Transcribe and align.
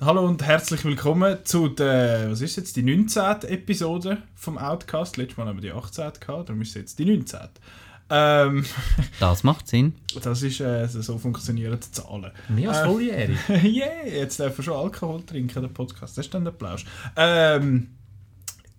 Hallo 0.00 0.26
und 0.26 0.42
herzlich 0.42 0.82
willkommen 0.84 1.38
zu 1.44 1.68
der, 1.68 2.30
was 2.30 2.40
ist 2.40 2.56
jetzt, 2.56 2.76
die 2.76 2.82
19. 2.82 3.42
Episode 3.50 4.18
vom 4.34 4.56
Outcast. 4.56 5.16
Letztes 5.18 5.36
Mal 5.36 5.46
haben 5.46 5.60
wir 5.60 5.70
die 5.70 5.72
18. 5.72 6.12
gehabt, 6.18 6.48
darum 6.48 6.62
ist 6.62 6.68
es 6.70 6.74
jetzt 6.74 6.98
die 6.98 7.04
19. 7.04 7.38
Ähm, 8.08 8.64
Das 9.20 9.44
macht 9.44 9.68
Sinn. 9.68 9.94
das 10.22 10.42
ist, 10.42 10.60
äh, 10.60 10.86
so 10.88 11.18
funktionieren 11.18 11.78
die 11.78 11.90
Zahlen. 11.92 12.30
Mehr 12.48 12.70
als 12.70 12.78
Äh, 12.78 12.86
volljährig. 12.86 13.38
yeah, 13.48 14.06
jetzt 14.06 14.38
dürfen 14.38 14.58
wir 14.58 14.64
schon 14.64 14.74
Alkohol 14.74 15.22
trinken, 15.22 15.60
der 15.60 15.68
Podcast. 15.68 16.16
Das 16.16 16.24
ist 16.24 16.32
dann 16.32 16.44
der 16.44 16.52
Plausch. 16.52 16.86
Ähm, 17.16 17.88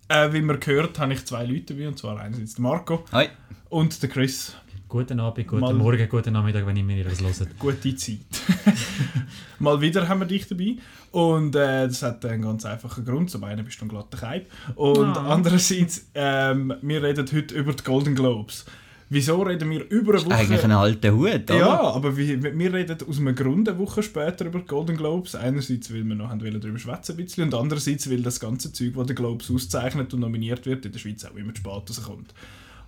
äh, 0.08 0.32
wie 0.32 0.42
man 0.42 0.58
gehört, 0.58 0.98
habe 0.98 1.12
ich 1.14 1.24
zwei 1.24 1.44
Leute 1.44 1.74
dabei, 1.74 1.88
und 1.88 1.98
zwar 1.98 2.18
einerseits 2.18 2.54
der 2.54 2.62
Marco 2.62 3.04
Hoi. 3.12 3.28
und 3.68 4.02
der 4.02 4.10
Chris. 4.10 4.56
Guten 4.92 5.20
Abend, 5.20 5.46
guten 5.48 5.60
Mal- 5.62 5.72
Morgen, 5.72 6.06
guten 6.06 6.34
Nachmittag, 6.34 6.66
wenn 6.66 6.76
ihr 6.76 6.84
mir 6.84 7.02
das 7.02 7.18
hört. 7.22 7.48
Gute 7.58 7.96
Zeit. 7.96 8.18
Mal 9.58 9.80
wieder 9.80 10.06
haben 10.06 10.20
wir 10.20 10.26
dich 10.26 10.46
dabei. 10.46 10.76
Und 11.12 11.56
äh, 11.56 11.86
das 11.88 12.02
hat 12.02 12.22
einen 12.26 12.42
ganz 12.42 12.66
einfachen 12.66 13.02
Grund. 13.02 13.30
Zum 13.30 13.42
einen 13.44 13.64
bist 13.64 13.80
du 13.80 13.86
ein 13.86 13.88
glatter 13.88 14.18
Keib. 14.18 14.50
Und 14.74 15.16
Ah. 15.16 15.32
andererseits, 15.32 16.08
ähm, 16.14 16.74
wir 16.82 17.02
reden 17.02 17.26
heute 17.32 17.54
über 17.54 17.72
die 17.72 17.82
Golden 17.82 18.14
Globes. 18.14 18.66
Wieso 19.08 19.40
reden 19.40 19.70
wir 19.70 19.88
über 19.88 20.12
eine 20.12 20.26
Woche... 20.26 20.34
Eigentlich 20.34 20.62
ein 20.64 20.72
alter 20.72 21.12
Hut, 21.12 21.50
oder? 21.50 21.56
Ja, 21.56 21.80
aber 21.80 22.14
wir, 22.14 22.42
wir 22.42 22.72
reden 22.74 22.98
aus 23.08 23.18
einem 23.18 23.34
Grund 23.34 23.70
eine 23.70 23.78
Woche 23.78 24.02
später 24.02 24.44
über 24.44 24.58
die 24.58 24.66
Golden 24.66 24.98
Globes. 24.98 25.34
Einerseits, 25.34 25.90
weil 25.90 26.04
wir 26.04 26.14
noch 26.16 26.28
wollen 26.38 26.60
darüber 26.60 26.78
schwätzen 26.78 27.12
ein 27.12 27.24
bisschen 27.24 27.44
und 27.44 27.54
andererseits, 27.54 28.10
weil 28.10 28.20
das 28.20 28.38
ganze 28.40 28.74
Zeug, 28.74 28.92
das 28.94 29.06
der 29.06 29.16
Globes 29.16 29.50
auszeichnet 29.50 30.12
und 30.12 30.20
nominiert 30.20 30.66
wird, 30.66 30.84
in 30.84 30.92
der 30.92 30.98
Schweiz 30.98 31.24
auch 31.24 31.34
immer 31.34 31.54
zu 31.54 31.60
spät 31.62 31.72
rauskommt. 31.88 32.34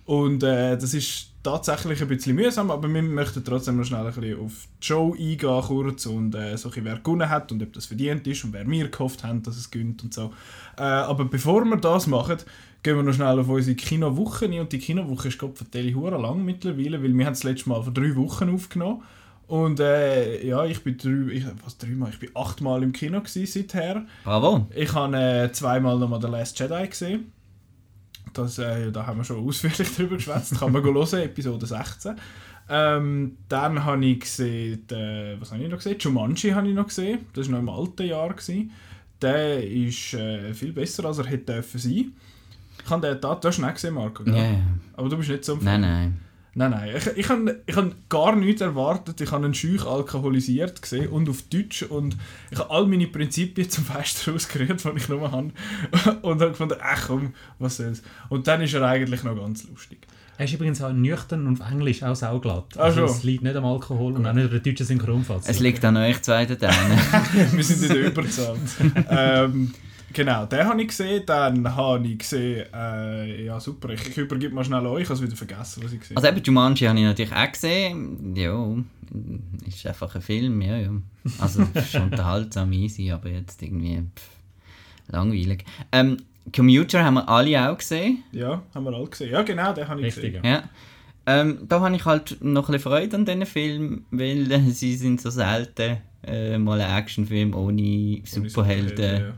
Und 0.05 0.43
äh, 0.43 0.77
das 0.77 0.93
ist 0.93 1.31
tatsächlich 1.45 2.01
ein 2.01 2.07
bisschen 2.07 2.35
mühsam, 2.35 2.71
aber 2.71 2.91
wir 2.91 3.01
möchten 3.01 3.43
trotzdem 3.43 3.77
noch 3.77 3.85
schnell 3.85 4.05
ein 4.05 4.13
bisschen 4.13 4.39
auf 4.39 4.67
die 4.81 4.85
Show 4.85 5.13
eingehen 5.13 5.61
kurz 5.61 6.05
und 6.07 6.35
äh, 6.35 6.57
so 6.57 6.67
ein 6.67 6.71
bisschen, 6.71 6.85
wer 6.85 6.97
gewonnen 6.97 7.29
hat 7.29 7.51
und 7.51 7.61
ob 7.61 7.71
das 7.71 7.85
verdient 7.85 8.25
ist 8.27 8.43
und 8.43 8.53
wer 8.53 8.67
wir 8.67 8.89
gehofft 8.89 9.23
haben, 9.23 9.43
dass 9.43 9.55
es 9.55 9.69
gönnt 9.69 10.03
und 10.03 10.13
so. 10.13 10.33
Äh, 10.77 10.81
aber 10.81 11.25
bevor 11.25 11.63
wir 11.63 11.77
das 11.77 12.07
machen, 12.07 12.37
gehen 12.81 12.95
wir 12.97 13.03
noch 13.03 13.13
schnell 13.13 13.39
auf 13.39 13.47
unsere 13.47 13.75
Kinowoche 13.75 14.45
ein 14.45 14.59
und 14.59 14.71
die 14.71 14.79
Kinowoche 14.79 15.27
ist 15.27 15.37
Gott 15.37 15.57
vertelle 15.57 15.93
hure 15.93 16.19
lang 16.19 16.43
mittlerweile, 16.43 17.01
weil 17.01 17.15
wir 17.15 17.25
haben 17.25 17.33
das 17.33 17.43
letzte 17.43 17.69
Mal 17.69 17.83
vor 17.83 17.93
drei 17.93 18.15
Wochen 18.15 18.53
aufgenommen 18.53 19.03
und 19.47 19.79
äh, 19.79 20.45
ja, 20.45 20.65
ich 20.65 20.83
bin 20.83 20.97
drei, 20.97 21.31
ich, 21.31 21.45
was 21.63 21.77
dreimal, 21.77 22.09
ich 22.09 22.19
bin 22.19 22.29
achtmal 22.33 22.81
im 22.81 22.91
Kino 22.91 23.21
gewesen 23.21 23.45
seither. 23.45 24.03
Bravo. 24.23 24.65
Ich 24.75 24.93
habe 24.93 25.15
äh, 25.15 25.51
zweimal 25.51 25.99
nochmal 25.99 26.21
The 26.21 26.27
Last 26.27 26.59
Jedi 26.59 26.87
gesehen. 26.87 27.31
Das, 28.35 28.59
äh, 28.59 28.91
da 28.91 29.05
haben 29.05 29.17
wir 29.17 29.23
schon 29.23 29.47
ausführlich 29.47 29.91
drüber 29.95 30.17
geschwätzt. 30.17 30.59
Kann 30.59 30.71
man 30.71 30.83
go 30.83 30.93
hören, 30.93 31.21
Episode 31.21 31.65
16. 31.65 32.15
Ähm, 32.67 33.37
dann 33.47 33.83
habe 33.83 34.05
ich 34.05 34.19
gesehen, 34.19 34.89
äh, 34.91 35.39
was 35.39 35.51
habe 35.51 35.63
ich 35.63 35.69
noch 35.69 35.77
gesehen? 35.77 35.97
Jumanji 35.99 36.51
habe 36.51 36.67
ich 36.67 36.75
noch 36.75 36.87
gesehen. 36.87 37.19
Das 37.33 37.47
war 37.47 37.53
noch 37.53 37.59
im 37.59 37.69
alten 37.69 38.07
Jahr. 38.07 38.29
Gewesen. 38.29 38.71
Der 39.21 39.63
ist 39.63 40.13
äh, 40.13 40.53
viel 40.53 40.73
besser, 40.73 41.05
als 41.05 41.19
er 41.19 41.27
hätte 41.27 41.53
dürfen 41.53 41.79
sein. 41.79 42.13
Ich 42.83 42.89
habe 42.89 43.07
den 43.07 43.21
da, 43.21 43.35
du 43.35 43.47
hast 43.47 43.57
ihn 43.57 43.65
auch 43.65 43.73
gesehen, 43.73 43.93
Marco, 43.93 44.23
ja. 44.23 44.59
Aber 44.93 45.09
du 45.09 45.17
bist 45.17 45.29
nicht 45.29 45.45
so 45.45 45.53
am 45.53 45.63
Nein, 45.63 45.81
nein. 45.81 46.19
Nein, 46.57 46.71
nein. 46.71 46.95
Ich, 46.95 47.05
ich 47.05 47.29
habe 47.29 47.61
ich 47.65 47.75
hab 47.75 47.91
gar 48.07 48.33
nichts 48.33 48.61
erwartet. 48.61 49.19
Ich 49.19 49.29
habe 49.31 49.43
einen 49.43 49.53
Scheuch 49.53 49.85
alkoholisiert 49.85 50.81
gesehen 50.81 51.09
und 51.09 51.29
auf 51.29 51.41
Deutsch. 51.43 51.83
Und 51.83 52.15
ich 52.49 52.57
habe 52.57 52.69
all 52.69 52.87
meine 52.87 53.07
Prinzipien 53.07 53.69
zum 53.69 53.83
Fenster 53.83 54.33
ausgerührt, 54.33 54.81
die 54.83 54.97
ich 54.97 55.09
nur 55.09 55.29
habe. 55.29 55.51
Und 56.21 56.41
habe 56.41 56.51
gefunden, 56.51 56.75
ach 56.81 57.07
komm, 57.07 57.33
was 57.59 57.77
soll's. 57.77 58.01
Und 58.29 58.47
dann 58.47 58.61
ist 58.61 58.73
er 58.73 58.83
eigentlich 58.83 59.23
noch 59.23 59.35
ganz 59.35 59.67
lustig. 59.67 59.99
Er 60.37 60.45
ist 60.45 60.53
übrigens 60.53 60.81
auch 60.81 60.91
nüchtern 60.91 61.47
und 61.47 61.61
auf 61.61 61.71
Englisch 61.71 62.03
auch 62.03 62.15
sauglatt. 62.15 62.77
Also 62.77 63.07
schon. 63.07 63.17
es 63.17 63.23
liegt 63.23 63.43
nicht 63.43 63.55
am 63.55 63.63
Alkohol 63.63 64.13
und 64.13 64.25
auch 64.25 64.33
nicht 64.33 64.45
an 64.45 64.51
der 64.51 64.59
deutschen 64.59 64.85
Synchronfassung. 64.85 65.49
Es 65.49 65.59
liegt 65.59 65.83
an 65.85 65.95
euch 65.95 66.21
zwei 66.23 66.45
da 66.45 66.55
drinnen. 66.55 66.99
Wir 67.53 67.63
sind 67.63 67.83
in 67.83 67.89
der 67.89 68.07
Überzahl. 68.07 68.57
ähm, 69.09 69.73
genau, 70.15 70.45
den 70.45 70.65
habe 70.65 70.81
ich 70.81 70.87
gesehen. 70.87 71.23
Dann 71.25 71.75
habe 71.75 72.07
ich 72.07 72.17
gesehen, 72.17 72.65
äh, 72.73 73.45
ja 73.45 73.59
super, 73.59 73.89
ich, 73.89 74.07
ich 74.09 74.17
übergebe 74.17 74.55
mal 74.55 74.63
schnell 74.63 74.85
euch. 74.87 75.03
Ich 75.03 75.09
habe 75.09 75.15
es 75.19 75.21
wieder 75.21 75.35
vergessen, 75.35 75.83
was 75.83 75.93
ich 75.93 75.99
gesehen 75.99 76.17
Also 76.17 76.27
eben 76.29 76.41
Jumanji 76.43 76.87
habe 76.87 76.97
ich 76.97 77.05
natürlich 77.05 77.33
auch 77.33 77.51
gesehen. 77.51 78.35
Ja, 78.35 78.75
ist 79.67 79.85
einfach 79.85 80.15
ein 80.15 80.21
Film, 80.21 80.61
ja, 80.61 80.77
ja. 80.77 80.89
Also 81.39 81.63
es 81.73 81.93
ist 81.93 81.95
unterhaltsam, 81.95 82.71
easy, 82.73 83.11
aber 83.11 83.29
jetzt 83.29 83.61
irgendwie 83.61 84.01
pff, 84.15 84.29
langweilig. 85.09 85.63
Ähm, 85.91 86.17
Commuter 86.55 87.03
haben 87.03 87.15
wir 87.15 87.27
alle 87.29 87.69
auch 87.69 87.77
gesehen. 87.77 88.23
Ja, 88.31 88.63
haben 88.73 88.85
wir 88.85 88.93
alle 88.93 89.07
gesehen. 89.07 89.31
Ja, 89.31 89.41
genau, 89.43 89.73
den 89.73 89.87
habe 89.87 89.99
ich 90.01 90.07
Richtig, 90.07 90.33
gesehen. 90.33 90.45
ja. 90.45 90.51
Ja. 90.51 90.63
Ähm, 91.27 91.59
da 91.67 91.79
habe 91.81 91.95
ich 91.95 92.05
halt 92.05 92.37
noch 92.41 92.69
ein 92.69 92.73
bisschen 92.73 92.91
Freude 92.91 93.15
an 93.15 93.25
diesen 93.25 93.45
Film, 93.47 94.05
weil 94.11 94.51
äh, 94.51 94.59
sie 94.69 94.95
sind 94.95 95.21
so 95.21 95.29
selten 95.31 95.97
äh, 96.23 96.57
mal 96.57 96.79
ein 96.79 96.97
Actionfilm 96.99 97.53
ohne 97.55 97.81
Ohne 97.81 98.21
Superhelden. 98.25 99.21
ja. 99.21 99.33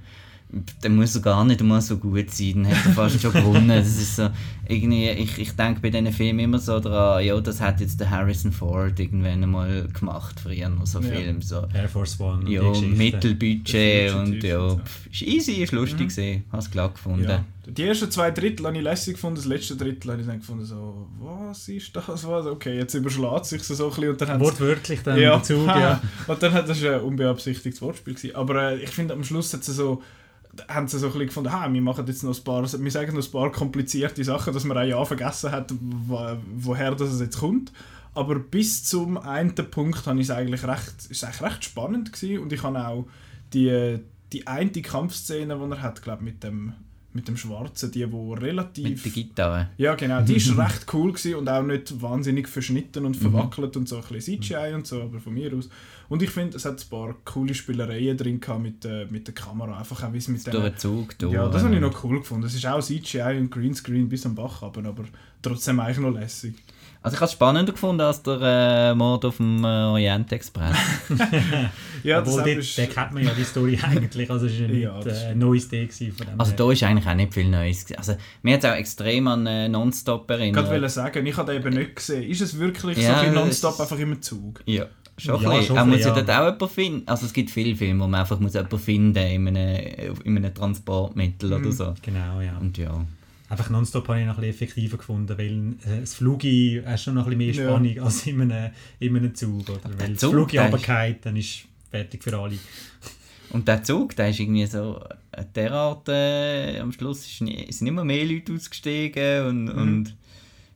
Der 0.82 0.90
muss 0.90 1.12
so 1.12 1.20
gar 1.20 1.44
nicht 1.44 1.62
mal 1.62 1.82
so 1.82 1.98
gut 1.98 2.32
sein, 2.32 2.64
dann 2.64 2.68
hat 2.70 2.86
er 2.86 2.92
fast 2.94 3.22
schon 3.22 3.34
gewonnen. 3.34 3.68
Das 3.68 3.88
ist 3.88 4.16
so, 4.16 4.30
irgendwie, 4.68 5.10
ich, 5.10 5.38
ich 5.38 5.52
denke 5.52 5.82
bei 5.82 5.90
diesen 5.90 6.12
Filmen 6.14 6.40
immer 6.40 6.60
so 6.60 6.80
dran, 6.80 7.24
ja, 7.24 7.40
das 7.42 7.60
hat 7.60 7.82
jetzt 7.82 8.00
der 8.00 8.10
Harrison 8.10 8.54
Ford 8.54 8.98
irgendwann 8.98 9.44
einmal 9.44 9.88
gemacht, 9.90 10.40
früher 10.40 10.70
noch 10.70 10.86
so 10.88 11.00
Ja. 11.02 11.10
Film. 11.10 11.42
So. 11.42 11.68
Air 11.74 11.90
Force 11.90 12.18
One 12.20 12.46
und 12.46 12.50
Ja. 12.50 12.62
Mittelbudget 12.82 14.14
und 14.14 14.42
ja, 14.42 14.60
und 14.60 14.70
so. 14.70 14.82
pff, 14.86 15.08
ist 15.12 15.22
easy, 15.24 15.52
ist 15.64 15.74
lustig 15.74 16.08
gesehen, 16.08 16.44
hast 16.52 16.72
klar 16.72 16.90
gefunden. 16.94 17.24
Ja. 17.28 17.44
Die 17.70 17.84
ersten 17.84 18.10
zwei 18.10 18.32
Drittel 18.32 18.66
habe 18.66 18.78
ich 18.78 18.84
lässig 18.84 19.16
gefunden, 19.16 19.36
das 19.36 19.46
letzte 19.46 19.76
Drittel 19.76 20.12
habe 20.12 20.22
ich 20.22 20.28
dann 20.28 20.40
gefunden, 20.40 20.64
so, 20.64 21.08
was 21.20 21.68
ist 21.68 21.94
das? 21.94 22.08
Was? 22.26 22.46
Okay, 22.46 22.78
jetzt 22.78 22.94
überschlägt 22.94 23.46
sich 23.46 23.62
so 23.64 23.84
ein 23.84 23.90
bisschen 23.90 24.10
und 24.12 24.22
dann 24.22 24.40
Wortwörtlich 24.40 25.02
dann 25.04 25.20
ja, 25.20 25.44
Zug, 25.44 25.68
ja. 25.68 26.02
Und 26.28 26.42
dann 26.42 26.54
hat 26.54 26.70
das 26.70 26.82
ein 26.82 27.02
unbeabsichtigtes 27.02 27.82
Wortspiel 27.82 28.14
gewesen. 28.14 28.36
Aber 28.38 28.72
äh, 28.72 28.78
ich 28.78 28.90
finde, 28.92 29.14
am 29.14 29.24
Schluss 29.26 29.54
hat 29.54 29.66
sie 29.66 29.74
so, 29.74 30.02
haben 30.68 30.88
sie 30.88 31.00
so 31.00 31.08
ein 31.08 31.12
bisschen 31.14 31.28
gefunden, 31.28 31.52
ha, 31.52 31.72
wir 31.72 31.82
machen 31.82 32.06
jetzt 32.08 32.24
noch 32.24 32.38
ein 32.38 32.44
paar, 32.44 32.64
wir 32.64 32.92
sagen 32.92 33.16
noch 33.16 33.26
ein 33.26 33.32
paar 33.32 33.52
komplizierte 33.52 34.24
Sachen, 34.24 34.54
dass 34.54 34.64
man 34.64 34.78
auch 34.78 34.84
ja 34.84 35.04
vergessen 35.06 35.52
hat, 35.52 35.74
wo, 35.80 36.20
woher 36.58 36.96
das 36.96 37.20
jetzt 37.20 37.40
kommt. 37.40 37.72
Aber 38.14 38.40
bis 38.40 38.84
zum 38.84 39.18
einen 39.18 39.54
Punkt 39.54 40.06
habe 40.08 40.20
ich 40.20 40.28
es 40.28 40.32
eigentlich 40.32 40.64
recht, 40.66 41.06
ist 41.10 41.24
eigentlich 41.24 41.42
recht 41.42 41.64
spannend 41.66 42.12
gewesen 42.12 42.40
und 42.40 42.52
ich 42.54 42.64
habe 42.64 42.86
auch 42.88 43.08
die, 43.54 44.00
die 44.34 44.48
eine 44.48 44.72
Kampfszene, 44.72 45.56
die 45.56 45.72
er 45.72 45.82
hat, 45.82 46.02
glaube 46.02 46.24
mit 46.24 46.44
dem 46.44 46.74
mit 47.14 47.28
dem 47.28 47.38
Schwarzen, 47.38 47.90
die 47.92 48.12
wo 48.12 48.36
Mit 48.36 48.44
relativ 48.44 49.02
der 49.02 49.12
Gitarre. 49.12 49.70
ja, 49.78 49.96
genau. 49.96 50.22
Die 50.22 50.36
ist 50.36 50.56
recht 50.58 50.86
cool 50.94 51.12
gewesen 51.14 51.36
und 51.36 51.50
auch 51.50 51.64
nicht 51.64 52.00
wahnsinnig 52.00 52.48
verschnitten 52.48 53.00
Mhm. 53.02 53.08
und 53.08 53.18
verwackelt 53.18 53.76
und 53.76 53.90
so 53.90 53.98
ein 53.98 54.04
bisschen 54.08 54.40
CGI 54.40 54.74
und 54.76 54.86
so, 54.86 55.02
aber 55.02 55.20
von 55.20 55.34
mir 55.34 55.52
aus. 55.56 55.68
Und 56.10 56.24
ich 56.24 56.30
finde, 56.30 56.56
es 56.58 56.64
hat 56.66 56.82
ein 56.82 56.90
paar 56.90 57.16
coole 57.26 57.54
Spielereien 57.54 58.16
drin 58.18 58.40
gehabt 58.40 58.62
mit, 58.62 58.86
äh, 58.86 59.06
mit 59.10 59.28
der 59.28 59.34
Kamera, 59.34 59.78
einfach 59.78 60.04
auch 60.04 60.14
wie 60.14 60.18
es 60.20 60.28
mit 60.30 60.46
den 60.48 60.78
Zug 60.78 61.18
durch. 61.20 61.34
Ja, 61.34 61.48
das 61.50 61.64
habe 61.64 61.76
ich 61.76 61.82
noch 61.82 62.04
cool 62.04 62.20
gefunden. 62.20 62.46
Es 62.48 62.54
ist 62.56 62.66
auch 62.66 62.82
CGI 62.82 63.38
und 63.40 63.52
Greenscreen 63.52 64.08
bis 64.08 64.26
am 64.26 64.34
Bach 64.36 64.62
aber, 64.64 64.86
aber 64.88 65.04
trotzdem 65.42 65.80
eigentlich 65.82 65.98
noch 66.00 66.12
lässig. 66.12 66.56
Also 67.02 67.16
ich 67.16 67.22
habe 67.22 67.26
es 67.28 67.32
spannender 67.34 67.72
gefunden 67.74 68.02
als 68.02 68.22
der 68.24 68.40
äh, 68.42 68.96
Mord 68.96 69.24
auf 69.26 69.38
dem 69.38 69.64
äh, 69.64 69.68
Orient 69.68 70.32
Express. 70.32 70.76
Ja, 72.04 72.20
das 72.22 72.30
Obwohl, 72.30 72.44
dort, 72.54 72.58
ist, 72.64 72.78
der 72.78 72.88
kennt 72.88 73.12
man 73.14 73.24
ja 73.24 73.32
die 73.38 73.44
Story 73.44 73.78
eigentlich, 73.84 74.30
also 74.30 74.46
es 74.46 74.54
war 74.54 74.62
ja 74.62 74.68
nicht 74.68 74.82
Ja, 74.84 75.00
das 75.02 75.24
äh, 75.24 75.28
ein 75.28 75.40
neues 75.40 75.68
gewesen 75.70 76.12
von 76.14 76.26
dem 76.28 76.40
Also 76.40 76.52
her. 76.52 76.58
da 76.58 76.72
ist 76.72 76.84
eigentlich 76.84 77.08
auch 77.08 77.16
nicht 77.16 77.34
viel 77.34 77.50
Neues. 77.50 77.86
Also 77.98 78.16
mir 78.44 78.54
hat 78.54 78.64
es 78.64 78.70
auch 78.70 78.76
extrem 78.76 79.28
an 79.28 79.46
äh, 79.46 79.68
Nonstop 79.68 80.30
ich 80.32 80.38
erinnert. 80.38 80.66
wollte 80.66 80.80
gerade 80.80 80.90
sagen, 80.90 81.26
ich 81.26 81.36
habe 81.38 81.52
den 81.54 81.62
eben 81.66 81.76
nicht 81.78 81.96
gesehen. 81.96 82.24
Ist 82.24 82.42
es 82.42 82.58
wirklich 82.58 82.98
Ja, 82.98 83.20
so 83.20 83.26
ein 83.26 83.34
das- 83.34 83.44
nonstop 83.44 83.80
einfach 83.80 84.00
im 84.00 84.22
Zug? 84.22 84.62
Ja, 84.66 84.86
schon 85.18 85.42
Ja, 85.42 85.50
ein 85.50 85.58
bisschen. 85.60 85.68
schon 85.68 85.78
Er 85.78 85.86
muss 85.86 86.00
ja 86.02 86.14
dort 86.14 86.30
auch 86.30 86.44
jemanden 86.46 86.70
finden. 86.70 87.08
Also 87.08 87.26
es 87.26 87.34
gibt 87.34 87.50
viele 87.50 87.76
Filme, 87.76 88.04
wo 88.04 88.08
man 88.08 88.22
einfach 88.22 88.40
muss 88.40 88.54
jemanden 88.54 88.80
finden 88.80 89.18
in 89.26 89.48
einem, 89.48 90.16
in 90.24 90.38
einem 90.38 90.54
Transportmittel 90.54 91.50
Mhm. 91.50 91.56
oder 91.66 91.72
so. 91.72 91.94
Genau, 92.02 92.42
ja. 92.42 92.58
Und 92.58 92.78
ja. 92.78 93.06
Einfach 93.50 93.70
nonstop 93.70 94.08
habe 94.10 94.20
ich 94.20 94.26
noch 94.26 94.36
ein 94.38 94.42
bisschen 94.42 94.56
effektiver 94.68 94.98
gefunden, 94.98 95.38
weil 95.38 95.74
äh, 95.92 96.02
das 96.02 96.16
Flugi 96.16 96.82
hat 96.86 97.00
schon 97.00 97.14
noch 97.16 97.28
ein 97.28 97.38
bisschen 97.38 97.56
mehr 97.64 97.66
Ja. 97.66 97.72
Spannung 97.72 98.00
als 98.06 98.28
in 98.28 98.42
einem, 98.42 98.72
in 99.00 99.16
einem 99.16 99.34
Zug. 99.36 99.70
Oder? 99.70 99.80
Weil 99.98 100.10
das 100.10 100.18
Zug, 100.20 100.32
Flugi 100.34 100.58
der 100.58 100.68
ist- 100.68 100.74
runterfällt, 100.74 101.26
dann 101.26 101.36
ist 101.38 101.60
fertig 101.90 102.24
für 102.24 102.38
alle. 102.38 102.58
Und 103.50 103.66
der 103.68 103.82
Zug, 103.84 104.14
der 104.18 104.30
ist 104.30 104.40
irgendwie 104.42 104.66
so 104.66 105.00
äh, 105.32 105.44
derart, 105.56 106.10
äh, 106.10 106.80
am 106.80 106.92
Schluss 106.92 107.26
ist 107.26 107.42
nie, 107.42 107.72
sind 107.72 107.88
immer 107.88 108.04
mehr 108.04 108.26
Leute 108.26 108.52
ausgestiegen 108.54 109.46
und, 109.48 109.64
Mhm. 109.66 109.82
und 109.82 110.16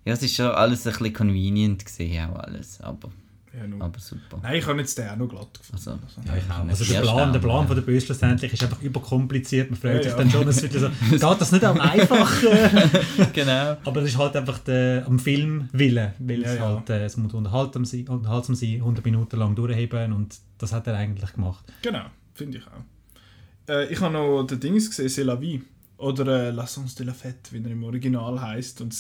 ja, 0.06 0.14
es 0.14 0.24
ist 0.24 0.36
schon 0.36 0.46
alles 0.48 0.88
ein 0.88 0.94
bisschen 0.94 1.14
convenient 1.14 1.84
gesehen 1.86 2.30
auch 2.30 2.38
alles, 2.40 2.80
aber, 2.80 3.12
Ja, 3.54 3.68
nur. 3.68 3.82
aber 3.82 4.00
super. 4.00 4.40
Nein, 4.42 4.56
ich 4.56 4.66
habe 4.66 4.80
jetzt 4.80 4.98
den 4.98 5.10
auch 5.10 5.16
noch 5.18 5.28
glatt 5.28 5.58
gefunden. 5.60 6.00
Also, 6.06 6.22
Ja, 6.26 6.38
ich 6.38 6.50
auch. 6.52 6.64
nicht 6.64 6.70
Also 6.80 6.86
der 6.94 7.02
Plan, 7.02 7.34
der 7.34 7.40
Plan 7.40 7.62
ja. 7.62 7.68
von 7.68 7.76
der 7.76 7.84
Böse 7.84 8.06
schlussendlich 8.06 8.54
ist 8.54 8.64
einfach 8.64 8.82
überkompliziert. 8.82 9.70
Man 9.70 9.80
freut 9.80 9.96
Ja, 9.96 10.04
sich 10.04 10.12
ja. 10.12 10.18
dann 10.18 10.30
schon, 10.32 10.48
es 10.48 10.62
wird 10.62 10.74
so, 10.74 10.90
geht 11.10 11.22
das 11.22 11.52
nicht 11.52 11.64
am 11.66 11.80
einfachen? 11.82 12.48
genau. 13.34 13.78
Aber 13.84 14.02
es 14.02 14.10
ist 14.10 14.18
halt 14.18 14.36
einfach 14.38 14.60
der, 14.60 15.06
am 15.06 15.20
Film 15.20 15.68
willen, 15.74 16.14
weil 16.20 16.42
Ja, 16.42 16.48
es 16.48 16.56
ja. 16.56 16.62
halt, 16.66 16.90
äh, 16.90 17.04
es 17.04 17.18
muss 17.18 17.34
unterhaltsam 17.34 17.84
sein, 17.86 18.08
unterhaltsam 18.08 18.56
sein, 18.56 18.76
100 18.76 19.04
Minuten 19.04 19.38
lang 19.38 19.54
durchheben 19.56 20.14
und 20.14 20.38
das 20.58 20.72
hat 20.72 20.88
er 20.88 20.96
eigentlich 20.96 21.34
gemacht. 21.34 21.66
Genau, 21.82 22.06
finde 22.34 22.60
ich 22.60 22.64
auch. 22.68 23.70
Äh, 23.74 23.92
ich 23.92 24.00
habe 24.00 24.14
noch 24.14 24.44
den 24.44 24.60
Dings 24.60 24.90
gesehen, 24.90 25.08
C'est 25.08 25.24
la 25.26 25.40
vie. 25.40 25.62
Oder 25.98 26.48
äh, 26.48 26.52
La 26.52 26.66
Sens 26.66 26.96
de 26.96 27.06
la 27.06 27.12
Fête, 27.14 27.52
wie 27.52 27.62
er 27.64 27.70
im 27.70 27.84
Original 27.84 28.42
heißt. 28.42 28.82
Und 28.82 28.96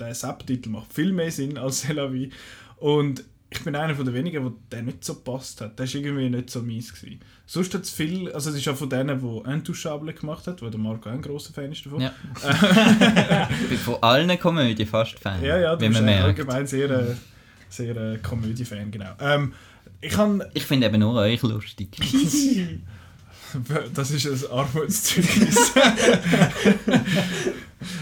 der 0.00 0.14
Subtitel 0.14 0.70
macht 0.70 0.90
viel 0.92 1.12
mehr 1.12 1.30
Sinn 1.30 1.58
als 1.58 1.84
C'est 1.84 1.92
la 1.94 2.10
vie. 2.10 2.30
Und 2.78 3.24
ich 3.52 3.64
bin 3.64 3.74
einer 3.74 3.96
von 3.96 4.04
den 4.04 4.14
wenigen, 4.14 4.44
wo 4.44 4.52
der 4.70 4.82
nicht 4.82 5.04
so 5.04 5.16
passt 5.16 5.60
hat. 5.60 5.76
Der 5.76 5.84
ist 5.84 5.94
irgendwie 5.94 6.30
nicht 6.30 6.50
so 6.50 6.62
mies 6.62 6.94
gewesen. 6.94 7.20
Sonst 7.46 7.74
hat 7.74 7.82
es 7.82 7.90
viel, 7.90 8.30
also 8.30 8.50
es 8.50 8.56
ist 8.56 8.68
auch 8.68 8.76
von 8.76 8.88
denen, 8.88 9.20
die 9.20 9.50
Intouchable 9.50 10.12
gemacht 10.12 10.46
hat, 10.46 10.62
wo 10.62 10.68
der 10.68 10.78
Marco 10.78 11.08
auch 11.08 11.14
ein 11.14 11.20
grosser 11.20 11.52
Fan 11.52 11.72
ist 11.72 11.84
davon. 11.84 12.00
Ja. 12.00 12.12
ich 13.62 13.68
bin 13.68 13.78
von 13.78 13.96
allen 14.02 14.38
Komödien 14.38 14.86
fast 14.86 15.18
Fan. 15.18 15.42
Ja, 15.42 15.58
ja, 15.58 15.74
du 15.74 15.88
bist 15.88 16.00
allgemein 16.00 16.66
sehr, 16.66 16.90
äh, 16.90 17.14
sehr 17.68 17.96
äh, 17.96 18.18
Komödie-Fan, 18.18 18.92
genau. 18.92 19.10
Ähm, 19.18 19.52
ich 20.00 20.12
kann 20.12 20.44
Ich 20.54 20.64
finde 20.64 20.86
eben 20.86 21.00
nur 21.00 21.14
euch 21.16 21.42
lustig. 21.42 21.88
Das 23.94 24.12
ist 24.12 24.28
ein 24.28 24.50
Armutszeugnis. 24.52 25.72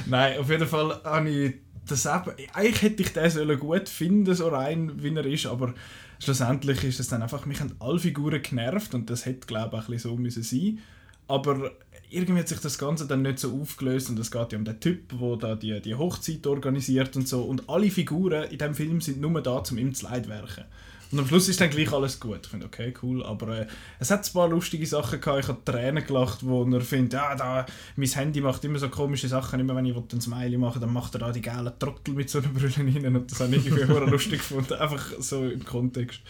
Nein, 0.07 0.39
auf 0.39 0.51
jeden 0.51 0.67
Fall 0.67 1.01
habe 1.03 1.31
ich 1.31 1.55
das 1.91 2.07
eben, 2.07 2.33
eigentlich 2.53 2.83
hätte 2.83 3.03
ich 3.03 3.13
den 3.13 3.59
gut 3.59 3.89
finden, 3.89 4.35
so 4.35 4.49
rein 4.49 5.03
wie 5.03 5.15
er 5.15 5.27
ist, 5.27 5.47
aber 5.47 5.75
schlussendlich 6.19 6.85
ist 6.85 7.01
es 7.01 7.09
dann 7.09 7.23
einfach, 7.23 7.47
mich 7.47 7.61
haben 7.61 7.75
alle 7.81 7.99
Figuren 7.99 8.43
genervt 8.43 8.95
und 8.95 9.11
das 9.11 9.27
hätte 9.27 9.47
glaube 9.47 9.77
ich 9.77 9.83
auch 9.83 9.89
ein 9.89 9.93
bisschen 9.93 10.11
so 10.11 10.17
müssen 10.17 10.43
sein. 10.43 10.79
Aber 11.27 11.73
irgendwie 12.11 12.41
hat 12.41 12.49
sich 12.49 12.61
das 12.61 12.79
Ganze 12.79 13.07
dann 13.07 13.23
nicht 13.23 13.39
so 13.39 13.53
aufgelöst 13.61 14.09
und 14.09 14.19
es 14.19 14.31
geht 14.31 14.53
ja 14.53 14.59
um 14.59 14.65
den 14.65 14.81
Typ, 14.81 15.11
der 15.11 15.37
da 15.37 15.55
die, 15.55 15.81
die 15.81 15.95
Hochzeit 15.95 16.47
organisiert 16.47 17.15
und 17.17 17.29
so 17.29 17.43
und 17.43 17.69
alle 17.69 17.91
Figuren 17.91 18.45
in 18.45 18.59
dem 18.59 18.75
Film 18.75 19.01
sind 19.01 19.21
nur 19.21 19.43
da, 19.43 19.63
um 19.71 19.79
ihm 19.79 19.95
zu 19.95 20.07
leidwerken. 20.07 20.65
Und 21.11 21.21
am 21.21 21.27
Schluss 21.27 21.49
ist 21.49 21.61
dann 21.61 21.71
gleich 21.71 21.93
alles 21.93 22.21
gut. 22.21 22.41
Ich 22.43 22.49
finde, 22.49 22.67
okay, 22.67 22.93
cool. 23.03 23.25
Aber 23.25 23.61
äh, 23.61 23.67
es 23.99 24.11
hat 24.11 24.27
ein 24.27 24.33
paar 24.33 24.49
lustige 24.49 24.87
Sachen 24.87 25.21
gehabt. 25.21 25.41
Ich 25.41 25.49
habe 25.49 25.65
Tränen 25.65 26.07
gelacht, 26.07 26.45
wo 26.45 26.65
er 26.65 26.81
findet, 26.83 27.15
ja, 27.15 27.35
da, 27.35 27.65
mein 27.97 28.09
Handy 28.09 28.41
macht 28.41 28.65
immer 28.65 28.79
so 28.79 28.89
komische 28.89 29.29
Sachen. 29.29 29.59
Immer 29.61 29.75
wenn 29.77 29.87
ich 29.87 29.97
ein 29.97 30.21
Smiley 30.21 30.59
mache, 30.59 30.81
dann 30.81 30.93
macht 30.93 31.15
er 31.15 31.21
da 31.21 31.33
die 31.33 31.41
gelben 31.41 31.73
Trottel 31.79 32.15
mit 32.15 32.29
so 32.29 32.39
einer 32.41 32.49
Brille 32.49 32.77
rein. 32.77 33.17
Und 33.17 33.31
das 33.31 33.41
habe 33.41 33.57
ich 33.57 33.67
irgendwie 33.67 34.11
lustig 34.11 34.39
gefunden. 34.39 34.75
Einfach 34.75 35.13
so 35.19 35.49
im 35.49 35.65
Kontext. 35.65 36.21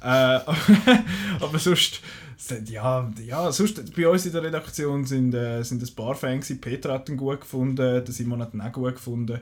Äh, 0.00 0.04
aber 1.40 1.58
sonst, 1.58 2.00
ja, 2.66 3.12
ja, 3.26 3.50
sonst 3.50 3.94
bei 3.96 4.08
uns 4.08 4.26
in 4.26 4.32
der 4.32 4.44
Redaktion 4.44 5.04
sind, 5.04 5.34
äh, 5.34 5.62
sind 5.64 5.82
ein 5.82 5.94
paar 5.96 6.14
Fans. 6.14 6.52
Peter 6.60 6.92
hat 6.92 7.08
ihn 7.08 7.16
gut 7.16 7.40
gefunden, 7.40 7.76
der 7.76 8.06
Simon 8.06 8.40
hat 8.40 8.54
ihn 8.54 8.60
auch 8.60 8.72
gut 8.72 8.94
gefunden. 8.94 9.40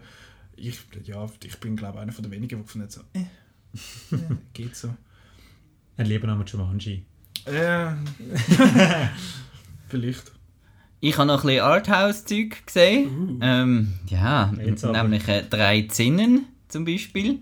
Ich, 0.57 0.79
ja, 1.05 1.27
ich 1.45 1.59
bin, 1.59 1.77
glaube 1.77 1.99
ich, 1.99 2.03
einer 2.03 2.13
von 2.13 2.23
den 2.23 2.33
wenigen, 2.33 2.57
der 2.57 2.65
gefunden 2.65 2.87
hat, 2.87 2.93
so, 2.93 3.03
äh, 3.13 3.27
ja, 4.11 4.19
geht 4.53 4.77
so. 4.77 4.95
Ein 5.97 6.07
Liebename 6.07 6.45
Jumanji. 6.45 7.05
Ja. 7.51 7.97
Vielleicht. 9.89 10.33
Ich 11.01 11.17
habe 11.19 11.27
noch 11.27 11.45
ein 11.45 11.47
bisschen 11.47 11.65
Arthouse-Zeug 11.65 12.67
gesehen. 12.67 13.37
Uh. 13.37 13.39
Ähm, 13.43 13.93
ja, 14.09 14.53
Jetzt 14.65 14.85
nämlich 14.85 15.29
äh, 15.29 15.43
«Drei 15.49 15.83
Zinnen» 15.83 16.47
zum 16.69 16.85
Beispiel. 16.85 17.41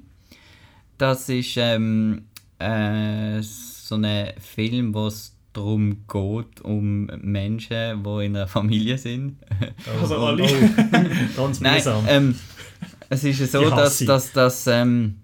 Das 0.98 1.28
ist 1.28 1.56
ähm, 1.56 2.26
äh, 2.58 3.40
so 3.42 3.96
ein 3.96 4.32
Film, 4.38 4.94
wo 4.94 5.06
es 5.06 5.34
darum 5.52 6.04
geht, 6.06 6.60
um 6.62 7.06
Menschen, 7.22 8.02
die 8.02 8.24
in 8.26 8.36
einer 8.36 8.46
Familie 8.46 8.98
sind. 8.98 9.38
Also 10.00 10.18
oh, 10.18 10.26
alle. 10.26 10.44
oh, 10.44 11.42
ganz 11.42 11.60
Nein, 11.60 11.74
mühsam. 11.74 12.04
ähm, 12.08 12.34
es 13.08 13.24
ist 13.24 13.40
ja 13.40 13.46
so, 13.46 13.70
dass, 13.70 13.98
dass, 13.98 14.32
dass, 14.32 14.66
ähm, 14.66 15.16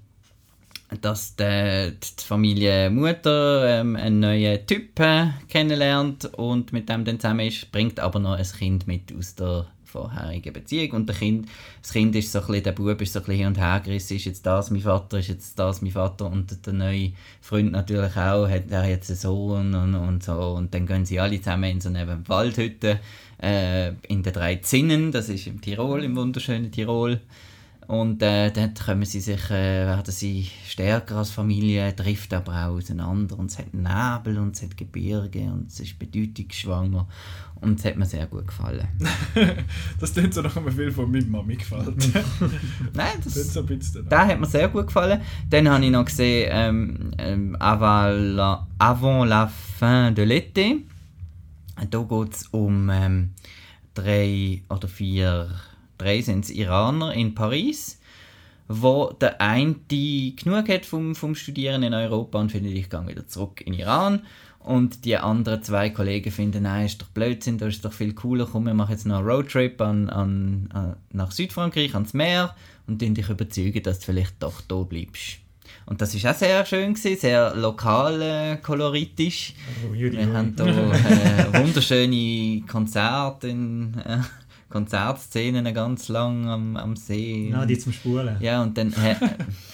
dass 1.00 1.36
die, 1.36 1.92
die 1.92 2.24
Familie 2.24 2.90
Mutter 2.90 3.80
ähm, 3.80 3.96
einen 3.96 4.20
neuen 4.20 4.66
Typ 4.66 4.98
äh, 5.00 5.28
kennenlernt 5.48 6.26
und 6.34 6.72
mit 6.72 6.88
dem 6.88 7.04
dann 7.04 7.20
zusammen 7.20 7.46
ist, 7.46 7.70
bringt 7.70 8.00
aber 8.00 8.18
noch 8.18 8.36
ein 8.36 8.44
Kind 8.44 8.86
mit 8.86 9.14
aus 9.16 9.34
der 9.34 9.66
vorherigen 9.90 10.52
Beziehung. 10.52 10.92
Und 10.92 11.08
der 11.08 11.16
kind, 11.16 11.48
das 11.82 11.92
Kind 11.92 12.14
ist 12.16 12.32
so 12.32 12.40
ein 12.40 12.46
bisschen, 12.46 12.62
der 12.64 12.72
Bub 12.72 13.00
ist 13.00 13.12
so 13.12 13.18
ein 13.18 13.24
bisschen 13.24 13.38
hin 13.38 13.46
und 13.48 13.58
her 13.58 13.80
gerissen, 13.84 14.16
ist 14.16 14.24
jetzt 14.24 14.46
das 14.46 14.70
mein 14.70 14.80
Vater, 14.80 15.18
ist 15.18 15.28
jetzt 15.28 15.58
das 15.58 15.82
mein 15.82 15.92
Vater. 15.92 16.26
Und 16.26 16.66
der 16.66 16.72
neue 16.72 17.12
Freund 17.40 17.72
natürlich 17.72 18.16
auch, 18.16 18.48
hat 18.48 18.70
er 18.70 18.88
jetzt 18.88 19.10
einen 19.10 19.18
Sohn 19.18 19.74
und, 19.74 19.94
und 19.94 20.22
so. 20.22 20.32
Und 20.32 20.72
dann 20.72 20.86
gehen 20.86 21.04
sie 21.04 21.20
alle 21.20 21.40
zusammen 21.40 21.70
in 21.70 21.80
so 21.80 21.88
eine 21.88 22.28
Waldhütte 22.28 23.00
äh, 23.42 23.88
in 24.08 24.22
den 24.22 24.32
drei 24.32 24.56
Zinnen, 24.56 25.12
das 25.12 25.28
ist 25.28 25.46
im 25.46 25.60
Tirol, 25.60 26.04
im 26.04 26.16
wunderschönen 26.16 26.70
Tirol 26.70 27.20
und 27.90 28.22
äh, 28.22 28.52
dort 28.52 28.84
kommen 28.84 29.04
sie 29.04 29.18
sich, 29.18 29.50
äh, 29.50 29.84
werden 29.84 30.12
sie 30.12 30.46
stärker 30.64 31.16
als 31.16 31.32
Familie, 31.32 31.92
trifft 31.96 32.32
aber 32.32 32.52
auch 32.52 32.76
auseinander 32.76 33.36
und 33.36 33.50
es 33.50 33.58
hat 33.58 33.74
Nebel 33.74 34.38
und 34.38 34.54
es 34.54 34.62
hat 34.62 34.76
Gebirge 34.76 35.40
und 35.40 35.66
es 35.66 35.80
ist 35.80 35.98
bedeutungsschwanger 35.98 37.08
und 37.56 37.80
es 37.80 37.84
hat 37.84 37.96
mir 37.96 38.06
sehr 38.06 38.26
gut 38.26 38.46
gefallen. 38.46 38.86
Das 39.98 40.12
klingt 40.12 40.32
so 40.32 40.40
nach 40.40 40.56
einem 40.56 40.70
Film, 40.70 40.94
der 40.94 41.06
meiner 41.08 41.26
Mami 41.26 41.56
gefällt. 41.56 41.96
Nein, 42.94 43.08
Das 43.24 43.34
das, 43.34 43.36
ist 43.36 43.54
so 43.54 43.62
der 43.62 44.26
hat 44.26 44.38
mir 44.38 44.46
sehr 44.46 44.68
gut 44.68 44.86
gefallen. 44.86 45.20
Dann 45.48 45.68
habe 45.68 45.84
ich 45.84 45.90
noch 45.90 46.04
gesehen 46.04 46.48
ähm, 46.52 47.10
ähm, 47.18 47.56
Avant, 47.58 48.36
la, 48.36 48.68
Avant 48.78 49.24
la 49.28 49.48
fin 49.48 50.14
de 50.14 50.24
l'été. 50.24 50.82
Da 51.90 52.02
geht 52.02 52.34
es 52.34 52.46
um 52.52 52.88
ähm, 52.88 53.30
drei 53.94 54.62
oder 54.68 54.86
vier, 54.86 55.50
drei 56.00 56.22
sind 56.22 56.48
Iraner 56.50 57.12
in 57.14 57.34
Paris, 57.34 57.98
wo 58.68 59.12
der 59.20 59.40
eine 59.40 59.74
genug 59.88 60.68
hat 60.68 60.86
vom, 60.86 61.14
vom 61.14 61.34
Studieren 61.34 61.82
in 61.82 61.94
Europa 61.94 62.38
und 62.38 62.52
findet, 62.52 62.72
ich 62.72 62.88
gehe 62.88 63.06
wieder 63.06 63.26
zurück 63.26 63.60
in 63.60 63.74
Iran. 63.74 64.22
Und 64.60 65.06
die 65.06 65.16
anderen 65.16 65.62
zwei 65.62 65.88
Kollegen 65.88 66.30
finden, 66.30 66.64
nein, 66.64 66.84
ist 66.84 67.00
doch 67.00 67.08
Blödsinn, 67.08 67.56
da 67.56 67.66
ist 67.66 67.82
doch 67.84 67.94
viel 67.94 68.12
cooler, 68.12 68.46
komm, 68.50 68.66
wir 68.66 68.74
machen 68.74 68.92
jetzt 68.92 69.06
noch 69.06 69.18
einen 69.18 69.26
Roadtrip 69.26 69.80
an, 69.80 70.10
an, 70.10 70.68
an, 70.74 70.96
nach 71.12 71.30
Südfrankreich, 71.30 71.94
ans 71.94 72.12
Meer 72.12 72.54
und 72.86 73.00
dich 73.00 73.28
überzeugen, 73.28 73.82
dass 73.82 74.00
du 74.00 74.06
vielleicht 74.06 74.42
doch 74.42 74.60
da 74.60 74.82
bleibst. 74.82 75.38
Und 75.86 76.02
das 76.02 76.14
ist 76.14 76.26
auch 76.26 76.34
sehr 76.34 76.64
schön, 76.66 76.94
gewesen, 76.94 77.18
sehr 77.18 77.54
lokal 77.56 78.22
äh, 78.22 78.56
koloritisch. 78.58 79.54
Oh, 79.88 79.92
Wir 79.94 80.32
haben 80.32 80.54
hier 80.56 80.66
äh, 80.66 81.58
wunderschöne 81.60 82.62
Konzerte, 82.66 83.48
in, 83.48 83.94
äh, 84.04 84.18
Konzertszenen 84.70 85.74
ganz 85.74 86.08
lang 86.08 86.48
am, 86.48 86.76
am 86.76 86.96
See. 86.96 87.52
Ah, 87.54 87.66
die 87.66 87.78
zum 87.78 87.92
Spulen. 87.92 88.36
Ja, 88.40 88.62
und 88.62 88.78
dann, 88.78 88.92
äh, 88.92 89.16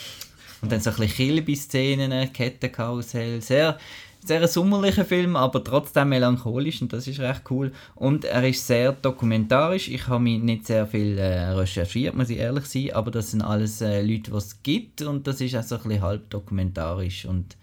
und 0.63 0.73
dann 0.73 0.81
so 0.81 0.91
ein 0.91 0.97
bisschen 0.97 1.17
Kilby-Szenen, 1.17 2.33
Kettenkarussell. 2.33 3.43
Sehr, 3.43 3.79
sehr 4.25 4.41
ein 4.41 4.49
sommerlicher 4.49 5.05
Film, 5.05 5.37
aber 5.37 5.63
trotzdem 5.63 6.09
melancholisch 6.09 6.83
und 6.83 6.93
das 6.93 7.07
ist 7.07 7.21
recht 7.21 7.43
cool. 7.51 7.73
Und 7.95 8.25
er 8.25 8.49
ist 8.49 8.67
sehr 8.67 8.93
dokumentarisch. 8.93 9.89
Ich 9.89 10.09
habe 10.09 10.25
mich 10.25 10.43
nicht 10.43 10.67
sehr 10.67 10.87
viel 10.87 11.19
äh, 11.19 11.51
recherchiert, 11.51 12.15
muss 12.15 12.31
ich 12.31 12.39
ehrlich 12.39 12.65
sein, 12.65 12.93
aber 12.93 13.11
das 13.11 13.31
sind 13.31 13.43
alles 13.43 13.83
äh, 13.83 14.01
Leute, 14.01 14.31
die 14.31 14.37
es 14.37 14.63
gibt 14.63 15.03
und 15.03 15.27
das 15.27 15.41
ist 15.41 15.55
auch 15.55 15.63
so 15.63 15.77
ein 15.77 15.83
bisschen 15.83 16.03
halb 16.03 16.31
dokumentarisch 16.31 17.27
und 17.27 17.57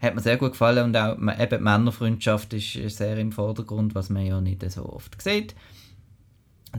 hat 0.00 0.14
mir 0.14 0.20
sehr 0.20 0.36
gut 0.36 0.52
gefallen 0.52 0.84
und 0.84 0.96
auch 0.96 1.16
eben 1.16 1.58
die 1.58 1.58
Männerfreundschaft 1.58 2.52
ist 2.54 2.76
äh, 2.76 2.88
sehr 2.88 3.18
im 3.18 3.32
Vordergrund, 3.32 3.94
was 3.94 4.08
man 4.08 4.24
ja 4.24 4.40
nicht 4.40 4.70
so 4.70 4.88
oft 4.88 5.20
sieht. 5.20 5.54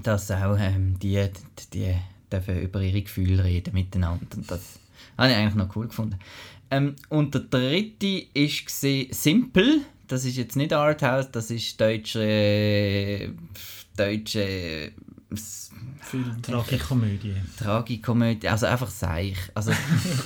Dass 0.04 0.32
auch 0.32 0.58
ähm, 0.60 0.98
die, 1.00 1.28
die 1.74 1.96
dürfen 2.32 2.62
über 2.62 2.82
ihre 2.82 3.02
Gefühle 3.02 3.44
reden 3.44 3.74
miteinander 3.74 4.26
und 4.36 4.52
das 4.52 4.80
habe 5.18 5.32
ich 5.32 5.38
eigentlich 5.38 5.56
noch 5.56 5.76
cool 5.76 5.88
gefunden. 5.88 6.20
Ähm, 6.70 6.96
und 7.10 7.34
der 7.34 7.42
dritte 7.42 8.28
ist 8.34 8.66
gesehen 8.66 9.08
Simple. 9.12 9.82
Das 10.08 10.26
ist 10.26 10.38
jetzt 10.38 10.56
nicht 10.56 10.74
Arthouse, 10.74 11.32
das 11.32 11.52
ist 11.52 11.80
deutsche 11.80 12.22
äh, 12.22 13.30
deutsche 13.96 14.42
äh. 14.42 14.92
Tragikomödie. 16.42 17.36
Tragikomödie, 17.58 18.48
also 18.48 18.66
einfach 18.66 18.90
seich. 18.90 19.38
Also 19.54 19.72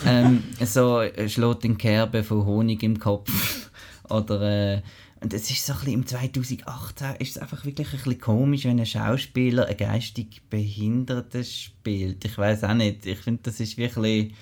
ähm, 0.05 0.43
so 0.65 1.03
schlägt 1.27 1.65
in 1.65 1.77
Kerbe 1.77 2.23
von 2.23 2.45
Honig 2.45 2.83
im 2.83 2.99
Kopf 2.99 3.71
oder 4.09 4.41
äh, 4.75 4.81
und 5.21 5.33
es 5.33 5.51
ist 5.51 5.65
so 5.65 5.73
ein 5.73 5.79
bisschen 5.79 5.93
im 5.93 6.07
2018 6.07 7.07
ist 7.19 7.35
es 7.35 7.37
einfach 7.37 7.63
wirklich 7.63 7.87
ein 7.87 7.97
bisschen 7.97 8.19
komisch, 8.19 8.65
wenn 8.65 8.79
ein 8.79 8.85
Schauspieler 8.87 9.67
einen 9.67 9.77
geistig 9.77 10.41
Behinderten 10.49 11.43
spielt. 11.43 12.25
Ich 12.25 12.37
weiß 12.37 12.63
auch 12.63 12.73
nicht. 12.73 13.05
Ich 13.05 13.19
finde, 13.19 13.41
das 13.43 13.59
ist 13.59 13.77
wirklich 13.77 14.33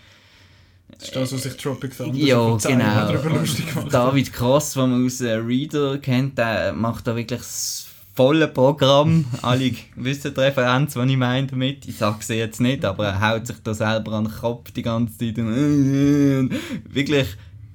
Das 0.92 1.10
ist 1.10 1.16
das, 1.18 1.34
was 1.34 1.44
sich 1.44 1.58
Tropic 1.58 1.96
Thunder 1.98 2.18
ja, 2.18 2.56
genau. 2.56 3.30
lustig 3.40 3.68
gemacht 3.68 3.88
hat. 3.88 3.94
David 3.94 4.32
Cross, 4.32 4.74
den 4.74 4.90
man 4.90 5.06
aus 5.06 5.20
äh, 5.20 5.34
Reader 5.34 5.98
kennt, 5.98 6.38
der 6.38 6.72
macht 6.72 7.08
da 7.08 7.16
wirklich 7.16 7.42
das 7.42 7.88
volle 8.16 8.48
Programm. 8.48 9.26
Alle 9.42 9.74
wissen 9.98 10.34
die 10.34 10.40
Referenz, 10.40 10.94
die 10.94 11.00
ich 11.00 11.18
meine 11.18 11.48
damit. 11.48 11.90
Ich 11.90 11.98
sage 11.98 12.20
sie 12.22 12.36
jetzt 12.36 12.62
nicht, 12.62 12.86
aber 12.86 13.08
er 13.08 13.30
haut 13.30 13.48
sich 13.48 13.58
da 13.64 13.74
selber 13.74 14.14
an 14.14 14.26
den 14.26 14.34
Kopf 14.34 14.72
die 14.72 14.82
ganze 14.82 15.18
Zeit. 15.18 15.38
Wirklich 16.90 17.28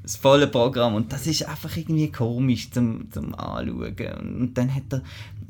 das 0.05 0.17
volle 0.17 0.47
Programm. 0.47 0.95
Und 0.95 1.13
das 1.13 1.27
ist 1.27 1.49
einfach 1.49 1.77
irgendwie 1.77 2.13
komisch 2.13 2.71
zum, 2.71 3.11
zum 3.11 3.35
Anschauen. 3.35 4.39
Und 4.39 4.55
dann 4.55 4.73
hat 4.73 4.85
er. 4.91 5.03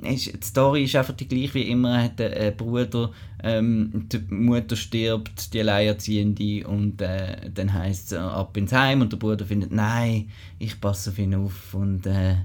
Ist, 0.02 0.26
die 0.26 0.46
Story 0.46 0.84
ist 0.84 0.96
einfach 0.96 1.14
die 1.14 1.28
gleiche 1.28 1.54
wie 1.54 1.70
immer. 1.70 1.96
Er 1.96 2.04
hat 2.04 2.20
einen 2.20 2.56
Bruder, 2.56 3.10
ähm, 3.42 4.06
die 4.12 4.20
Mutter 4.32 4.76
stirbt, 4.76 5.52
die 5.52 5.60
Alleinerziehende, 5.60 6.66
und 6.66 7.00
äh, 7.00 7.50
dann 7.52 7.72
heißt 7.72 8.12
es 8.12 8.18
ab 8.18 8.56
ins 8.56 8.72
Heim 8.72 9.00
und 9.00 9.12
der 9.12 9.16
Bruder 9.16 9.44
findet, 9.46 9.72
nein, 9.72 10.28
ich 10.58 10.80
passe 10.80 11.10
auf 11.10 11.18
ihn 11.18 11.34
auf 11.34 11.74
und 11.74 12.06
äh, 12.06 12.36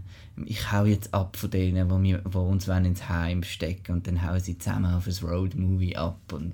ich 0.46 0.72
hau 0.72 0.86
jetzt 0.86 1.14
ab 1.14 1.38
von 1.38 1.50
denen, 1.50 1.90
wo, 1.90 2.02
wir, 2.02 2.22
wo 2.26 2.42
uns 2.42 2.68
wollen 2.68 2.86
ins 2.86 3.08
Heim 3.10 3.44
stecken 3.44 3.94
und 3.94 4.08
dann 4.08 4.22
hauen 4.26 4.40
sie 4.40 4.58
zusammen 4.58 4.94
auf 4.94 5.08
ein 5.08 5.14
Roadmovie 5.28 5.96
ab 5.96 6.20
und, 6.32 6.54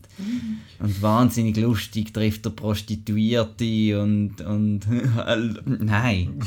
und 0.79 1.01
wahnsinnig 1.01 1.57
lustig 1.57 2.13
trifft 2.13 2.45
der 2.45 2.51
Prostituierte 2.51 4.01
und, 4.01 4.41
und 4.41 4.81
nein. 5.65 6.39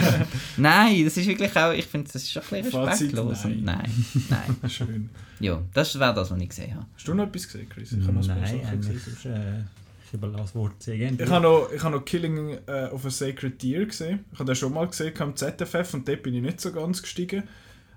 nein, 0.56 1.04
das 1.04 1.16
ist 1.16 1.26
wirklich 1.26 1.56
auch, 1.56 1.72
ich 1.72 1.86
finde, 1.86 2.10
das 2.12 2.22
ist 2.22 2.32
schon 2.32 2.42
ein 2.42 2.62
bisschen 2.62 2.70
Fazit, 2.72 3.16
respektlos. 3.16 3.44
nein. 3.44 3.54
Und 3.54 3.64
nein, 3.64 3.90
nein. 4.60 4.70
Schön. 4.70 5.10
Ja, 5.40 5.62
das 5.72 5.98
wäre 5.98 6.14
das, 6.14 6.30
was 6.30 6.38
ich 6.40 6.48
gesehen 6.48 6.74
habe. 6.74 6.86
Hast 6.94 7.08
du 7.08 7.14
noch 7.14 7.26
etwas 7.26 7.44
gesehen, 7.46 7.68
Chris? 7.68 7.92
Ich 7.92 8.02
habe 8.06 8.12
noch 8.12 8.22
ein 8.22 8.28
paar 8.28 8.36
Nein, 8.36 8.60
Sachen 8.62 8.76
gesehen. 8.80 8.96
ist, 8.96 9.24
äh, 9.24 9.62
überlasse 10.14 10.44
das 10.44 10.54
Wort 10.54 10.82
sehr 10.82 10.96
gerne. 10.96 11.22
Ich 11.22 11.30
habe 11.30 11.42
noch, 11.42 11.70
ich 11.72 11.82
habe 11.82 11.96
noch 11.96 12.04
Killing 12.04 12.58
äh, 12.66 12.88
of 12.92 13.04
a 13.04 13.10
Sacred 13.10 13.62
Deer 13.62 13.86
gesehen. 13.86 14.24
Ich 14.32 14.38
habe 14.38 14.46
den 14.46 14.56
schon 14.56 14.72
mal 14.72 14.86
gesehen 14.86 15.12
am 15.20 15.36
ZFF 15.36 15.94
und 15.94 16.08
dort 16.08 16.22
bin 16.22 16.34
ich 16.34 16.42
nicht 16.42 16.60
so 16.60 16.72
ganz 16.72 17.02
gestiegen. 17.02 17.44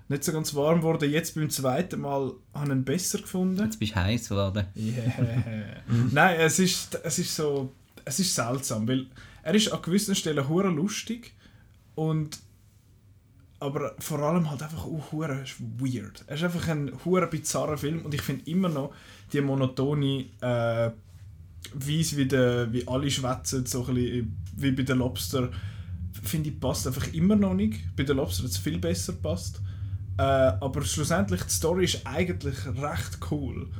Nicht 0.08 0.22
so 0.22 0.32
ganz 0.32 0.54
warm 0.54 0.80
geworden. 0.80 1.10
Jetzt 1.10 1.34
beim 1.34 1.48
zweiten 1.48 2.00
Mal 2.00 2.32
habe 2.52 2.66
ich 2.66 2.72
ihn 2.72 2.84
besser 2.84 3.18
gefunden. 3.18 3.64
Jetzt 3.64 3.78
bist 3.78 3.92
du 3.92 3.96
heiß 3.96 4.28
geworden. 4.28 4.66
Yeah. 4.76 5.82
Nein, 6.12 6.40
es 6.40 6.58
ist, 6.58 6.98
es 7.02 7.18
ist 7.18 7.34
so, 7.34 7.72
es 8.04 8.20
ist 8.20 8.34
seltsam, 8.34 8.86
weil 8.86 9.06
er 9.42 9.54
ist 9.54 9.72
an 9.72 9.80
gewissen 9.80 10.14
Stellen 10.14 10.48
hure 10.48 10.68
lustig 10.68 11.32
und 11.94 12.38
aber 13.60 13.94
vor 13.98 14.18
allem 14.18 14.50
halt 14.50 14.62
einfach 14.62 14.84
auch 14.84 15.10
hure 15.10 15.42
weird. 15.78 16.22
Er 16.26 16.36
ist 16.36 16.44
einfach 16.44 16.68
ein 16.68 16.92
hure 17.04 17.26
bizarrer 17.26 17.78
Film 17.78 18.04
und 18.04 18.12
ich 18.12 18.20
finde 18.20 18.50
immer 18.50 18.68
noch 18.68 18.94
die 19.32 19.40
monotone 19.40 20.26
äh, 20.42 20.90
Weise, 21.72 22.16
wie, 22.16 22.26
der, 22.26 22.72
wie 22.72 22.86
alle 22.86 23.10
schwätzen, 23.10 23.66
so 23.66 23.82
bisschen 23.84 24.36
wie 24.56 24.70
bei 24.72 24.82
den 24.82 24.98
Lobster, 24.98 25.50
finde 26.22 26.50
ich 26.50 26.60
passt 26.60 26.86
einfach 26.86 27.12
immer 27.12 27.36
noch 27.36 27.54
nicht. 27.54 27.80
Bei 27.96 28.02
den 28.02 28.16
Lobster 28.16 28.44
hat 28.44 28.50
es 28.50 28.58
viel 28.58 28.78
besser 28.78 29.14
passt. 29.14 29.60
Äh, 30.16 30.22
aber 30.22 30.82
schlussendlich 30.82 31.42
die 31.42 31.52
Story 31.52 31.84
ist 31.84 32.06
eigentlich 32.06 32.56
recht 32.66 33.18
cool. 33.30 33.70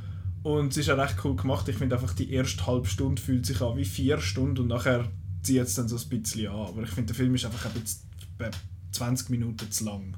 Und 0.43 0.71
es 0.71 0.77
ist 0.77 0.89
auch 0.89 0.97
recht 0.97 1.15
cool 1.23 1.35
gemacht. 1.35 1.67
Ich 1.69 1.77
finde 1.77 1.95
einfach, 1.95 2.13
die 2.13 2.31
erste 2.31 2.67
halbe 2.67 2.87
Stunde 2.87 3.21
fühlt 3.21 3.45
sich 3.45 3.61
an 3.61 3.77
wie 3.77 3.85
vier 3.85 4.19
Stunden 4.19 4.61
und 4.61 4.67
nachher 4.67 5.09
zieht 5.41 5.61
es 5.61 5.75
dann 5.75 5.87
so 5.87 5.97
ein 5.97 6.21
bisschen 6.21 6.47
an. 6.51 6.67
Aber 6.67 6.83
ich 6.83 6.89
finde, 6.89 7.07
der 7.07 7.15
Film 7.15 7.33
ist 7.35 7.45
einfach 7.45 7.65
ein 7.65 7.81
bisschen 7.81 8.01
äh, 8.39 8.51
20 8.91 9.29
Minuten 9.29 9.71
zu 9.71 9.85
lang. 9.85 10.15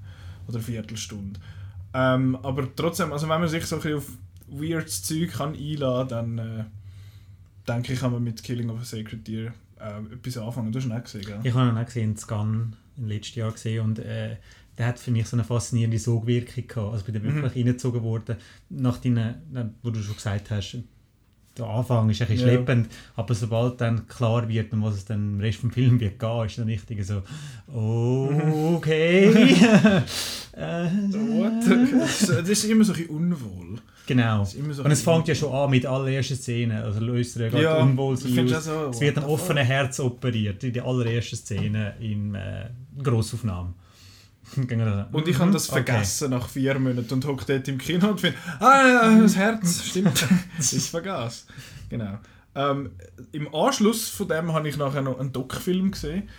Oder 0.48 0.58
eine 0.58 0.64
Viertelstunde. 0.64 1.40
Ähm, 1.94 2.36
aber 2.38 2.68
trotzdem, 2.76 3.14
also 3.14 3.30
wenn 3.30 3.40
man 3.40 3.50
sich 3.50 3.66
so 3.66 3.78
ein 3.78 3.82
bisschen 3.82 3.98
auf 3.98 4.12
weirdes 4.48 5.04
Zeug 5.04 5.32
kann 5.32 5.56
einladen 5.56 6.10
kann, 6.10 6.38
dann 6.38 6.60
äh, 6.60 6.66
denke 7.68 7.94
ich, 7.94 8.00
kann 8.00 8.12
man 8.12 8.24
mit 8.24 8.42
Killing 8.44 8.70
of 8.70 8.82
a 8.82 8.86
Sacred 8.86 9.28
Deer 9.28 9.54
äh, 9.80 10.14
etwas 10.14 10.38
anfangen. 10.38 10.72
Du 10.72 10.80
hast 10.80 10.86
ihn 10.86 10.92
auch 10.92 11.04
gesehen, 11.04 11.26
gell? 11.26 11.40
Ich 11.44 11.54
habe 11.54 11.70
ihn 11.70 11.78
auch 11.78 11.86
gesehen, 11.86 12.18
Scan 12.18 12.74
im 12.98 13.08
letzten 13.08 13.40
Jahr 13.40 13.52
gesehen 13.52 13.84
und 13.84 14.00
äh, 14.00 14.38
der 14.78 14.88
hat 14.88 15.00
für 15.00 15.12
mich 15.12 15.28
so 15.28 15.36
eine 15.36 15.44
faszinierende 15.44 16.00
Sogwirkung 16.00 16.68
gehabt. 16.68 16.94
Also 16.94 17.06
bin 17.06 17.16
da 17.16 17.24
wirklich 17.24 17.56
reingezogen 17.56 18.04
worden, 18.04 18.38
nach 18.70 18.98
deinen, 18.98 19.76
wo 19.82 19.90
du 19.90 20.02
schon 20.02 20.16
gesagt 20.16 20.52
hast, 20.52 20.78
der 21.58 21.68
Anfang 21.68 22.10
ist 22.10 22.22
ein 22.22 22.28
bisschen 22.28 22.48
Ja. 22.48 22.54
schleppend, 22.54 22.90
aber 23.16 23.34
sobald 23.34 23.82
dann 23.82 24.08
klar 24.08 24.48
wird, 24.48 24.74
um 24.74 24.84
was 24.84 24.96
es 24.96 25.06
dann 25.06 25.36
im 25.36 25.40
Rest 25.40 25.60
vom 25.60 25.72
Film 25.72 26.00
wird 26.00 26.20
gehen, 26.20 26.46
ist 26.46 26.58
dann 26.58 26.68
richtig 26.68 27.06
so, 27.06 27.22
okay. 28.76 29.32
Das, 30.58 32.50
ist 32.50 32.64
immer 32.66 32.84
so 32.84 32.94
ein 32.94 32.98
bisschen 32.98 33.10
unwohl. 33.10 33.80
Genau. 34.08 34.46
so 34.46 34.84
und 34.84 34.92
es 34.92 35.02
fängt 35.02 35.28
ja 35.28 35.36
schon 35.36 35.54
an 35.54 35.70
mit 35.70 35.86
allerersten 35.86 36.36
Szene, 36.36 36.82
also 36.84 37.00
löst 37.02 37.36
er 37.38 37.44
ja 37.44 37.50
gerade 37.50 38.02
auch 38.02 38.16
so, 38.16 38.90
es 38.90 39.02
wird 39.02 39.18
ein 39.18 39.26
offenes 39.26 39.68
Herz 39.68 40.00
operiert, 40.00 40.64
in 40.64 40.74
der 40.74 40.86
allerersten 40.86 41.36
Szene 41.36 41.94
in 42.00 42.34
äh, 42.34 42.70
Grossaufnahme. 43.04 43.74
Da- 44.68 45.10
Und 45.12 45.28
ich 45.28 45.38
habe 45.40 45.52
das 45.52 45.70
Okay. 45.70 45.84
vergessen 45.84 46.32
nach 46.32 46.48
vier 46.50 46.80
Monaten 46.80 47.14
und 47.14 47.26
hocke 47.26 47.46
dort 47.48 47.68
im 47.68 47.78
Kino 47.78 48.10
und 48.10 48.22
finde, 48.22 48.38
ah, 48.60 49.18
das 49.20 49.36
Herz, 49.36 49.84
stimmt, 49.90 50.26
ich 50.60 50.90
vergaß. 50.90 51.46
Genau. 51.90 52.18
Ähm, 52.56 52.92
Im 53.34 53.54
Anschluss 53.54 54.10
von 54.10 54.28
dem 54.28 54.52
habe 54.54 54.68
ich 54.68 54.78
nachher 54.78 55.02
noch 55.02 55.20
einen 55.20 55.32
Doc-Film 55.32 55.92
gesehen. 55.92 56.30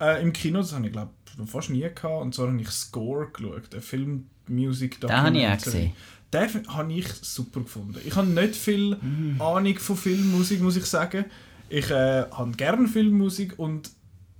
Äh, 0.00 0.22
Im 0.22 0.32
Kino, 0.32 0.58
das 0.60 0.72
habe 0.72 0.86
ich 0.86 0.92
glaube 0.92 1.12
fast 1.46 1.70
nie 1.70 1.80
gehabt. 1.80 2.04
Und 2.04 2.34
zwar 2.34 2.48
habe 2.48 2.60
ich 2.60 2.68
Score 2.70 3.28
geschaut, 3.32 3.72
einen 3.72 3.82
film 3.82 4.26
music 4.48 5.00
Den 5.00 5.12
habe 5.12 5.38
ich 5.38 5.46
auch 5.46 5.58
gesehen. 5.62 5.92
Den 6.32 6.48
habe 6.68 6.92
ich 6.92 7.06
super 7.22 7.60
gefunden. 7.60 7.98
Ich 8.04 8.14
habe 8.16 8.26
nicht 8.26 8.56
viel 8.56 8.96
Mm. 8.96 9.40
Ahnung 9.40 9.78
von 9.78 9.96
Filmmusik, 9.96 10.60
muss 10.60 10.76
ich 10.76 10.84
sagen. 10.84 11.24
Ich 11.68 11.90
äh, 11.90 12.24
habe 12.30 12.50
gerne 12.52 12.88
Filmmusik 12.88 13.58
und 13.58 13.90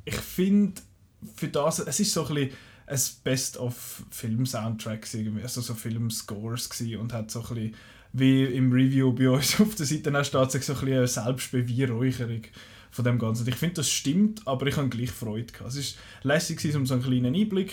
ich 0.04 0.16
finde, 0.16 0.80
für 1.36 1.48
das, 1.48 1.78
es 1.78 2.00
ist 2.00 2.12
so 2.12 2.26
ein 2.26 2.34
bisschen 2.34 2.50
ein 2.88 3.00
Best-of-Film-Soundtracks, 3.24 5.16
also 5.42 5.60
so 5.60 5.74
Film-Scores 5.74 6.70
und 6.98 7.12
hat 7.12 7.30
so 7.30 7.40
ein 7.40 7.48
bisschen, 7.54 7.74
wie 8.12 8.44
im 8.44 8.72
Review 8.72 9.12
bei 9.12 9.28
uns 9.28 9.60
auf 9.60 9.74
der 9.74 9.86
Seite 9.86 10.18
auch 10.18 10.24
steht, 10.24 10.50
so 10.50 10.58
ein 10.58 10.60
bisschen 10.60 10.88
eine 10.88 11.06
Selbstbeweihräucherung 11.06 12.42
von 12.90 13.04
dem 13.04 13.18
Ganzen. 13.18 13.46
Ich 13.46 13.56
finde, 13.56 13.76
das 13.76 13.90
stimmt, 13.90 14.46
aber 14.46 14.66
ich 14.66 14.76
habe 14.76 14.88
gleich 14.88 15.10
Freude 15.10 15.52
gehabt. 15.52 15.74
Es 15.74 15.96
war 16.22 16.34
lässig, 16.34 16.74
um 16.74 16.86
so 16.86 16.94
einen 16.94 17.02
kleinen 17.02 17.34
Einblick 17.34 17.72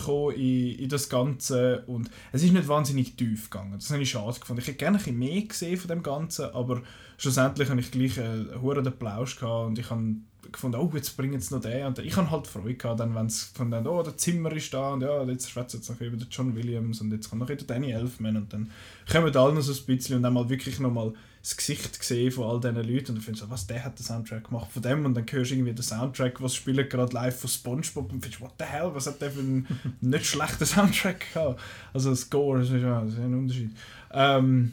zu 0.00 0.30
in, 0.30 0.78
in 0.78 0.88
das 0.88 1.08
Ganze 1.08 1.84
und 1.86 2.10
es 2.32 2.42
ist 2.42 2.52
nicht 2.52 2.66
wahnsinnig 2.68 3.16
tief 3.16 3.50
gegangen. 3.50 3.74
Das 3.74 3.90
habe 3.90 4.02
ich 4.02 4.10
schade 4.10 4.40
gefunden. 4.40 4.62
Ich 4.62 4.68
hätte 4.68 4.78
gerne 4.78 4.96
ein 4.96 5.04
bisschen 5.04 5.18
mehr 5.18 5.42
gesehen 5.42 5.76
von 5.76 5.88
dem 5.88 6.02
Ganzen, 6.02 6.46
aber 6.46 6.82
schlussendlich 7.18 7.68
habe 7.68 7.80
ich 7.80 7.90
gleich 7.90 8.18
einen 8.18 8.60
hohen 8.62 8.86
Applaus 8.86 9.36
gehabt 9.36 9.68
und 9.68 9.78
ich 9.78 9.90
habe 9.90 10.16
gefunden, 10.52 10.78
oh, 10.78 10.90
jetzt 10.94 11.16
bringen 11.16 11.40
sie 11.40 11.54
noch 11.54 11.60
den 11.60 11.86
und. 11.86 11.98
Ich 11.98 12.16
habe 12.16 12.30
halt 12.30 12.46
Freude 12.46 12.74
gehabt, 12.74 13.00
dann, 13.00 13.14
wenn 13.14 13.26
es 13.26 13.44
von 13.54 13.70
dann, 13.70 13.86
oh, 13.86 14.02
der 14.02 14.16
Zimmer 14.16 14.52
ist 14.52 14.72
da 14.72 14.92
und 14.92 15.02
ja, 15.02 15.22
jetzt 15.24 15.50
schwätzt 15.50 15.74
jetzt 15.74 15.88
noch 15.88 16.00
über 16.00 16.16
den 16.16 16.28
John 16.30 16.54
Williams 16.54 17.00
und 17.00 17.12
jetzt 17.12 17.28
kommt 17.28 17.40
noch 17.40 17.48
wieder 17.48 17.64
Danny 17.64 17.92
Elfman 17.92 18.36
und 18.36 18.52
dann 18.52 18.70
kommen 19.10 19.34
alle 19.36 19.54
noch 19.54 19.62
so 19.62 19.72
ein 19.72 19.86
bisschen 19.86 20.16
und 20.16 20.22
dann 20.22 20.34
mal 20.34 20.48
wirklich 20.48 20.78
noch 20.80 20.92
mal 20.92 21.12
das 21.42 21.56
Gesicht 21.56 21.98
gesehen 21.98 22.30
von 22.30 22.44
all 22.44 22.60
diesen 22.60 22.76
Leuten 22.76 23.10
und 23.10 23.16
dann 23.16 23.20
findest 23.20 23.44
du, 23.44 23.50
was, 23.50 23.66
der 23.66 23.84
hat 23.84 23.98
den 23.98 24.04
Soundtrack 24.04 24.44
gemacht 24.44 24.70
von 24.70 24.82
dem 24.82 25.04
und 25.04 25.14
dann 25.14 25.24
hörst 25.30 25.50
du 25.50 25.54
irgendwie 25.54 25.72
den 25.72 25.82
Soundtrack, 25.82 26.42
was 26.42 26.54
spielt 26.54 26.90
gerade 26.90 27.14
live 27.14 27.38
von 27.38 27.48
Spongebob 27.48 28.12
und 28.12 28.20
findest, 28.20 28.40
what 28.40 28.54
the 28.58 28.64
hell, 28.64 28.90
was 28.92 29.06
hat 29.06 29.20
der 29.20 29.30
für 29.30 29.40
einen 29.40 29.66
nicht 30.00 30.26
schlechten 30.26 30.66
Soundtrack 30.66 31.32
gehabt. 31.32 31.60
Also 31.92 32.14
Score, 32.14 32.58
das 32.58 32.70
ist 32.70 32.82
ja 32.82 33.00
ein 33.00 33.34
Unterschied. 33.34 33.70
Ähm, 34.12 34.72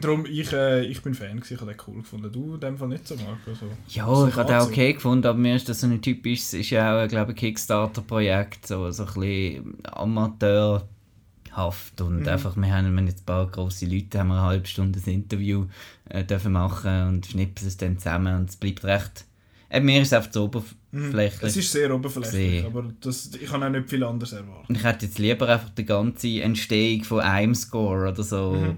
darum, 0.00 0.26
ich, 0.26 0.52
äh, 0.52 0.84
ich 0.84 1.02
bin 1.02 1.14
Fan 1.14 1.36
gewesen, 1.40 1.54
ich 1.54 1.60
habe 1.60 1.72
den 1.72 1.80
cool 1.86 2.02
gefunden. 2.02 2.30
Du 2.32 2.54
in 2.54 2.60
dem 2.60 2.76
Fall 2.78 2.88
nicht 2.88 3.06
so, 3.06 3.14
Marco? 3.16 3.54
So. 3.54 3.66
Ja, 3.88 4.06
So 4.06 4.28
ich 4.28 4.36
habe 4.36 4.52
den 4.52 4.60
okay 4.60 4.92
gefunden, 4.92 5.26
aber 5.26 5.38
mir 5.38 5.56
ist 5.56 5.68
das 5.68 5.80
so 5.80 5.86
ein 5.86 6.00
typisches, 6.02 6.54
ist 6.54 6.70
ja 6.70 7.02
auch, 7.04 7.08
glaube 7.08 7.32
ich, 7.32 7.36
ein 7.38 7.40
Kickstarter-Projekt, 7.40 8.66
so, 8.66 8.90
so 8.90 9.04
ein 9.04 9.14
bisschen 9.14 9.78
amateurhaft 9.84 12.00
und 12.00 12.20
Mhm. 12.22 12.28
einfach, 12.28 12.56
wir 12.56 12.74
haben 12.74 13.06
jetzt 13.06 13.22
ein 13.22 13.26
paar 13.26 13.46
grosse 13.46 13.86
Leute, 13.86 14.18
haben 14.18 14.28
wir 14.28 14.34
eine 14.34 14.42
halbe 14.42 14.66
Stunde 14.66 15.00
ein 15.04 15.12
Interview 15.12 15.66
äh, 16.08 16.24
dürfen 16.24 16.52
machen 16.52 17.08
und 17.08 17.26
schnipsen 17.26 17.68
es 17.68 17.76
dann 17.76 17.98
zusammen 17.98 18.36
und 18.40 18.50
es 18.50 18.56
bleibt 18.56 18.84
recht, 18.84 19.24
eben, 19.72 19.86
mir 19.86 20.00
ist 20.02 20.08
es 20.08 20.12
einfach 20.12 20.30
zu 20.30 20.44
oberflächlich. 20.44 21.42
Mhm. 21.42 21.48
Es 21.48 21.56
ist 21.56 21.72
sehr 21.72 21.94
oberflächlich, 21.94 22.32
Sehr. 22.60 22.66
aber 22.66 22.92
das, 23.00 23.30
ich 23.34 23.50
habe 23.50 23.64
auch 23.66 23.70
nicht 23.70 23.88
viel 23.88 24.04
anderes 24.04 24.32
erwartet. 24.32 24.76
Ich 24.76 24.84
hätte 24.84 25.06
jetzt 25.06 25.18
lieber 25.18 25.48
einfach 25.48 25.70
die 25.70 25.84
ganze 25.84 26.42
Entstehung 26.42 27.04
von 27.04 27.20
einem 27.20 27.54
Score 27.54 28.08
oder 28.10 28.22
so 28.22 28.52
Mhm. 28.52 28.76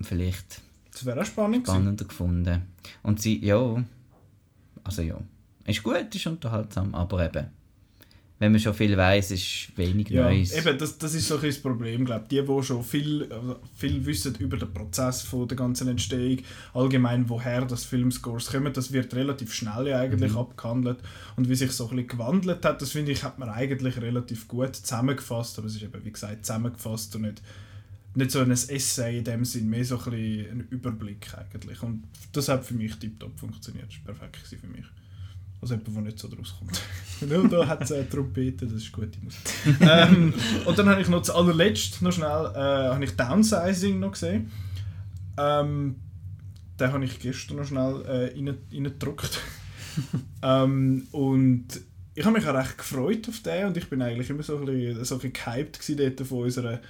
Vielleicht 0.00 0.60
Das 0.92 1.04
wäre 1.06 1.20
auch 1.20 1.26
spannend 1.26 1.64
gewesen. 1.64 1.74
spannender 1.76 2.04
gefunden. 2.04 2.62
Und 3.02 3.20
sie, 3.20 3.44
ja, 3.44 3.84
also 4.84 5.02
ja, 5.02 5.18
ist 5.66 5.82
gut, 5.82 6.14
ist 6.14 6.26
unterhaltsam, 6.26 6.94
aber 6.94 7.26
eben, 7.26 7.46
wenn 8.38 8.52
man 8.52 8.60
schon 8.60 8.74
viel 8.74 8.94
weiß, 8.96 9.30
ist 9.30 9.72
wenig 9.76 10.10
Ja, 10.10 10.24
Neues. 10.24 10.52
eben, 10.52 10.76
das, 10.78 10.98
das 10.98 11.14
ist 11.14 11.26
so 11.26 11.36
ein 11.36 11.42
das 11.42 11.58
Problem, 11.58 12.04
glaube 12.04 12.26
Die, 12.30 12.42
die 12.44 12.62
schon 12.62 12.84
viel, 12.84 13.32
also 13.32 13.56
viel 13.74 14.04
wissen 14.04 14.34
über 14.36 14.58
den 14.58 14.72
Prozess 14.74 15.22
von 15.22 15.48
der 15.48 15.56
ganzen 15.56 15.88
Entstehung, 15.88 16.40
allgemein 16.74 17.26
woher 17.30 17.64
das 17.64 17.84
Filmscores 17.86 18.48
kommen, 18.52 18.72
das 18.74 18.92
wird 18.92 19.14
relativ 19.14 19.54
schnell 19.54 19.88
ja 19.88 20.00
eigentlich 20.00 20.32
Mhm. 20.32 20.38
abgehandelt. 20.38 20.98
Und 21.36 21.48
wie 21.48 21.54
sich 21.54 21.72
so 21.72 21.84
ein 21.88 21.96
bisschen 21.96 22.08
gewandelt 22.08 22.62
hat, 22.64 22.82
das 22.82 22.90
finde 22.92 23.12
ich, 23.12 23.24
hat 23.24 23.38
man 23.38 23.48
eigentlich 23.48 23.96
relativ 24.02 24.46
gut 24.48 24.76
zusammengefasst, 24.76 25.58
aber 25.58 25.66
es 25.68 25.76
ist 25.76 25.82
eben, 25.82 26.04
wie 26.04 26.12
gesagt, 26.12 26.44
zusammengefasst 26.44 27.16
und 27.16 27.22
nicht, 27.22 27.40
nicht 28.16 28.30
so 28.30 28.40
ein 28.40 28.50
Essay 28.50 29.18
in 29.18 29.24
dem 29.24 29.44
Sinn, 29.44 29.68
mehr 29.68 29.84
so 29.84 29.98
ein 29.98 30.10
bisschen 30.10 30.50
ein 30.50 30.68
Überblick 30.70 31.28
eigentlich. 31.36 31.82
Und 31.82 32.04
das 32.32 32.48
hat 32.48 32.64
für 32.64 32.74
mich 32.74 32.96
tiptop 32.96 33.38
funktioniert, 33.38 33.88
das 33.88 33.98
war 34.06 34.14
perfekt 34.14 34.46
für 34.60 34.66
mich. 34.66 34.84
Also 35.60 35.74
jemand, 35.74 35.96
der 35.96 36.02
nicht 36.02 36.18
so 36.18 36.28
draus 36.28 36.54
kommt. 36.58 36.80
Nur 37.30 37.48
da 37.48 37.66
hat 37.66 37.82
es 37.82 37.90
äh, 37.90 38.04
Trompete, 38.04 38.66
das 38.66 38.74
ist 38.74 38.92
gute 38.92 39.18
Musik. 39.20 39.40
ähm, 39.80 40.32
und 40.64 40.78
dann 40.78 40.88
habe 40.88 41.00
ich 41.00 41.08
noch 41.08 41.26
allerletzt 41.28 42.02
noch 42.02 42.12
schnell 42.12 42.52
äh, 42.54 42.90
habe 42.92 43.04
ich 43.04 43.16
Downsizing 43.16 43.98
noch 43.98 44.12
gesehen. 44.12 44.50
Ähm, 45.38 45.96
den 46.78 46.92
habe 46.92 47.04
ich 47.04 47.18
gestern 47.18 47.56
noch 47.56 47.66
schnell 47.66 48.02
äh, 48.06 48.34
rein- 48.34 48.58
reingedruckt. 48.72 49.40
ähm, 50.42 51.06
und 51.10 51.66
ich 52.14 52.24
habe 52.24 52.38
mich 52.38 52.46
auch 52.46 52.54
recht 52.54 52.78
gefreut 52.78 53.28
auf 53.28 53.40
den 53.40 53.66
und 53.66 53.76
ich 53.76 53.88
bin 53.88 54.02
eigentlich 54.02 54.30
immer 54.30 54.42
so 54.42 54.58
ein 54.58 54.64
bisschen, 54.66 55.04
so 55.04 55.14
ein 55.16 55.20
bisschen 55.20 55.32
gehypt 55.32 56.18
dort 56.18 56.28
von 56.28 56.42
unserer 56.44 56.80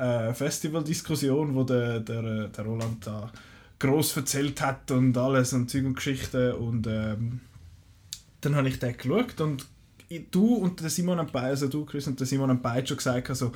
äh, 0.00 0.34
Festival-Diskussion, 0.34 1.54
wo 1.54 1.64
der, 1.64 2.00
der, 2.00 2.48
der 2.48 2.64
Roland 2.64 3.06
da 3.06 3.30
gross 3.78 4.16
erzählt 4.16 4.60
hat 4.60 4.90
und 4.90 5.16
alles 5.16 5.52
und 5.52 5.70
Zeug 5.70 5.84
und 5.84 5.94
Geschichten 5.94 6.52
und 6.52 6.86
ähm, 6.86 7.40
dann 8.40 8.56
habe 8.56 8.68
ich 8.68 8.78
den 8.78 8.96
geschaut 8.96 9.40
und 9.40 9.66
du 10.30 10.54
und 10.54 10.80
der 10.80 10.90
Simon 10.90 11.18
haben 11.18 11.30
beide, 11.32 11.48
also 11.48 11.68
du 11.68 11.84
Chris 11.84 12.06
und 12.06 12.18
der 12.18 12.26
Simon 12.26 12.50
haben 12.50 12.62
beide 12.62 12.86
schon 12.86 12.96
gesagt, 12.96 13.30
also, 13.30 13.52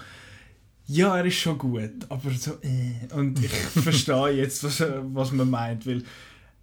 ja, 0.87 1.17
er 1.17 1.25
ist 1.25 1.37
schon 1.37 1.59
gut, 1.59 2.05
aber 2.09 2.31
so, 2.31 2.59
äh. 2.63 3.13
Und 3.15 3.43
ich 3.43 3.51
verstehe 3.83 4.31
jetzt, 4.31 4.63
was, 4.65 4.81
was 4.81 5.33
man 5.33 5.51
meint, 5.51 5.87
weil 5.87 6.05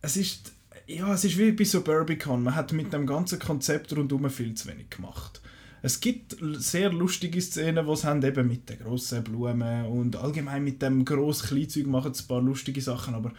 es 0.02 0.18
ist, 0.18 0.54
ja, 0.88 1.14
es 1.14 1.24
ist 1.24 1.38
wie 1.38 1.52
bei 1.52 1.64
Suburbicon, 1.64 2.44
man 2.44 2.56
hat 2.56 2.74
mit 2.74 2.94
dem 2.94 3.06
ganzen 3.06 3.40
Konzept 3.40 3.96
rundherum 3.96 4.30
viel 4.30 4.54
zu 4.54 4.70
wenig 4.70 4.90
gemacht. 4.90 5.42
Es 5.82 6.00
gibt 6.00 6.38
sehr 6.54 6.92
lustige 6.92 7.42
Szenen, 7.42 7.86
die 7.86 7.92
es 7.92 8.04
haben, 8.04 8.24
eben 8.24 8.48
mit 8.48 8.70
den 8.70 8.80
grossen 8.80 9.24
Blumen 9.24 9.86
und 9.86 10.16
allgemein 10.16 10.64
mit 10.64 10.82
dem 10.82 11.06
grossen 11.06 11.48
Kleinzeug 11.48 11.88
machen 11.88 12.14
sie 12.14 12.24
ein 12.24 12.28
paar 12.28 12.42
lustige 12.42 12.82
Sachen, 12.82 13.16
aber 13.16 13.34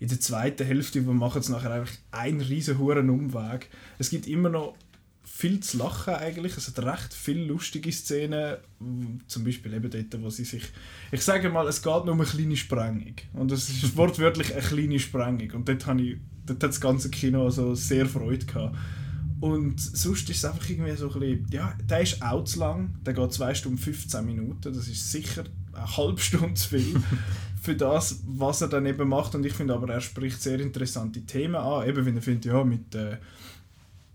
in 0.00 0.08
der 0.08 0.20
zweiten 0.20 0.66
Hälfte 0.66 1.00
machen 1.02 1.42
sie 1.42 1.52
nachher 1.52 1.70
einfach 1.70 1.94
einen 2.10 2.40
riesen 2.40 2.78
hohen 2.78 3.10
Umweg. 3.10 3.70
Es 3.98 4.10
gibt 4.10 4.26
immer 4.26 4.48
noch 4.48 4.74
viel 5.24 5.60
zu 5.60 5.78
lachen 5.78 6.14
eigentlich. 6.14 6.56
Es 6.56 6.68
hat 6.68 6.84
recht 6.84 7.14
viele 7.14 7.44
lustige 7.46 7.90
Szenen, 7.90 8.56
zum 9.26 9.44
Beispiel 9.44 9.72
eben 9.72 9.90
dort, 9.90 10.22
wo 10.22 10.30
sie 10.30 10.44
sich... 10.44 10.64
Ich 11.10 11.22
sage 11.22 11.48
mal, 11.48 11.66
es 11.66 11.82
geht 11.82 12.04
nur 12.04 12.12
um 12.12 12.20
eine 12.20 12.28
kleine 12.28 12.56
Sprengung. 12.56 13.14
Und 13.32 13.50
es 13.50 13.68
ist 13.68 13.96
wortwörtlich 13.96 14.52
eine 14.52 14.62
kleine 14.62 14.98
Sprengung. 14.98 15.50
Und 15.52 15.68
dort, 15.68 15.86
habe 15.86 16.02
ich, 16.02 16.18
dort 16.44 16.62
hat 16.62 16.70
das 16.70 16.80
ganze 16.80 17.10
Kino 17.10 17.44
also 17.44 17.74
sehr 17.74 18.06
Freude 18.06 18.44
gehabt. 18.44 18.76
Und 19.44 19.78
sonst 19.78 20.30
ist 20.30 20.38
es 20.38 20.44
einfach 20.46 20.70
irgendwie 20.70 20.96
so 20.96 21.12
ein 21.12 21.20
bisschen, 21.20 21.46
ja, 21.50 21.74
der 21.86 22.00
ist 22.00 22.22
auch 22.22 22.44
zu 22.44 22.60
lang, 22.60 22.94
der 23.04 23.12
geht 23.12 23.30
2 23.30 23.54
Stunden 23.54 23.76
15 23.76 24.24
Minuten, 24.24 24.72
das 24.72 24.88
ist 24.88 25.12
sicher 25.12 25.44
eine 25.74 25.96
halbe 25.98 26.18
Stunde 26.18 26.54
zu 26.54 26.70
viel 26.70 26.96
für 27.60 27.76
das, 27.76 28.22
was 28.26 28.62
er 28.62 28.68
dann 28.68 28.86
eben 28.86 29.06
macht. 29.06 29.34
Und 29.34 29.44
ich 29.44 29.52
finde 29.52 29.74
aber, 29.74 29.92
er 29.92 30.00
spricht 30.00 30.40
sehr 30.40 30.58
interessante 30.60 31.26
Themen 31.26 31.56
an, 31.56 31.86
eben 31.86 32.06
wenn 32.06 32.16
er 32.16 32.22
findet, 32.22 32.46
ja, 32.46 32.64
mit, 32.64 32.94
äh, 32.94 33.18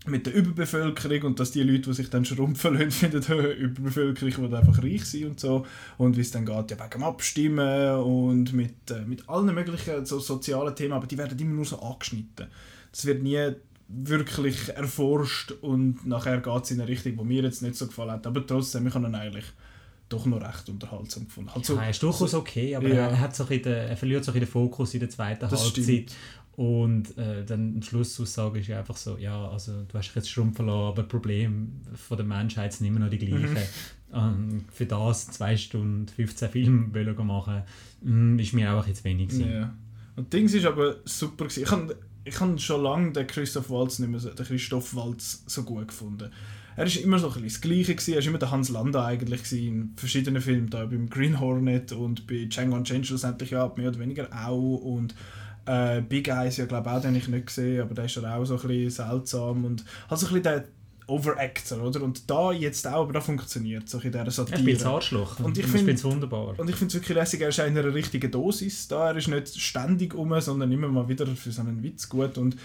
mit 0.07 0.25
der 0.25 0.33
Überbevölkerung 0.33 1.21
und 1.21 1.39
dass 1.39 1.51
die 1.51 1.61
Leute, 1.61 1.89
die 1.89 1.93
sich 1.93 2.09
dann 2.09 2.25
schrumpfen 2.25 2.73
lassen, 2.73 2.89
finden, 3.11 3.21
Überbevölkerung 3.59 4.49
will 4.49 4.55
einfach 4.55 4.81
reich 4.81 5.05
sein 5.05 5.25
und 5.25 5.39
so. 5.39 5.63
Und 5.99 6.17
wie 6.17 6.21
es 6.21 6.31
dann 6.31 6.47
geht, 6.47 6.71
ja, 6.71 6.79
wegen 6.79 6.89
dem 6.89 7.03
Abstimmen 7.03 7.99
und 7.99 8.53
mit, 8.53 8.89
äh, 8.89 9.05
mit 9.05 9.29
allen 9.29 9.53
möglichen 9.53 10.07
so 10.07 10.17
sozialen 10.17 10.75
Themen, 10.75 10.93
aber 10.93 11.05
die 11.05 11.19
werden 11.19 11.37
immer 11.37 11.53
nur 11.53 11.65
so 11.65 11.79
angeschnitten. 11.79 12.47
Das 12.91 13.05
wird 13.05 13.21
nie 13.21 13.53
wirklich 13.89 14.69
erforscht 14.69 15.51
und 15.51 16.05
nachher 16.05 16.39
geht 16.39 16.63
es 16.63 16.71
in 16.71 16.79
eine 16.79 16.89
Richtung, 16.89 17.17
die 17.17 17.23
mir 17.23 17.43
jetzt 17.43 17.61
nicht 17.61 17.75
so 17.75 17.87
gefallen 17.87 18.11
hat. 18.11 18.27
Aber 18.27 18.45
trotzdem, 18.45 18.87
ich 18.87 18.93
habe 18.93 19.07
ihn 19.07 19.15
eigentlich 19.15 19.45
doch 20.07 20.25
noch 20.25 20.41
recht 20.41 20.69
unterhaltsam 20.69 21.25
gefunden. 21.25 21.51
Also, 21.53 21.75
ja, 21.75 21.83
er 21.83 21.89
ist 21.89 22.01
durchaus 22.01 22.33
okay, 22.33 22.75
aber 22.75 22.87
ja. 22.87 23.07
er, 23.07 23.19
hat 23.19 23.35
so 23.35 23.43
den, 23.43 23.65
er 23.65 23.97
verliert 23.97 24.23
so 24.23 24.31
ein 24.31 24.39
den 24.39 24.47
Fokus 24.47 24.93
in 24.93 24.99
der 25.01 25.09
zweiten 25.09 25.41
das 25.41 25.63
Halbzeit. 25.63 25.83
Stimmt. 25.83 26.15
Und 26.55 27.17
äh, 27.17 27.45
dann 27.45 27.79
die 27.79 27.87
Schlussaussage 27.87 28.59
ist 28.59 28.67
ja 28.67 28.79
einfach 28.79 28.97
so, 28.97 29.17
ja, 29.17 29.49
also 29.49 29.83
du 29.87 29.97
hast 29.97 30.07
dich 30.07 30.15
jetzt 30.15 30.29
schrumpfen 30.29 30.65
lassen, 30.65 30.77
aber 30.77 31.03
das 31.03 31.07
Problem 31.07 31.81
von 31.93 32.17
der 32.17 32.25
Menschheit 32.25 32.73
sind 32.73 32.87
immer 32.87 32.99
noch 32.99 33.09
die 33.09 33.17
gleichen. 33.17 33.53
Mhm. 33.53 33.57
Ähm, 34.11 34.65
für 34.71 34.85
das 34.85 35.27
2 35.27 35.55
Stunden 35.55 36.07
15 36.07 36.49
Filme 36.49 37.13
machen, 37.23 37.63
mm, 38.01 38.39
ist 38.39 38.53
mir 38.53 38.73
auch 38.73 38.85
jetzt 38.85 39.03
wenig. 39.05 39.31
Ja. 39.33 39.73
Und 40.17 40.33
Dings 40.33 40.53
ist 40.53 40.65
aber 40.65 40.97
super 41.05 41.45
gewesen. 41.45 41.63
Ich 41.63 41.71
habe 41.71 41.95
ich 42.29 42.39
habe 42.39 42.57
schon 42.59 42.83
lange 42.83 43.11
den 43.11 43.27
Christoph 43.27 43.69
Waltz 43.69 43.99
nicht 43.99 44.09
mehr 44.09 44.19
so, 44.19 44.29
den 44.29 44.45
Christoph 44.45 44.95
Waltz 44.95 45.43
so 45.47 45.63
gut 45.63 45.87
gefunden. 45.87 46.31
Er 46.75 46.85
ist 46.85 46.97
immer 46.97 47.19
so 47.19 47.27
ein 47.27 47.33
bisschen 47.33 47.49
das 47.49 47.61
Gleiche 47.61 47.95
gewesen. 47.95 48.13
Er 48.13 48.19
ist 48.19 48.27
immer 48.27 48.37
der 48.37 48.51
Hans 48.51 48.69
Landa 48.69 49.05
eigentlich 49.05 49.51
in 49.51 49.93
verschiedenen 49.97 50.41
Filmen, 50.41 50.69
da 50.69 50.85
beim 50.85 51.09
Green 51.09 51.39
Hornet 51.39 51.91
und 51.91 52.27
bei 52.27 52.45
Django 52.45 52.77
Unchained 52.77 53.07
schlussendlich 53.07 53.49
ja 53.49 53.71
mehr 53.75 53.89
oder 53.89 53.99
weniger 53.99 54.29
auch 54.31 54.77
und 54.77 55.15
äh, 55.65 56.01
Big 56.01 56.27
Eyes 56.27 56.57
ja 56.57 56.65
glaube 56.65 56.89
auch, 56.89 57.01
den 57.01 57.15
ich 57.15 57.27
nicht 57.27 57.47
gesehen, 57.47 57.81
aber 57.81 57.95
der 57.95 58.05
ist 58.05 58.17
auch 58.17 58.45
so 58.45 58.55
ein 58.55 58.67
bisschen 58.67 58.89
seltsam 58.89 59.65
und 59.65 59.83
hat 60.07 60.19
so 60.19 60.27
ein 60.27 60.33
bisschen 60.33 60.43
der 60.43 60.67
Overactor, 61.09 61.81
oder? 61.81 62.01
Und 62.01 62.29
da 62.29 62.51
jetzt 62.51 62.87
auch, 62.87 63.03
aber 63.03 63.13
da 63.13 63.21
funktioniert 63.21 63.85
es, 63.85 63.91
so 63.91 63.99
in 63.99 64.11
dieser 64.11 64.31
Satire. 64.31 64.57
Er 64.57 64.61
spielt 64.61 64.85
Arschloch 64.85 65.39
und 65.39 65.57
ich 65.57 65.65
finde 65.65 65.93
es 65.93 66.03
wunderbar. 66.03 66.57
Und 66.57 66.69
ich 66.69 66.75
finde 66.75 66.87
es 66.87 66.93
wirklich 66.95 67.17
lässig, 67.17 67.41
er 67.41 67.49
ist 67.49 67.59
in 67.59 67.77
einer 67.77 67.93
richtigen 67.93 68.31
Dosis 68.31 68.87
da, 68.87 69.09
er 69.09 69.17
ist 69.17 69.27
nicht 69.27 69.59
ständig 69.59 70.13
um, 70.13 70.39
sondern 70.39 70.71
immer 70.71 70.87
mal 70.87 71.07
wieder 71.07 71.25
für 71.27 71.51
so 71.51 71.61
einen 71.61 71.83
Witz 71.83 72.07
gut 72.09 72.37
und 72.37 72.57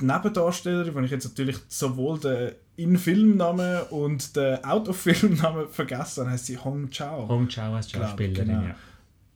die 0.00 0.06
Nebendarstellerin, 0.06 0.94
wenn 0.94 1.04
ich 1.04 1.10
jetzt 1.10 1.24
natürlich 1.24 1.58
sowohl 1.68 2.18
den 2.18 2.52
In-Film-Namen 2.76 3.82
und 3.90 4.34
den 4.34 4.64
Out-of-Film-Namen 4.64 5.68
vergessen 5.68 6.30
heißt 6.30 6.46
sie 6.46 6.58
Hong 6.58 6.90
Chao. 6.90 7.28
Hong 7.28 7.48
Chao 7.48 7.74
heißt 7.74 7.92
Schauspielerin, 7.92 8.48
genau. 8.48 8.62
ja. 8.62 8.74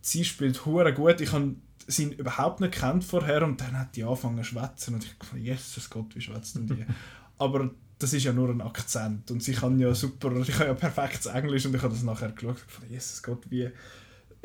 Sie 0.01 0.25
spielt 0.25 0.65
hure 0.65 0.93
gut, 0.93 1.21
ich 1.21 1.33
habe 1.33 1.55
sie 1.87 2.13
überhaupt 2.13 2.61
nicht 2.61 2.75
kennt 2.75 3.05
vorher 3.05 3.43
und 3.43 3.61
dann 3.61 3.79
hat 3.79 3.97
die 3.97 4.05
angefangen 4.05 4.39
zu 4.39 4.45
schwätzen 4.45 4.95
und 4.95 5.05
ich 5.05 5.15
dachte, 5.19 5.39
Jesus 5.39 5.91
Gott, 5.91 6.15
wie 6.15 6.21
schwätzt 6.21 6.57
denn 6.57 6.67
die? 6.67 6.85
Aber 7.39 7.71
das 7.99 8.13
ist 8.13 8.25
ja 8.25 8.33
nur 8.33 8.51
ein 8.51 8.61
Akzent 8.61 9.31
und 9.31 9.43
sie 9.43 9.53
kann 9.53 9.79
ja 9.79 9.95
super, 9.95 10.35
ich 10.41 10.49
kann 10.49 10.67
ja 10.67 10.75
perfektes 10.75 11.27
Englisch 11.27 11.65
und 11.67 11.75
ich 11.75 11.83
habe 11.83 11.95
das 11.95 12.03
nachher 12.03 12.33
geschaut 12.33 12.57
und 12.81 12.91
Jesus 12.91 13.23
Gott, 13.23 13.43
wie, 13.51 13.71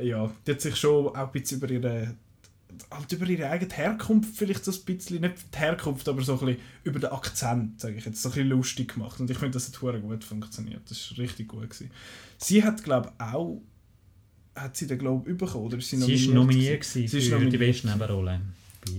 ja, 0.02 0.32
die 0.46 0.52
hat 0.52 0.62
sich 0.62 0.76
schon 0.76 1.08
auch 1.08 1.14
ein 1.16 1.32
bisschen 1.32 1.58
über 1.58 1.70
ihre, 1.70 2.16
halt 2.92 3.12
über 3.12 3.26
ihre 3.28 3.50
eigene 3.50 3.74
Herkunft 3.74 4.36
vielleicht 4.36 4.64
so 4.64 4.72
ein 4.72 4.86
bisschen, 4.86 5.22
nicht 5.22 5.54
die 5.54 5.58
Herkunft, 5.58 6.08
aber 6.08 6.22
so 6.22 6.40
ein 6.40 6.46
bisschen 6.46 6.62
über 6.84 7.00
den 7.00 7.10
Akzent, 7.12 7.82
sage 7.82 7.96
ich 7.96 8.06
jetzt, 8.06 8.22
so 8.22 8.30
ein 8.30 8.34
bisschen 8.34 8.50
lustig 8.50 8.94
gemacht 8.94 9.20
und 9.20 9.30
ich 9.30 9.38
finde, 9.38 9.54
das 9.54 9.68
hat 9.68 10.02
gut 10.02 10.24
funktioniert, 10.24 10.90
das 10.90 11.12
war 11.12 11.18
richtig 11.18 11.48
gut. 11.48 11.70
Gewesen. 11.70 11.92
Sie 12.38 12.64
hat, 12.64 12.84
glaube 12.84 13.12
ich, 13.14 13.24
auch, 13.24 13.62
hat 14.56 14.78
sie 14.78 14.88
den 14.88 15.00
Globe 15.00 15.34
bekommen, 15.34 15.66
oder 15.66 15.78
ist 15.78 15.90
sie 15.90 15.98
nominiert? 15.98 16.20
Sie 16.20 16.26
ist 16.26 16.34
nominiert 16.34 16.84
sie 16.84 17.04
ist 17.06 17.32
nominiert. 17.32 17.54
die 17.54 17.58
beste 17.58 17.88
Nebenrolle. 17.88 18.42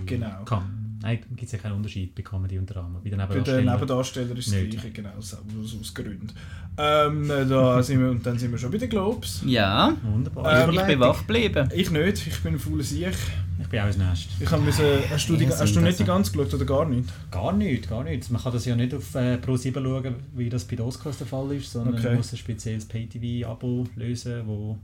Genau. 0.06 0.44
Kann. 0.44 0.79
Nein, 1.02 1.20
gibt 1.30 1.44
es 1.44 1.52
ja 1.52 1.58
keinen 1.58 1.76
Unterschied 1.76 2.14
bei 2.14 2.22
Comedy 2.22 2.58
und 2.58 2.66
Drama. 2.66 3.00
Bei 3.02 3.08
den 3.08 3.18
Nebendarstellern, 3.18 3.64
bei 3.64 3.72
den 3.72 3.72
Nebendarstellern 3.72 4.36
ist 4.36 4.46
es 4.48 4.52
das 4.52 4.68
gleiche, 4.68 4.90
genau, 4.90 5.10
aus, 5.16 5.34
aus 5.34 5.94
Gründen. 5.94 6.30
Ähm, 6.76 7.28
da 7.28 7.82
sind 7.82 8.00
wir, 8.00 8.10
und 8.10 8.24
dann 8.24 8.38
sind 8.38 8.50
wir 8.50 8.58
schon 8.58 8.70
bei 8.70 8.78
den 8.78 8.90
Globes. 8.90 9.42
Ja, 9.46 9.96
wunderbar. 10.02 10.68
Ähm, 10.68 10.74
ich 10.74 10.82
bin 10.82 11.00
wach 11.00 11.18
geblieben. 11.20 11.68
Ich 11.74 11.90
nicht, 11.90 12.26
ich 12.26 12.42
bin 12.42 12.54
ein 12.54 12.58
fauler 12.58 12.82
Sieg. 12.82 13.14
Ich 13.60 13.68
bin 13.68 13.80
auch 13.80 13.84
ein 13.84 13.98
Nest. 13.98 14.28
Ich 14.38 14.50
habe 14.50 14.62
müssen, 14.62 14.84
hast 15.10 15.28
du, 15.28 15.36
die, 15.36 15.48
hast 15.48 15.74
du 15.74 15.80
nicht 15.80 15.98
die 15.98 16.04
ganze 16.04 16.32
geschaut 16.32 16.54
oder 16.54 16.64
gar 16.64 16.86
nicht? 16.86 17.08
Gar 17.30 17.52
nicht, 17.54 17.88
gar 17.88 18.04
nicht. 18.04 18.30
Man 18.30 18.42
kann 18.42 18.52
das 18.52 18.66
ja 18.66 18.76
nicht 18.76 18.94
auf 18.94 19.14
äh, 19.14 19.36
Pro7 19.36 19.82
schauen, 19.82 20.14
wie 20.34 20.50
das 20.50 20.64
bei 20.64 20.76
den 20.76 20.84
Oscars 20.86 21.18
der 21.18 21.26
Fall 21.26 21.52
ist, 21.52 21.72
sondern 21.72 21.94
okay. 21.94 22.08
man 22.08 22.16
muss 22.16 22.32
ein 22.32 22.38
spezielles 22.38 22.86
Pay-TV-Abo 22.86 23.86
lösen, 23.96 24.42
wo 24.46 24.78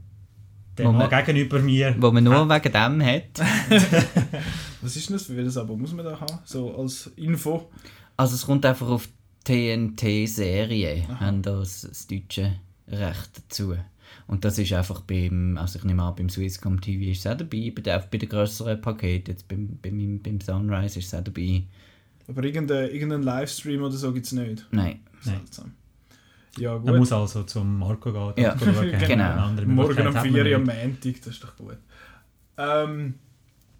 der 0.77 0.91
Mann 0.91 1.09
gegenüber 1.09 1.59
mir. 1.59 1.95
Wo 1.99 2.11
man 2.11 2.23
nur 2.23 2.47
hat. 2.47 2.63
wegen 2.63 2.73
dem 2.73 3.05
hat. 3.05 3.23
Was 4.87 4.95
ist 4.95 5.11
das 5.11 5.23
für 5.23 5.33
ein 5.33 5.57
Abo? 5.57 5.75
Muss 5.75 5.91
man 5.91 6.05
da 6.05 6.17
haben? 6.17 6.39
So 6.45 6.73
als 6.73 7.11
Info? 7.17 7.69
Also 8.15 8.35
es 8.35 8.45
kommt 8.45 8.65
einfach 8.65 8.87
auf 8.87 9.09
TNT-Serie, 9.43 11.09
haben 11.19 11.41
das, 11.41 11.81
das 11.81 12.07
deutsche 12.07 12.53
Recht 12.87 13.31
dazu. 13.35 13.75
Und 14.27 14.45
das 14.45 14.57
ist 14.57 14.71
einfach 14.71 15.01
beim, 15.01 15.57
also 15.57 15.79
ich 15.79 15.83
nehme 15.83 16.03
an, 16.03 16.15
beim 16.15 16.29
Swisscom 16.29 16.79
TV 16.79 17.11
ist 17.11 17.19
es 17.19 17.27
auch 17.27 17.35
dabei, 17.35 17.73
bei 17.75 17.81
den, 17.81 18.01
bei 18.09 18.17
den 18.17 18.29
grösseren 18.29 18.79
Paketen, 18.79 19.33
jetzt 19.33 19.49
beim, 19.49 19.77
beim, 19.81 20.21
beim 20.23 20.39
Sunrise 20.39 20.99
ist 20.99 21.07
es 21.07 21.13
auch 21.13 21.23
dabei. 21.25 21.63
Aber 22.29 22.45
irgendeinen 22.45 22.89
irgendein 22.89 23.23
Livestream 23.23 23.81
oder 23.81 23.91
so 23.91 24.13
gibt 24.13 24.27
es 24.27 24.31
nicht? 24.31 24.67
Nein. 24.71 25.01
Seltsam. 25.19 25.73
Ja, 26.57 26.77
gut. 26.77 26.87
Er 26.87 26.97
muss 26.97 27.11
also 27.11 27.43
zum 27.43 27.77
Marco 27.77 28.13
gehen. 28.13 28.41
Ja, 28.41 28.53
genau. 29.05 29.49
Morgen 29.65 30.07
um 30.07 30.15
4 30.15 30.45
Uhr 30.45 30.55
am 30.55 30.63
Montag, 30.63 31.15
das 31.17 31.27
ist 31.27 31.43
doch 31.43 31.57
gut. 31.57 31.77
Ähm, 32.57 33.15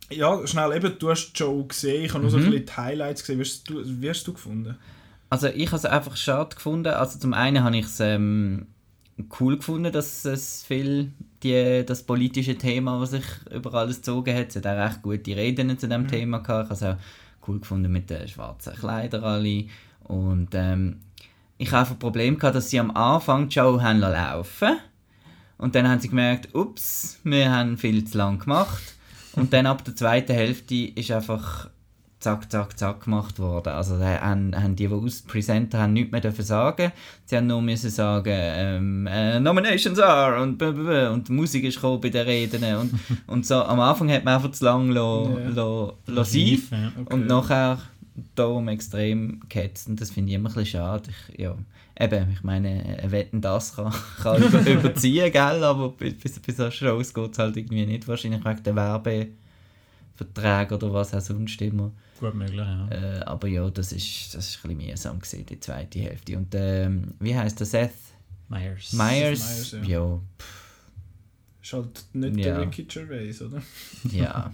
ja, 0.09 0.45
schnell 0.47 0.73
eben, 0.73 0.97
du 0.99 1.09
hast 1.09 1.33
die 1.33 1.37
Show 1.37 1.63
gesehen, 1.63 2.05
ich 2.05 2.13
habe 2.13 2.23
nur 2.23 2.31
mhm. 2.31 2.31
so 2.31 2.37
ein 2.37 2.51
bisschen 2.51 2.65
die 2.65 2.73
Highlights 2.73 3.21
gesehen. 3.21 3.39
Wie 3.39 3.43
hast 3.43 3.69
du, 3.69 3.83
wie 3.85 4.09
hast 4.09 4.27
du 4.27 4.33
gefunden? 4.33 4.77
Also 5.29 5.47
ich 5.47 5.67
habe 5.67 5.77
es 5.77 5.85
einfach 5.85 6.15
schade 6.15 6.55
gefunden. 6.55 6.93
Also 6.93 7.19
zum 7.19 7.33
einen 7.33 7.63
habe 7.63 7.77
ich 7.77 7.85
es 7.85 7.99
ähm, 7.99 8.67
cool 9.39 9.57
gefunden, 9.57 9.91
dass 9.91 10.23
es 10.25 10.63
viel 10.63 11.11
die, 11.43 11.83
das 11.85 12.03
politische 12.03 12.57
Thema, 12.57 12.99
was 12.99 13.11
sich 13.11 13.25
über 13.51 13.73
alles 13.73 13.97
gezogen 13.97 14.35
hat, 14.35 14.49
es 14.49 14.55
hat 14.55 14.67
auch 14.67 14.77
recht 14.77 15.01
gute 15.01 15.35
Reden 15.35 15.77
zu 15.77 15.87
dem 15.87 16.03
mhm. 16.03 16.07
Thema 16.07 16.39
gehabt. 16.39 16.71
Ich 16.71 16.81
habe 16.81 16.93
es 16.93 16.97
auch 16.97 17.47
cool 17.47 17.59
gefunden 17.59 17.91
mit 17.91 18.09
den 18.09 18.27
schwarzen 18.27 18.73
Kleidern 18.75 19.23
alle. 19.23 19.65
Und 20.05 20.49
ähm, 20.53 20.99
ich 21.57 21.71
habe 21.71 21.89
ein 21.89 21.99
Problem 21.99 22.37
gehabt, 22.37 22.55
dass 22.55 22.69
sie 22.69 22.79
am 22.79 22.91
Anfang 22.91 23.49
die 23.49 23.55
Show 23.55 23.81
haben 23.81 23.99
laufen 23.99 24.77
und 25.57 25.75
dann 25.75 25.87
haben 25.87 25.99
sie 25.99 26.09
gemerkt, 26.09 26.53
ups, 26.53 27.19
wir 27.23 27.51
haben 27.51 27.77
viel 27.77 28.05
zu 28.05 28.17
lang 28.17 28.39
gemacht. 28.39 28.96
Und 29.37 29.53
dann 29.53 29.65
ab 29.65 29.83
der 29.85 29.95
zweiten 29.95 30.33
Hälfte 30.33 30.75
ist 30.75 31.11
einfach 31.11 31.69
zack, 32.19 32.51
zack, 32.51 32.77
zack 32.77 33.03
gemacht 33.03 33.39
worden. 33.39 33.69
Also 33.69 33.99
haben, 33.99 34.55
haben 34.55 34.75
die, 34.75 34.87
die 34.87 34.93
auspräsenter 34.93 35.79
haben, 35.79 35.93
nichts 35.93 36.11
mehr 36.11 36.21
dürfen 36.21 36.43
sagen. 36.43 36.91
Sie 37.25 37.37
haben 37.37 37.47
nur 37.47 37.61
müssen 37.61 37.89
sagen, 37.89 38.33
ähm, 38.33 39.07
äh, 39.07 39.39
Nominations 39.39 39.99
are 39.99 40.41
und, 40.41 40.61
und 40.61 41.27
die 41.27 41.31
Musik 41.31 41.63
ist 41.63 41.75
gekommen 41.75 42.01
bei 42.01 42.09
den 42.09 42.25
Reden. 42.25 42.63
Und, 42.75 42.93
und 43.27 43.45
so, 43.45 43.63
am 43.63 43.79
Anfang 43.79 44.11
hat 44.11 44.23
man 44.25 44.35
einfach 44.35 44.51
zu 44.51 44.65
lange 44.65 44.93
lo, 44.93 45.37
yeah. 45.37 45.49
lo, 45.49 45.93
lo 46.07 46.23
sein. 46.23 46.61
Okay. 46.71 47.13
Und 47.13 47.27
nachher 47.27 47.77
darum 48.35 48.67
extrem 48.67 49.41
gehetzt 49.47 49.87
und 49.87 50.01
das 50.01 50.11
finde 50.11 50.31
ich 50.31 50.35
immer 50.35 50.49
ein 50.49 50.55
bisschen 50.55 50.79
schade. 50.79 51.09
Ich, 51.09 51.39
ja, 51.39 51.55
eben, 51.99 52.31
ich 52.31 52.43
meine, 52.43 52.97
Wetten 53.05 53.41
das 53.41 53.75
kann, 53.75 53.93
kann 54.21 54.41
über, 54.41 54.59
überziehen, 54.71 55.31
gell? 55.31 55.63
aber 55.63 55.89
bei, 55.89 56.11
bei 56.11 56.53
so 56.53 56.71
Shows 56.71 57.13
geht 57.13 57.31
es 57.31 57.39
halt 57.39 57.57
irgendwie 57.57 57.85
nicht, 57.85 58.07
wahrscheinlich 58.07 58.43
wegen 58.43 58.63
der 58.63 58.75
Werbeverträge 58.75 60.75
oder 60.75 60.93
was 60.93 61.13
auch 61.13 61.21
sonst 61.21 61.61
immer. 61.61 61.91
Gut 62.19 62.33
möglich, 62.33 62.57
ja. 62.57 62.87
Äh, 62.89 63.19
aber 63.25 63.47
ja, 63.47 63.69
das 63.69 63.91
ist, 63.91 64.33
das 64.33 64.49
ist 64.49 64.65
ein 64.65 64.75
bisschen 64.75 64.89
mühsam 64.91 65.19
gewesen, 65.19 65.45
die 65.45 65.59
zweite 65.59 65.99
Hälfte. 65.99 66.37
Und 66.37 66.47
ähm, 66.55 67.13
wie 67.19 67.35
heißt 67.35 67.59
der 67.59 67.67
Seth? 67.67 67.91
Myers. 68.49 68.93
Myers, 68.93 68.95
Myers, 69.39 69.71
ja. 69.71 69.83
ja. 69.83 70.19
Ist 71.61 71.73
halt 71.73 72.05
nicht 72.13 72.37
Ja. 72.37 72.43
der 72.43 72.61
Ricky 72.61 72.83
Gervais, 72.85 73.41
oder? 73.41 73.61
Ja, 74.11 74.51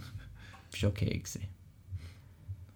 ist 0.73 0.83
okay 0.83 1.19
gewesen. 1.19 1.43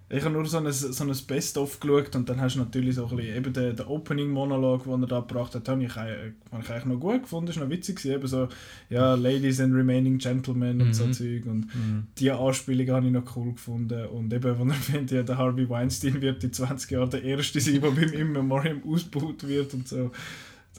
Ich 0.10 0.24
habe 0.24 0.34
nur 0.34 0.46
so 0.46 0.58
ein, 0.58 0.72
so 0.72 1.04
ein 1.04 1.14
Best-of 1.28 1.82
geschaut 1.82 2.16
und 2.16 2.30
dann 2.30 2.40
hast 2.40 2.56
du 2.56 2.60
natürlich 2.60 2.96
so 2.96 3.08
ein 3.08 3.16
bisschen, 3.18 3.36
eben 3.36 3.52
den, 3.52 3.76
den 3.76 3.86
Opening-Monolog, 3.88 4.86
den 4.86 5.02
er 5.04 5.08
da 5.08 5.20
gebracht 5.20 5.54
hat, 5.54 5.68
habe 5.68 5.84
ich, 5.84 5.92
äh, 5.98 6.32
habe 6.50 6.64
ich 6.64 6.70
eigentlich 6.70 6.86
noch 6.86 7.00
gut 7.00 7.24
gefunden, 7.24 7.50
ist 7.50 7.58
noch 7.60 7.70
witzig 7.70 7.98
gewesen, 7.98 8.16
eben 8.16 8.28
so, 8.28 8.48
ja, 8.90 9.16
Ladies 9.16 9.60
and 9.60 9.74
Remaining 9.76 10.18
Gentlemen 10.18 10.82
und 10.82 10.94
so 10.94 11.08
Mhm. 11.08 11.14
Zeug 11.14 11.46
und 11.46 11.76
Mhm. 11.76 12.08
die 12.18 12.32
Anspielung 12.32 12.88
habe 12.96 13.06
ich 13.08 13.12
noch 13.12 13.36
cool 13.36 13.52
gefunden 13.52 14.06
und 14.08 14.32
eben, 14.34 14.58
wenn 14.60 14.70
er 14.70 14.76
findet, 14.76 15.12
ja, 15.12 15.24
der 15.24 15.38
Harvey 15.38 15.68
Weinstein 15.70 16.22
wird 16.22 16.42
in 16.42 16.54
20 16.54 16.90
Jahren 16.92 17.10
der 17.10 17.24
Erste 17.24 17.60
sein, 17.60 17.82
der 17.82 17.92
beim 17.92 17.98
In 18.14 18.32
Memoriam 18.32 18.82
ausgebaut 18.88 19.46
wird 19.46 19.74
und 19.74 19.90
so. 19.90 20.12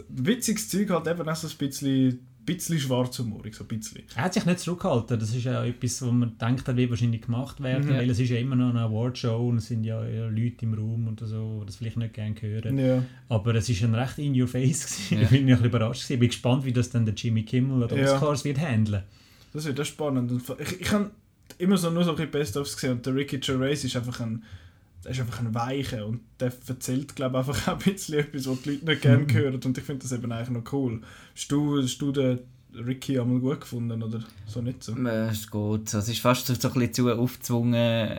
Witziges 0.08 0.68
Zeug 0.70 0.88
halt 0.90 1.06
eben 1.06 1.28
auch 1.28 1.36
so 1.36 1.48
ein 1.48 1.58
bisschen, 1.58 2.20
bisschen 2.56 2.78
schwarzhumorig, 2.78 3.54
so 3.54 3.64
ein 3.64 3.68
bisschen. 3.68 4.02
Er 4.16 4.24
hat 4.24 4.34
sich 4.34 4.44
nicht 4.44 4.58
zurückgehalten. 4.60 5.18
Das 5.18 5.34
ist 5.34 5.44
ja 5.44 5.64
etwas, 5.64 6.02
wo 6.02 6.10
man 6.10 6.36
denkt, 6.38 6.66
das 6.66 6.76
wird 6.76 6.90
wahrscheinlich 6.90 7.22
gemacht 7.22 7.62
werden, 7.62 7.86
Mhm. 7.88 7.94
weil 7.94 8.10
es 8.10 8.18
ist 8.18 8.30
ja 8.30 8.38
immer 8.38 8.56
noch 8.56 8.70
eine 8.70 8.80
Awardshow 8.80 9.48
und 9.48 9.58
es 9.58 9.68
sind 9.68 9.84
ja 9.84 10.04
ja 10.06 10.26
Leute 10.28 10.56
im 10.64 10.74
Raum 10.74 11.08
und 11.08 11.20
so, 11.20 11.60
die 11.60 11.66
das 11.66 11.76
vielleicht 11.76 11.96
nicht 11.96 12.14
gerne 12.14 12.34
hören. 12.40 12.78
Ja. 12.78 13.02
Aber 13.28 13.54
es 13.54 13.68
ist 13.68 13.82
ein 13.82 13.94
recht 13.94 14.18
in 14.18 14.40
your 14.40 14.48
face. 14.48 15.10
Ja. 15.10 15.20
Ich 15.22 15.28
bin 15.28 15.40
ein 15.42 15.46
bisschen 15.46 15.64
überrascht 15.66 16.02
gewesen. 16.02 16.12
Ich 16.14 16.20
bin 16.20 16.28
gespannt, 16.28 16.64
wie 16.64 16.72
das 16.72 16.90
dann 16.90 17.04
der 17.06 17.14
Jimmy 17.14 17.42
Kimmel 17.44 17.82
oder 17.84 17.96
Ja. 17.96 18.14
Oscars 18.14 18.44
wird 18.44 18.58
handeln. 18.58 19.02
Das 19.52 19.64
wird 19.64 19.80
auch 19.80 19.84
spannend. 19.84 20.32
Ich, 20.58 20.80
ich 20.80 20.92
habe 20.92 21.10
immer 21.58 21.76
so 21.78 21.90
nur 21.90 22.04
so 22.04 22.10
ein 22.10 22.16
bisschen 22.16 22.30
Best-ofs 22.32 22.74
gesehen 22.74 22.92
und 22.92 23.06
der 23.06 23.14
Ricky 23.14 23.38
Gervais 23.38 23.82
ist 23.84 23.96
einfach 23.96 24.20
ein, 24.20 24.42
der 25.08 25.14
ist 25.14 25.20
einfach 25.20 25.40
ein 25.40 25.54
Weicher 25.54 26.04
und 26.06 26.20
der 26.38 26.52
erzählt, 26.66 27.16
glaube 27.16 27.38
ich, 27.40 27.48
einfach 27.48 27.68
auch 27.68 27.72
ein 27.86 27.92
bisschen 27.94 28.18
etwas, 28.18 28.46
was 28.46 28.60
die 28.62 28.70
Leute 28.72 28.84
nicht 28.84 29.00
gerne 29.02 29.26
hören 29.32 29.60
und 29.64 29.78
ich 29.78 29.84
finde 29.84 30.02
das 30.02 30.12
eben 30.12 30.30
eigentlich 30.30 30.50
noch 30.50 30.70
cool. 30.74 31.00
Hast 31.34 31.50
du, 31.50 31.80
hast 31.80 31.96
du 31.98 32.12
den 32.12 32.40
Ricky 32.74 33.18
einmal 33.18 33.40
gut 33.40 33.62
gefunden 33.62 34.02
oder 34.02 34.20
so 34.46 34.60
nicht 34.60 34.84
so? 34.84 34.94
Äh, 34.94 35.32
ist 35.32 35.50
gut. 35.50 35.94
Es 35.94 36.08
ist 36.08 36.20
fast 36.20 36.46
so, 36.46 36.52
ein 36.52 36.58
bisschen 36.74 36.92
zu 36.92 37.10
aufgezwungen. 37.10 37.74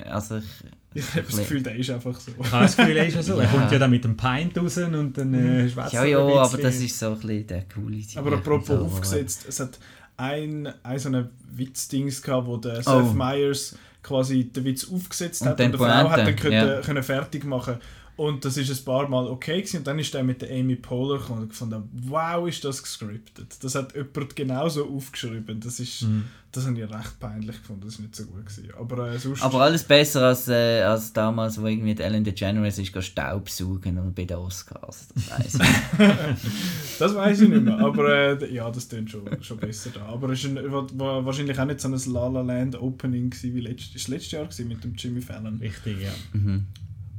Also 0.05 0.37
ich, 0.37 0.43
Ich 0.95 1.07
habe 1.13 1.21
das 1.21 1.37
Gefühl, 1.37 1.61
der 1.61 1.75
ist 1.75 1.91
einfach 1.91 2.19
so. 2.19 2.31
Ich 2.41 2.51
habe 2.51 2.65
das 2.65 2.75
Gefühl, 2.75 2.97
er 2.97 3.05
ist 3.05 3.23
so. 3.23 3.35
Er 3.37 3.43
Ja. 3.43 3.49
kommt 3.51 3.71
ja 3.71 3.77
dann 3.77 3.91
mit 3.91 4.03
dem 4.03 4.17
Pint 4.17 4.57
raus 4.57 4.77
und 4.79 5.15
dann 5.15 5.33
äh, 5.35 5.69
schwätzt 5.69 5.93
ja, 5.93 6.03
ja, 6.03 6.17
aber 6.19 6.57
das 6.57 6.75
ist 6.77 6.97
so 6.97 7.09
ein 7.11 7.19
bisschen 7.19 7.45
der 7.45 7.65
coole 7.71 8.01
Sieg 8.01 8.17
Aber 8.17 8.33
apropos 8.33 8.65
so, 8.67 8.73
aber- 8.73 8.83
aufgesetzt, 8.85 9.45
es 9.47 9.59
hat 9.59 9.77
ein, 10.17 10.67
ein 10.81 10.97
so 10.97 11.09
ein 11.09 11.29
Witzdings 11.51 12.19
gehabt, 12.23 12.47
wo 12.47 12.57
der 12.57 12.79
Oh. 12.87 13.03
Seth 13.03 13.13
Meyers 13.13 13.77
quasi 14.09 14.45
den 14.45 14.65
Witz 14.65 14.87
aufgesetzt 14.91 15.43
Und 15.43 15.49
hat 15.49 15.61
und 15.61 15.71
die 15.71 15.77
Frau 15.77 16.09
hat 16.09 16.19
dann 16.19 16.35
können, 16.35 16.53
ja. 16.53 16.81
können 16.81 17.03
fertig 17.03 17.45
machen 17.45 17.77
und 18.19 18.43
das 18.43 18.57
ist 18.57 18.69
ein 18.69 18.83
paar 18.85 19.07
Mal 19.07 19.27
okay 19.27 19.57
gewesen. 19.61 19.77
und 19.77 19.87
dann 19.87 19.97
ist 19.97 20.13
der 20.13 20.23
mit 20.23 20.41
der 20.41 20.51
Amy 20.51 20.75
Poehler 20.75 21.17
gekommen 21.19 21.43
und 21.43 21.49
gefunden, 21.49 21.83
wow, 22.07 22.47
ist 22.47 22.63
das 22.65 22.83
gescriptet. 22.83 23.55
Das 23.63 23.75
hat 23.75 23.95
jemand 23.95 24.35
genauso 24.35 24.87
aufgeschrieben. 24.89 25.59
Das 25.61 25.79
ist, 25.79 26.01
Mhm. 26.03 26.25
das 26.51 26.65
habe 26.67 26.79
ich 26.79 26.83
recht 26.89 27.19
peinlich 27.19 27.55
gefunden. 27.61 27.83
Das 27.85 27.93
ist 27.93 27.99
nicht 28.01 28.15
so 28.15 28.25
gut 28.25 28.45
gewesen. 28.45 28.69
Aber 28.77 29.09
äh, 29.11 29.17
sonst... 29.17 29.41
Aber 29.41 29.61
alles 29.61 29.83
besser 29.83 30.23
als, 30.27 30.47
äh, 30.49 30.81
als 30.81 31.13
damals, 31.13 31.61
wo 31.61 31.65
irgendwie 31.67 32.01
Ellen 32.01 32.23
DeGeneres 32.23 32.77
ist 32.77 32.91
go 32.91 33.01
Staubsaugen 33.01 33.97
und 33.97 34.13
bei 34.13 34.25
den 34.25 34.37
Oscars. 34.37 35.07
Das 35.15 35.29
weiss 35.29 35.55
ich. 35.55 36.07
Das 36.99 37.15
weiß 37.15 37.41
ich 37.41 37.49
nicht 37.49 37.63
mehr, 37.63 37.77
aber 37.79 38.09
äh, 38.41 38.53
ja, 38.53 38.69
das 38.69 38.89
klingt 38.89 39.09
schon, 39.11 39.21
schon 39.41 39.57
besser 39.57 39.91
da. 39.93 40.01
Aber 40.07 40.29
es 40.31 40.43
war 40.43 40.61
ein- 40.61 40.71
war- 40.71 40.99
war 40.99 41.25
wahrscheinlich 41.25 41.57
auch 41.57 41.65
nicht 41.65 41.79
so 41.79 41.87
ein 41.87 42.13
La 42.13 42.27
La 42.27 42.41
Land 42.41 42.75
Opening 42.81 43.29
gewesen 43.29 43.55
wie 43.55 43.61
letztes, 43.61 43.95
ist 43.95 44.07
letztes 44.09 44.31
Jahr 44.33 44.43
gewesen 44.43 44.67
mit 44.67 44.83
dem 44.83 44.93
Jimmy 44.95 45.21
Fallon. 45.21 45.57
Richtig, 45.61 46.01
ja. 46.01 46.11
mhm. 46.33 46.65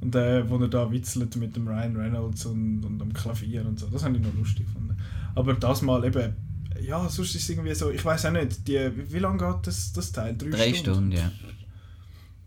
Und 0.01 0.15
äh, 0.15 0.49
wo 0.49 0.57
er 0.59 0.69
da 0.69 0.91
witzelt 0.91 1.37
mit 1.37 1.57
dem 1.57 1.69
Ryan 1.69 1.97
Reynolds 1.97 2.47
und, 2.47 2.85
und 2.85 3.03
am 3.03 3.13
Klavier 3.13 3.67
und 3.67 3.79
so, 3.79 3.87
das 3.89 4.03
habe 4.03 4.17
ich 4.17 4.23
noch 4.23 4.35
lustig 4.35 4.67
gefunden. 4.67 4.97
Aber 5.35 5.53
das 5.55 5.83
mal 5.83 6.05
eben, 6.05 6.35
ja, 6.81 7.09
sonst 7.09 7.35
ist 7.35 7.43
es 7.43 7.51
irgendwie 7.51 7.75
so, 7.75 7.91
ich 7.91 8.05
weiß 8.05 8.27
auch 8.27 8.33
nicht, 8.33 8.67
die, 8.67 8.79
wie, 8.97 9.13
wie 9.13 9.19
lange 9.19 9.39
geht 9.39 9.67
das, 9.67 9.93
das 9.93 10.11
Teil? 10.13 10.37
Drei, 10.37 10.49
Drei 10.49 10.75
Stunden, 10.75 11.13
ja. 11.13 11.31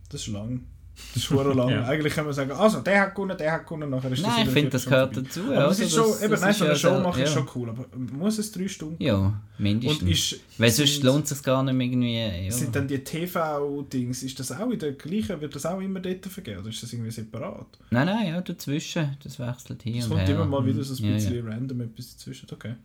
Das 0.09 0.21
ist 0.21 0.27
lang. 0.27 0.63
Das 0.95 1.17
ist 1.17 1.23
schon 1.23 1.57
lang. 1.57 1.69
Ja. 1.69 1.85
Eigentlich 1.85 2.13
kann 2.13 2.25
man 2.25 2.33
sagen, 2.33 2.51
also 2.51 2.79
der 2.81 3.01
hat 3.01 3.15
gewonnen, 3.15 3.35
der 3.37 3.51
hat 3.51 3.63
gewonnen, 3.65 3.89
nachher 3.89 4.11
ist 4.11 4.21
das 4.23 4.29
Nein, 4.31 4.41
in 4.43 4.47
ich 4.47 4.53
finde, 4.53 4.69
das 4.71 4.85
gehört 4.85 5.13
vorbei. 5.13 5.27
dazu. 5.27 5.41
Aber 5.51 5.67
es 5.71 5.79
also 5.79 5.83
ist 5.83 5.91
schon, 5.95 6.03
das- 6.07 6.21
eben, 6.21 6.31
das 6.31 6.41
nein, 6.41 6.49
ist 6.51 6.57
so 6.57 6.63
eine 6.65 6.73
ja 6.73 6.79
Show 6.79 6.99
machen 6.99 7.23
ist 7.23 7.29
ja. 7.29 7.35
schon 7.39 7.49
cool, 7.55 7.69
aber 7.69 7.85
muss 7.97 8.37
es 8.37 8.51
drei 8.51 8.67
Stunden? 8.67 9.03
Ja, 9.03 9.41
mindestens. 9.57 10.01
Und 10.03 10.07
ist, 10.09 10.39
Weil 10.59 10.69
sonst 10.71 10.93
sind- 10.93 11.03
lohnt 11.03 11.23
es 11.23 11.29
sich 11.31 11.43
gar 11.43 11.63
nicht 11.63 11.73
mehr 11.73 11.87
irgendwie. 11.87 12.45
Ja. 12.45 12.51
Sind 12.51 12.75
dann 12.75 12.87
die 12.87 13.03
TV-Dings, 13.03 14.23
ist 14.23 14.39
das 14.39 14.51
auch 14.51 14.69
in 14.69 14.77
der 14.79 14.91
gleichen, 14.93 15.41
wird 15.41 15.55
das 15.55 15.65
auch 15.65 15.79
immer 15.79 15.99
dort 15.99 16.25
vergeben 16.27 16.59
oder 16.59 16.69
ist 16.69 16.83
das 16.83 16.93
irgendwie 16.93 17.11
separat? 17.11 17.65
Nein, 17.89 18.05
nein, 18.05 18.27
ja, 18.27 18.41
dazwischen. 18.41 19.17
Das 19.23 19.39
wechselt 19.39 19.81
hier 19.83 19.97
Es 19.97 20.05
und 20.05 20.11
kommt 20.11 20.27
her. 20.27 20.35
immer 20.35 20.45
mal 20.45 20.65
wieder 20.65 20.83
so 20.83 20.93
ein 21.03 21.09
Ja, 21.09 21.15
bisschen 21.15 21.47
random 21.47 21.81
etwas 21.81 22.15
dazwischen, 22.15 22.47
okay. 22.51 22.75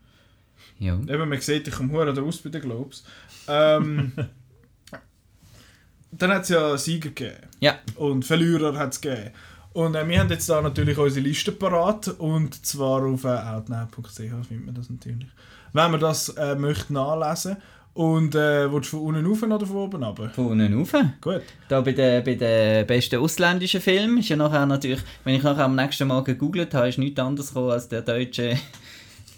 Ja. 0.79 0.95
Eben, 0.95 1.29
man 1.29 1.41
sieht, 1.41 1.69
ich 1.69 1.75
komme 1.75 1.93
hure 1.93 2.23
aus 2.23 2.39
bei 2.39 2.51
den 2.51 2.63
Globes. 2.63 3.05
Ähm, 3.49 4.13
dann 6.11 6.31
hat 6.31 6.43
es 6.43 6.49
ja 6.49 6.77
Sieger 6.77 7.11
gegeben. 7.11 7.37
Ja. 7.61 7.79
Und 7.97 8.25
Verlierer 8.25 8.77
hat 8.79 8.93
es 8.93 9.01
gegeben. 9.01 9.31
Und 9.73 9.95
äh, 9.95 10.09
wir 10.09 10.21
haben 10.21 10.31
jetzt 10.31 10.49
da 10.49 10.61
natürlich 10.61 10.99
unsere 10.99 11.27
Liste 11.27 11.53
parat 11.53 12.09
und 12.19 12.67
zwar 12.67 13.05
auf 13.05 13.25
äh, 13.25 13.29
outnow.ch 13.29 14.17
findet 14.17 14.67
man 14.67 14.75
das 14.75 14.91
natürlich. 14.91 15.29
Wenn 15.73 15.91
man 15.91 16.01
das 16.01 16.31
äh, 16.31 16.55
möchte 16.57 16.93
nachlesen 16.93 17.59
und 17.95 18.35
äh, 18.35 18.73
willst 18.73 18.93
du 18.93 18.99
von 18.99 19.17
unten 19.17 19.27
rauf 19.27 19.43
oder 19.43 19.67
von 19.67 19.77
oben 19.77 20.03
runter? 20.03 20.31
Von 20.31 20.47
unten 20.47 20.79
rauf. 20.79 20.93
Gut. 21.21 21.43
Da 21.69 21.81
bei 21.81 21.93
den, 21.93 22.25
bei 22.25 22.35
den 22.35 22.87
besten 22.87 23.21
ausländischen 23.21 23.81
Filmen 23.81 24.19
ist 24.19 24.29
ja 24.31 24.37
nachher 24.37 24.67
natürlich, 24.67 25.01
wenn 25.25 25.35
ich 25.35 25.43
nachher 25.43 25.65
am 25.65 25.77
nächsten 25.77 26.09
Mal 26.09 26.25
gegoogelt 26.25 26.73
habe, 26.75 26.89
ist 26.89 26.99
nichts 26.99 27.21
anderes 27.21 27.49
gekommen, 27.49 27.71
als 27.71 27.89
der 27.89 28.03
deutsche, 28.03 28.57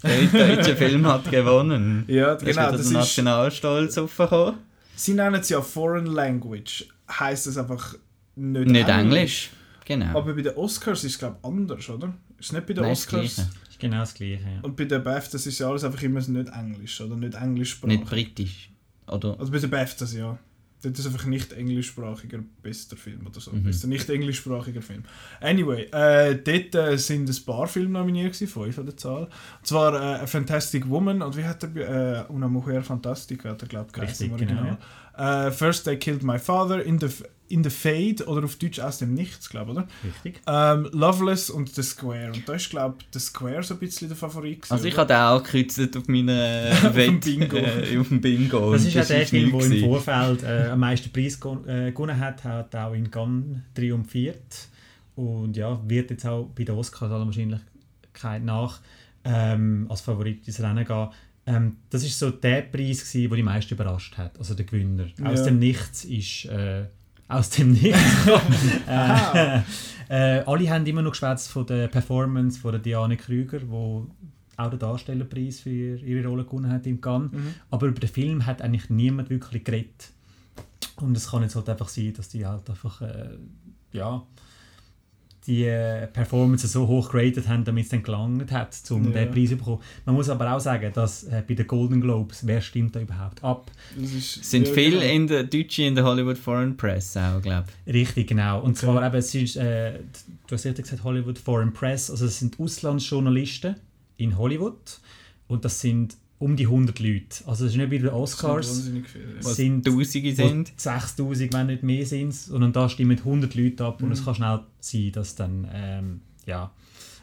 der 0.03 0.55
deutsche 0.55 0.75
Film 0.77 1.05
hat 1.07 1.29
gewonnen. 1.29 2.05
Ja, 2.07 2.33
ist 2.33 2.45
genau. 2.45 2.51
wieder 2.51 2.71
Das 2.71 2.71
der 2.71 2.79
ist, 2.79 2.91
Nationalstolz 2.93 3.97
aufgekommen. 3.97 4.70
Sie 5.03 5.13
nennen 5.13 5.41
es 5.41 5.49
ja 5.49 5.61
Foreign 5.61 6.05
Language. 6.05 6.85
Heißt 7.09 7.47
es 7.47 7.57
einfach 7.57 7.95
nicht, 8.35 8.67
Nicht 8.67 8.87
Englisch. 8.87 9.49
Genau. 9.85 10.17
Aber 10.17 10.33
bei 10.33 10.41
den 10.41 10.55
Oscars 10.55 11.03
ist 11.03 11.13
es 11.13 11.19
glaube 11.19 11.37
ich 11.41 11.47
anders, 11.47 11.89
oder? 11.89 12.13
Ist 12.39 12.47
es 12.47 12.51
nicht 12.53 12.65
bei 12.67 12.73
den 12.73 12.83
Nein, 12.83 12.91
das 12.91 12.99
Oscars? 12.99 13.35
Gleiche. 13.35 13.49
ist 13.69 13.79
genau 13.79 13.99
das 13.99 14.13
Gleiche, 14.13 14.43
ja. 14.43 14.59
Und 14.61 14.75
bei 14.77 14.85
den 14.85 15.03
BAFTAs 15.03 15.45
ist 15.45 15.59
ja 15.59 15.67
alles 15.69 15.83
einfach 15.83 16.01
immer 16.03 16.19
nicht 16.19 16.49
Englisch 16.49 17.01
oder 17.01 17.15
nicht 17.15 17.33
englischsprachig. 17.33 17.99
Nicht 17.99 18.09
britisch. 18.09 18.69
Oder? 19.07 19.37
Also 19.39 19.51
bei 19.51 19.59
den 19.59 19.69
BAFTAs 19.69 20.13
ja. 20.13 20.37
Dort 20.83 20.97
ist 20.97 21.05
einfach 21.05 21.25
nicht 21.25 21.53
englischsprachiger 21.53 22.39
bester 22.61 22.97
Film 22.97 23.27
oder 23.27 23.39
so. 23.39 23.51
Mhm. 23.51 23.63
Bester 23.63 23.87
nicht 23.87 24.09
englischsprachiger 24.09 24.81
Film. 24.81 25.03
Anyway, 25.39 25.83
äh, 25.91 26.35
dort 26.35 26.75
äh, 26.75 26.97
sind 26.97 27.29
ein 27.29 27.45
paar 27.45 27.67
Filme 27.67 27.99
nominiert 27.99 28.33
gewesen, 28.33 28.47
fünf 28.47 28.79
an 28.79 28.85
der 28.85 28.97
Zahl. 28.97 29.23
Und 29.23 29.67
zwar 29.67 29.93
äh, 29.93 30.21
A 30.21 30.27
Fantastic 30.27 30.89
Woman 30.89 31.21
und 31.21 31.37
wie 31.37 31.43
hat 31.45 31.63
er, 31.63 32.27
äh, 32.27 32.31
Una 32.31 32.47
Mujer 32.47 32.83
Fantastica 32.83 33.49
hat 33.49 33.61
er 33.61 33.67
glaube 33.67 33.89
ich 33.95 34.01
Richtig, 34.01 34.35
genau, 34.37 34.61
Original. 34.61 34.77
Äh, 35.47 35.51
First 35.51 35.85
They 35.85 35.97
Killed 35.97 36.23
My 36.23 36.39
Father, 36.39 36.83
In 36.83 36.99
the, 36.99 37.07
in 37.51 37.63
the 37.63 37.69
Fade 37.69 38.25
oder 38.27 38.45
auf 38.45 38.55
Deutsch 38.55 38.79
Aus 38.79 38.99
dem 38.99 39.13
Nichts, 39.13 39.49
glaube 39.49 39.71
ich, 39.71 39.77
oder? 39.77 39.87
Richtig. 40.03 40.41
Ähm, 40.47 40.89
Loveless 40.91 41.49
und 41.49 41.73
The 41.75 41.83
Square. 41.83 42.31
Und 42.33 42.47
da 42.47 42.53
ist, 42.53 42.69
glaube 42.69 42.95
ich, 42.99 43.07
The 43.13 43.19
Square 43.19 43.63
so 43.63 43.73
ein 43.75 43.79
bisschen 43.79 44.07
der 44.07 44.17
Favorit. 44.17 44.61
gewesen, 44.61 44.73
Also 44.73 44.85
ich 44.85 44.97
habe 44.97 45.07
den 45.07 45.17
auch 45.17 45.43
gekreuzelt 45.43 45.95
auf 45.97 46.07
meiner 46.07 46.69
Auf 46.71 46.81
dem 46.81 46.95
Wett- 46.95 47.21
Bingo. 47.25 47.57
Äh, 47.57 47.97
auf 47.97 48.07
dem 48.07 48.21
Bingo. 48.21 48.71
Das 48.73 48.85
ist 48.85 48.93
ja 48.93 49.03
der 49.03 49.27
Film, 49.27 49.51
der 49.57 49.65
im. 49.71 49.79
Vorfeld 49.81 50.43
äh, 50.43 50.67
am 50.71 50.79
meisten 50.79 51.11
Preis 51.11 51.35
äh, 51.67 51.91
gewonnen 51.91 52.17
hat, 52.19 52.43
hat 52.43 52.75
auch 52.75 52.93
in 52.93 53.09
Cannes 53.11 53.59
triumphiert 53.75 54.67
und 55.15 55.55
ja, 55.57 55.79
wird 55.87 56.09
jetzt 56.11 56.25
auch 56.25 56.45
bei 56.55 56.63
den 56.63 56.75
Oscars 56.75 57.11
aller 57.11 57.25
Wahrscheinlichkeit 57.25 58.43
nach 58.43 58.79
ähm, 59.23 59.85
als 59.89 60.01
Favorit 60.01 60.47
ins 60.47 60.59
Rennen 60.61 60.85
gehen. 60.85 61.07
Ähm, 61.45 61.77
das 61.89 62.03
ist 62.03 62.17
so 62.17 62.29
der 62.31 62.61
Preis, 62.61 62.99
gewesen, 62.99 63.29
der 63.29 63.35
die 63.37 63.43
meisten 63.43 63.73
überrascht 63.73 64.15
hat, 64.17 64.37
also 64.37 64.53
der 64.53 64.65
Gewinner. 64.65 65.05
Aus 65.23 65.39
Ja. 65.39 65.45
dem 65.45 65.59
Nichts 65.59 66.05
ist 66.05 66.45
äh, 66.45 66.85
aus 67.31 67.49
dem 67.49 67.71
Nichts. 67.71 67.99
äh, 68.87 69.61
äh, 70.09 70.43
alle 70.45 70.69
haben 70.69 70.85
immer 70.85 71.01
noch 71.01 71.11
geschwätzt 71.11 71.49
von 71.49 71.65
der 71.65 71.87
Performance 71.87 72.59
von 72.59 72.71
der 72.71 72.81
Diane 72.81 73.17
Krüger, 73.17 73.59
wo 73.67 74.07
auch 74.57 74.69
den 74.69 74.79
Darstellerpreis 74.79 75.61
für 75.61 75.69
ihre 75.69 76.27
Rolle 76.27 76.43
gewonnen 76.43 76.71
hat 76.71 76.85
im 76.85 76.99
Cannes. 76.99 77.31
Mhm. 77.31 77.53
Aber 77.69 77.87
über 77.87 77.99
den 77.99 78.09
Film 78.09 78.45
hat 78.45 78.61
eigentlich 78.61 78.89
niemand 78.89 79.29
wirklich 79.29 79.63
geredet. 79.63 80.11
Und 80.97 81.15
es 81.15 81.31
kann 81.31 81.41
jetzt 81.41 81.55
halt 81.55 81.69
einfach 81.69 81.89
sein, 81.89 82.13
dass 82.13 82.29
die 82.29 82.45
halt 82.45 82.69
einfach, 82.69 83.01
äh, 83.01 83.37
ja, 83.93 84.23
die 85.47 85.63
äh, 85.65 86.05
Performance 86.07 86.67
so 86.67 86.87
hoch 86.87 87.09
geratet 87.11 87.47
haben, 87.47 87.63
damit 87.63 87.85
es 87.85 87.89
dann 87.89 88.03
gelangt 88.03 88.51
hat, 88.51 88.77
um 88.91 89.05
Ja. 89.05 89.11
den 89.11 89.31
Preis 89.31 89.49
zu 89.49 89.57
bekommen. 89.57 89.81
Man 90.05 90.15
muss 90.15 90.29
aber 90.29 90.53
auch 90.53 90.59
sagen, 90.59 90.91
dass 90.93 91.23
äh, 91.23 91.41
bei 91.47 91.55
den 91.55 91.65
Golden 91.65 91.99
Globes, 91.99 92.45
wer 92.45 92.61
stimmt 92.61 92.95
da 92.95 92.99
überhaupt 93.01 93.43
ab? 93.43 93.71
Das 93.99 94.13
ist, 94.13 94.43
Sind 94.43 94.67
ja, 94.67 94.73
viele 94.73 94.99
genau. 94.99 95.11
in 95.13 95.27
der 95.27 95.43
Deutschen 95.45 95.85
in 95.85 95.95
der 95.95 96.03
Hollywood 96.03 96.37
Foreign 96.37 96.77
Press 96.77 97.17
auch, 97.17 97.41
glaube 97.41 97.65
Richtig, 97.87 98.27
genau. 98.27 98.59
Und 98.61 98.77
Okay. 98.77 98.85
zwar 98.85 99.03
eben, 99.05 99.15
es 99.15 99.33
ist, 99.33 99.55
äh, 99.55 99.93
du 100.47 100.53
hast 100.55 100.65
richtig 100.65 100.85
gesagt, 100.85 101.03
Hollywood 101.03 101.39
Foreign 101.39 101.73
Press, 101.73 102.11
also 102.11 102.25
es 102.25 102.37
sind 102.37 102.59
Auslandsjournalisten 102.59 103.75
in 104.17 104.37
Hollywood 104.37 104.99
und 105.47 105.65
das 105.65 105.81
sind 105.81 106.17
um 106.41 106.55
die 106.55 106.65
100 106.65 106.99
Leute. 106.99 107.23
Also 107.45 107.65
es 107.65 107.71
ist 107.71 107.77
nicht 107.77 107.91
wie 107.91 107.99
bei 107.99 108.05
den 108.07 108.13
Oscars. 108.13 108.89
Das 109.41 109.55
sind 109.55 109.85
Tausende 109.85 110.33
sind. 110.35 110.71
6000, 110.75 111.53
wenn 111.53 111.67
nicht 111.67 111.83
mehr 111.83 112.05
sind 112.05 112.33
sondern 112.33 112.73
da 112.73 112.89
stimmen 112.89 113.17
100 113.19 113.53
Leute 113.55 113.85
ab 113.85 114.01
Mhm. 114.01 114.07
und 114.07 114.11
es 114.13 114.25
kann 114.25 114.35
schnell 114.35 114.59
sein, 114.79 115.11
dass 115.13 115.35
dann, 115.35 115.67
ähm, 115.71 116.21
ja. 116.47 116.71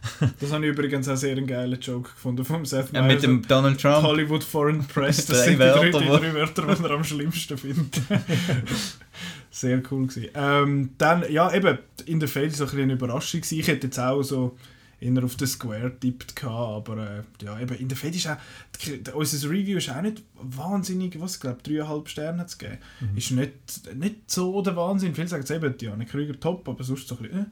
Das 0.40 0.52
habe 0.52 0.64
ich 0.64 0.72
übrigens 0.72 1.08
auch 1.08 1.16
sehr 1.16 1.36
einen 1.36 1.48
geilen 1.48 1.80
Joke 1.80 2.10
gefunden 2.10 2.44
vom 2.44 2.64
Seth 2.64 2.92
Meyers. 2.92 3.06
mit 3.14 3.22
dem 3.24 3.42
Donald 3.48 3.80
Trump. 3.80 4.04
Hollywood 4.04 4.44
Foreign 4.44 4.84
Press, 4.86 5.26
das 5.26 5.44
sind 5.44 5.54
die 5.54 5.58
drei, 5.58 5.92
Wörter, 5.92 6.00
die 6.00 6.06
drei 6.06 6.34
Wörter, 6.34 6.74
die 6.76 6.84
er 6.84 6.90
am 6.92 7.02
schlimmsten 7.02 7.58
findet. 7.58 8.00
Sehr 9.50 9.82
cool 9.90 10.06
gewesen. 10.06 10.28
Ähm, 10.34 10.90
dann, 10.98 11.24
ja 11.30 11.52
eben, 11.52 11.78
in 12.06 12.20
der 12.20 12.28
Feld 12.28 12.54
so 12.54 12.62
ein 12.64 12.66
bisschen 12.66 12.82
eine 12.84 12.92
Überraschung 12.92 13.40
gewesen. 13.40 13.58
Ich 13.58 13.66
hätte 13.66 13.88
jetzt 13.88 13.98
auch 13.98 14.22
so 14.22 14.56
eher 15.00 15.24
auf 15.24 15.36
den 15.36 15.46
Square 15.46 15.92
tippt 16.00 16.42
aber 16.44 16.96
äh, 16.96 17.44
ja, 17.44 17.58
eben, 17.60 17.74
in 17.76 17.88
der 17.88 17.96
Feld 17.96 18.16
ist 18.16 18.26
auch, 18.28 18.36
die- 18.84 19.00
unser 19.12 19.48
Review 19.50 19.78
ist 19.78 19.90
auch 19.90 20.02
nicht 20.02 20.22
wahnsinnig, 20.40 21.20
was 21.20 21.36
ich 21.36 21.40
glaube, 21.40 21.58
dreieinhalb 21.62 22.08
Sterne 22.08 22.38
hat 22.40 22.48
es 22.48 22.58
gegeben. 22.58 22.78
Ist 23.16 23.30
nicht, 23.30 23.52
nicht 23.96 24.30
so 24.30 24.60
der 24.62 24.74
Wahnsinn. 24.76 25.14
Viele 25.14 25.28
sagen 25.28 25.44
es 25.44 25.50
eben, 25.50 25.74
eine 25.92 26.06
Krüger 26.06 26.38
top, 26.38 26.68
aber 26.68 26.82
sonst 26.84 27.06
so 27.08 27.16
ein 27.16 27.22
bisschen, 27.22 27.40
äh. 27.40 27.44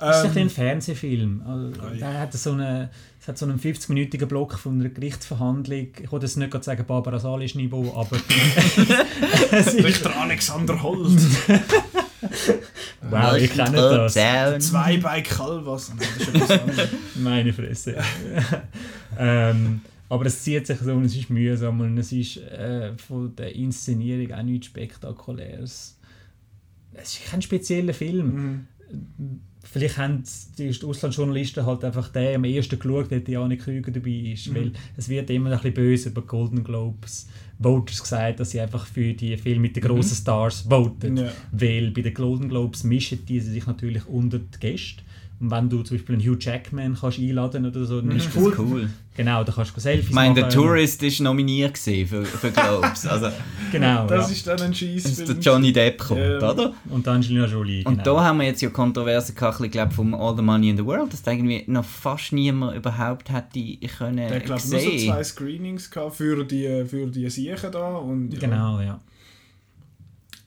Das 0.00 0.18
ist 0.18 0.30
ein, 0.30 0.36
Ähm, 0.36 0.42
ein 0.44 0.50
Fernsehfilm. 0.50 1.42
Also, 1.44 1.80
Ah, 1.82 1.90
ja. 1.92 2.10
der 2.12 2.20
hat 2.20 2.32
so 2.32 2.52
eine, 2.52 2.88
es 3.20 3.26
hat 3.26 3.36
so 3.36 3.46
einen 3.46 3.58
50-minütigen 3.58 4.26
Block 4.26 4.56
von 4.56 4.78
einer 4.78 4.90
Gerichtsverhandlung. 4.90 5.88
Ich 6.00 6.12
wollte 6.12 6.26
jetzt 6.26 6.36
nicht 6.36 6.64
sagen 6.64 6.84
Barbara 6.86 7.18
Salisch-Niveau, 7.18 7.92
aber 7.96 8.16
es 9.50 9.74
ist, 9.74 9.84
Richter 9.84 10.16
Alexander 10.16 10.80
Holt. 10.82 11.18
wow, 13.02 13.36
ich 13.36 13.52
kenne 13.52 13.72
das. 13.72 14.14
Zwei 14.14 14.98
bei 14.98 15.22
Calvas. 15.22 15.90
Nein, 15.90 15.98
das 16.18 16.28
ist 16.28 16.34
etwas 16.34 16.50
anderes. 16.50 16.88
Meine 17.16 17.52
Fresse. 17.52 17.96
ähm, 19.18 19.80
aber 20.08 20.26
es 20.26 20.42
zieht 20.42 20.66
sich 20.66 20.78
so 20.78 20.92
und 20.94 21.04
es 21.04 21.16
ist 21.16 21.30
mühsam 21.30 21.80
und 21.80 21.98
es 21.98 22.12
ist 22.12 22.38
äh, 22.38 22.96
von 22.96 23.34
der 23.36 23.54
Inszenierung 23.54 24.32
auch 24.32 24.42
nichts 24.42 24.66
Spektakuläres. 24.66 25.98
Es 26.94 27.14
ist 27.14 27.30
kein 27.30 27.42
spezieller 27.42 27.94
Film. 27.94 28.66
Mhm. 29.18 29.40
Vielleicht 29.70 29.98
haben 29.98 30.22
die 30.56 30.74
Auslandsjournalisten 30.82 31.66
halt 31.66 31.84
einfach 31.84 32.08
den 32.08 32.36
am 32.36 32.44
ersten 32.44 32.78
geschaut, 32.78 33.10
der 33.10 33.20
Janik 33.20 33.60
Krüger 33.60 33.90
dabei 33.90 34.32
ist. 34.32 34.48
Mhm. 34.48 34.54
Weil 34.54 34.72
es 34.96 35.08
wird 35.08 35.28
immer 35.28 35.50
ein 35.50 35.56
bisschen 35.56 35.74
böse 35.74 36.10
bei 36.10 36.22
Golden 36.22 36.64
Globes 36.64 37.28
Voters 37.58 38.00
gesagt, 38.00 38.40
dass 38.40 38.50
sie 38.50 38.60
einfach 38.60 38.86
für 38.86 39.12
die 39.12 39.36
Filme 39.36 39.60
mit 39.60 39.76
den 39.76 39.82
grossen 39.82 40.14
Stars 40.14 40.62
voten. 40.68 41.12
Mhm. 41.12 41.18
Ja. 41.18 41.32
Weil 41.52 41.90
bei 41.90 42.00
den 42.00 42.14
Golden 42.14 42.48
Globes 42.48 42.84
mischen 42.84 43.26
die 43.26 43.40
sich 43.40 43.66
natürlich 43.66 44.06
unter 44.06 44.38
die 44.38 44.58
Gäste. 44.58 45.02
Und 45.40 45.52
wenn 45.52 45.68
du 45.68 45.82
zum 45.82 45.96
Beispiel 45.96 46.16
einen 46.16 46.24
Hugh 46.26 46.36
Jackman 46.40 46.96
kannst 47.00 47.20
einladen 47.20 47.64
oder 47.64 47.84
so, 47.84 48.00
dann 48.00 48.10
ist 48.16 48.26
Das 48.26 48.36
cool. 48.36 48.52
ist 48.52 48.58
cool. 48.58 48.90
Genau, 49.16 49.44
da 49.44 49.52
kannst 49.52 49.76
du 49.76 49.80
Selfies 49.80 50.08
Ich 50.08 50.14
meine, 50.14 50.34
der 50.34 50.46
machen. 50.46 50.54
Tourist 50.54 51.00
ist 51.04 51.20
nominiert 51.20 51.78
für, 51.78 52.24
für 52.24 52.50
Globes. 52.50 53.06
Also, 53.06 53.28
Genau, 53.72 54.06
Das 54.08 54.26
ja. 54.26 54.32
ist 54.32 54.46
dann 54.48 54.60
ein 54.60 54.70
dass 54.72 54.80
der 54.80 54.98
Scheißfilm. 55.00 55.40
Johnny 55.40 55.72
Depp 55.72 55.98
kommt, 55.98 56.20
Ja. 56.20 56.50
oder? 56.50 56.72
Und 56.90 57.06
Angelina 57.06 57.46
Jolie. 57.46 57.84
Und 57.84 57.98
genau. 57.98 58.16
da 58.16 58.24
haben 58.24 58.38
wir 58.38 58.46
jetzt 58.46 58.62
ja 58.62 58.70
Kontroverse 58.70 59.32
gehabt, 59.32 59.60
ich 59.60 59.70
glaube, 59.70 59.92
vom 59.94 60.12
All 60.14 60.34
the 60.36 60.42
Money 60.42 60.70
in 60.70 60.76
the 60.76 60.84
World, 60.84 61.12
dass 61.12 61.22
da 61.22 61.30
irgendwie 61.30 61.62
noch 61.68 61.84
fast 61.84 62.32
niemand 62.32 62.76
überhaupt 62.76 63.30
hätte 63.32 63.60
können 63.96 64.16
Der 64.16 64.40
glaube 64.40 64.62
nur 64.68 64.80
so 64.80 64.90
zwei 64.96 65.22
Screenings 65.22 65.88
gehabt 65.88 66.16
für 66.16 66.44
die, 66.44 66.84
für 66.88 67.06
die 67.06 67.30
Siechen 67.30 67.70
da. 67.70 67.96
Und, 67.96 68.32
ja. 68.32 68.40
Genau, 68.40 68.80
ja. 68.80 68.98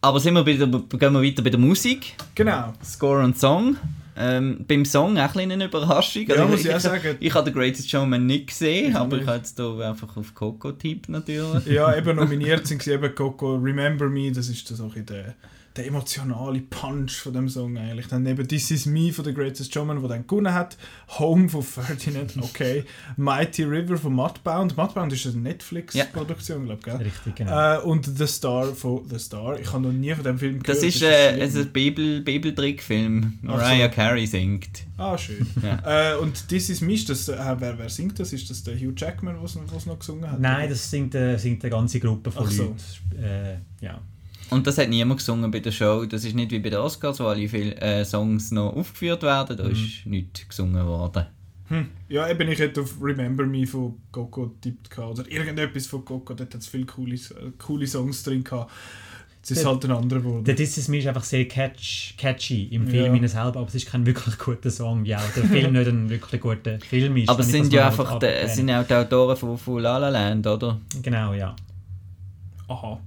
Aber 0.01 0.19
sind 0.19 0.33
wir 0.33 0.43
bei 0.43 0.53
der, 0.53 0.67
gehen 0.67 1.13
wir 1.13 1.21
weiter 1.21 1.43
bei 1.43 1.49
der 1.49 1.59
Musik, 1.59 2.13
Genau. 2.35 2.73
Score 2.83 3.23
und 3.23 3.37
Song. 3.37 3.77
Ähm, 4.17 4.65
beim 4.67 4.83
Song 4.85 5.17
auch 5.17 5.35
ein 5.35 5.51
eine 5.51 5.65
Überraschung. 5.65 6.27
Ja, 6.27 6.45
muss 6.45 6.61
ich, 6.61 6.65
ich 6.65 6.71
auch 6.71 6.77
ich, 6.77 6.83
sagen. 6.83 7.17
ich 7.19 7.33
habe 7.33 7.49
The 7.49 7.53
Greatest 7.53 7.89
Showman 7.89 8.25
nicht 8.25 8.47
gesehen, 8.47 8.89
Ich 8.89 8.95
aber 8.95 9.15
ich 9.15 9.21
nicht. 9.21 9.27
habe 9.27 9.37
jetzt 9.37 9.57
hier 9.57 9.87
einfach 9.87 10.17
auf 10.17 10.33
Coco 10.35 10.71
tippt 10.73 11.09
natürlich. 11.09 11.65
Ja, 11.67 11.95
eben 11.95 12.15
nominiert 12.17 12.67
sind 12.67 12.83
sie 12.83 12.91
eben 12.91 13.13
Coco 13.15 13.55
Remember 13.55 14.09
Me, 14.09 14.31
das 14.31 14.49
ist 14.49 14.67
so 14.67 14.83
ein 14.83 14.89
bisschen 14.89 15.05
der, 15.05 15.35
der 15.75 15.87
emotionale 15.87 16.59
Punch 16.61 17.13
von 17.13 17.33
dem 17.33 17.47
Song 17.47 17.77
eigentlich. 17.77 18.07
Dann 18.07 18.25
eben 18.25 18.45
This 18.47 18.71
Is 18.71 18.85
Me 18.85 19.13
von 19.13 19.23
The 19.23 19.33
Greatest 19.33 19.73
Showman, 19.73 20.01
der 20.01 20.09
dann 20.09 20.27
gewonnen 20.27 20.53
hat. 20.53 20.77
Home 21.19 21.47
von 21.47 21.63
Ferdinand, 21.63 22.33
okay. 22.41 22.83
Mighty 23.15 23.63
River 23.63 23.97
von 23.97 24.13
Mudbound. 24.13 24.75
Mudbound 24.75 25.13
ist 25.13 25.25
eine 25.27 25.37
Netflix-Produktion, 25.37 26.65
glaube 26.65 26.81
ich? 26.85 27.05
Richtig, 27.05 27.35
genau. 27.35 27.75
Äh, 27.75 27.79
und 27.79 28.05
The 28.17 28.27
Star 28.27 28.65
von 28.73 29.07
The 29.09 29.19
Star. 29.19 29.59
Ich 29.59 29.71
habe 29.71 29.83
noch 29.83 29.93
nie 29.93 30.13
von 30.13 30.23
dem 30.23 30.37
Film 30.37 30.61
gehört. 30.61 30.77
Das 30.77 30.83
ist, 30.83 31.01
äh, 31.01 31.45
ist 31.45 31.55
ein 31.55 31.71
Bibel, 31.71 32.21
Bibeltrickfilm. 32.21 33.39
Ach 33.43 33.51
so. 33.51 33.57
Mariah 33.57 33.87
Carey 33.87 34.27
singt. 34.27 34.83
Ah, 34.97 35.17
schön. 35.17 35.47
Ja. 35.61 36.13
Äh, 36.13 36.17
und 36.17 36.47
This 36.47 36.69
Is 36.69 36.81
Me, 36.81 36.93
ist 36.93 37.09
das, 37.09 37.29
äh, 37.29 37.37
wer, 37.59 37.77
wer 37.77 37.89
singt 37.89 38.19
das? 38.19 38.33
Ist 38.33 38.49
das 38.49 38.63
der 38.63 38.75
Hugh 38.75 38.93
Jackman, 38.95 39.35
der 39.35 39.43
es 39.43 39.85
noch 39.85 39.99
gesungen 39.99 40.29
hat? 40.29 40.39
Nein, 40.39 40.69
das 40.69 40.89
singt, 40.89 41.13
äh, 41.13 41.37
singt 41.37 41.63
eine 41.63 41.69
ganze 41.69 41.99
Gruppe 41.99 42.31
von 42.31 42.47
Ach 42.47 42.51
so. 42.51 42.63
Leuten. 42.63 43.23
Äh, 43.23 43.57
ja. 43.85 44.01
Und 44.51 44.67
das 44.67 44.77
hat 44.77 44.89
niemand 44.89 45.19
gesungen 45.19 45.49
bei 45.49 45.59
der 45.59 45.71
Show. 45.71 46.05
Das 46.05 46.23
ist 46.25 46.35
nicht 46.35 46.51
wie 46.51 46.59
bei 46.59 46.69
den 46.69 46.79
Oscars, 46.79 47.19
wo 47.19 47.25
alle 47.25 47.47
viele 47.47 47.75
äh, 47.77 48.03
Songs 48.05 48.51
noch 48.51 48.75
aufgeführt 48.75 49.23
werden. 49.23 49.57
Da 49.57 49.63
ist 49.63 50.05
nichts 50.05 50.47
gesungen 50.47 50.85
worden. 50.85 51.25
Hm. 51.71 51.87
Ja, 52.09 52.29
eben, 52.29 52.49
ich 52.49 52.59
hätte 52.59 52.81
auf 52.81 52.95
Remember 53.01 53.45
Me 53.45 53.65
von 53.65 53.95
Coco 54.11 54.49
getippt 54.49 54.89
gehabt, 54.89 55.19
oder 55.19 55.31
irgendetwas 55.31 55.87
von 55.87 56.03
Coco, 56.03 56.33
dort 56.33 56.53
hat 56.53 56.61
es 56.61 56.67
viele 56.67 56.85
coole, 56.85 57.15
äh, 57.15 57.51
coole 57.57 57.87
Songs 57.87 58.23
drin 58.23 58.43
gehabt. 58.43 58.69
Es 59.43 59.51
ist 59.51 59.65
halt 59.65 59.83
ein 59.85 59.91
anderer 59.91 60.19
geworden. 60.19 60.43
Der 60.43 60.55
This 60.55 60.77
Is 60.77 60.87
Me 60.87 60.99
ist 60.99 61.07
einfach 61.07 61.23
sehr 61.23 61.47
catch, 61.47 62.15
catchy 62.17 62.65
im 62.65 62.85
Ja. 62.85 62.91
Film 62.91 63.15
ja. 63.15 63.27
selber, 63.27 63.59
aber 63.61 63.67
es 63.69 63.75
ist 63.75 63.87
kein 63.89 64.05
wirklich 64.05 64.37
guter 64.37 64.69
Song, 64.69 65.03
wie 65.05 65.15
auch 65.15 65.33
der 65.35 65.45
Film 65.45 65.73
nicht 65.73 65.87
ein 65.87 66.09
wirklich 66.09 66.41
guter 66.41 66.77
Film 66.79 67.17
ist. 67.17 67.29
Aber 67.29 67.39
es 67.39 67.47
ich 67.47 67.53
sind 67.53 67.73
ja 67.73 67.87
einfach 67.87 68.21
es 68.21 68.55
sind 68.55 68.67
ja 68.67 68.81
auch 68.81 68.85
die 68.85 68.93
Autoren 68.93 69.37
von, 69.37 69.57
von 69.57 69.81
La 69.81 69.97
La 69.97 70.09
Land, 70.09 70.45
oder? 70.45 70.79
Genau, 71.01 71.33
ja. 71.33 71.55
Aha. 72.67 72.99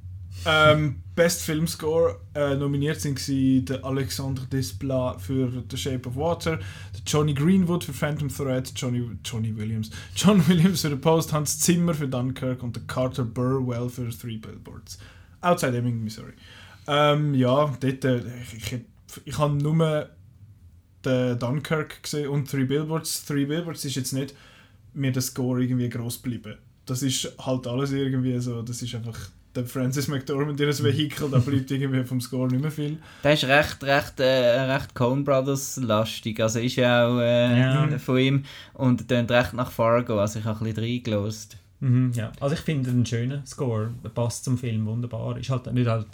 Ähm, 0.47 0.97
Best 1.15 1.43
Film 1.43 1.69
Score 1.69 2.19
äh, 2.35 2.57
nominiert 2.57 3.01
sind 3.01 3.69
der 3.69 3.85
Alexandre 3.85 4.47
Desplat 4.47 5.21
für 5.21 5.63
The 5.71 5.77
Shape 5.77 6.09
of 6.09 6.17
Water, 6.17 6.57
der 6.57 7.01
Johnny 7.07 7.35
Greenwood 7.35 7.85
für 7.85 7.93
Phantom 7.93 8.29
Thread, 8.29 8.73
Johnny, 8.75 9.09
Johnny 9.25 9.57
Williams, 9.57 9.91
John 10.17 10.47
Williams 10.49 10.81
für 10.81 10.91
The 10.91 10.97
Post, 10.97 11.33
Hans 11.33 11.61
Zimmer 11.61 11.95
für 11.95 12.09
Dunkirk 12.09 12.63
und 12.65 12.75
der 12.75 12.83
Carter 12.89 13.25
Burwell 13.25 13.89
für 13.89 14.09
Three 14.11 14.39
Billboards. 14.39 14.99
Outside 15.41 15.77
Ebbing, 15.77 16.03
Missouri. 16.03 16.33
Ähm, 16.89 17.35
ja, 17.35 17.73
dort, 17.79 18.05
äh, 18.05 18.23
ich, 18.53 18.73
ich, 18.73 18.81
ich 19.25 19.39
habe 19.39 19.55
nur 19.55 20.09
den 21.05 21.39
Dunkirk 21.39 22.03
gesehen 22.03 22.29
und 22.29 22.51
Three 22.51 22.65
Billboards. 22.65 23.25
Three 23.25 23.45
Billboards 23.45 23.85
ist 23.85 23.95
jetzt 23.95 24.13
nicht 24.13 24.35
mir 24.95 25.13
der 25.13 25.23
Score 25.23 25.63
irgendwie 25.63 25.89
gross 25.89 26.21
geblieben. 26.21 26.57
Das 26.87 27.03
ist 27.03 27.33
halt 27.39 27.67
alles 27.69 27.93
irgendwie 27.93 28.39
so, 28.41 28.63
das 28.63 28.83
ist 28.83 28.95
einfach 28.95 29.19
der 29.55 29.65
Francis 29.67 30.09
McDormand 30.09 30.59
ihr 30.61 30.69
Vehikel, 30.83 31.29
da 31.31 31.39
bleibt 31.39 31.71
irgendwie 31.71 32.05
vom 32.05 32.21
Score 32.21 32.49
nicht 32.49 32.61
mehr 32.61 32.71
viel. 32.71 32.99
Der 33.23 33.33
ist 33.35 33.45
recht, 33.45 33.83
recht, 33.85 34.21
äh, 34.21 34.61
recht 34.73 34.95
Coen 34.95 35.25
Brothers 35.25 35.77
lastig. 35.83 36.41
Also 36.41 36.59
ist 36.61 36.77
ja 36.77 37.07
auch 37.07 37.19
äh, 37.21 37.59
Ja. 37.61 37.99
von 37.99 38.19
ihm. 38.19 38.45
Und 38.75 39.09
tönt 39.09 39.31
recht 39.31 39.53
nach 39.55 39.71
Fargo. 39.71 40.19
Also 40.19 40.39
ich 40.41 40.45
habe 40.45 40.59
ein 40.65 40.65
bisschen 40.75 40.83
reingelost. 40.85 41.57
Mhm, 41.81 42.13
ja. 42.15 42.33
Also 42.41 42.55
ich 42.55 42.61
finde 42.63 42.89
einen 42.91 43.05
schönen 43.05 43.45
Score, 43.45 43.91
Er 44.03 44.11
passt 44.11 44.45
zum 44.45 44.57
Film 44.57 44.87
wunderbar. 44.87 45.37
Ist 45.37 45.51
halt 45.51 45.71
nicht 45.75 45.87
halt 45.89 46.07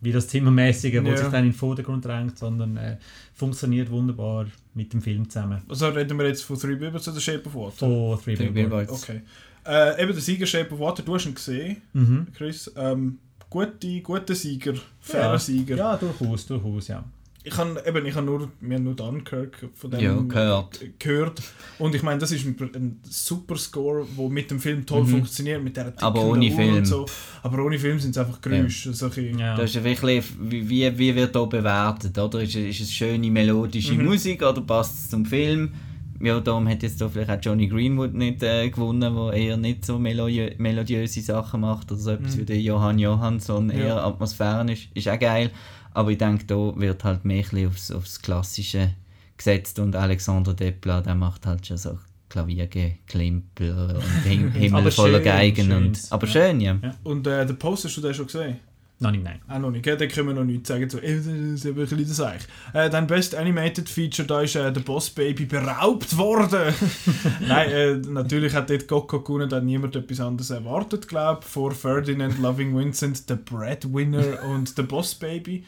wie 0.00 0.12
das 0.12 0.28
Zimmermäßige, 0.28 1.02
wo 1.02 1.08
Ja. 1.08 1.16
sich 1.16 1.26
dann 1.28 1.44
in 1.44 1.50
den 1.50 1.56
Vordergrund 1.56 2.04
drängt, 2.04 2.38
sondern 2.38 2.76
äh, 2.78 2.96
funktioniert 3.34 3.90
wunderbar 3.90 4.46
mit 4.74 4.92
dem 4.92 5.02
Film 5.02 5.28
zusammen. 5.28 5.60
Also 5.68 5.88
reden 5.88 6.18
wir 6.18 6.26
jetzt 6.28 6.44
von 6.44 6.58
Three 6.58 6.76
Billboards 6.76 7.08
oder 7.08 7.20
Shape 7.20 7.42
of 7.46 7.54
Water? 7.54 7.76
Von 7.76 8.18
Three 8.22 8.36
Three 8.36 8.46
Billboards. 8.48 8.86
Billboards. 8.86 9.02
Okay. 9.02 9.20
Äh, 9.68 10.02
eben 10.02 10.12
der 10.12 10.22
Sieger 10.22 10.46
Shape 10.46 10.72
of 10.72 10.80
Water, 10.80 11.02
du 11.02 11.14
hast 11.14 11.26
ihn 11.26 11.34
gesehen, 11.34 11.82
Mhm. 11.92 12.26
Chris. 12.34 12.72
Ähm, 12.76 13.18
gute, 13.50 14.00
guter 14.00 14.34
Sieger, 14.34 14.74
fairer 15.00 15.32
Ja. 15.32 15.38
Sieger. 15.38 15.76
Ja, 15.76 15.96
durchaus, 15.96 16.46
durchaus, 16.46 16.88
ja. 16.88 17.04
Ich 17.44 17.56
habe 17.56 17.82
eben, 17.86 18.04
ich 18.04 18.14
habe 18.14 18.26
nur, 18.26 18.50
wir 18.60 18.76
haben 18.76 18.84
nur 18.84 18.94
Dunkirk 18.96 19.68
von 19.74 19.90
dem 19.90 20.00
Ja, 20.00 20.14
gehört. 20.20 20.80
gehört. 20.98 21.40
Und 21.78 21.94
ich 21.94 22.02
meine, 22.02 22.18
das 22.18 22.30
ist 22.32 22.44
ein, 22.44 22.56
ein 22.74 23.00
super 23.08 23.56
Score, 23.56 24.06
der 24.18 24.28
mit 24.28 24.50
dem 24.50 24.58
Film 24.58 24.84
toll 24.84 25.04
Mhm. 25.04 25.08
funktioniert, 25.08 25.62
mit 25.62 25.76
der 25.76 25.92
Aber 26.02 26.24
ohne 26.26 26.50
Film. 26.50 26.76
Und 26.78 26.84
so. 26.86 27.06
Aber 27.42 27.64
ohne 27.64 27.78
Film 27.78 27.98
sind 28.00 28.10
es 28.10 28.18
einfach 28.18 28.40
Geräusche. 28.42 28.92
So 28.92 29.06
ein 29.14 29.38
ja. 29.38 29.56
Das 29.56 29.66
ist 29.70 29.76
ja 29.76 29.84
wirklich, 29.84 30.24
wie, 30.40 30.68
wie, 30.68 30.98
wie 30.98 31.14
wird 31.14 31.34
hier 31.34 31.46
bewertet, 31.46 32.18
oder? 32.18 32.42
Ist, 32.42 32.54
es- 32.56 32.66
ist 32.76 32.80
es 32.80 32.92
schöne 32.92 33.30
melodische 33.30 33.94
Mhm. 33.94 34.04
Musik 34.06 34.42
oder 34.42 34.60
passt 34.60 34.94
es 35.04 35.10
zum 35.10 35.24
Film? 35.24 35.72
Ja, 36.20 36.40
darum 36.40 36.68
hat 36.68 36.82
jetzt 36.82 37.00
da 37.00 37.08
vielleicht 37.08 37.30
auch 37.30 37.38
Johnny 37.40 37.68
Greenwood 37.68 38.12
nicht 38.14 38.42
äh, 38.42 38.68
gewonnen, 38.70 39.00
der 39.14 39.32
eher 39.34 39.56
nicht 39.56 39.84
so 39.84 39.98
melodiö 39.98 40.50
melodiöse 40.58 41.20
Sachen 41.20 41.60
macht 41.60 41.92
oder 41.92 42.00
so 42.00 42.10
etwas 42.10 42.34
Mhm. 42.36 42.40
wie 42.40 42.44
der 42.44 42.60
Johann 42.60 42.98
Johansson, 42.98 43.70
eher 43.70 43.86
Ja. 43.86 44.04
atmosphärisch, 44.06 44.90
ist 44.94 45.08
auch 45.08 45.18
geil. 45.18 45.50
Aber 45.92 46.10
ich 46.10 46.18
denke, 46.18 46.44
da 46.46 46.54
wird 46.76 47.04
halt 47.04 47.24
mehr 47.24 47.44
aufs, 47.68 47.90
aufs 47.90 48.20
Klassische 48.20 48.90
gesetzt 49.36 49.78
und 49.78 49.94
Alexander 49.96 50.54
Desplat, 50.54 51.06
der 51.06 51.14
macht 51.14 51.46
halt 51.46 51.66
schon 51.66 51.76
so 51.76 51.98
Klaviergeklimper 52.28 53.94
und 53.96 54.22
Him 54.24 54.50
Himmel 54.52 54.80
Aber 54.80 54.90
voller 54.90 55.18
schön, 55.18 55.24
Geigen. 55.24 55.72
Und, 55.72 55.96
schön. 55.96 56.06
aber 56.10 56.26
Ja. 56.26 56.32
schön, 56.32 56.60
ja. 56.60 56.78
Ja. 56.82 56.94
Und 57.04 57.26
äh, 57.26 57.46
den 57.46 57.58
Post 57.58 57.84
hast 57.84 57.96
du 57.96 58.00
den 58.00 58.14
schon 58.14 58.26
gesehen? 58.26 58.56
Noch 59.00 59.12
nicht, 59.12 59.22
nein. 59.22 59.40
Auch 59.48 59.60
noch 59.60 59.70
nicht, 59.70 59.86
da 59.86 59.94
können 60.06 60.28
wir 60.28 60.34
noch 60.34 60.44
nichts 60.44 60.68
sagen. 60.68 60.90
So, 60.90 60.98
äh, 60.98 61.16
das 61.16 61.26
ist 61.26 61.66
ein 61.66 61.74
bisschen 61.74 62.08
das 62.08 62.20
eigentlich. 62.20 62.48
Äh, 62.72 62.90
dann 62.90 63.06
Best 63.06 63.34
Animated 63.34 63.88
Feature, 63.88 64.26
da 64.26 64.40
ist 64.40 64.56
äh, 64.56 64.72
der 64.72 64.80
Boss 64.80 65.10
Baby 65.10 65.44
beraubt 65.44 66.16
worden. 66.16 66.74
nein, 67.46 67.70
äh, 67.70 67.94
natürlich 67.94 68.54
hat 68.54 68.70
dort 68.70 68.88
Coco 68.88 69.20
gewonnen, 69.20 69.48
da 69.48 69.60
niemand 69.60 69.94
etwas 69.94 70.18
anderes 70.18 70.50
erwartet, 70.50 71.06
glaube 71.06 71.40
ich. 71.42 71.48
Vor 71.48 71.72
Ferdinand 71.72 72.40
Loving 72.40 72.76
Vincent, 72.76 73.30
der 73.30 73.36
Breadwinner 73.36 74.42
und 74.50 74.76
der 74.76 74.82
Boss 74.82 75.14
Baby 75.14 75.64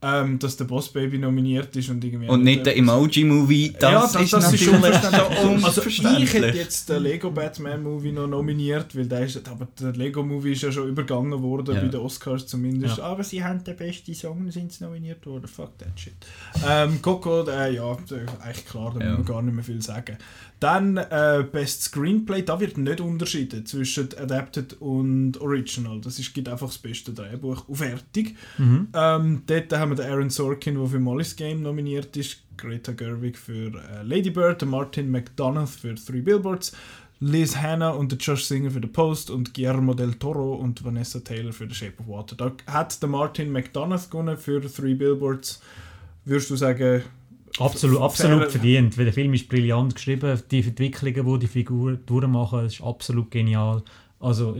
ähm, 0.00 0.38
dass 0.38 0.56
der 0.56 0.64
Boss 0.64 0.92
Baby 0.92 1.18
nominiert 1.18 1.74
ist 1.74 1.88
und 1.88 2.04
irgendwie. 2.04 2.28
Und 2.28 2.44
nicht 2.44 2.64
der 2.64 2.76
Emoji-Movie, 2.76 3.74
das, 3.78 3.82
ja, 3.82 4.00
das, 4.00 4.14
ist 4.14 4.32
das 4.32 4.44
natürlich 4.44 4.68
ist 4.68 5.02
schon 5.04 5.64
Also 5.64 5.82
ich 5.82 6.32
hätte 6.34 6.56
jetzt 6.56 6.88
den 6.88 7.02
Lego 7.02 7.30
Batman 7.32 7.82
Movie 7.82 8.12
noch 8.12 8.28
nominiert, 8.28 8.96
weil 8.96 9.06
der 9.06 9.24
ist, 9.24 9.48
aber 9.48 9.66
der 9.80 9.92
Lego 9.92 10.22
Movie 10.22 10.52
ist 10.52 10.62
ja 10.62 10.70
schon 10.70 10.88
übergangen 10.88 11.42
worden, 11.42 11.74
ja. 11.74 11.80
bei 11.80 11.88
den 11.88 12.00
Oscars 12.00 12.46
zumindest. 12.46 12.98
Ja. 12.98 13.04
Aber 13.04 13.24
sie 13.24 13.42
haben 13.42 13.64
den 13.64 13.76
besten 13.76 14.14
Song, 14.14 14.48
sind 14.52 14.72
sie 14.72 14.84
nominiert 14.84 15.26
worden. 15.26 15.48
Fuck 15.48 15.76
that 15.78 15.98
shit. 15.98 16.14
Ähm, 16.64 17.02
Coco, 17.02 17.48
äh, 17.48 17.74
ja, 17.74 17.96
eigentlich 18.40 18.66
klar, 18.66 18.94
da 18.96 19.04
ja. 19.04 19.10
muss 19.10 19.18
man 19.18 19.26
gar 19.26 19.42
nicht 19.42 19.54
mehr 19.54 19.64
viel 19.64 19.82
sagen. 19.82 20.16
Dann 20.60 20.96
äh, 20.96 21.44
Best 21.50 21.82
Screenplay, 21.82 22.42
da 22.42 22.58
wird 22.58 22.78
nicht 22.78 23.00
unterschieden 23.00 23.64
zwischen 23.64 24.08
Adapted 24.18 24.74
und 24.80 25.40
Original. 25.40 26.00
Das 26.00 26.18
ist, 26.18 26.34
gibt 26.34 26.48
einfach 26.48 26.66
das 26.66 26.78
beste 26.78 27.12
Drehbuch 27.12 27.68
auf 27.68 27.78
fertig. 27.78 28.36
Mhm. 28.58 28.88
Ähm, 28.92 29.42
dort 29.46 29.72
haben 29.72 29.90
wir 29.90 29.96
den 29.96 30.10
Aaron 30.10 30.30
Sorkin, 30.30 30.74
der 30.74 30.86
für 30.86 30.98
Molly's 30.98 31.36
Game 31.36 31.62
nominiert 31.62 32.16
ist, 32.16 32.38
Greta 32.56 32.92
Gerwig 32.92 33.38
für 33.38 33.68
äh, 33.68 34.02
Lady 34.02 34.30
Bird, 34.30 34.64
Martin 34.66 35.10
McDonough 35.10 35.70
für 35.70 35.94
Three 35.94 36.20
Billboards, 36.20 36.72
Liz 37.20 37.56
Hanna 37.56 37.90
und 37.90 38.12
der 38.12 38.18
Josh 38.18 38.44
Singer 38.44 38.70
für 38.70 38.80
The 38.80 38.88
Post 38.88 39.30
und 39.30 39.54
Guillermo 39.54 39.94
del 39.94 40.14
Toro 40.14 40.54
und 40.54 40.84
Vanessa 40.84 41.20
Taylor 41.20 41.52
für 41.52 41.68
The 41.68 41.74
Shape 41.74 42.00
of 42.00 42.08
Water. 42.08 42.36
Da 42.36 42.52
hat 42.72 43.00
der 43.00 43.08
Martin 43.08 43.50
McDonough 43.50 44.10
gewonnen 44.10 44.36
für 44.36 44.60
Three 44.60 44.94
Billboards. 44.94 45.60
Würdest 46.24 46.50
du 46.50 46.56
sagen, 46.56 47.02
Absolut, 47.58 48.00
absolut 48.00 48.50
verdient, 48.50 48.96
weil 48.98 49.06
der 49.06 49.14
Film 49.14 49.34
ist 49.34 49.48
brillant 49.48 49.94
geschrieben, 49.94 50.40
die 50.50 50.60
Entwicklungen, 50.60 51.34
die 51.34 51.38
die 51.40 51.46
Figuren 51.46 52.00
durchmachen, 52.06 52.66
ist 52.66 52.80
absolut 52.80 53.30
genial. 53.30 53.82
Also, 54.20 54.56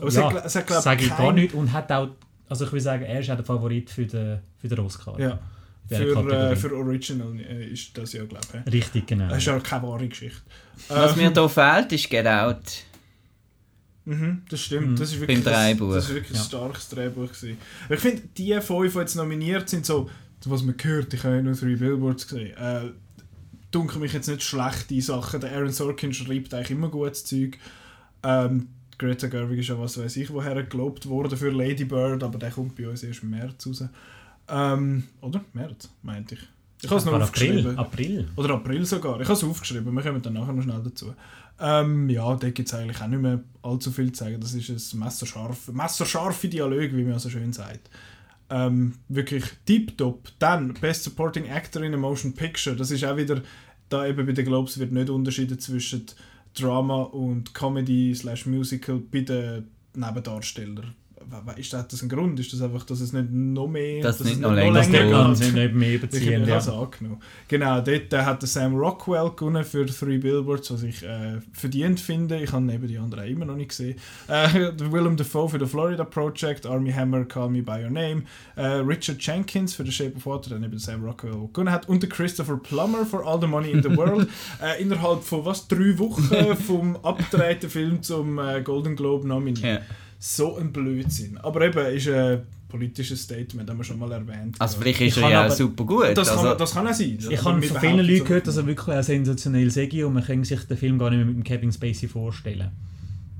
Aber 0.00 0.10
ja, 0.10 0.48
sage 0.48 1.04
ich 1.04 1.16
gar 1.16 1.32
nicht 1.32 1.54
und 1.54 1.72
hat 1.72 1.90
auch, 1.92 2.08
also 2.48 2.64
ich 2.66 2.72
will 2.72 2.80
sagen, 2.80 3.04
er 3.04 3.20
ist 3.20 3.30
auch 3.30 3.36
der 3.36 3.44
Favorit 3.44 3.90
für 3.90 4.06
den, 4.06 4.40
für 4.58 4.68
den 4.68 4.78
Oscar. 4.80 5.18
Ja. 5.18 5.38
Für, 5.88 6.30
äh, 6.30 6.56
für 6.56 6.74
Original 6.74 7.38
äh, 7.38 7.66
ist 7.66 7.96
das 7.96 8.12
ja, 8.12 8.24
glaube 8.24 8.44
ich. 8.66 8.72
Richtig, 8.72 9.06
genau. 9.06 9.28
Das 9.28 9.38
ist 9.38 9.46
ja 9.46 9.58
keine 9.60 9.84
wahre 9.84 10.08
Geschichte. 10.08 10.40
Was 10.88 11.12
ähm, 11.12 11.18
mir 11.18 11.32
hier 11.32 11.48
fehlt, 11.48 11.92
ist 11.92 12.10
Get 12.10 12.26
Out. 12.26 12.62
Mhm, 14.04 14.42
das 14.48 14.60
stimmt. 14.60 14.90
Mhm. 14.90 14.96
Das 14.96 15.12
ist 15.12 15.20
wirklich, 15.20 15.44
das, 15.44 15.78
das, 15.78 16.04
ist 16.04 16.14
wirklich 16.14 16.36
ja. 16.36 16.42
ein 16.42 16.46
starkes 16.46 16.88
Drehbuch. 16.88 17.28
Gewesen. 17.28 17.58
Ich 17.88 18.00
finde, 18.00 18.22
die 18.36 18.60
fünf, 18.60 18.92
die 18.92 18.98
jetzt 18.98 19.14
nominiert 19.14 19.68
sind, 19.68 19.86
so 19.86 20.10
was 20.50 20.62
man 20.62 20.76
gehört, 20.76 21.12
ich 21.14 21.24
habe 21.24 21.36
ja 21.36 21.42
nur 21.42 21.54
drei 21.54 21.76
Billboards 21.76 22.28
gesehen. 22.28 22.56
Äh, 22.56 22.90
dunkel 23.70 24.00
mich 24.00 24.12
jetzt 24.12 24.28
nicht 24.28 24.42
schlechte 24.42 25.00
Sachen. 25.00 25.40
Der 25.40 25.52
Aaron 25.52 25.70
Sorkin 25.70 26.12
schreibt 26.12 26.54
eigentlich 26.54 26.70
immer 26.70 26.88
gutes 26.88 27.24
Zeug. 27.24 27.58
Ähm, 28.22 28.68
Greta 28.98 29.26
Gerwig 29.26 29.58
ist 29.58 29.68
ja 29.68 29.78
was 29.78 29.98
weiß 29.98 30.16
ich 30.16 30.32
woher 30.32 30.62
gelobt 30.62 31.06
worden 31.06 31.36
für 31.36 31.50
Lady 31.50 31.84
Bird, 31.84 32.22
aber 32.22 32.38
der 32.38 32.50
kommt 32.50 32.76
bei 32.76 32.88
uns 32.88 33.02
erst 33.02 33.22
im 33.22 33.30
März 33.30 33.66
raus. 33.66 33.84
Ähm, 34.48 35.04
oder? 35.20 35.44
März, 35.52 35.90
meinte 36.02 36.36
ich. 36.36 36.40
Ich 36.82 36.90
habe 36.90 36.98
es 36.98 37.04
noch 37.04 37.20
aufgeschrieben. 37.20 37.76
April. 37.78 38.28
Oder 38.36 38.54
April 38.54 38.84
sogar. 38.86 39.20
Ich 39.20 39.28
habe 39.28 39.34
es 39.34 39.44
aufgeschrieben, 39.44 39.92
wir 39.92 40.02
kommen 40.02 40.22
dann 40.22 40.32
nachher 40.34 40.52
noch 40.52 40.62
schnell 40.62 40.82
dazu. 40.82 41.14
Ähm, 41.58 42.08
ja, 42.10 42.34
da 42.36 42.50
gibt 42.50 42.68
es 42.68 42.74
eigentlich 42.74 43.00
auch 43.00 43.06
nicht 43.06 43.20
mehr 43.20 43.40
allzu 43.62 43.90
viel 43.90 44.12
zu 44.12 44.24
sagen. 44.24 44.40
Das 44.40 44.54
ist 44.54 44.94
ein 44.94 44.98
messerscharf, 44.98 45.68
messerscharfe 45.68 46.48
Dialog, 46.48 46.92
wie 46.92 47.04
man 47.04 47.18
so 47.18 47.28
schön 47.28 47.52
sagt 47.52 47.90
ähm, 48.50 48.94
wirklich 49.08 49.44
tiptop. 49.64 50.28
Dann 50.38 50.74
Best 50.74 51.04
Supporting 51.04 51.48
Actor 51.48 51.82
in 51.82 51.94
a 51.94 51.96
Motion 51.96 52.34
Picture. 52.34 52.76
Das 52.76 52.90
ist 52.90 53.04
auch 53.04 53.16
wieder, 53.16 53.42
da 53.88 54.06
eben 54.06 54.26
bei 54.26 54.32
den 54.32 54.44
Globes 54.44 54.78
wird 54.78 54.92
nicht 54.92 55.10
unterschieden 55.10 55.58
zwischen 55.58 56.06
Drama 56.54 57.02
und 57.02 57.54
Comedy 57.54 58.14
slash 58.14 58.46
Musical 58.46 58.98
bei 58.98 59.20
den 59.20 59.68
Nebendarstellern 59.94 60.94
ist 61.56 61.72
das, 61.72 61.88
das 61.88 62.02
ein 62.02 62.08
Grund? 62.08 62.38
Ist 62.38 62.52
das 62.52 62.62
einfach, 62.62 62.84
dass 62.84 63.00
es 63.00 63.12
nicht 63.12 63.30
noch 63.30 63.66
mehr... 63.66 64.02
Dass 64.02 64.18
das 64.18 64.28
nicht 64.28 64.40
noch 64.40 64.52
länger, 64.52 64.80
länger 64.80 65.02
geht? 65.04 65.12
Dass 65.12 65.40
es 65.40 65.52
nicht 65.52 65.74
mehr 65.74 65.94
überziehen, 65.94 66.42
ich, 66.42 66.48
ja. 66.48 66.58
angenommen. 66.58 67.20
Genau, 67.48 67.80
dort 67.80 68.12
äh, 68.12 68.22
hat 68.22 68.42
Sam 68.42 68.76
Rockwell 68.76 69.30
gewonnen 69.36 69.64
für 69.64 69.86
Three 69.86 70.18
Billboards, 70.18 70.72
was 70.72 70.82
ich 70.82 71.02
äh, 71.02 71.40
verdient 71.52 72.00
finde. 72.00 72.40
Ich 72.40 72.52
habe 72.52 72.64
neben 72.64 72.86
die 72.86 72.98
anderen 72.98 73.26
immer 73.28 73.44
noch 73.44 73.56
nicht 73.56 73.70
gesehen. 73.70 73.96
Äh, 74.28 74.72
Willem 74.92 75.16
Dafoe 75.16 75.48
für 75.48 75.58
The 75.58 75.66
Florida 75.66 76.04
Project, 76.04 76.66
Army 76.66 76.92
Hammer, 76.92 77.24
Call 77.24 77.50
Me 77.50 77.62
By 77.62 77.84
Your 77.84 77.90
Name, 77.90 78.22
äh, 78.56 78.66
Richard 78.66 79.20
Jenkins 79.20 79.74
für 79.74 79.84
The 79.84 79.92
Shape 79.92 80.16
of 80.16 80.26
Water, 80.26 80.50
der 80.50 80.58
neben 80.60 80.78
Sam 80.78 81.04
Rockwell 81.04 81.48
gewonnen 81.52 81.72
hat, 81.72 81.88
und 81.88 82.02
der 82.02 82.08
Christopher 82.08 82.56
Plummer 82.56 83.04
for 83.04 83.26
All 83.26 83.40
the 83.40 83.46
Money 83.46 83.72
in 83.72 83.82
the 83.82 83.96
World. 83.96 84.28
äh, 84.62 84.80
innerhalb 84.80 85.22
von 85.22 85.44
was, 85.44 85.66
drei 85.66 85.98
Wochen 85.98 86.24
vom 86.66 86.96
abgedrehten 86.96 87.68
Film 87.68 88.02
zum 88.02 88.38
äh, 88.38 88.62
Golden 88.62 88.96
Globe 88.96 89.26
nominiert. 89.26 89.64
Yeah 89.64 89.82
so 90.18 90.56
ein 90.56 90.72
Blödsinn. 90.72 91.38
Aber 91.38 91.62
eben, 91.62 91.86
ist 91.94 92.08
ein 92.08 92.42
politisches 92.68 93.22
Statement, 93.22 93.68
haben 93.68 93.78
wir 93.78 93.84
schon 93.84 93.98
mal 93.98 94.10
erwähnt. 94.12 94.56
Also 94.58 94.78
vielleicht 94.78 95.00
ist 95.00 95.16
er 95.18 95.30
ja 95.30 95.44
aber, 95.44 95.50
super 95.50 95.84
gut. 95.84 96.16
Das, 96.16 96.28
also, 96.28 96.42
kann, 96.42 96.58
das 96.58 96.72
kann 96.72 96.88
auch 96.88 96.92
sein. 96.92 97.18
Ich 97.30 97.44
habe 97.44 97.62
von 97.62 97.80
vielen 97.80 98.06
Leuten 98.06 98.24
gehört, 98.24 98.46
dass 98.46 98.56
er 98.56 98.66
wirklich 98.66 98.96
ein 98.96 99.02
sensationell 99.02 99.70
sei 99.70 100.04
und 100.04 100.14
man 100.14 100.24
kann 100.24 100.44
sich 100.44 100.60
den 100.64 100.76
Film 100.76 100.98
gar 100.98 101.10
nicht 101.10 101.18
mehr 101.18 101.26
mit 101.26 101.36
dem 101.36 101.44
Kevin 101.44 101.72
Spacey 101.72 102.08
vorstellen. 102.08 102.70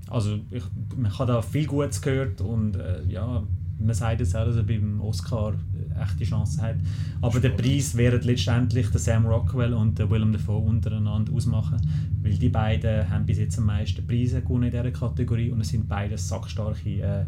Also 0.08 0.38
ich, 0.50 0.62
man 0.96 1.18
hat 1.18 1.28
da 1.28 1.42
viel 1.42 1.66
Gutes 1.66 2.00
gehört 2.00 2.40
und 2.40 2.76
äh, 2.76 3.02
ja, 3.08 3.42
man 3.78 3.94
sagt 3.94 4.20
jetzt 4.20 4.34
auch, 4.34 4.46
dass 4.46 4.56
er 4.56 4.62
beim 4.62 5.00
Oscar 5.00 5.54
echte 6.00 6.24
Chance 6.24 6.60
hat. 6.62 6.76
Aber 7.20 7.40
der 7.40 7.50
Preis 7.50 7.96
werden 7.96 8.20
letztendlich 8.22 8.88
der 8.90 9.00
Sam 9.00 9.26
Rockwell 9.26 9.74
und 9.74 9.98
der 9.98 10.10
Willem 10.10 10.32
Dafoe 10.32 10.58
untereinander 10.66 11.32
ausmachen, 11.32 11.80
weil 12.22 12.34
die 12.34 12.48
beiden 12.48 13.08
haben 13.08 13.26
bis 13.26 13.38
jetzt 13.38 13.58
am 13.58 13.66
meisten 13.66 14.06
Preise 14.06 14.42
gewonnen 14.42 14.64
in 14.64 14.70
dieser 14.70 14.90
Kategorie 14.90 15.50
und 15.50 15.60
es 15.60 15.68
sind 15.68 15.88
beide 15.88 16.16
sackstarke 16.16 17.00
äh, 17.00 17.24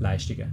Leistungen. 0.00 0.52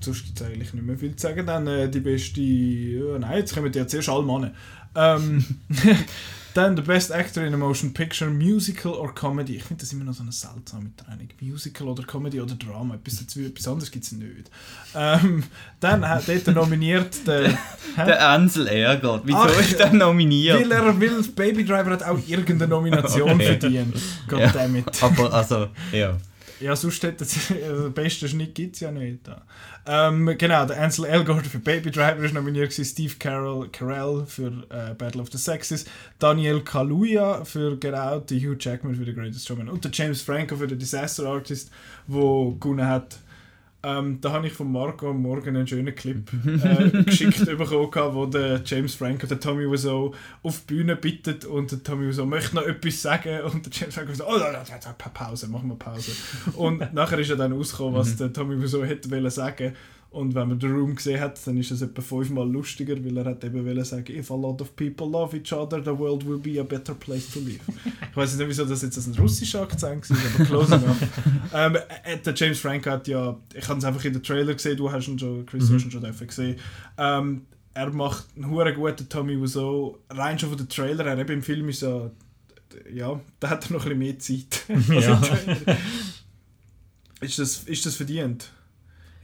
Sonst 0.00 0.24
gibt 0.24 0.40
es 0.40 0.46
eigentlich 0.46 0.72
nicht 0.72 0.86
mehr 0.86 0.96
viel 0.96 1.16
zu 1.16 1.26
sagen. 1.26 1.46
Dann 1.46 1.66
äh, 1.66 1.90
die 1.90 2.00
beste... 2.00 2.40
Äh, 2.40 3.18
nein, 3.18 3.38
jetzt 3.38 3.54
kommen 3.54 3.72
ja 3.72 3.86
zuerst 3.86 4.08
alle 4.08 4.24
Männer. 4.24 4.52
Ähm, 4.94 5.44
Dann 6.56 6.74
der 6.74 6.84
Best 6.84 7.12
Actor 7.12 7.44
in 7.44 7.52
a 7.52 7.56
Motion 7.58 7.92
Picture, 7.92 8.30
Musical 8.30 8.92
or 8.92 9.14
Comedy. 9.14 9.56
Ich 9.56 9.64
finde 9.64 9.82
das 9.82 9.92
immer 9.92 10.04
noch 10.04 10.14
so 10.14 10.22
eine 10.22 10.32
seltsame 10.32 10.90
Trennung. 10.96 11.28
Musical 11.38 11.86
oder 11.86 12.02
Comedy 12.02 12.40
oder 12.40 12.54
Drama. 12.54 12.94
Etwas, 12.94 13.18
dazu, 13.18 13.40
etwas 13.40 13.68
anderes 13.68 13.90
gibt 13.90 14.06
es 14.06 14.12
nicht. 14.12 14.50
Ähm, 14.94 15.44
dann 15.80 16.08
hat 16.08 16.26
dort 16.26 16.46
nominiert 16.54 17.26
der... 17.26 17.58
der 17.98 18.26
Ansel 18.30 18.68
Ehrgott. 18.68 19.20
Wieso 19.26 19.38
Ach, 19.38 19.60
ist 19.60 19.78
der 19.78 19.92
nominiert? 19.92 20.62
Weil 20.62 20.72
er 20.72 20.98
will, 20.98 21.22
Baby 21.34 21.62
Driver 21.62 21.90
hat 21.90 22.02
auch 22.04 22.18
irgendeine 22.26 22.70
Nomination 22.70 23.30
okay. 23.34 23.58
verdient. 23.58 23.94
Goddammit. 24.26 24.86
Ja, 24.98 25.08
aber 25.08 25.34
also, 25.34 25.68
ja. 25.92 26.16
Ja, 26.60 26.74
sonst 26.74 27.02
hätte 27.02 27.24
es, 27.24 27.50
also 27.68 27.84
den 27.84 27.92
besten 27.92 28.28
Schnitt 28.28 28.54
gibt 28.54 28.74
es 28.76 28.80
ja 28.80 28.90
nicht. 28.90 29.20
Ähm, 29.86 30.34
genau, 30.38 30.66
der 30.66 30.80
Ansel 30.82 31.04
Elgort 31.04 31.46
für 31.46 31.58
Baby 31.58 31.90
Driver 31.90 32.24
ist 32.24 32.34
nominiert, 32.34 32.72
Steve 32.72 33.14
Carroll, 33.18 33.68
Carell 33.68 34.24
für 34.26 34.66
äh, 34.70 34.94
Battle 34.94 35.20
of 35.20 35.28
the 35.30 35.38
Sexes, 35.38 35.84
Daniel 36.18 36.60
Kaluuya 36.60 37.44
für 37.44 37.76
Get 37.76 37.94
Out, 37.94 38.30
Hugh 38.30 38.56
Jackman 38.58 38.94
für 38.94 39.04
The 39.04 39.12
Greatest 39.12 39.46
Showman 39.46 39.68
und 39.68 39.84
der 39.84 39.90
James 39.92 40.22
Franco 40.22 40.56
für 40.56 40.68
The 40.68 40.76
Disaster 40.76 41.26
Artist, 41.26 41.70
wo 42.06 42.52
gewonnen 42.52 42.86
hat 42.86 43.18
ähm, 43.86 44.20
da 44.20 44.32
habe 44.32 44.48
ich 44.48 44.52
von 44.52 44.72
Marco 44.72 45.10
am 45.10 45.22
Morgen 45.22 45.56
einen 45.56 45.66
schönen 45.66 45.94
Clip 45.94 46.28
äh, 46.44 46.90
geschickt 47.04 47.44
bekommen, 47.46 48.14
wo 48.14 48.26
der 48.26 48.60
James 48.64 48.96
Franco, 48.96 49.28
der 49.28 49.38
Tommy 49.38 49.70
Wiseau, 49.70 50.12
auf 50.42 50.62
die 50.62 50.74
Bühne 50.74 50.96
bittet 50.96 51.44
und 51.44 51.70
der 51.70 51.82
Tommy 51.84 52.08
Wiseau 52.08 52.26
möchte 52.26 52.56
noch 52.56 52.66
etwas 52.66 53.00
sagen 53.00 53.42
und 53.42 53.64
der 53.64 53.72
James 53.72 53.94
Franco 53.94 54.12
sagt, 54.12 54.28
oh, 54.28 54.38
Pause, 55.14 55.46
machen 55.46 55.68
wir 55.68 55.76
Pause. 55.76 56.10
Und 56.54 56.92
nachher 56.94 57.20
ist 57.20 57.30
er 57.30 57.36
dann 57.36 57.52
rausgekommen, 57.52 57.94
was 57.94 58.14
mhm. 58.14 58.18
der 58.18 58.32
Tommy 58.32 58.60
Wiseau 58.60 58.82
hätte 58.82 59.08
sagen 59.30 59.74
und 60.16 60.34
wenn 60.34 60.48
man 60.48 60.58
den 60.58 60.72
Room 60.72 60.94
gesehen 60.94 61.20
hat, 61.20 61.38
dann 61.46 61.58
ist 61.58 61.70
es 61.70 61.82
etwa 61.82 62.00
fünfmal 62.00 62.50
lustiger, 62.50 62.96
weil 63.04 63.18
er 63.18 63.26
hat 63.26 63.44
eben 63.44 63.66
wollen 63.66 63.84
sagen, 63.84 64.16
if 64.16 64.30
a 64.30 64.34
lot 64.34 64.62
of 64.62 64.74
people 64.74 65.06
love 65.06 65.36
each 65.36 65.52
other, 65.52 65.82
the 65.84 65.96
world 65.96 66.26
will 66.26 66.38
be 66.38 66.58
a 66.58 66.64
better 66.64 66.94
place 66.94 67.30
to 67.30 67.40
live. 67.40 67.60
ich 68.10 68.16
weiß 68.16 68.36
nicht, 68.36 68.48
wieso 68.48 68.64
das 68.64 68.80
jetzt 68.80 68.96
ein 68.96 69.14
russischer 69.14 69.60
Akzent 69.60 70.08
war, 70.08 70.16
aber 70.34 70.44
close 70.46 70.74
enough. 70.74 70.96
ähm, 71.52 71.76
äh, 72.04 72.16
der 72.16 72.34
James 72.34 72.58
Franco 72.58 72.90
hat 72.90 73.06
ja, 73.08 73.36
ich 73.52 73.68
habe 73.68 73.78
es 73.78 73.84
einfach 73.84 74.02
in 74.06 74.14
den 74.14 74.22
Trailer 74.22 74.54
gesehen, 74.54 74.78
du 74.78 74.90
hast 74.90 75.06
ihn 75.06 75.18
schon, 75.18 75.44
Chris, 75.44 75.68
mhm. 75.68 75.74
hast 75.74 75.84
ihn 75.84 75.90
schon 75.90 76.00
dürfen 76.00 76.26
gesehen. 76.26 76.56
Ähm, 76.96 77.42
er 77.74 77.90
macht 77.90 78.24
einen 78.36 78.50
hure 78.50 78.72
guten 78.72 79.06
Tommy 79.10 79.38
Wiseau, 79.38 79.98
rein 80.08 80.38
schon 80.38 80.48
von 80.48 80.56
den 80.56 80.68
Trailer 80.70 81.04
her, 81.04 81.18
eben 81.18 81.32
im 81.34 81.42
Film 81.42 81.68
ist 81.68 81.82
ja, 81.82 82.10
ja, 82.90 83.20
da 83.38 83.50
hat 83.50 83.66
er 83.66 83.72
noch 83.74 83.84
ein 83.84 83.98
bisschen 83.98 83.98
mehr 83.98 84.18
Zeit. 84.18 84.64
ja. 85.02 85.20
ist, 87.20 87.38
das, 87.38 87.64
ist 87.64 87.84
das 87.84 87.96
verdient? 87.96 88.50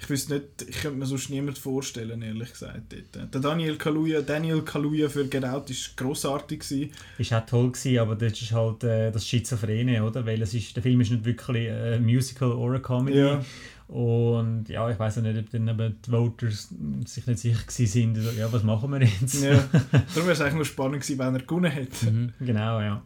Ich 0.02 0.10
wüsste 0.10 0.34
nicht, 0.34 0.68
ich 0.68 0.80
könnte 0.80 0.98
mir 0.98 1.06
sonst 1.06 1.30
niemand 1.30 1.58
vorstellen, 1.58 2.22
ehrlich 2.22 2.50
gesagt. 2.50 2.92
Dort. 3.12 3.34
Der 3.34 3.40
Daniel 3.40 3.76
Kaluuya, 3.76 4.20
Daniel 4.20 4.62
Kaluuya 4.62 5.08
für 5.08 5.26
Get 5.26 5.44
Out 5.44 5.70
war 5.70 5.76
grossartig. 5.96 6.60
Gewesen. 6.60 6.90
Ist 7.18 7.32
auch 7.32 7.46
toll, 7.46 7.70
gewesen, 7.70 7.98
aber 7.98 8.16
das 8.16 8.32
ist 8.32 8.52
halt 8.52 8.82
äh, 8.82 9.12
das 9.12 9.26
Schizophrene, 9.26 10.04
oder? 10.04 10.26
Weil 10.26 10.42
es 10.42 10.54
ist, 10.54 10.74
der 10.74 10.82
Film 10.82 11.00
ist 11.00 11.12
nicht 11.12 11.24
wirklich 11.24 11.70
ein 11.70 12.04
Musical 12.04 12.50
oder 12.50 12.74
eine 12.74 12.82
Comedy. 12.82 13.18
Ja. 13.18 13.44
Und 13.86 14.68
ja, 14.68 14.90
ich 14.90 14.98
weiß 14.98 15.18
nicht, 15.18 15.38
ob 15.38 15.50
dann 15.50 15.68
eben 15.68 16.00
die 16.04 16.10
Voters 16.10 16.70
sich 17.06 17.26
nicht 17.26 17.38
sicher 17.38 17.58
waren, 17.58 18.38
ja, 18.38 18.52
was 18.52 18.62
machen 18.62 18.90
wir 18.90 19.02
jetzt? 19.02 19.42
Ja, 19.42 19.52
darum 19.92 20.24
wäre 20.24 20.32
es 20.32 20.40
eigentlich 20.40 20.54
noch 20.54 20.64
spannend 20.64 21.02
gewesen, 21.02 21.18
wenn 21.18 21.34
er 21.34 21.42
gewonnen 21.42 21.70
hätte. 21.70 22.10
Mhm, 22.10 22.32
genau, 22.40 22.80
ja. 22.80 23.02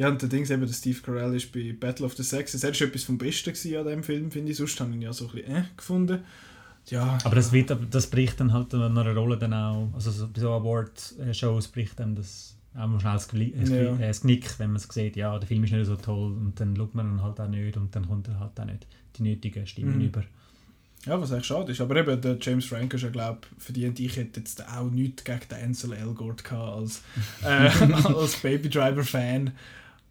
Ja, 0.00 0.08
und 0.08 0.22
der 0.22 0.30
Ding 0.30 0.44
ist 0.44 0.50
eben, 0.50 0.64
der 0.64 0.72
Steve 0.72 0.98
Carell 1.02 1.34
ist 1.34 1.52
bei 1.52 1.74
Battle 1.78 2.06
of 2.06 2.14
the 2.14 2.22
Sexes, 2.22 2.64
er 2.64 2.72
war 2.72 2.80
etwas 2.80 3.02
vom 3.04 3.18
Besten 3.18 3.50
an 3.50 3.84
diesem 3.84 4.02
Film, 4.02 4.30
finde 4.30 4.50
ich, 4.50 4.56
sonst 4.56 4.80
habe 4.80 4.88
ich 4.88 4.96
ihn 4.96 5.02
ja 5.02 5.12
so 5.12 5.26
ein 5.26 5.32
bisschen 5.32 5.56
äh, 5.56 5.64
gefunden. 5.76 6.20
Ja. 6.86 7.18
Aber 7.22 7.36
das, 7.36 7.52
wird, 7.52 7.76
das 7.90 8.06
bricht 8.06 8.40
dann 8.40 8.54
halt 8.54 8.72
noch 8.72 8.86
eine 8.86 9.14
Rolle 9.14 9.36
dann 9.36 9.52
auch, 9.52 9.90
also 9.92 10.10
so, 10.10 10.26
bei 10.28 10.40
so 10.40 10.52
Award-Shows 10.52 11.68
bricht 11.68 12.00
dann 12.00 12.14
das 12.14 12.56
auch 12.74 12.86
mal 12.86 12.98
schnell 12.98 13.12
das, 13.12 13.28
Gli 13.28 13.54
ja. 13.54 13.94
das 13.94 14.22
Knick, 14.22 14.58
wenn 14.58 14.68
man 14.70 14.76
es 14.76 14.88
sieht, 14.88 15.16
ja, 15.16 15.38
der 15.38 15.46
Film 15.46 15.64
ist 15.64 15.72
nicht 15.72 15.84
so 15.84 15.96
toll 15.96 16.32
und 16.32 16.58
dann 16.58 16.74
schaut 16.74 16.94
man 16.94 17.16
ihn 17.16 17.22
halt 17.22 17.38
auch 17.38 17.48
nicht 17.48 17.76
und 17.76 17.94
dann 17.94 18.08
kommt 18.08 18.26
er 18.28 18.40
halt 18.40 18.58
auch 18.58 18.64
nicht 18.64 18.86
die 19.18 19.22
nötigen 19.22 19.66
Stimmen 19.66 19.98
mhm. 19.98 20.06
über. 20.06 20.24
Ja, 21.04 21.20
was 21.20 21.30
echt 21.30 21.44
schade 21.44 21.72
ist. 21.72 21.80
Aber 21.82 21.96
eben, 21.96 22.18
der 22.18 22.38
James 22.40 22.64
Franco 22.64 22.96
ist 22.96 23.02
ja, 23.02 23.10
glaube 23.10 23.40
verdient. 23.58 24.00
Ich 24.00 24.16
hätte 24.16 24.40
jetzt 24.40 24.66
auch 24.66 24.90
nichts 24.90 25.24
gegen 25.24 25.40
den 25.50 25.64
Ansel 25.64 25.92
Elgort 25.92 26.42
gehabt 26.42 26.76
als, 26.78 27.02
äh, 27.44 27.68
als 28.14 28.36
Baby 28.36 28.70
Driver-Fan. 28.70 29.52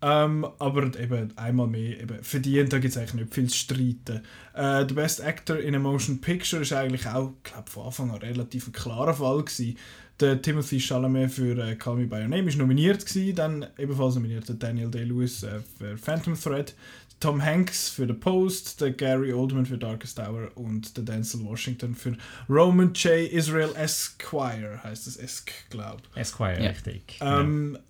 Ähm, 0.02 0.48
aber 0.60 0.98
eben 0.98 1.38
einmal 1.38 1.68
mehr 1.68 2.00
eben, 2.00 2.24
verdient, 2.24 2.72
da 2.72 2.80
gibt 2.80 2.92
es 2.92 2.98
eigentlich 2.98 3.16
nicht 3.16 3.34
viel 3.34 3.50
zu 3.50 3.58
streiten. 3.58 4.22
Äh, 4.54 4.86
der 4.86 4.96
Best 4.96 5.22
Actor 5.22 5.58
in 5.58 5.76
a 5.76 5.80
Motion 5.80 6.22
Picture 6.22 6.62
ist 6.62 6.72
eigentlich 6.72 7.06
auch, 7.08 7.34
glaube 7.44 7.70
von 7.70 7.86
Anfang 7.88 8.12
an 8.12 8.18
relativ 8.18 8.68
ein 8.68 8.72
klarer 8.72 9.14
Fall 9.14 9.44
gewesen. 9.44 9.78
Der 10.20 10.42
Timothy 10.42 10.80
Chalamet 10.80 11.32
für 11.32 11.58
äh, 11.58 11.76
Call 11.76 11.96
Me 11.96 12.08
By 12.08 12.18
Your 12.18 12.28
Name 12.28 12.50
ist 12.50 12.58
nominiert 12.58 13.06
gewesen, 13.06 13.36
dann 13.36 13.66
ebenfalls 13.78 14.16
nominiert 14.16 14.48
der 14.48 14.56
Daniel 14.56 14.92
Day-Lewis 14.92 15.44
äh, 15.44 15.60
für 15.78 15.98
Phantom 15.98 16.40
Thread, 16.40 16.76
Tom 17.20 17.44
Hanks 17.44 17.90
für 17.90 18.08
The 18.08 18.14
Post, 18.14 18.80
der 18.80 18.92
Gary 18.92 19.34
Oldman 19.34 19.66
für 19.66 19.78
Darkest 19.78 20.20
Hour 20.20 20.52
und 20.56 20.96
der 20.96 21.04
Denzel 21.04 21.44
Washington 21.44 21.94
für 21.94 22.16
Roman 22.50 22.94
J. 22.94 23.30
Israel 23.32 23.74
Esquire, 23.76 24.82
heißt 24.84 25.08
es 25.08 25.18
Esk, 25.18 25.52
glaube 25.70 26.02
ich. 26.14 26.22
Esquire, 26.22 26.64
ja. 26.64 26.70
richtig. 26.70 27.20
Ähm, 27.22 27.74
ja. 27.76 27.82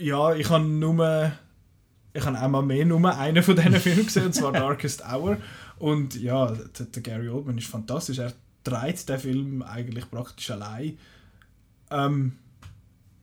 Ja, 0.00 0.34
ich 0.34 0.48
habe 0.50 0.64
nur, 0.64 1.32
ich 2.12 2.24
habe 2.24 2.38
einmal 2.38 2.62
mehr 2.62 2.84
nur 2.84 3.16
einen 3.16 3.42
von 3.42 3.56
diesen 3.56 3.74
Filmen 3.76 4.06
gesehen, 4.06 4.26
und 4.26 4.34
zwar 4.34 4.52
Darkest 4.52 5.04
Hour. 5.04 5.36
Und 5.78 6.20
ja, 6.20 6.46
der, 6.50 6.86
der 6.86 7.02
Gary 7.02 7.28
Oldman 7.28 7.58
ist 7.58 7.68
fantastisch. 7.68 8.18
Er 8.18 8.32
trägt 8.64 9.08
den 9.08 9.18
Film 9.18 9.62
eigentlich 9.62 10.10
praktisch 10.10 10.50
allein. 10.50 10.98
Ähm, 11.90 12.32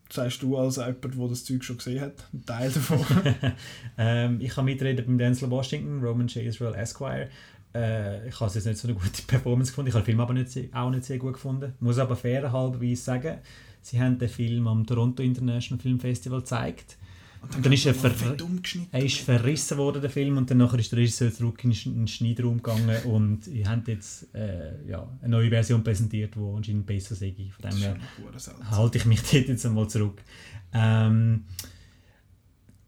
sagst 0.09 0.41
du 0.41 0.57
als 0.57 0.77
jemand, 0.77 1.03
der 1.03 1.27
das 1.27 1.45
Zeug 1.45 1.63
schon 1.63 1.77
gesehen 1.77 2.01
hat, 2.01 2.25
ein 2.33 2.45
Teil 2.45 2.71
davon? 2.71 3.05
ähm, 3.97 4.41
ich 4.41 4.55
habe 4.55 4.65
mitreden 4.65 5.05
beim 5.05 5.17
Denzel 5.17 5.49
Washington, 5.49 6.03
Roman 6.03 6.27
J. 6.27 6.45
Israel 6.45 6.73
Esquire. 6.75 7.29
Äh, 7.75 8.27
ich 8.27 8.39
habe 8.39 8.51
jetzt 8.53 8.65
nicht 8.65 8.77
so 8.77 8.87
eine 8.87 8.97
gute 8.97 9.21
Performance 9.27 9.71
gefunden. 9.71 9.89
Ich 9.89 9.93
habe 9.93 10.03
den 10.03 10.05
Film 10.05 10.19
aber 10.19 10.33
nicht, 10.33 10.73
auch 10.73 10.89
nicht 10.89 11.05
sehr 11.05 11.17
gut 11.17 11.33
gefunden. 11.33 11.73
Ich 11.75 11.81
muss 11.81 11.99
aber 11.99 12.15
fairerhalberweise 12.15 13.01
sagen, 13.01 13.37
sie 13.87 13.99
haben 13.99 14.17
den 14.17 14.29
Film 14.29 14.67
am 14.67 14.85
Toronto 14.85 15.23
International 15.23 15.81
Film 15.81 15.99
Festival 15.99 16.39
gezeigt 16.39 16.97
und 17.41 17.53
dann, 17.53 17.61
dann 17.63 17.73
ist 17.73 17.85
er, 17.85 17.93
ver 17.93 18.11
er 18.91 19.03
ist 19.03 19.19
verrissen 19.19 19.77
worden, 19.77 20.01
der 20.01 20.09
Film, 20.09 20.37
und 20.37 20.49
dann 20.49 20.61
ist 20.61 20.91
der 20.91 20.99
Regisseur 20.99 21.31
zurück 21.31 21.63
in 21.63 21.71
den 21.71 22.07
Schneideraum 22.07 22.57
gegangen 22.57 23.03
und 23.05 23.41
habt 23.65 23.87
jetzt 23.87 24.33
äh, 24.33 24.87
ja, 24.87 25.07
eine 25.21 25.29
neue 25.29 25.49
Version 25.49 25.83
präsentiert, 25.83 26.35
die 26.35 26.39
anscheinend 26.39 26.85
besser 26.85 27.15
sei. 27.15 27.35
Von 27.59 27.69
dem 27.69 27.79
her 27.79 27.97
halte 28.71 28.97
ich 28.97 29.05
mich 29.05 29.21
dort 29.31 29.47
jetzt 29.47 29.65
einmal 29.65 29.87
zurück. 29.87 30.21
Ähm, 30.73 31.43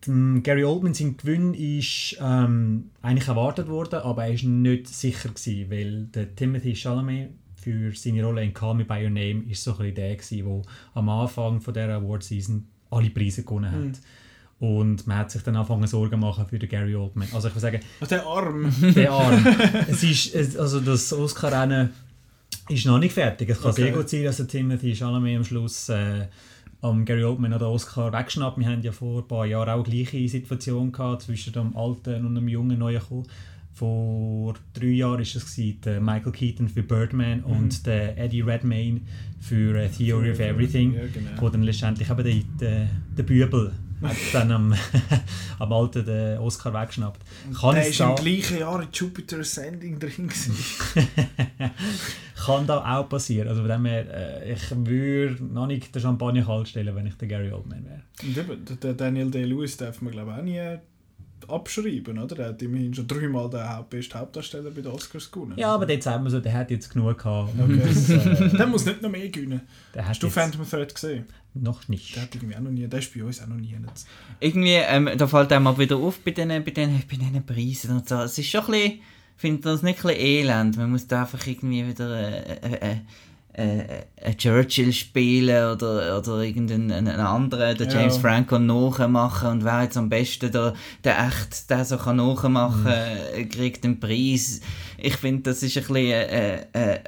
Gary 0.01 0.63
Oldman 0.63 0.93
sein 0.93 1.17
Gewinn 1.17 1.53
ist 1.53 2.17
ähm, 2.21 2.89
eigentlich 3.01 3.27
erwartet 3.27 3.67
worden, 3.67 3.99
aber 3.99 4.25
er 4.25 4.33
ist 4.33 4.43
nicht 4.43 4.87
sicher 4.87 5.29
gewesen, 5.29 5.69
weil 5.69 6.05
der 6.05 6.35
Timothy 6.35 6.73
Chalamet 6.73 7.31
für 7.59 7.91
seine 7.93 8.23
Rolle 8.23 8.43
in 8.43 8.53
Call 8.53 8.75
Me 8.75 8.85
By 8.85 9.03
Your 9.03 9.09
Name 9.09 9.43
ist 9.49 9.63
so 9.63 9.77
ein 9.77 9.93
der 9.93 10.15
der 10.15 10.61
am 10.93 11.09
Anfang 11.09 11.61
von 11.61 11.73
der 11.73 11.89
Award 11.89 12.23
Season 12.23 12.67
alle 12.89 13.09
Preise 13.09 13.43
gewonnen 13.43 13.71
hat. 13.71 13.81
Mhm. 13.81 13.93
Und 14.59 15.07
man 15.07 15.17
hat 15.19 15.31
sich 15.31 15.41
dann 15.41 15.55
angefangen 15.55 15.87
Sorgen 15.87 16.19
machen 16.19 16.45
für 16.45 16.59
den 16.59 16.67
Gary 16.67 16.93
Oldman. 16.95 17.29
Also 17.33 17.47
ich 17.47 17.53
würde 17.53 17.61
sagen... 17.61 17.79
Ach, 18.01 18.07
der 18.07 18.25
Arm! 18.25 18.73
Der 18.93 19.11
Arm. 19.11 19.45
es 19.87 20.03
ist, 20.03 20.57
also 20.57 20.81
das 20.81 21.13
Oscar-Rennen 21.13 21.91
ist 22.67 22.85
noch 22.85 22.99
nicht 22.99 23.13
fertig. 23.13 23.49
Es 23.49 23.61
kann 23.61 23.71
okay. 23.71 23.83
sehr 23.83 23.91
gut 23.93 24.09
sein, 24.09 24.23
dass 24.25 24.37
der 24.37 24.47
Timothy 24.47 24.93
Chalamet 24.95 25.37
am 25.37 25.45
Schluss 25.45 25.87
äh, 25.87 26.27
am 26.81 27.05
Gary 27.05 27.23
Oldman 27.23 27.51
den 27.51 27.61
Oscar 27.61 28.11
wegschnappt. 28.11 28.57
Wir 28.57 28.67
haben 28.67 28.81
ja 28.81 28.91
vor 28.91 29.21
ein 29.21 29.27
paar 29.27 29.45
Jahren 29.45 29.69
auch 29.69 29.83
die 29.83 30.03
gleiche 30.03 30.27
Situation 30.27 30.91
gehabt 30.91 31.23
zwischen 31.23 31.53
dem 31.53 31.75
alten 31.77 32.25
und 32.25 32.35
dem 32.35 32.47
jungen 32.47 32.79
Neuen 32.79 33.01
Vor 33.79 34.55
drei 34.73 34.87
Jahren 34.87 35.19
war 35.19 35.21
es 35.21 35.55
der 35.85 36.01
Michael 36.01 36.33
Keaton 36.33 36.67
für 36.67 36.83
Birdman 36.83 37.37
mhm. 37.37 37.45
und 37.45 37.85
der 37.85 38.17
Eddie 38.17 38.41
Redmayne 38.41 38.99
für 39.39 39.73
uh, 39.73 39.87
Theory 39.87 40.31
of 40.31 40.39
Everything, 40.41 40.95
ja, 40.95 41.03
genau. 41.13 41.41
wo 41.41 41.47
dann 41.47 41.63
letztendlich 41.63 42.09
eben 42.09 42.21
der, 42.21 42.33
der, 42.59 42.89
der 43.17 43.23
Bübel 43.23 43.71
dann 44.33 44.51
am, 44.51 44.75
am 45.59 45.71
Alten 45.71 46.03
den 46.03 46.39
Oscar 46.39 46.73
weggeschnappt. 46.73 47.21
Kann 47.57 47.75
der 47.75 47.87
ist 47.87 48.01
im 48.01 48.15
gleichen 48.15 48.59
Jahr 48.59 48.81
in 48.81 48.89
Jupiter 48.91 49.39
Ascending 49.39 49.97
drin 49.97 50.27
Kann 52.35 52.67
da 52.67 52.97
auch 52.97 53.07
passieren. 53.07 53.47
Also 53.47 53.61
von 53.61 53.69
dem 53.69 53.85
her, 53.85 54.43
äh, 54.43 54.55
ich 54.55 54.75
würde 54.75 55.41
noch 55.41 55.67
nicht 55.67 55.95
den 55.95 56.01
Champagner 56.01 56.43
kalt 56.43 56.67
stellen, 56.67 56.93
wenn 56.97 57.07
ich 57.07 57.15
der 57.15 57.29
Gary 57.29 57.53
Oldman 57.53 57.85
wäre. 57.85 58.01
Und 58.23 58.37
eben, 58.37 58.65
der 58.81 58.93
Daniel 58.93 59.31
Day-Lewis 59.31 59.77
darf 59.77 60.01
man 60.01 60.11
glaube 60.11 60.31
ich 60.31 60.37
auch 60.37 60.43
nie 60.43 60.79
abschreiben, 61.49 62.19
oder? 62.19 62.35
Der 62.35 62.47
hat 62.49 62.61
immerhin 62.61 62.93
schon 62.93 63.07
dreimal 63.07 63.49
den 63.49 63.65
besten 63.89 64.19
Hauptdarsteller 64.19 64.71
bei 64.71 64.81
den 64.81 64.91
Oscars 64.91 65.31
gewonnen. 65.31 65.53
Ja, 65.57 65.73
aber 65.73 65.89
jetzt 65.89 66.05
sagen 66.05 66.23
wir 66.23 66.29
so, 66.29 66.39
der 66.39 66.53
hat 66.53 66.71
jetzt 66.71 66.91
genug 66.91 67.17
gehabt. 67.17 67.53
Okay. 67.59 67.81
Das, 67.83 68.09
äh, 68.09 68.49
der 68.57 68.67
muss 68.67 68.85
nicht 68.85 69.01
noch 69.01 69.09
mehr 69.09 69.29
gewinnen. 69.29 69.61
Hast 69.97 70.21
du 70.23 70.29
Phantom 70.29 70.67
Thread 70.67 70.93
gesehen? 70.93 71.25
Noch 71.53 71.87
nicht. 71.87 72.15
Der 72.15 72.23
hat 72.23 72.35
irgendwie 72.35 72.55
auch 72.55 72.61
noch 72.61 72.71
nie, 72.71 72.87
der 72.87 72.99
ist 72.99 73.13
bei 73.13 73.23
uns 73.23 73.41
auch 73.41 73.47
noch 73.47 73.55
nie. 73.55 73.75
Jetzt. 73.87 74.07
Irgendwie, 74.39 74.75
ähm, 74.75 75.09
da 75.17 75.27
fällt 75.27 75.51
einem 75.51 75.63
mal 75.63 75.77
wieder 75.77 75.97
auf 75.97 76.19
bei 76.19 76.31
diesen, 76.31 76.49
bei 76.49 76.71
diesen, 76.71 77.03
bei 77.09 77.15
diesen 77.15 77.45
Preisen 77.45 77.91
und 77.91 78.07
so. 78.07 78.15
Es 78.21 78.37
ist 78.37 78.47
schon 78.49 78.61
ein 78.61 78.71
bisschen, 78.71 78.91
ich 78.91 79.01
finde 79.41 79.61
das 79.61 79.81
nicht 79.81 79.99
ein 79.99 80.07
bisschen 80.07 80.25
elend. 80.25 80.77
Man 80.77 80.91
muss 80.91 81.07
da 81.07 81.21
einfach 81.21 81.45
irgendwie 81.47 81.87
wieder 81.87 82.19
äh, 82.19 82.91
äh, 82.91 82.97
äh, 83.53 84.03
äh 84.15 84.35
Churchill 84.35 84.93
spielen 84.93 85.73
oder, 85.73 86.17
oder 86.17 86.41
irgendeinen 86.41 87.07
anderen, 87.07 87.77
der 87.77 87.87
James 87.87 88.15
ja. 88.15 88.21
Franco 88.21 88.59
nachmachen 88.59 89.49
und 89.49 89.63
wer 89.63 89.83
jetzt 89.83 89.97
am 89.97 90.09
besten 90.09 90.51
der, 90.51 90.73
der 91.03 91.27
echt 91.27 91.69
der 91.69 91.85
so 91.85 91.97
kann 91.97 92.17
nachmachen 92.17 92.93
mhm. 93.35 93.49
kriegt 93.49 93.83
den 93.83 93.99
Preis. 93.99 94.61
Ich 94.97 95.15
finde, 95.17 95.43
das 95.43 95.63
ist 95.63 95.77
ein 95.77 95.83
bisschen 95.83 96.11
äh, 96.11 96.65
äh, 96.73 96.99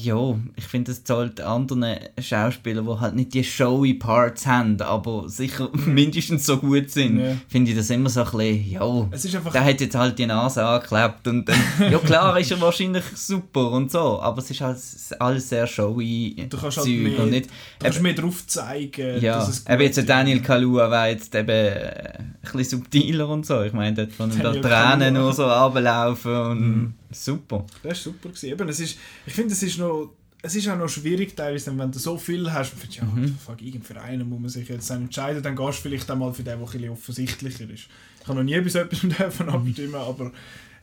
ja, 0.00 0.38
ich 0.54 0.64
finde, 0.64 0.92
es 0.92 1.02
zahlt 1.02 1.40
anderen 1.40 1.96
Schauspielern, 2.20 2.86
die 2.86 3.00
halt 3.00 3.16
nicht 3.16 3.34
die 3.34 3.42
showy 3.42 3.94
Parts 3.94 4.46
haben, 4.46 4.80
aber 4.80 5.28
sicher 5.28 5.70
mindestens 5.86 6.46
so 6.46 6.58
gut 6.58 6.88
sind, 6.90 7.18
ja. 7.18 7.36
finde 7.48 7.72
ich 7.72 7.76
das 7.76 7.90
immer 7.90 8.08
so 8.08 8.20
ein 8.20 8.30
bisschen, 8.30 8.70
ja, 8.70 9.08
es 9.10 9.24
ist 9.24 9.34
einfach 9.34 9.50
der 9.50 9.64
hat 9.64 9.80
jetzt 9.80 9.96
halt 9.96 10.16
die 10.20 10.26
Nase 10.26 10.64
angeklebt 10.64 11.26
und 11.26 11.48
dann, 11.48 11.58
ja 11.90 11.98
klar 11.98 12.38
ist 12.38 12.52
er 12.52 12.60
wahrscheinlich 12.60 13.02
super 13.16 13.72
und 13.72 13.90
so, 13.90 14.20
aber 14.20 14.38
es 14.38 14.50
ist 14.52 14.60
halt 14.60 14.78
alles 15.18 15.48
sehr 15.48 15.66
showy 15.66 16.46
du 16.48 16.56
kannst 16.56 16.76
halt 16.78 16.86
Zeug 16.86 16.94
halt 16.94 17.02
mehr, 17.02 17.20
und 17.20 17.30
nicht... 17.30 17.46
Du 17.46 17.50
kannst 17.80 17.98
eben, 17.98 18.02
mehr 18.04 18.14
drauf 18.14 18.46
zeigen, 18.46 19.20
ja, 19.20 19.34
dass 19.34 19.48
es 19.48 19.64
gut 19.64 19.72
eben 19.72 19.82
jetzt 19.82 20.08
Daniel 20.08 20.42
Kalua 20.42 20.90
war 20.92 21.08
jetzt 21.08 21.34
eben 21.34 21.50
äh, 21.50 22.18
ein 22.18 22.38
bisschen 22.52 22.78
subtiler 22.78 23.28
und 23.28 23.44
so, 23.44 23.62
ich 23.62 23.72
meine, 23.72 23.96
dort 23.96 24.12
von 24.12 24.30
den 24.30 24.62
Tränen 24.62 25.14
nur 25.14 25.32
so 25.32 25.50
runterlaufen 25.50 26.36
und... 26.36 26.60
Mhm 26.60 26.94
Super. 27.10 27.66
Das 27.82 28.06
war 28.06 28.12
super. 28.12 28.30
Eben, 28.42 28.68
es 28.68 28.80
ist, 28.80 28.98
ich 29.26 29.32
finde, 29.32 29.52
es 29.52 29.62
ist 29.62 29.78
noch 29.78 30.10
es 30.42 30.54
ist 30.54 30.68
auch 30.68 30.76
noch 30.76 30.88
schwierig 30.88 31.36
teilweise, 31.36 31.76
wenn 31.76 31.92
du 31.92 31.98
so 31.98 32.16
viel 32.16 32.50
hast, 32.50 32.72
und 32.72 32.96
ja, 32.96 33.04
mhm. 33.04 33.36
fuck, 33.36 33.60
irgendein 33.60 33.82
Verein 33.82 34.28
muss 34.28 34.40
man 34.40 34.48
sich 34.48 34.68
jetzt 34.68 34.90
entscheiden, 34.90 35.42
dann 35.42 35.56
gehst 35.56 35.78
du 35.78 35.82
vielleicht 35.82 36.10
einmal 36.10 36.32
für 36.32 36.42
den, 36.42 36.58
der 36.58 36.80
ein 36.80 36.90
offensichtlicher 36.90 37.68
ist. 37.68 37.88
Ich 38.22 38.28
habe 38.28 38.38
noch 38.38 38.44
nie 38.44 38.60
bis 38.60 38.74
etwas 38.74 39.00
davon 39.18 39.46
mhm. 39.46 39.52
abstimmen, 39.52 39.94
aber 39.96 40.32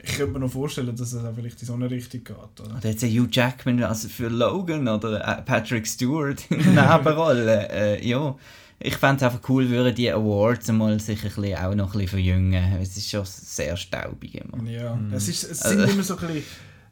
ich 0.04 0.14
könnte 0.14 0.34
mir 0.34 0.40
noch 0.40 0.52
vorstellen, 0.52 0.96
dass 0.96 1.12
es 1.12 1.24
auch 1.24 1.34
vielleicht 1.34 1.60
in 1.62 1.68
so 1.68 1.74
eine 1.74 1.90
Richtung 1.90 2.24
geht. 2.24 2.36
Oder, 2.36 2.78
oder 2.78 2.90
jetzt 2.90 3.04
Hugh 3.04 3.28
Jackman 3.32 3.82
also 3.84 4.08
für 4.08 4.28
Logan 4.28 4.88
oder 4.88 5.28
äh, 5.28 5.42
Patrick 5.42 5.88
Stewart 5.88 6.44
in 6.52 6.76
der 6.76 6.98
Nebenrolle. 6.98 7.70
äh, 7.72 8.08
ja 8.08 8.36
ich 8.80 8.96
fände 8.96 9.18
es 9.18 9.24
einfach 9.24 9.50
cool, 9.50 9.70
würden 9.70 9.96
die 9.96 10.12
Awards 10.12 10.72
mal 10.72 11.00
sich 11.00 11.24
ein 11.24 11.30
bisschen, 11.30 11.58
auch 11.58 11.74
noch 11.74 11.88
ein 11.88 11.92
bisschen 11.94 12.08
verjüngen. 12.08 12.80
Es 12.80 12.96
ist 12.96 13.10
schon 13.10 13.26
sehr 13.26 13.76
staubig 13.76 14.36
immer. 14.36 14.64
Ja, 14.70 14.96
mhm. 14.96 15.14
es, 15.14 15.28
ist, 15.28 15.44
es 15.44 15.60
sind 15.62 15.80
also. 15.80 15.94
immer 15.94 16.04
so 16.04 16.18
ein 16.18 16.28
bisschen, 16.28 16.44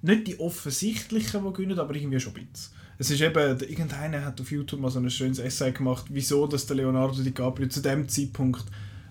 nicht 0.02 0.28
die 0.28 0.40
offensichtlichen, 0.40 1.44
die 1.44 1.54
gewinnen, 1.54 1.80
aber 1.80 1.96
irgendwie 1.96 2.20
schon 2.20 2.34
ein 2.36 2.48
bisschen. 2.48 2.74
Es 2.98 3.12
ist 3.12 3.22
eben, 3.22 3.60
irgendeiner 3.60 4.24
hat 4.24 4.40
auf 4.40 4.52
YouTube 4.52 4.80
mal 4.80 4.90
so 4.90 5.00
ein 5.00 5.10
schönes 5.10 5.40
Essay 5.40 5.72
gemacht, 5.72 6.06
wieso 6.10 6.48
dass 6.48 6.66
der 6.66 6.78
Leonardo 6.78 7.22
DiCaprio 7.22 7.68
zu 7.68 7.82
dem 7.82 8.08
Zeitpunkt 8.08 8.64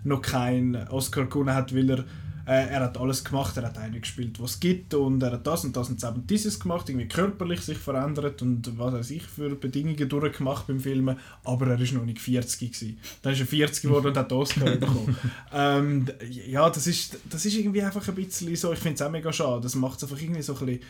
noch 0.04 0.22
keinen 0.22 0.88
Oscar 0.88 1.26
gewonnen 1.26 1.54
hat, 1.54 1.74
weil 1.74 1.90
er 1.90 2.04
Äh, 2.46 2.68
er 2.68 2.80
hat 2.80 2.98
alles 2.98 3.24
gemacht, 3.24 3.56
er 3.56 3.64
hat 3.64 3.78
eine 3.78 4.00
gespielt, 4.00 4.40
was 4.40 4.52
es 4.52 4.60
gibt 4.60 4.94
und 4.94 5.22
er 5.22 5.32
hat 5.32 5.46
das 5.46 5.64
und 5.64 5.76
das 5.76 5.88
und 5.88 6.02
das 6.02 6.14
und 6.14 6.28
dieses 6.28 6.60
gemacht, 6.60 6.88
irgendwie 6.88 7.08
körperlich 7.08 7.60
sich 7.60 7.78
verändert 7.78 8.42
und 8.42 8.78
was 8.78 8.92
weiß 8.92 9.10
ich 9.10 9.22
für 9.22 9.54
Bedingungen 9.54 10.08
durchgemacht 10.08 10.66
beim 10.66 10.80
Filmen, 10.80 11.18
aber 11.44 11.68
er 11.68 11.80
ist 11.80 11.92
noch 11.92 12.04
nicht 12.04 12.20
40 12.20 12.72
gewesen. 12.72 12.98
Dann 13.22 13.32
ist 13.32 13.40
er 13.40 13.46
40 13.46 13.82
geworden 13.82 14.08
und 14.08 14.16
hat 14.16 14.32
Oscar 14.32 14.70
bekommen. 14.76 15.16
Ähm, 15.52 16.06
ja, 16.28 16.68
das 16.68 16.86
ist, 16.86 17.18
das 17.30 17.46
ist 17.46 17.54
irgendwie 17.54 17.82
einfach 17.82 18.06
ein 18.06 18.14
bisschen 18.14 18.54
so, 18.56 18.72
ich 18.72 18.78
finde 18.78 18.96
es 18.96 19.02
auch 19.02 19.10
mega 19.10 19.32
schade, 19.32 19.62
das 19.62 19.74
macht 19.74 19.98
es 19.98 20.04
einfach 20.04 20.20
irgendwie 20.20 20.42
so 20.42 20.54
ein 20.54 20.66
bisschen 20.66 20.82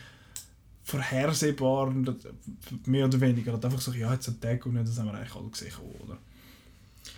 vorhersehbar, 0.85 1.93
mehr 2.85 3.07
oder 3.07 3.21
weniger. 3.21 3.55
Und 3.55 3.65
einfach 3.65 3.81
so, 3.81 3.93
ja, 3.93 4.13
jetzt 4.13 4.29
ein 4.29 4.41
Tag 4.41 4.65
und 4.67 4.75
das 4.75 4.99
haben 4.99 5.07
wir 5.07 5.15
eigentlich 5.15 5.35
alle 5.35 5.49
gesehen, 5.49 5.73
oder? 6.05 6.19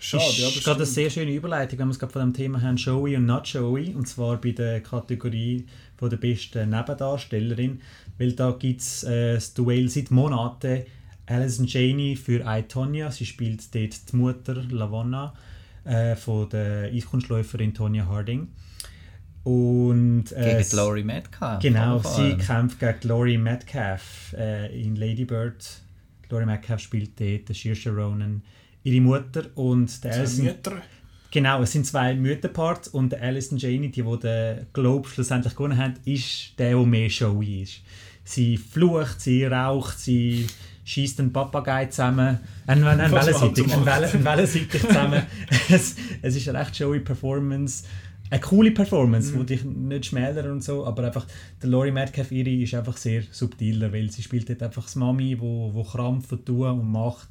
Schade, 0.01 0.25
ist 0.25 0.39
ja, 0.39 0.49
gerade 0.63 0.79
eine 0.79 0.87
sehr 0.87 1.11
schöne 1.11 1.33
Überleitung, 1.33 1.79
wenn 1.79 1.89
wir 1.89 1.93
es 1.93 1.99
gerade 1.99 2.13
von 2.13 2.23
dem 2.23 2.35
Thema 2.35 2.61
haben, 2.61 2.79
Showy 2.79 3.17
und 3.17 3.27
Not 3.27 3.49
Showy, 3.49 3.95
und 3.95 4.07
zwar 4.07 4.41
bei 4.41 4.53
der 4.53 4.81
Kategorie 4.81 5.67
von 5.97 6.11
der 6.11 6.17
besten 6.17 6.71
Nebendarstellerin, 6.71 7.81
weil 8.19 8.33
da 8.33 8.53
gibt 8.53 8.81
es 8.81 9.05
äh, 9.05 9.35
das 9.35 9.55
Duell 9.55 9.89
seit 9.89 10.11
Monaten 10.11 10.83
Alison 11.27 11.67
Janey 11.67 12.17
für 12.17 12.45
I, 12.47 12.63
Tonya, 12.63 13.11
sie 13.11 13.27
spielt 13.27 13.75
dort 13.75 14.13
die 14.13 14.17
Mutter 14.17 14.55
Lavonna 14.55 15.35
äh, 15.85 16.15
von 16.15 16.49
der 16.49 16.93
Eiskunstläuferin 16.93 17.75
Tonya 17.75 18.07
Harding. 18.07 18.49
Und, 19.43 20.33
äh, 20.33 20.63
gegen 20.63 20.77
Laurie 20.77 21.05
Metcalf. 21.05 21.63
Genau, 21.63 22.01
sie 22.01 22.37
kämpft 22.37 22.81
gegen 22.81 22.99
Laurie 23.03 23.39
Metcalf 23.39 24.35
äh, 24.37 24.81
in 24.81 24.97
Lady 24.97 25.25
Bird. 25.25 25.65
Laurie 26.31 26.47
Metcalf 26.47 26.81
spielt 26.81 27.21
dort 27.21 27.57
Saoirse 27.57 27.91
Ronan 27.91 28.43
ihre 28.87 29.01
Mutter 29.01 29.47
und 29.57 30.05
der 30.05 30.15
Alison. 30.15 30.45
Mütter. 30.45 30.83
Genau, 31.33 31.61
es 31.63 31.73
sind 31.73 31.87
zwei 31.87 32.15
Mütterparts 32.15 32.89
und 32.89 33.11
der 33.11 33.21
Alison 33.21 33.59
Janey, 33.59 33.91
die, 33.91 34.03
die 34.03 34.19
den 34.21 34.67
Globe 34.73 35.09
schlussendlich 35.09 35.55
gewonnen 35.55 35.77
hat, 35.77 35.95
ist 36.05 36.53
der, 36.57 36.71
der 36.77 36.87
mehr 36.87 37.11
showy 37.11 37.63
ist. 37.63 37.81
Sie 38.23 38.57
flucht, 38.57 39.21
sie 39.21 39.45
raucht, 39.45 39.99
sie 39.99 40.47
schießt 40.85 41.19
einen 41.19 41.33
Papagei 41.33 41.87
zusammen, 41.87 42.39
ein, 42.67 42.85
ein, 42.85 43.01
ein 43.01 43.13
Wellenseitig, 43.13 43.67
Wellenseitig 44.25 44.81
zusammen. 44.83 45.23
es, 45.69 45.97
es 46.23 46.37
ist 46.37 46.49
eine 46.49 46.61
recht 46.61 46.77
showy 46.77 47.01
Performance. 47.01 47.85
Eine 48.31 48.41
coole 48.41 48.71
Performance, 48.71 49.33
mhm. 49.33 49.39
wo 49.39 49.43
dich 49.43 49.65
nicht 49.65 50.07
schmäler 50.07 50.51
und 50.51 50.63
so, 50.63 50.87
aber 50.87 51.05
einfach 51.05 51.27
der 51.61 51.71
Laurie 51.71 51.93
Metcalf 51.93 52.31
ihre 52.31 52.51
ist 52.51 52.75
einfach 52.75 52.97
sehr 52.97 53.23
subtiler, 53.31 53.93
weil 53.93 54.11
sie 54.11 54.23
spielt 54.23 54.49
dort 54.49 54.63
einfach 54.63 54.85
das 54.85 54.95
Mami, 54.95 55.39
wo, 55.41 55.75
wo 55.75 55.83
krampft 55.83 56.33
und 56.33 56.47
tut 56.47 56.67
und 56.67 56.91
macht 56.91 57.29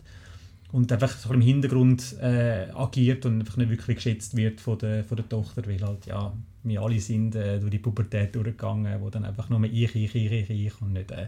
und 0.75 0.91
einfach 0.91 1.17
so 1.17 1.33
im 1.33 1.39
Hintergrund 1.39 2.17
äh, 2.21 2.67
agiert 2.73 3.25
und 3.25 3.39
einfach 3.39 3.55
nicht 3.55 3.69
wirklich 3.69 3.95
geschätzt 3.95 4.35
wird 4.35 4.59
von 4.59 4.77
der, 4.77 5.05
von 5.05 5.15
der 5.15 5.29
Tochter, 5.29 5.65
weil 5.65 5.79
halt, 5.81 6.05
ja, 6.05 6.33
wir 6.63 6.81
alle 6.81 6.99
sind 6.99 7.33
äh, 7.33 7.59
durch 7.59 7.71
die 7.71 7.79
Pubertät 7.79 8.35
durchgegangen, 8.35 8.99
wo 8.99 9.09
dann 9.09 9.23
einfach 9.23 9.49
nur 9.49 9.63
ich, 9.63 9.95
ich, 9.95 10.13
ich, 10.13 10.31
ich, 10.31 10.49
ich 10.49 10.81
und 10.81 10.91
nicht 10.91 11.11
äh, 11.11 11.27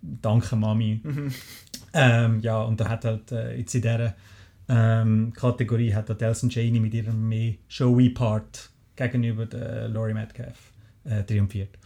«Danke, 0.00 0.56
Mami». 0.56 1.00
Mhm. 1.00 1.32
Ähm, 1.94 2.40
ja, 2.40 2.60
und 2.62 2.80
da 2.80 2.88
hat 2.88 3.04
halt 3.04 3.30
äh, 3.30 3.56
jetzt 3.56 3.72
in 3.76 3.82
dieser 3.82 4.14
ähm, 4.68 5.32
Kategorie 5.32 5.94
hat 5.94 6.08
halt 6.08 6.20
Elson 6.20 6.50
Janey 6.50 6.80
mit 6.80 6.92
ihrem 6.92 7.28
mehr 7.28 7.54
showy 7.68 8.10
Part 8.10 8.70
gegenüber 8.96 9.46
der 9.46 9.88
Laurie 9.90 10.14
Metcalf 10.14 10.72
äh, 11.04 11.22
triumphiert. 11.22 11.78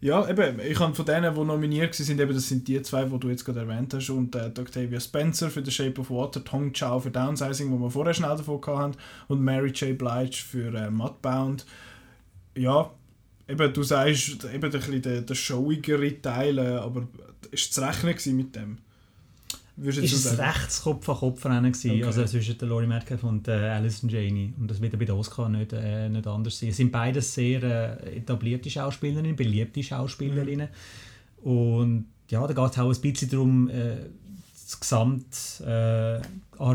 Ja, 0.00 0.28
eben, 0.28 0.60
ich 0.60 0.78
habe 0.78 0.94
von 0.94 1.04
denen, 1.04 1.34
die 1.34 1.44
nominiert 1.44 1.92
sind, 1.92 2.20
eben, 2.20 2.32
das 2.32 2.48
sind 2.48 2.68
die 2.68 2.80
zwei, 2.82 3.04
die 3.04 3.18
du 3.18 3.28
jetzt 3.30 3.44
gerade 3.44 3.60
erwähnt 3.60 3.92
hast, 3.94 4.10
und 4.10 4.32
äh, 4.36 4.52
Octavia 4.56 5.00
Spencer 5.00 5.50
für 5.50 5.64
The 5.64 5.72
Shape 5.72 6.00
of 6.00 6.10
Water, 6.10 6.44
Tong 6.44 6.72
Chao 6.72 7.00
für 7.00 7.10
Downsizing, 7.10 7.68
wo 7.72 7.78
wir 7.78 7.90
vorher 7.90 8.14
schnell 8.14 8.36
davon 8.36 8.60
hatten, 8.64 8.96
und 9.26 9.42
Mary 9.42 9.70
J. 9.70 9.98
Blige 9.98 10.36
für 10.36 10.72
äh, 10.72 10.88
Mudbound. 10.88 11.66
Ja, 12.54 12.92
eben, 13.48 13.72
du 13.72 13.82
sagst, 13.82 14.44
eben 14.44 14.72
ein 14.72 15.02
der, 15.02 15.22
der 15.22 15.34
showigere 15.34 16.22
Teil, 16.22 16.58
äh, 16.58 16.76
aber 16.76 17.08
ist 17.50 17.74
zu 17.74 17.80
rechnen 17.80 18.36
mit 18.36 18.54
dem? 18.54 18.78
Würdest 19.80 20.12
ist 20.12 20.24
es 20.24 20.38
rechts 20.38 20.82
Kopf 20.82 21.08
an 21.08 21.16
Kopf 21.16 21.44
rennen 21.44 21.72
okay. 21.72 22.02
also 22.02 22.24
zwischen 22.24 22.58
der 22.58 22.66
Laurie 22.66 22.88
Metcalf 22.88 23.22
und 23.22 23.46
äh, 23.46 23.52
Alison 23.52 24.10
Janey. 24.10 24.52
Und 24.58 24.68
das 24.68 24.80
wird 24.80 24.98
bei 24.98 25.04
den 25.04 25.14
Oscar 25.14 25.48
nicht, 25.48 25.72
äh, 25.72 26.08
nicht 26.08 26.26
anders 26.26 26.58
sein. 26.58 26.70
Es 26.70 26.78
sind 26.78 26.90
beide 26.90 27.22
sehr 27.22 27.62
äh, 27.62 28.16
etablierte 28.16 28.68
Schauspielerinnen, 28.68 29.36
beliebte 29.36 29.80
Schauspielerinnen. 29.82 30.68
Mhm. 31.42 31.50
Und 31.50 32.06
ja, 32.28 32.44
da 32.44 32.52
geht 32.52 32.72
es 32.72 32.78
auch 32.78 32.92
ein 32.92 33.00
bisschen 33.00 33.30
darum, 33.30 33.70
äh, 33.70 33.96
die 34.70 34.80
Gesamtarbeit, 34.80 36.24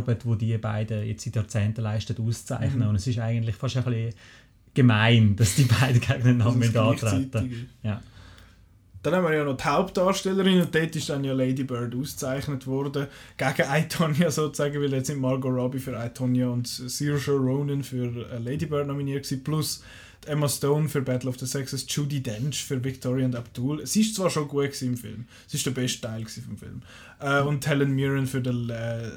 äh, 0.07 0.15
die 0.15 0.37
die 0.37 0.57
beiden 0.57 1.05
jetzt 1.05 1.25
seit 1.25 1.35
Jahrzehnten 1.35 1.81
leisten, 1.81 2.15
auszuzeichnen. 2.17 2.83
Mhm. 2.83 2.87
Und 2.87 2.95
es 2.95 3.05
ist 3.05 3.19
eigentlich 3.19 3.55
fast 3.55 3.75
ein 3.75 3.83
bisschen 3.83 4.13
gemein, 4.73 5.35
dass 5.35 5.55
die 5.55 5.65
beiden 5.65 5.99
gegeneinander 6.07 6.83
antreten. 6.83 7.69
Ja. 7.83 8.01
Dann 9.03 9.15
haben 9.15 9.25
wir 9.25 9.33
ja 9.33 9.43
noch 9.43 9.57
die 9.57 9.65
Hauptdarstellerin 9.65 10.61
und 10.61 10.73
dort 10.73 10.95
ist 10.95 11.09
dann 11.09 11.25
ja 11.25 11.33
Lady 11.33 11.65
Bird 11.65 11.93
ausgezeichnet 11.93 12.65
worden. 12.65 13.07
Gegen 13.35 13.69
Aitonia 13.69 14.31
sozusagen, 14.31 14.81
weil 14.81 14.93
jetzt 14.93 15.07
sind 15.07 15.19
Margot 15.19 15.53
Robbie 15.53 15.79
für 15.79 15.97
Aitonia 15.97 16.47
und 16.47 16.67
Saoirse 16.67 17.31
Ronan 17.31 17.83
für 17.83 18.05
äh, 18.31 18.39
Lady 18.39 18.65
Bird 18.65 18.87
nominiert 18.87 19.23
gewesen, 19.23 19.43
plus 19.43 19.83
Emma 20.27 20.47
Stone 20.47 20.89
für 20.89 21.01
Battle 21.01 21.29
of 21.29 21.39
the 21.39 21.45
Sexes, 21.45 21.85
Judy 21.87 22.21
Dench 22.21 22.63
für 22.63 22.83
Victoria 22.83 23.25
und 23.25 23.35
Abdul. 23.35 23.85
Sie 23.85 24.01
ist 24.01 24.15
zwar 24.15 24.29
schon 24.29 24.47
gut 24.47 24.81
im 24.81 24.97
Film, 24.97 25.25
sie 25.47 25.57
ist 25.57 25.65
der 25.65 25.71
beste 25.71 26.01
Teil 26.01 26.25
vom 26.25 26.57
Film. 26.57 26.81
Äh, 27.19 27.41
und 27.41 27.65
Helen 27.67 27.95
Mirren 27.95 28.27
für 28.27 28.41
den 28.41 28.69
äh, 28.69 29.09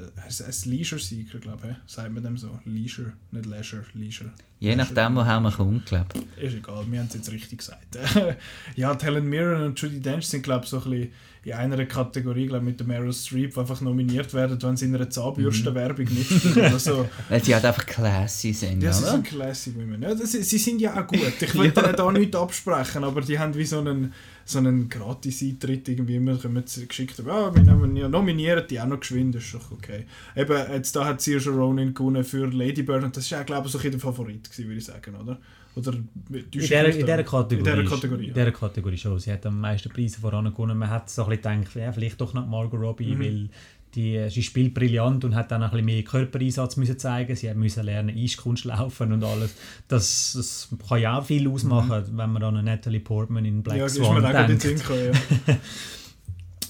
Leisure 0.65 0.99
Seeker, 0.99 1.39
glaube 1.39 1.69
ich, 1.71 1.91
sagt 1.93 2.11
man 2.13 2.23
dem 2.23 2.37
so. 2.37 2.59
Leisure, 2.65 3.13
nicht 3.31 3.45
Leisure, 3.45 3.85
Leisure. 3.93 4.31
Je 4.59 4.75
nachdem, 4.75 5.15
woher 5.15 5.39
man 5.39 5.53
kommt, 5.53 5.85
glaube 5.85 6.07
ich. 6.15 6.43
Ist 6.43 6.55
egal, 6.55 6.85
wir 6.89 6.99
haben 6.99 7.07
es 7.07 7.13
jetzt 7.13 7.31
richtig 7.31 7.59
gesagt. 7.59 7.97
ja, 8.75 8.97
Helen 8.99 9.27
Mirren 9.27 9.63
und 9.63 9.79
Judy 9.79 9.99
Dench 9.99 10.27
sind, 10.27 10.41
glaube 10.41 10.65
ich, 10.65 10.69
so 10.69 10.77
ein 10.77 10.89
bisschen 10.89 11.11
in 11.49 11.73
einer 11.73 11.85
Kategorie 11.85 12.47
glaub, 12.47 12.63
mit 12.63 12.79
der 12.79 12.87
Meryl 12.87 13.13
Streep 13.13 13.57
einfach 13.57 13.79
nominiert 13.81 14.33
werden, 14.33 14.61
wenn 14.61 14.75
sie 14.75 14.85
in 14.85 14.95
einer 14.95 15.09
Zahnbürstenwerbung 15.09 16.05
mhm. 16.05 16.15
nicht 16.15 16.57
also, 16.57 17.07
Weil 17.29 17.43
sie 17.43 17.53
halt 17.53 17.65
einfach 17.65 17.85
classy 17.85 18.53
sind, 18.53 18.83
Ja, 18.83 18.91
sie 18.91 19.05
sind 19.05 19.25
classy 19.25 19.75
Women. 19.75 20.01
Ja, 20.01 20.13
das, 20.13 20.31
sie 20.31 20.57
sind 20.57 20.81
ja 20.81 20.99
auch 20.99 21.07
gut. 21.07 21.19
Ich 21.39 21.55
will 21.55 21.71
ja. 21.75 21.93
da 21.93 22.11
nicht 22.11 22.35
absprechen, 22.35 23.03
aber 23.03 23.21
die 23.21 23.39
haben 23.39 23.55
wie 23.55 23.65
so 23.65 23.79
einen, 23.79 24.13
so 24.45 24.59
einen 24.59 24.89
Gratis-Eintritt 24.89 25.89
irgendwie 25.89 26.15
immer 26.15 26.37
geschickt. 26.37 27.21
Ja, 27.25 27.55
wir 27.55 27.63
nehmen 27.63 27.95
ja, 27.95 28.09
nominieren 28.09 28.65
die 28.69 28.79
auch 28.79 28.87
noch 28.87 28.99
geschwind, 28.99 29.35
ist 29.35 29.53
doch 29.53 29.71
okay. 29.71 30.05
Eben, 30.35 30.57
jetzt 30.73 30.95
da 30.95 31.05
hat 31.05 31.21
Saoirse 31.21 31.51
Ronan 31.51 31.93
gewonnen 31.93 32.23
für 32.23 32.47
Lady 32.47 32.83
Bird 32.83 33.03
und 33.03 33.15
das 33.15 33.31
war 33.31 33.41
auch, 33.41 33.45
glaube 33.45 33.67
ich, 33.67 33.71
so 33.71 33.79
ein 33.79 33.91
der 33.91 33.99
Favorit, 33.99 34.49
gewesen, 34.49 34.67
würde 34.67 34.79
ich 34.79 34.85
sagen, 34.85 35.15
oder? 35.15 35.39
Oder 35.77 35.93
in 35.93 36.51
dieser, 36.51 36.85
in 36.87 37.05
dieser 37.05 37.23
Kategorie, 37.23 37.57
in 37.57 37.63
dieser 37.63 37.83
Kategorie, 37.83 38.23
ja. 38.23 38.27
in 38.29 38.33
dieser 38.33 38.51
Kategorie 38.51 38.97
schon. 38.97 39.19
Sie 39.19 39.31
hat 39.31 39.45
am 39.45 39.61
meisten 39.61 39.89
Preise 39.89 40.19
voran 40.19 40.45
gewonnen. 40.45 40.77
Man 40.77 40.89
hat 40.89 41.09
so 41.09 41.23
ein 41.25 41.37
bisschen 41.37 41.61
gedacht, 41.61 41.75
ja, 41.75 41.91
vielleicht 41.91 42.19
doch 42.19 42.33
noch 42.33 42.47
Margot 42.47 42.79
Robbie, 42.79 43.13
mhm. 43.13 43.19
weil 43.19 43.49
die, 43.93 44.27
sie 44.29 44.41
spielt 44.41 44.73
brillant 44.73 45.23
und 45.23 45.35
hat 45.35 45.51
dann 45.51 45.61
ein 45.61 45.69
bisschen 45.69 45.85
mehr 45.85 46.03
Körpereinsatz 46.03 46.77
müssen 46.77 46.97
zeigen. 46.97 47.35
Sie 47.35 47.53
musste 47.53 47.83
lernen, 47.83 48.17
Eiskunst 48.17 48.65
laufen 48.65 49.11
und 49.11 49.23
alles. 49.23 49.55
Das, 49.87 50.33
das 50.35 50.69
kann 50.87 50.99
ja 50.99 51.19
auch 51.19 51.25
viel 51.25 51.47
ausmachen, 51.47 52.11
mhm. 52.11 52.17
wenn 52.17 52.31
man 52.31 52.43
an 52.43 52.65
Natalie 52.65 52.99
Portman 52.99 53.45
in 53.45 53.61
Black 53.61 53.77
ja, 53.77 53.87
Swan 53.87 54.23
denkt. 54.47 54.61
Sinn, 54.61 54.81
ja. 54.87 55.57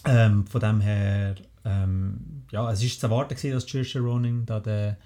ähm, 0.25 0.45
von 0.47 0.59
dem 0.59 0.81
her, 0.81 1.35
ähm, 1.63 2.17
ja, 2.51 2.69
es 2.71 2.83
ist 2.83 2.99
zu 2.99 3.07
erwarten 3.07 3.35
gewesen, 3.35 3.53
dass 3.53 3.67
Saoirse 3.67 3.99
Ronan 3.99 4.45
da 4.45 4.59
den 4.59 4.97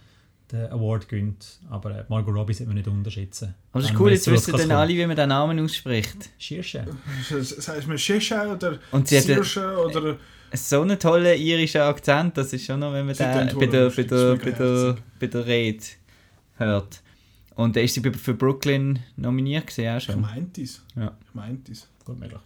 den 0.52 0.72
Award 0.72 1.08
gönnt. 1.10 1.60
Aber 1.70 1.91
äh, 1.91 2.06
Margot 2.10 2.36
Robbie 2.36 2.54
sollte 2.54 2.70
man 2.70 2.78
nicht 2.78 2.88
unterschätzen. 2.88 3.56
Aber 3.72 3.84
es 3.84 3.89
ist 3.89 3.99
cool, 3.99 4.12
jetzt 4.12 4.30
wissen 4.30 4.56
dann 4.56 4.72
alle, 4.72 4.89
wie 4.93 5.06
man 5.06 5.16
den 5.16 5.30
Namen 5.30 5.60
ausspricht. 5.60 6.30
Schirsche. 6.38 6.86
Heißt 7.30 7.88
man 7.88 7.97
Schirsche 7.97 8.47
oder 8.47 8.80
Und 8.91 9.08
sie 9.08 9.20
Sirsche 9.20 9.78
oder... 9.78 10.18
So 10.54 10.82
einen 10.82 10.99
tollen 10.99 11.39
irischen 11.39 11.80
Akzent, 11.80 12.38
das 12.38 12.52
ist 12.52 12.66
schon 12.66 12.82
noch, 12.82 12.91
wenn 12.91 13.06
man 13.06 13.16
den 13.16 13.58
bei 13.58 13.66
der, 13.68 13.89
bei, 13.89 14.04
der, 14.04 14.36
bei, 14.36 14.52
der, 14.52 14.97
bei 15.18 15.28
der 15.28 15.45
Rede 15.45 15.86
hört. 16.58 17.02
Und 17.56 17.78
ist 17.78 17.93
sie 17.93 18.02
für 18.02 18.34
Brooklyn 18.34 18.99
nominiert 19.16 19.68
gewesen, 19.68 19.95
auch 19.95 20.02
schon? 20.02 20.16
Ich 20.16 20.22
meinte 20.22 20.62
es. 20.62 20.82
Ja. 20.95 21.18
Ich 21.26 21.34
meinte 21.34 21.72
es. 21.72 21.88
Gut 22.04 22.20
möglich. 22.20 22.39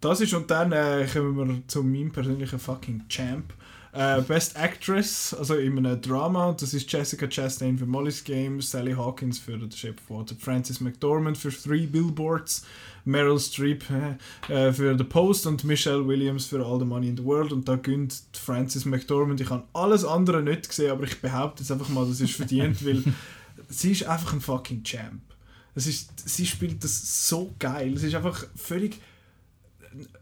Das 0.00 0.20
ist 0.20 0.34
und 0.34 0.50
dann 0.50 0.72
äh, 0.72 1.06
kommen 1.12 1.36
wir 1.36 1.68
zu 1.68 1.82
meinem 1.82 2.10
persönlichen 2.10 2.58
fucking 2.58 3.04
Champ. 3.08 3.52
Uh, 3.96 4.20
Best 4.20 4.56
Actress, 4.56 5.32
also 5.32 5.54
in 5.54 5.78
einem 5.78 5.98
Drama, 6.02 6.52
das 6.52 6.74
ist 6.74 6.92
Jessica 6.92 7.26
Chastain 7.26 7.78
für 7.78 7.86
Molly's 7.86 8.22
Game, 8.22 8.60
Sally 8.60 8.92
Hawkins 8.92 9.38
für 9.38 9.58
The 9.58 9.74
Shape 9.74 9.94
of 9.94 10.10
Water, 10.10 10.34
Frances 10.38 10.80
McDormand 10.80 11.38
für 11.38 11.48
Three 11.48 11.86
Billboards, 11.86 12.66
Meryl 13.06 13.40
Streep 13.40 13.84
äh, 14.50 14.70
für 14.70 14.98
The 14.98 15.04
Post 15.04 15.46
und 15.46 15.64
Michelle 15.64 16.06
Williams 16.06 16.44
für 16.44 16.62
All 16.62 16.78
the 16.78 16.84
Money 16.84 17.08
in 17.08 17.16
the 17.16 17.24
World. 17.24 17.52
Und 17.52 17.66
da 17.68 17.76
gönnt 17.76 18.20
Frances 18.34 18.84
McDormand. 18.84 19.40
Ich 19.40 19.48
habe 19.48 19.64
alles 19.72 20.04
andere 20.04 20.42
nicht 20.42 20.68
gesehen, 20.68 20.90
aber 20.90 21.04
ich 21.04 21.18
behaupte 21.22 21.62
jetzt 21.62 21.72
einfach 21.72 21.88
mal, 21.88 22.06
das 22.06 22.20
ist 22.20 22.34
verdient, 22.34 22.84
weil 22.84 23.02
sie 23.70 23.92
ist 23.92 24.04
einfach 24.04 24.34
ein 24.34 24.42
fucking 24.42 24.82
Champ. 24.82 25.22
Es 25.74 25.86
ist, 25.86 26.28
sie 26.28 26.44
spielt 26.44 26.84
das 26.84 27.28
so 27.28 27.54
geil. 27.58 27.94
Es 27.94 28.02
ist 28.02 28.14
einfach 28.14 28.46
völlig 28.56 29.00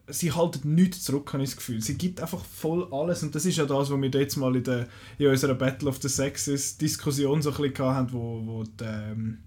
sie 0.09 0.33
haltet 0.33 0.65
nichts 0.65 1.03
zurück, 1.03 1.33
habe 1.33 1.43
ich 1.43 1.51
das 1.51 1.57
Gefühl. 1.57 1.81
Sie 1.81 1.97
gibt 1.97 2.21
einfach 2.21 2.45
voll 2.45 2.89
alles 2.93 3.23
und 3.23 3.35
das 3.35 3.47
ist 3.47 3.57
ja 3.57 3.65
das, 3.65 3.91
was 3.91 4.01
wir 4.01 4.11
jetzt 4.11 4.37
mal 4.37 4.55
in, 4.55 4.65
der, 4.65 4.89
in 5.19 5.29
unserer 5.29 5.55
Battle 5.55 5.89
of 5.89 6.01
the 6.01 6.09
Sexes 6.09 6.77
Diskussion 6.79 7.43
so 7.43 7.51
ein 7.51 7.57
bisschen 7.57 7.87
hatten, 7.87 8.13
wo, 8.13 8.43
wo 8.45 8.65
die, 8.65 8.85
ähm, 8.85 9.39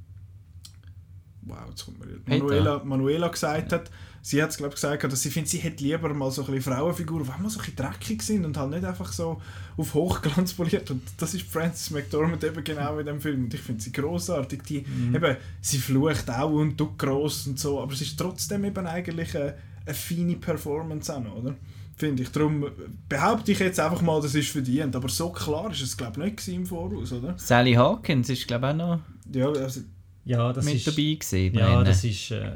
wow, 1.48 1.58
jetzt 1.70 1.86
kommt 1.86 2.00
mir 2.00 2.20
Manuela, 2.26 2.82
Manuela 2.84 3.28
gesagt 3.30 3.72
hat, 3.72 3.90
sie 4.22 4.42
hat 4.42 4.50
es 4.50 4.58
glaube 4.58 4.74
gesagt, 4.74 5.04
dass 5.04 5.22
sie 5.22 5.30
findet, 5.30 5.50
sie 5.50 5.60
hätte 5.60 5.84
lieber 5.84 6.14
mal 6.14 6.32
so 6.32 6.44
ein 6.44 6.54
bisschen 6.54 6.74
Frauenfiguren, 6.74 7.26
die 7.26 7.40
immer 7.40 7.50
so 7.50 7.60
ein 7.60 7.76
dreckig 7.76 8.22
sind 8.22 8.46
und 8.46 8.58
halt 8.58 8.72
nicht 8.72 8.84
einfach 8.84 9.12
so 9.12 9.42
auf 9.78 9.94
Hochglanz 9.94 10.54
poliert. 10.54 10.92
Und 10.92 11.02
das 11.18 11.34
ist 11.34 11.44
Frances 11.48 11.92
McDormand 11.92 12.44
eben 12.44 12.64
genau 12.64 12.98
in 13.00 13.06
dem 13.06 13.22
Film. 13.22 13.46
Und 13.46 13.54
ich 13.54 13.62
finde 13.62 13.82
sie 13.82 13.92
großartig. 13.92 14.64
Die, 14.64 14.82
mhm. 14.82 15.16
eben, 15.16 15.38
sie 15.62 15.78
flucht 15.78 16.30
auch 16.30 16.52
und 16.52 16.78
tut 16.78 16.98
gross 16.98 17.48
und 17.48 17.60
so, 17.60 17.82
aber 17.82 17.94
es 17.94 18.02
ist 18.02 18.18
trotzdem 18.18 18.66
eben 18.66 18.86
eigentlich 18.86 19.36
eine, 19.36 19.56
eine 19.86 19.94
feine 19.94 20.36
Performance 20.36 21.16
auch 21.16 21.24
noch, 21.24 21.36
oder? 21.38 21.56
Finde 21.96 22.22
ich. 22.22 22.30
Darum 22.30 22.64
behaupte 23.10 23.52
ich 23.52 23.60
jetzt 23.60 23.80
einfach 23.80 24.04
mal, 24.04 24.22
das 24.22 24.36
ist 24.36 24.50
verdient. 24.50 24.96
Aber 24.96 25.10
so 25.10 25.32
klar 25.32 25.72
ist 25.72 25.82
es, 25.82 25.98
glaube 25.98 26.28
ich, 26.28 26.46
nicht 26.46 26.48
im 26.50 26.66
Voraus, 26.66 27.12
oder? 27.12 27.34
Sally 27.38 27.74
Hawkins 27.74 28.30
ist, 28.30 28.48
glaube 28.48 28.68
ich, 28.68 28.74
auch 28.74 28.78
noch 28.78 29.00
ja, 29.34 29.48
also, 29.48 29.82
ja, 30.28 30.52
das 30.54 30.66
mit 30.66 30.76
ist, 30.76 30.88
dabei 30.88 31.14
gewesen. 31.14 31.58
Ja, 31.58 31.84
das 31.84 32.04
ist 32.04 32.32
äh, 32.32 32.52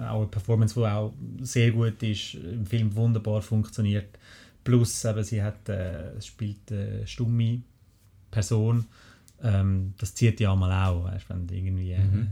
auch 0.00 0.20
eine 0.20 0.26
Performance, 0.26 0.74
die 0.74 0.86
auch 0.86 1.14
sehr 1.40 1.72
gut 1.72 2.02
ist, 2.02 2.34
im 2.34 2.66
Film 2.66 2.94
wunderbar 2.94 3.40
funktioniert. 3.40 4.18
Plus, 4.62 5.04
eben, 5.04 5.24
sie 5.24 5.42
hat, 5.42 5.68
äh, 5.68 6.20
spielt 6.20 6.70
eine 6.70 7.06
stumme 7.06 7.62
Person. 8.30 8.84
Ähm, 9.42 9.94
das 9.98 10.14
zieht 10.14 10.40
ja 10.40 10.54
mal 10.54 10.88
auch, 10.88 11.04
weißt, 11.04 11.28
wenn 11.30 11.48
irgendwie... 11.48 11.92
Äh, 11.92 12.04
mhm. 12.04 12.28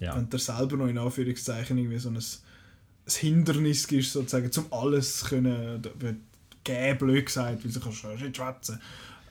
ja. 0.00 0.16
Wenn 0.16 0.28
der 0.28 0.38
selber 0.38 0.76
noch 0.76 0.88
in 0.88 0.98
Anführungszeichen 0.98 1.78
irgendwie 1.78 1.98
so 1.98 2.10
ein 2.10 2.18
ein 3.08 3.20
Hindernis 3.20 3.84
ist, 3.86 4.12
sozusagen, 4.12 4.50
um 4.56 4.72
alles 4.72 5.24
können, 5.24 5.82
geben, 6.64 6.98
blöd 6.98 7.26
gesagt, 7.26 7.64
weil 7.64 7.70
sie 7.70 7.80
kannst 7.80 8.04
nicht 8.04 8.36
schwätzen. 8.36 8.80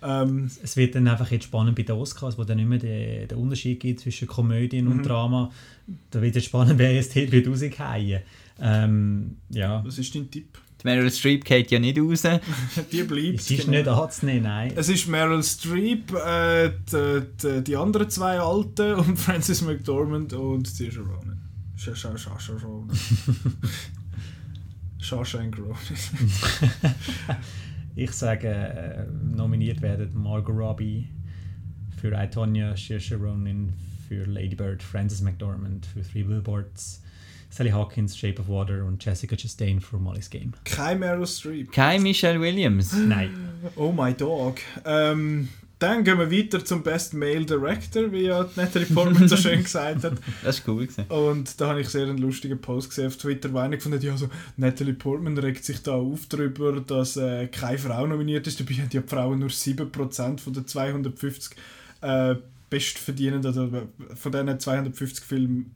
Ähm, 0.02 0.50
es 0.64 0.78
wird 0.78 0.96
dann 0.96 1.08
einfach 1.08 1.32
jetzt 1.32 1.46
spannend 1.46 1.76
bei 1.76 1.84
den 1.84 1.96
Oscars, 1.96 2.38
wo 2.38 2.44
dann 2.44 2.58
nicht 2.58 2.68
mehr 2.68 2.80
den, 2.80 3.28
den 3.28 3.38
Unterschied 3.38 3.80
gibt 3.80 4.02
zwischen 4.02 4.28
Komödien 4.28 4.86
mhm. 4.86 4.92
und 4.92 5.04
Drama. 5.04 5.52
Da 6.12 6.22
wird 6.22 6.36
es 6.36 6.46
spannend, 6.46 6.78
wer 6.80 6.94
jetzt 6.94 7.14
hier 7.14 7.32
wird 7.32 7.48
rausgehen. 7.48 8.22
Ähm, 8.60 9.38
ja. 9.50 9.84
Was 9.86 9.98
ist 9.98 10.14
dein 10.16 10.30
Tipp? 10.30 10.58
Die 10.82 10.88
Meryl 10.88 11.10
Streep 11.10 11.44
geht 11.44 11.72
ja 11.72 11.80
nicht 11.80 12.00
raus. 12.00 12.22
die 12.92 13.04
bleibt. 13.04 13.40
Es 13.40 13.50
ist 13.50 13.66
genau. 13.66 13.78
nicht 13.78 13.88
anzunehmen, 13.88 14.44
nein. 14.44 14.74
Es 14.76 14.90
ist 14.90 15.08
Meryl 15.08 15.42
Streep, 15.42 16.14
äh, 16.14 16.72
die, 16.92 17.22
die, 17.42 17.64
die, 17.64 17.76
anderen 17.76 18.10
zwei 18.10 18.40
Alten 18.40 18.94
und 18.96 19.18
Francis 19.20 19.62
McDormand 19.64 20.34
und 20.34 20.68
Saoirse 20.68 21.00
Ronan. 21.00 21.42
Sasha 21.76 22.10
Ronan. 22.64 22.90
Shawshank 25.00 25.58
Ronan. 25.58 25.78
Ich 27.98 28.12
sage, 28.12 28.48
äh, 28.48 29.06
nominiert 29.36 29.82
werden 29.82 30.12
Margot 30.14 30.56
Robbie 30.56 31.10
für 32.00 32.14
I, 32.14 32.30
Tonya, 32.30 32.78
Saoirse 32.78 33.16
Ronan 33.16 33.74
für 34.08 34.24
Lady 34.26 34.56
Bird, 34.56 34.84
Frances 34.84 35.22
McDormand 35.22 35.88
für 35.88 36.04
Three 36.04 36.22
Billboards, 36.22 37.02
Sally 37.50 37.72
Hawkins, 37.72 38.16
Shape 38.16 38.40
of 38.40 38.48
Water 38.50 38.86
und 38.86 39.04
Jessica 39.04 39.36
Chastain 39.36 39.82
für 39.82 39.98
Molly's 39.98 40.30
Game. 40.30 40.54
Kein 40.64 41.00
Meryl 41.00 41.26
Streep. 41.26 41.72
Kein 41.72 42.04
Michelle 42.04 42.40
Williams. 42.40 42.94
Nein. 42.94 43.32
Oh 43.76 43.92
my 43.92 44.14
dog. 44.14 44.60
Ähm, 44.86 45.50
dann 45.80 46.04
gehen 46.04 46.18
wir 46.18 46.32
weiter 46.32 46.66
zum 46.66 46.82
Best 46.82 47.14
Male 47.14 47.46
Director, 47.46 48.12
wie 48.12 48.24
ja 48.24 48.50
Natalie 48.56 48.88
Portman 48.88 49.28
so 49.28 49.38
schön 49.38 49.64
gesagt 49.64 50.04
hat. 50.04 50.14
Das 50.44 50.60
ist 50.60 50.68
cool 50.68 50.88
gewesen. 50.88 51.06
Und 51.10 51.60
da 51.62 51.70
habe 51.70 51.82
ich 51.82 51.90
sehr 51.90 52.08
einen 52.08 52.18
lustigen 52.18 52.60
Post 52.60 52.90
gesehen 52.90 53.08
auf 53.08 53.18
Twitter, 53.18 53.54
wo 53.54 53.60
einer 53.60 53.76
gefunden 53.78 54.02
ja, 54.02 54.18
so, 54.18 54.30
Natalie 54.56 54.94
Portman 54.94 55.38
regt 55.38 55.64
sich 55.64 55.84
da 55.84 55.94
auf 55.94 56.26
darüber, 56.28 56.82
dass 56.82 57.18
äh, 57.18 57.48
keine 57.48 57.78
Frau 57.78 58.08
nominiert 58.08 58.48
ist. 58.48 58.60
Dabei 58.60 58.74
haben 58.76 58.90
die 58.90 59.00
Frauen 59.02 59.40
nur 59.40 59.50
7% 59.50 60.40
von 60.40 60.54
den 60.54 60.66
250 60.66 61.56
äh, 62.02 62.36
bestverdienenden, 62.70 63.58
oder 63.58 63.88
von 64.16 64.32
diesen 64.32 64.60
250 64.60 65.24
Filmen 65.24 65.76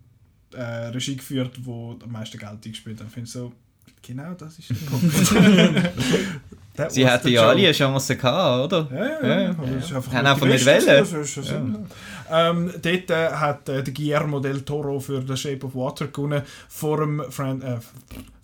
äh, 0.54 0.88
Regie 0.88 1.16
geführt, 1.16 1.58
die 1.58 1.70
am 2.04 2.12
meisten 2.12 2.39
Geld 2.39 2.66
eingespielt 2.66 2.99
haben. 2.99 3.08
Ich 3.08 3.14
finde 3.14 3.30
so, 3.30 3.54
genau 4.02 4.34
das 4.34 4.58
ist 4.58 4.72
der 4.72 4.76
Punkt. 4.76 5.93
Sie 6.89 7.07
hätte 7.07 7.29
ja 7.29 7.47
alle 7.47 7.63
eine 7.63 7.71
Chance 7.71 8.15
gehabt, 8.15 8.73
oder? 8.73 8.88
Ja, 8.91 9.05
ja, 9.05 9.21
ja. 9.21 9.41
ja. 9.41 9.49
Ja. 9.49 9.95
einfach, 9.97 10.13
einfach 10.13 10.47
nicht 10.47 10.65
wollen. 10.65 11.88
Ähm, 12.34 12.71
dort 12.82 13.09
äh, 13.09 13.29
hat 13.32 13.67
äh, 13.67 13.84
der 13.84 13.93
Guillermo 13.93 14.39
del 14.39 14.61
Toro 14.61 14.99
für 14.99 15.21
The 15.21 15.36
Shape 15.36 15.65
of 15.65 15.75
Water 15.75 16.07
gewonnen, 16.07 16.43
vor 16.69 16.97
dem 16.97 17.21
Fran 17.29 17.61
äh, 17.61 17.77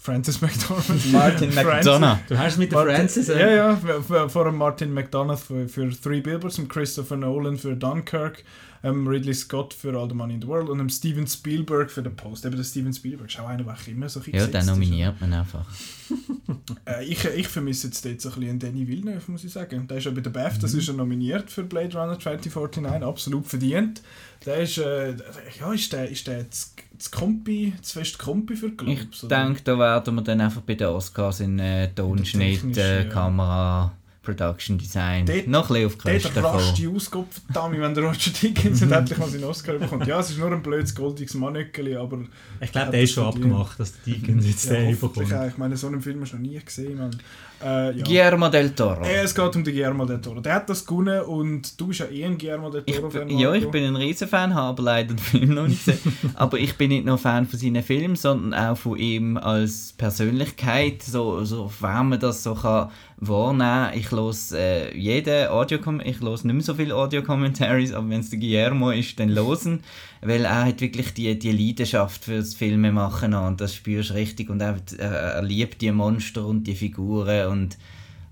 Francis 0.08 0.40
McDormand. 0.40 1.12
Martin 1.12 1.54
McDonough. 1.54 2.20
Du 2.30 2.38
hast 2.38 2.58
mit 2.58 2.72
der 2.72 2.80
Francis... 2.80 3.28
Äh? 3.28 3.58
Ja, 3.58 3.76
ja, 3.76 4.30
vor 4.30 4.46
dem 4.46 4.56
Martin 4.56 4.94
McDonough 4.94 5.42
für, 5.42 5.68
für 5.68 5.90
Three 5.90 6.22
Billboards 6.22 6.58
und 6.60 6.70
Christopher 6.70 7.18
Nolan 7.18 7.58
für 7.58 7.76
Dunkirk 7.76 8.46
ähm, 8.84 9.06
Ridley 9.06 9.34
Scott 9.34 9.74
für 9.74 9.98
All 10.00 10.08
the 10.08 10.16
Money 10.16 10.36
in 10.36 10.42
the 10.42 10.48
World 10.48 10.70
und 10.70 10.80
ähm, 10.80 10.90
Steven 10.90 11.28
Spielberg 11.28 11.92
für 11.92 12.02
The 12.02 12.10
Post. 12.10 12.46
Eben 12.46 12.56
der 12.56 12.64
Steven 12.64 12.94
Spielberg 12.94 13.30
ist 13.30 13.38
auch 13.40 13.48
einer, 13.48 13.64
der 13.64 13.76
immer 13.88 14.08
so 14.08 14.22
ein 14.22 14.34
Ja, 14.34 14.48
den 14.48 14.66
nominiert 14.66 15.20
man 15.20 15.34
einfach. 15.34 15.66
äh, 16.86 17.04
ich, 17.06 17.26
ich 17.26 17.48
vermisse 17.48 17.88
jetzt 17.88 18.06
dort 18.06 18.22
so 18.22 18.30
ein 18.30 18.40
bisschen 18.40 18.60
Danny 18.60 18.88
Villeneuve, 18.88 19.30
muss 19.32 19.44
ich 19.44 19.52
sagen. 19.52 19.88
Der 19.88 19.98
ist 19.98 20.06
ja 20.06 20.12
bei 20.12 20.22
der 20.22 20.30
BAFTA 20.30 20.68
mhm. 20.68 20.78
ist 20.78 20.88
er 20.88 20.94
nominiert 20.94 21.52
für 21.52 21.64
Blade 21.64 21.98
Runner 21.98 22.18
2049, 22.20 23.04
absolut 23.04 23.46
verdient. 23.46 24.02
Der 24.46 24.58
ist, 24.58 24.78
äh, 24.78 25.16
ja, 25.60 25.74
ist 25.74 25.92
der, 25.94 26.10
ist 26.10 26.28
der 26.28 26.44
das, 26.44 26.74
das 26.98 27.12
Kompi, 27.12 27.74
das 27.78 27.92
feste 27.92 28.18
Kompi 28.18 28.56
für 28.56 28.72
Globes? 28.72 29.24
Ich 29.24 29.28
denke, 29.28 29.62
da 29.64 29.78
werden 29.78 30.16
wir 30.16 30.22
dann 30.22 30.42
einfach 30.42 30.62
bei 30.62 30.76
den 30.76 30.88
Oscars 30.88 31.42
in 31.42 31.60
äh, 31.60 31.94
Tonschnitt, 31.94 32.78
äh, 32.78 33.06
Kamera... 33.06 33.92
Production 34.28 34.78
Design. 34.78 35.26
Dort, 35.26 35.48
noch 35.48 35.70
ein 35.70 35.74
bisschen 35.74 35.86
auf 35.86 35.98
Kosten 35.98 36.32
Dort 36.42 36.54
rast 36.56 36.78
die 36.78 36.88
Ausgabe, 36.90 37.28
verdammt, 37.46 37.80
wenn 37.80 37.94
der 37.94 38.04
Roger 38.04 38.30
Dickens 38.30 38.82
endlich 38.82 39.18
mal 39.18 39.30
seinen 39.30 39.46
Oscar 39.46 39.76
bekommt. 39.76 40.06
Ja, 40.06 40.20
es 40.20 40.32
ist 40.32 40.38
nur 40.38 40.52
ein 40.52 40.62
blödes 40.62 40.94
goldiges 40.94 41.34
Mannöckeli, 41.36 41.96
aber... 41.96 42.20
Ich 42.60 42.70
glaube, 42.74 42.92
der 42.92 43.04
ist 43.04 43.14
schon 43.14 43.26
abgemacht, 43.26 43.80
dass 43.80 43.94
Dickens 44.02 44.46
jetzt 44.46 44.66
ja, 44.66 44.74
den 44.74 45.00
bekommt. 45.00 45.32
Ich 45.32 45.58
meine, 45.58 45.78
so 45.78 45.88
einen 45.88 46.02
Film 46.02 46.20
hast 46.20 46.34
du 46.34 46.36
noch 46.36 46.44
nie 46.44 46.60
gesehen, 46.60 46.98
man. 46.98 47.18
Äh, 47.64 47.98
ja. 47.98 48.04
Guillermo 48.04 48.50
del 48.50 48.72
Toro. 48.76 49.04
Äh, 49.04 49.24
es 49.24 49.34
geht 49.34 49.56
um 49.56 49.64
den 49.64 49.74
Guillermo 49.74 50.06
del 50.06 50.22
Toro. 50.22 50.40
Der 50.40 50.56
hat 50.56 50.70
das 50.70 50.86
gewonnen 50.86 51.22
und 51.22 51.80
du 51.80 51.88
bist 51.88 52.02
ja 52.02 52.06
eh 52.08 52.26
ein 52.26 52.38
Guillermo 52.38 52.70
del 52.70 52.84
Toro-Fan. 52.84 53.30
Ja, 53.30 53.54
ich 53.54 53.68
bin 53.70 53.84
ein 53.84 53.96
Riesenfan, 53.96 54.54
habe 54.54 54.82
leider 54.82 55.16
den 55.16 55.18
Film 55.18 55.56
noch 55.56 55.68
nicht 55.68 55.86
gesehen. 55.86 56.18
aber 56.36 56.60
ich 56.60 56.78
bin 56.78 56.90
nicht 56.90 57.06
nur 57.06 57.18
Fan 57.18 57.48
von 57.48 57.58
seinen 57.60 57.84
Filmen, 57.84 58.16
sondern 58.16 58.54
auch 58.54 58.78
von 58.78 58.98
ihm 58.98 59.38
als 59.38 59.94
Persönlichkeit, 59.98 61.02
so, 61.02 61.44
so 61.46 61.72
wenn 61.80 62.10
man 62.10 62.20
das 62.20 62.44
so 62.44 62.54
kann 62.54 62.90
wahrnehmen. 63.18 63.92
Ich 63.96 64.12
höre 64.12 64.32
äh, 64.54 64.96
jeden 64.98 65.48
Audio 65.50 65.80
ich 66.04 66.22
höre 66.22 66.32
nicht 66.32 66.44
mehr 66.44 66.62
so 66.62 66.74
viele 66.76 66.96
Audio-Commentaries, 66.96 67.94
aber 67.94 68.10
wenn 68.10 68.20
es 68.20 68.30
der 68.30 68.40
Guillermo 68.40 68.92
ist, 68.92 69.20
dann 69.20 69.30
losen, 69.30 69.84
weil 70.22 70.46
er 70.46 70.66
hat 70.66 70.82
wirklich 70.82 71.14
die, 71.14 71.38
die 71.38 71.52
Leidenschaft 71.52 72.26
fürs 72.26 72.54
Filme 72.54 72.92
machen 72.92 73.34
und 73.34 73.62
das 73.62 73.76
spürst 73.76 74.12
du 74.12 74.14
richtig 74.16 74.50
und 74.50 74.62
er, 74.62 74.78
er 74.98 75.44
liebt 75.44 75.82
die 75.82 75.92
Monster 75.92 76.46
und 76.46 76.66
die 76.66 76.76
Figuren 76.76 77.48
und, 77.48 77.78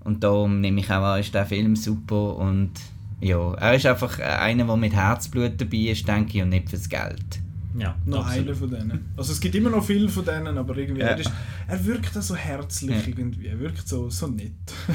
und 0.00 0.22
darum 0.24 0.60
nehme 0.60 0.80
ich 0.80 0.90
auch 0.90 1.02
an, 1.02 1.20
ist 1.20 1.34
der 1.34 1.46
Film 1.46 1.76
super 1.76 2.36
und 2.36 2.72
ja, 3.20 3.54
er 3.54 3.74
ist 3.74 3.86
einfach 3.86 4.18
einer, 4.18 4.64
der 4.64 4.76
mit 4.76 4.92
Herzblut 4.92 5.52
dabei 5.58 5.76
ist, 5.76 6.06
denke 6.06 6.36
ich, 6.36 6.42
und 6.42 6.50
nicht 6.50 6.68
fürs 6.68 6.88
Geld. 6.88 7.40
Ja, 7.78 7.94
noch 8.06 8.26
einer 8.26 8.54
von 8.54 8.70
denen. 8.70 9.12
Also 9.16 9.32
es 9.32 9.40
gibt 9.40 9.54
immer 9.54 9.68
noch 9.68 9.84
viele 9.84 10.08
von 10.08 10.24
denen, 10.24 10.56
aber 10.56 10.76
irgendwie 10.78 11.02
ja. 11.02 11.08
er, 11.08 11.18
ist, 11.18 11.30
er 11.68 11.84
wirkt 11.84 12.14
so 12.14 12.34
herzlich 12.34 13.06
ja. 13.06 13.06
irgendwie, 13.06 13.46
er 13.48 13.60
wirkt 13.60 13.86
so, 13.86 14.08
so 14.08 14.28
nett. 14.28 14.52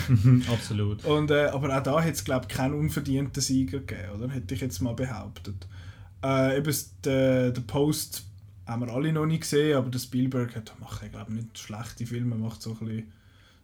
Absolut. 0.51 1.05
Und, 1.05 1.29
äh, 1.29 1.45
aber 1.45 1.77
auch 1.77 1.83
da 1.83 2.01
hätte 2.01 2.13
es 2.13 2.23
glaube 2.23 2.47
ich 2.49 2.55
keinen 2.55 2.73
unverdienten 2.73 3.41
Sieger 3.41 3.79
gegeben, 3.79 4.09
oder? 4.17 4.29
Hätte 4.29 4.55
ich 4.55 4.61
jetzt 4.61 4.81
mal 4.81 4.93
behauptet. 4.93 5.67
Äh, 6.23 6.57
eben 6.57 6.75
der, 7.03 7.51
der 7.51 7.61
Post 7.61 8.23
haben 8.65 8.85
wir 8.85 8.93
alle 8.93 9.11
noch 9.11 9.25
nicht 9.25 9.41
gesehen, 9.41 9.77
aber 9.77 9.89
der 9.89 9.99
Spielberg 9.99 10.55
hat, 10.55 10.73
macht 10.79 11.09
glaube 11.11 11.33
nicht 11.33 11.57
schlechte 11.57 12.05
Filme, 12.05 12.35
macht 12.35 12.61
so 12.61 12.71
ein 12.71 12.85
bisschen 12.85 13.11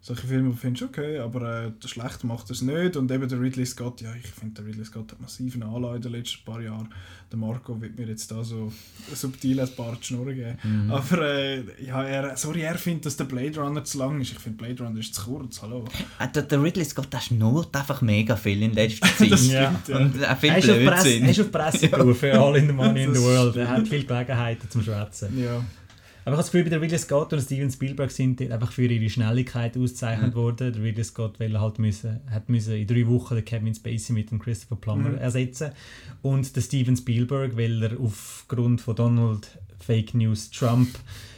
solche 0.02 0.28
Filme 0.28 0.54
findest 0.54 0.82
du 0.82 0.86
okay, 0.86 1.20
aber 1.20 1.66
äh, 1.66 1.88
schlecht 1.88 2.24
macht 2.24 2.50
es 2.50 2.62
nicht. 2.62 2.96
Und 2.96 3.12
eben 3.12 3.28
der 3.28 3.42
Ridley 3.42 3.66
Scott, 3.66 4.02
ja, 4.02 4.14
ich 4.16 4.28
finde, 4.28 4.62
der 4.62 4.66
Ridley 4.66 4.86
Scott 4.86 5.12
hat 5.12 5.20
massiven 5.20 5.64
Anlauf 5.64 5.96
in 5.96 6.02
den 6.02 6.12
letzten 6.14 6.46
paar 6.46 6.62
Jahren. 6.62 6.94
Der 7.30 7.38
Marco 7.38 7.80
wird 7.82 7.98
mir 7.98 8.08
jetzt 8.08 8.32
da 8.32 8.42
so 8.44 8.72
subtil 9.14 9.60
ein 9.60 9.70
paar 9.76 9.98
Schnurren 10.00 10.36
geben. 10.36 10.58
Mhm. 10.64 10.92
Aber 10.92 11.22
äh, 11.22 11.64
ja, 11.84 12.04
er, 12.04 12.38
sorry, 12.38 12.62
er 12.62 12.78
findet, 12.78 13.08
dass 13.08 13.18
der 13.18 13.26
Blade 13.26 13.60
Runner 13.60 13.84
zu 13.84 13.98
lang 13.98 14.22
ist. 14.22 14.32
Ich 14.32 14.40
finde, 14.40 14.64
Blade 14.64 14.84
Runner 14.84 15.00
ist 15.00 15.14
zu 15.14 15.24
kurz, 15.26 15.62
hallo. 15.62 15.84
Äh, 16.20 16.28
der, 16.30 16.44
der, 16.44 16.64
Ridley 16.64 16.86
Scott, 16.86 17.12
der 17.12 17.20
schnurrt 17.20 17.76
einfach 17.76 18.02
mega 18.02 18.36
viel 18.36 18.62
in 18.62 18.74
letzter 18.74 19.08
Zeit. 19.18 19.32
das 19.32 19.48
ja. 19.48 19.76
Und 19.90 20.22
er, 20.22 20.38
er 20.42 20.58
ist 20.58 20.70
auf 20.70 20.86
Presse, 20.86 21.10
er 21.10 21.30
ist 21.30 21.42
auf 21.42 21.52
Presseberufe, 21.52 22.28
ja. 22.30 22.42
All 22.42 22.56
in 22.56 22.68
the 22.68 22.74
Money 22.74 23.04
in 23.04 23.14
the 23.14 23.22
World. 23.22 23.58
Er 23.58 23.68
hat 23.68 23.88
viele 23.88 24.06
Gelegenheiten 24.06 24.70
zum 24.70 24.84
Schwätzen. 24.84 25.38
Ja. 25.38 25.62
Aber 26.28 26.34
ich 26.34 26.40
habe 26.40 26.44
das 26.44 26.52
Gefühl, 26.52 26.64
bei 26.66 26.70
der 26.72 26.82
Ridley 26.82 26.98
Scott 26.98 27.32
und 27.32 27.40
Steven 27.40 27.72
Spielberg 27.72 28.12
sind 28.12 28.42
einfach 28.42 28.74
für 28.74 28.86
ihre 28.86 29.10
Schnelligkeit 29.10 29.78
ausgezeichnet 29.78 30.36
mhm. 30.36 30.38
worden. 30.38 30.74
Der 30.74 30.84
Ridley 30.84 31.06
Scott 31.06 31.40
weil 31.40 31.58
halt 31.58 31.80
müssen, 31.80 32.20
hat 32.30 32.50
müssen 32.50 32.76
in 32.76 32.86
drei 32.86 33.08
Wochen 33.08 33.36
den 33.36 33.46
Kevin 33.46 33.74
Spacey 33.74 34.12
mit 34.12 34.30
dem 34.30 34.40
Christopher 34.40 34.76
Plummer 34.76 35.12
mhm. 35.12 35.20
ersetzen 35.20 35.72
und 36.24 36.54
der 36.54 36.60
Steven 36.60 36.98
Spielberg, 36.98 37.56
weil 37.56 37.82
er 37.82 37.98
aufgrund 37.98 38.82
von 38.82 38.98
Donald 38.98 39.58
Fake 39.80 40.16
News 40.16 40.52
Trump 40.52 40.90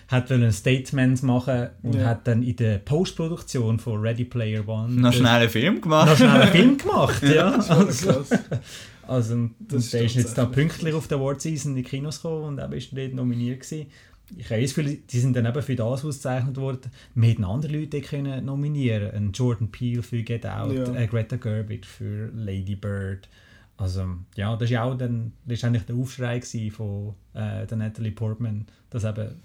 hat 0.07 0.31
ein 0.31 0.51
Statement 0.51 1.21
machen 1.21 1.69
und 1.83 1.93
ja. 1.93 2.05
hat 2.05 2.27
dann 2.27 2.41
in 2.41 2.55
der 2.55 2.79
Postproduktion 2.79 3.77
von 3.77 4.01
Ready 4.01 4.25
Player 4.25 4.67
One 4.67 4.93
noch 4.93 5.13
schnell 5.13 5.27
einen 5.27 5.49
Film 5.51 5.81
gemacht. 5.81 6.09
Noch 6.09 6.17
schnell 6.17 6.29
einen 6.29 6.51
Film 6.51 6.77
gemacht, 6.79 7.21
ja. 7.31 7.51
also, 7.51 8.25
Also, 9.09 9.33
und, 9.33 9.55
und 9.73 9.93
der 9.93 10.03
ist 10.03 10.15
jetzt 10.15 10.37
da 10.37 10.45
pünktlich 10.45 10.93
auf 10.93 11.07
der 11.07 11.17
Award 11.17 11.41
Season 11.41 11.71
in 11.71 11.77
die 11.77 11.83
Kinos 11.83 12.21
gekommen 12.21 12.43
und 12.43 12.57
er 12.59 12.71
ist 12.73 12.95
dort 12.95 13.15
nominiert 13.15 13.61
gewesen. 13.61 13.87
Ich 14.37 14.49
habe 14.49 14.61
das 14.61 14.73
Gefühl, 14.73 14.99
die 15.09 15.19
sind 15.19 15.35
dann 15.35 15.45
eben 15.45 15.61
für 15.61 15.75
das 15.75 16.05
ausgezeichnet 16.05 16.57
worden. 16.57 16.91
Wir 17.15 17.29
hätten 17.29 17.43
andere 17.43 17.71
Leute 17.77 18.01
können 18.01 18.45
nominieren 18.45 19.11
können. 19.11 19.31
Jordan 19.31 19.69
Peele 19.69 20.03
für 20.03 20.21
Get 20.23 20.45
Out, 20.45 20.73
ja. 20.73 20.93
äh, 20.95 21.07
Greta 21.07 21.37
Gerwig 21.37 21.85
für 21.85 22.29
Lady 22.35 22.75
Bird. 22.75 23.27
Also, 23.77 24.05
ja, 24.35 24.55
das 24.55 24.71
war 24.71 24.83
auch 24.83 24.97
dann, 24.97 25.31
das 25.45 25.63
eigentlich 25.63 25.83
der 25.83 25.95
Aufschrei 25.95 26.41
von 26.69 27.15
äh, 27.33 27.65
der 27.65 27.77
Natalie 27.77 28.11
Portman, 28.11 28.65
dass 28.89 29.05
eben 29.05 29.35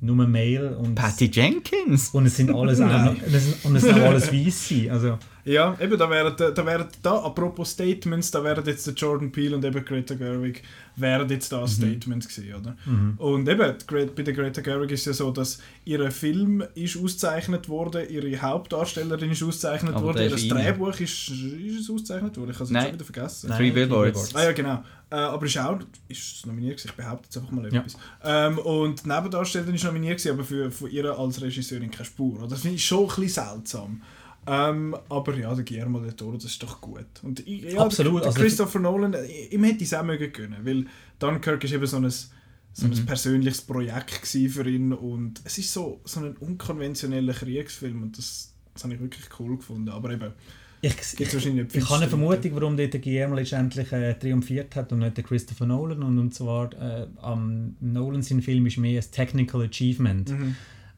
nur 0.00 0.26
Mail 0.26 0.68
und... 0.74 0.96
Patty 0.96 1.30
Jenkins! 1.32 2.10
Und 2.10 2.26
es 2.26 2.36
sind 2.36 2.52
alles, 2.52 2.80
auch, 2.80 3.10
und 3.10 3.22
es, 3.32 3.64
und 3.64 3.76
es 3.76 3.82
sind 3.82 3.98
alles 4.00 4.32
Weisse, 4.32 4.90
also... 4.90 5.18
Ja, 5.44 5.76
eben, 5.80 5.98
da 5.98 6.08
wären, 6.08 6.34
da 6.36 6.66
wären, 6.66 6.86
da, 7.02 7.18
apropos 7.18 7.72
Statements, 7.72 8.30
da 8.30 8.44
wären 8.44 8.64
jetzt 8.64 8.86
der 8.86 8.94
Jordan 8.94 9.32
Peele 9.32 9.56
und 9.56 9.64
eben 9.64 9.84
Greta 9.84 10.14
Gerwig, 10.14 10.62
wären 10.96 11.28
jetzt 11.28 11.52
da 11.52 11.58
ein 11.58 11.62
mhm. 11.64 11.68
Statement 11.68 12.28
gewesen, 12.28 12.54
oder? 12.54 12.76
Mhm. 12.84 13.14
Und 13.18 13.48
eben, 13.48 13.74
bei 14.14 14.22
der 14.22 14.34
Greta 14.34 14.60
Gerwig 14.60 14.90
ist 14.92 15.00
es 15.00 15.06
ja 15.06 15.12
so, 15.12 15.30
dass 15.30 15.58
ihr 15.84 16.10
Film 16.10 16.62
ist 16.74 16.96
ausgezeichnet 16.96 17.68
worden, 17.68 18.08
ihre 18.08 18.40
Hauptdarstellerin 18.40 19.30
ist 19.30 19.42
ausgezeichnet 19.42 19.94
Aber 19.94 20.06
worden, 20.06 20.22
ihr 20.22 20.48
Drehbuch 20.48 21.00
ist, 21.00 21.28
ist 21.28 21.90
ausgezeichnet 21.90 22.36
worden, 22.36 22.50
ich 22.50 22.58
habe 22.58 22.64
es 22.64 22.70
jetzt 22.70 22.82
schon 22.82 22.94
wieder 22.94 23.04
vergessen. 23.04 23.48
Nein, 23.48 23.58
Three 23.58 23.70
Billboards. 23.70 24.34
Ah 24.34 24.44
ja, 24.44 24.52
genau. 24.52 24.82
Äh, 25.10 25.16
aber 25.16 25.46
ist 25.46 25.58
auch 25.58 25.78
ist 26.08 26.46
nominiert 26.46 26.78
gewesen, 26.78 26.90
ich 26.90 26.96
behaupte 26.96 27.26
jetzt 27.26 27.36
einfach 27.36 27.50
mal 27.50 27.66
etwas. 27.66 27.96
Ja. 28.24 28.46
Ähm, 28.46 28.58
und 28.58 29.04
die 29.04 29.08
Nebendarstellerin 29.08 29.74
ist 29.74 29.84
nominiert 29.84 30.18
gewesen, 30.18 30.32
aber 30.32 30.44
für, 30.44 30.70
für 30.70 30.88
ihr 30.88 31.18
als 31.18 31.40
Regisseurin 31.42 31.90
keine 31.90 32.06
Spur. 32.06 32.46
Das 32.48 32.62
finde 32.62 32.76
ich 32.76 32.84
schon 32.86 33.02
ein 33.02 33.06
bisschen 33.06 33.28
seltsam. 33.28 34.02
Ähm, 34.46 34.96
aber 35.08 35.36
ja, 35.36 35.54
der 35.54 35.64
Guillermo 35.64 36.00
del 36.00 36.14
Toro, 36.14 36.32
das 36.32 36.46
ist 36.46 36.62
doch 36.62 36.80
gut. 36.80 37.06
Und 37.22 37.46
ich, 37.46 37.62
ja, 37.62 37.80
Absolut. 37.80 38.14
Der, 38.14 38.20
der 38.22 38.28
also 38.28 38.40
Christopher 38.40 38.80
Nolan, 38.80 39.14
ihm 39.50 39.64
hätte 39.64 39.78
ich 39.78 39.92
es 39.92 39.94
auch 39.94 40.02
mögen 40.02 40.32
können, 40.32 40.56
weil 40.64 40.86
Dunkirk 41.18 41.62
ist 41.62 41.72
eben 41.72 41.86
so 41.86 41.98
ein, 41.98 42.10
so 42.10 42.86
ein 42.86 42.90
mhm. 42.90 43.06
persönliches 43.06 43.62
Projekt 43.62 44.26
für 44.26 44.68
ihn 44.68 44.92
und 44.92 45.40
es 45.44 45.58
ist 45.58 45.72
so, 45.72 46.00
so 46.04 46.20
ein 46.20 46.36
unkonventioneller 46.38 47.34
Kriegsfilm 47.34 48.02
und 48.02 48.18
das, 48.18 48.52
das 48.74 48.82
habe 48.82 48.94
ich 48.94 49.00
wirklich 49.00 49.26
cool 49.38 49.56
gefunden. 49.56 49.90
Aber 49.90 50.10
eben, 50.10 50.32
ich, 50.80 50.92
ich, 51.20 51.20
ich 51.20 51.90
habe 51.90 51.94
eine 51.94 52.08
Vermutung, 52.08 52.56
warum 52.56 52.76
der 52.76 52.88
Guillermo 52.88 53.36
letztendlich 53.36 53.92
äh, 53.92 54.14
triumphiert 54.14 54.74
hat 54.74 54.92
und 54.92 54.98
nicht 54.98 55.16
der 55.16 55.22
Christopher 55.22 55.66
Nolan. 55.66 56.02
Und, 56.02 56.18
und 56.18 56.34
zwar, 56.34 56.72
äh, 56.72 57.06
am 57.20 57.76
Nolan 57.78 58.22
sein 58.22 58.42
Film 58.42 58.66
ist 58.66 58.78
mehr 58.78 59.00
ein 59.00 59.10
Technical 59.12 59.62
Achievement. 59.62 60.30
Mhm 60.30 60.56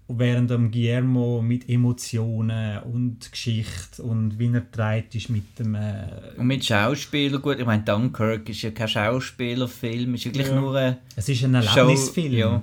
während 0.08 0.50
dem 0.50 0.70
Guillermo 0.70 1.40
mit 1.40 1.68
Emotionen 1.68 2.82
und 2.82 3.30
Geschichte 3.32 4.02
und 4.02 4.38
wie 4.38 4.52
er 4.52 4.70
treibt 4.70 5.14
ist 5.14 5.30
mit 5.30 5.58
dem 5.58 5.74
äh 5.74 6.06
und 6.36 6.46
mit 6.46 6.64
Schauspielern 6.64 7.40
gut 7.40 7.58
ich 7.58 7.64
meine 7.64 7.84
Dunkirk 7.84 8.48
ist 8.50 8.62
ja 8.62 8.70
kein 8.70 8.88
Schauspielerfilm 8.88 10.14
ist 10.14 10.26
wirklich 10.26 10.48
ja. 10.48 10.60
nur 10.60 10.76
ein 10.76 10.98
es 11.16 11.28
ist 11.28 11.42
ein 11.44 11.54
Erlebnisfilm 11.54 12.32
ja. 12.34 12.62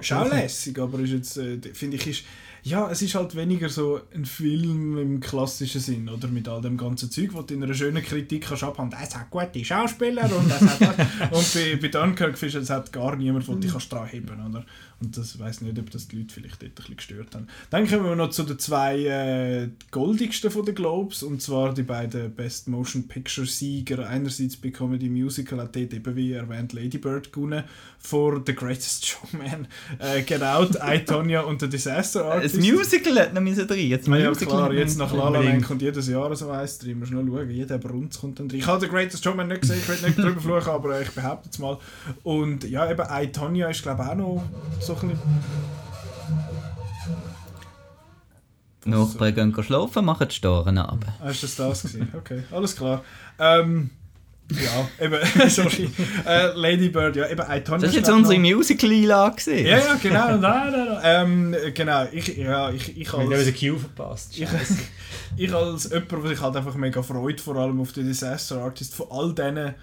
Schaulässig 0.00 0.78
aber 0.78 1.00
ist 1.00 1.10
jetzt 1.10 1.36
äh, 1.38 1.58
finde 1.72 1.96
ich 1.96 2.06
ist 2.06 2.24
ja, 2.68 2.90
es 2.90 3.02
ist 3.02 3.14
halt 3.14 3.34
weniger 3.34 3.68
so 3.68 4.00
ein 4.14 4.24
Film 4.24 4.98
im 4.98 5.20
klassischen 5.20 5.80
Sinn, 5.80 6.08
oder? 6.08 6.28
Mit 6.28 6.48
all 6.48 6.60
dem 6.60 6.76
ganzen 6.76 7.10
Zeug, 7.10 7.30
wo 7.32 7.42
du 7.42 7.54
in 7.54 7.62
einer 7.62 7.74
schönen 7.74 8.02
Kritik 8.02 8.46
kannst 8.46 8.64
abhaben 8.64 8.90
kannst, 8.90 9.12
es 9.12 9.16
hat 9.16 9.30
gute 9.30 9.64
Schauspieler 9.64 10.24
und 10.24 10.50
es 10.50 10.60
hat 10.60 10.98
Und 11.32 11.54
bei, 11.54 11.78
bei 11.80 11.88
Dunkirk 11.88 12.36
findest 12.36 12.56
du, 12.56 12.60
es 12.60 12.70
hat 12.70 12.92
gar 12.92 13.16
niemand, 13.16 13.48
der 13.48 13.54
dich 13.56 13.72
dran 13.72 14.06
heben 14.06 14.46
oder? 14.46 14.64
Und 15.00 15.16
das 15.16 15.38
weiß 15.38 15.60
nicht, 15.60 15.78
ob 15.78 15.90
das 15.90 16.08
die 16.08 16.16
Leute 16.16 16.34
vielleicht 16.34 16.60
dort 16.60 16.72
ein 16.72 16.74
bisschen 16.74 16.96
gestört 16.96 17.34
haben. 17.36 17.46
Dann 17.70 17.86
kommen 17.86 18.04
wir 18.04 18.16
noch 18.16 18.30
zu 18.30 18.42
den 18.42 18.58
zwei 18.58 18.98
äh, 19.04 19.68
goldigsten 19.92 20.50
von 20.50 20.64
den 20.64 20.74
Globes, 20.74 21.22
und 21.22 21.40
zwar 21.40 21.72
die 21.72 21.84
beiden 21.84 22.32
Best 22.34 22.66
Motion 22.66 23.06
Picture 23.06 23.46
Sieger. 23.46 24.08
Einerseits 24.08 24.56
bei 24.56 24.70
Comedy 24.70 25.08
Musical 25.08 25.60
hat 25.60 25.76
dort 25.76 25.92
eben 25.94 26.16
wie 26.16 26.32
erwähnt 26.32 26.72
Lady 26.72 26.98
Bird 26.98 27.32
gewonnen 27.32 27.62
vor 28.00 28.42
The 28.44 28.54
Greatest 28.54 29.06
Showman, 29.06 29.68
äh, 30.00 30.22
Get 30.22 30.42
Out, 30.42 30.76
I, 30.82 30.98
Tonya 31.04 31.42
und 31.42 31.60
The 31.60 31.68
Disaster 31.68 32.24
Artist. 32.24 32.56
Das 32.56 32.64
Musical 32.64 33.20
hat 33.20 33.34
noch 33.34 33.40
müssen 33.40 33.68
drin. 33.68 33.88
Jetzt, 33.88 34.08
ja, 34.08 34.32
klar, 34.32 34.72
jetzt 34.72 34.98
nach 34.98 35.12
La 35.12 35.28
La 35.28 35.40
Land 35.40 35.64
kommt 35.64 35.82
jedes 35.82 36.08
Jahr 36.08 36.34
so 36.34 36.50
eins 36.50 36.78
drin. 36.78 36.98
Musst 36.98 37.12
noch 37.12 37.24
schauen, 37.24 37.50
jeder 37.50 37.78
Brunz 37.78 38.20
kommt 38.20 38.40
dann 38.40 38.48
drin. 38.48 38.58
Ich 38.58 38.66
habe 38.66 38.80
The 38.80 38.88
Greatest 38.88 39.22
Showman 39.22 39.46
nicht 39.46 39.60
gesehen, 39.60 39.78
ich 39.78 39.88
will 39.88 40.08
nicht 40.08 40.18
drüber 40.18 40.40
fluchen, 40.40 40.70
aber 40.70 41.00
ich 41.00 41.10
behaupte 41.10 41.46
jetzt 41.46 41.58
mal. 41.58 41.78
Und 42.24 42.64
ja, 42.64 42.90
eben 42.90 43.06
I, 43.10 43.28
Tonya 43.28 43.68
ist 43.68 43.82
glaube 43.82 44.02
ich 44.02 44.08
auch 44.08 44.16
noch 44.16 44.44
so 44.88 44.94
ein 44.94 45.08
bisschen... 45.08 45.18
Nachbarn 48.84 49.34
gehen 49.34 49.62
schlafen, 49.62 50.04
machen 50.04 50.28
die 50.28 50.34
Storen 50.34 50.78
ab. 50.78 51.04
Ah, 51.20 51.28
ist 51.28 51.42
das 51.42 51.56
das 51.56 51.82
gewesen? 51.82 52.08
Okay, 52.16 52.42
alles 52.50 52.74
klar. 52.74 53.04
Ähm, 53.38 53.90
ja, 54.50 55.04
eben, 55.04 55.50
sorry. 55.50 55.90
Äh, 56.26 56.54
Lady 56.54 56.88
Bird, 56.88 57.16
ja, 57.16 57.28
eben 57.28 57.42
Itonia. 57.42 57.82
Das 57.82 57.90
war 57.90 57.98
jetzt 57.98 58.10
unsere 58.10 58.38
Musical-Einlage. 58.38 59.60
Ja, 59.60 59.78
ja, 59.78 59.94
genau, 60.02 60.36
nein, 60.38 60.72
nein, 60.72 60.72
nein. 60.72 61.00
Ähm, 61.02 61.56
genau, 61.74 62.06
ich, 62.10 62.34
ja, 62.38 62.70
ich, 62.70 62.96
ich 62.96 63.12
als... 63.12 63.28
Wir 63.28 63.38
haben 63.38 63.54
Cue 63.54 63.78
verpasst. 63.78 64.38
Ich, 64.38 64.48
ich 65.36 65.54
als 65.54 65.90
jemand, 65.90 66.12
der 66.12 66.28
sich 66.28 66.40
halt 66.40 66.56
einfach 66.56 66.74
mega 66.76 67.02
freut, 67.02 67.42
vor 67.42 67.56
allem 67.56 67.78
auf 67.80 67.92
die 67.92 68.04
Disaster 68.04 68.62
Artist, 68.62 68.94
von 68.94 69.08
all 69.10 69.34
denen 69.34 69.74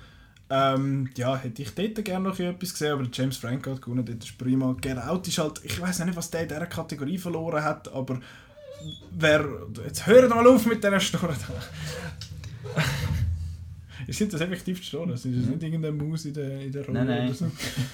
ähm, 0.50 1.10
ja, 1.18 1.36
hätte 1.38 1.62
ich 1.62 1.74
dort 1.74 2.06
gerne 2.06 2.30
noch 2.30 2.40
etwas 2.40 2.74
gesehen, 2.74 2.94
aber 2.94 3.08
James 3.12 3.38
Franco 3.38 3.72
hat 3.72 3.82
gewonnen, 3.82 4.06
das 4.06 4.30
ist 4.30 4.38
prima. 4.38 4.76
Get 4.80 4.98
Out 4.98 5.28
ist 5.28 5.38
halt, 5.40 5.62
ich 5.64 5.82
weiß 5.82 6.06
nicht, 6.06 6.16
was 6.16 6.30
der 6.30 6.44
in 6.44 6.50
dieser 6.50 6.68
Kategorie 6.68 7.18
verloren 7.18 7.64
hat, 7.64 7.92
aber 7.92 8.20
wer, 9.12 9.48
jetzt 9.84 10.06
hört 10.06 10.30
mal 10.30 10.46
auf 10.48 10.66
mit 10.66 10.84
dieser 10.84 11.00
Story. 11.02 11.34
Sind 14.08 14.34
das 14.34 14.42
effektiv 14.42 14.80
die 14.80 14.86
Story? 14.86 15.14
Ist 15.14 15.26
das 15.26 15.32
nicht 15.32 15.64
irgendeine 15.64 15.92
Maus 15.92 16.26
in 16.26 16.34
der, 16.36 16.62
in 16.62 16.72
der 16.72 16.86
Rolle 16.86 17.06
nein, 17.06 17.08
nein. 17.08 17.28
oder 17.28 17.34
so? 17.34 17.52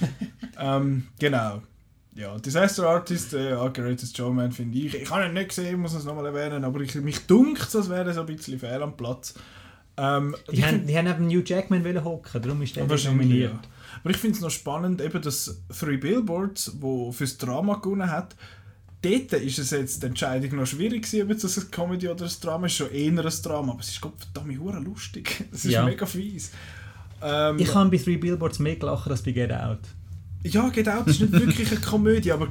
ähm, 0.60 1.08
genau. 1.18 1.62
Ja, 2.14 2.38
Disaster 2.38 2.89
Artist, 2.89 3.34
äh, 3.34 3.56
Greatest 3.74 4.18
Showman 4.18 4.52
finde 4.52 4.78
ich. 4.78 4.93
Ich 4.93 5.10
habe 5.10 5.26
ihn 5.26 5.34
nicht 5.34 5.49
gesehen, 5.49 5.80
muss 5.80 5.93
es 5.93 6.04
nochmal 6.04 6.26
erwähnen, 6.26 6.66
aber 6.66 6.82
ich, 6.82 6.93
mich 6.95 7.26
dunkelt, 7.26 7.74
als 7.74 7.89
wäre 7.89 8.14
so 8.14 8.22
ein 8.22 8.26
bisschen 8.26 8.60
fehl 8.60 8.84
am 8.84 8.97
Platz. 8.97 9.34
Ähm, 9.98 10.36
die, 10.52 10.64
haben, 10.64 10.88
die 10.88 10.98
haben 10.98 11.06
neben 11.06 11.28
New 11.28 11.42
Jackman 11.46 12.04
hocken, 12.04 12.42
darum 12.42 12.62
ist 12.62 12.76
der 12.76 12.86
nominiert. 12.86 13.54
Ja. 13.54 13.60
Aber 14.02 14.10
ich 14.10 14.18
finde 14.18 14.36
es 14.36 14.42
noch 14.42 14.50
spannend, 14.50 15.02
eben, 15.02 15.22
dass 15.22 15.62
Three 15.78 15.98
Billboards, 15.98 16.78
wo 16.80 17.12
fürs 17.12 17.38
Drama 17.38 17.76
gewonnen 17.76 18.10
hat, 18.10 18.36
dort 19.02 19.34
ist 19.34 19.60
es 19.60 19.72
jetzt 19.72 20.02
die 20.02 20.08
Entscheidung 20.08 20.60
noch 20.60 20.66
schwierig 20.66 21.04
gewesen, 21.04 21.30
ob 21.30 21.38
es 21.38 21.58
ein 21.58 21.72
Comedy 21.72 22.08
oder 22.08 22.26
ein 22.26 22.32
Drama 22.42 22.68
ist. 22.68 22.74
Schon 22.74 22.92
eher 22.92 23.12
ein 23.12 23.34
Drama, 23.44 23.74
aber 23.74 23.82
es 23.82 23.89
ist 23.89 24.00
verdammt 24.00 24.60
hure 24.60 24.80
lustig. 24.80 25.46
Es 25.52 25.66
ist 25.66 25.72
ja. 25.72 25.86
mega 25.86 26.06
fies. 26.06 26.52
Ähm, 27.22 27.60
ich 27.60 27.74
habe 27.74 27.89
bei 27.89 27.98
Three 27.98 28.18
Billboards 28.18 28.60
mehr 28.60 28.78
gelacht 28.78 29.10
als 29.10 29.22
bei 29.22 29.32
Get 29.32 29.52
Out. 29.52 29.80
Ja, 30.44 30.70
Get 30.70 30.89
Out 30.89 31.08
ist 31.08 31.22
nicht 31.22 31.32
wirklich 31.32 31.70
eine 31.72 31.82
Komödie, 31.82 32.32
aber 32.32 32.48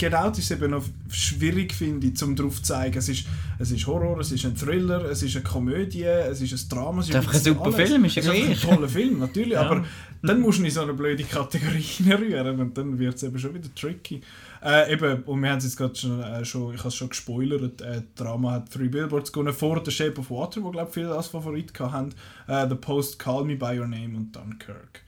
Get 0.00 0.14
Out 0.14 0.38
ist 0.38 0.50
eben 0.50 0.70
noch 0.70 0.82
schwierig, 1.10 1.74
finde 1.74 2.06
ich, 2.06 2.22
um 2.22 2.34
darauf 2.34 2.56
zu 2.56 2.62
zeigen. 2.62 2.96
Es 2.96 3.10
ist, 3.10 3.26
es 3.58 3.70
ist 3.70 3.86
Horror, 3.86 4.18
es 4.18 4.32
ist 4.32 4.46
ein 4.46 4.56
Thriller, 4.56 5.04
es 5.04 5.22
ist 5.22 5.36
eine 5.36 5.44
Komödie, 5.44 6.04
es 6.04 6.40
ist 6.40 6.52
ein 6.54 6.68
Drama. 6.70 7.02
Es 7.02 7.10
ist 7.10 7.16
einfach 7.16 7.34
ein 7.34 7.40
super 7.40 7.64
alles. 7.66 7.76
Film, 7.76 8.04
ist 8.06 8.16
ja 8.16 8.22
gleich. 8.22 8.48
ein 8.48 8.70
toller 8.70 8.88
Film, 8.88 9.18
natürlich, 9.18 9.52
ja. 9.52 9.60
aber 9.60 9.84
dann 10.22 10.40
musst 10.40 10.58
du 10.58 10.64
in 10.64 10.70
so 10.70 10.80
eine 10.80 10.94
blöde 10.94 11.22
Kategorie 11.24 11.84
rühren 12.10 12.60
und 12.60 12.78
dann 12.78 12.98
wird 12.98 13.16
es 13.16 13.24
eben 13.24 13.38
schon 13.38 13.52
wieder 13.52 13.68
tricky. 13.74 14.22
Äh, 14.64 14.94
eben, 14.94 15.22
und 15.24 15.42
wir 15.42 15.50
haben 15.50 15.58
es 15.58 15.64
jetzt 15.64 15.76
gerade 15.76 15.94
schon, 15.94 16.22
äh, 16.22 16.46
schon, 16.46 16.72
ich 16.72 16.78
habe 16.78 16.88
es 16.88 16.94
schon 16.94 17.10
gespoilert, 17.10 17.82
äh, 17.82 18.00
Drama 18.14 18.52
hat 18.52 18.70
Three 18.70 18.88
Billboards 18.88 19.30
gewonnen, 19.30 19.52
vor 19.52 19.82
The 19.84 19.90
Shape 19.90 20.18
of 20.18 20.30
Water, 20.30 20.62
wo 20.62 20.70
glaube 20.70 20.90
viele 20.90 21.14
als 21.14 21.26
Favorit 21.26 21.78
hatten, 21.78 22.14
äh, 22.46 22.66
The 22.66 22.74
Post, 22.74 23.18
Call 23.18 23.44
Me 23.44 23.56
By 23.56 23.78
Your 23.78 23.86
Name 23.86 24.16
und 24.16 24.34
Dunkirk. 24.34 25.02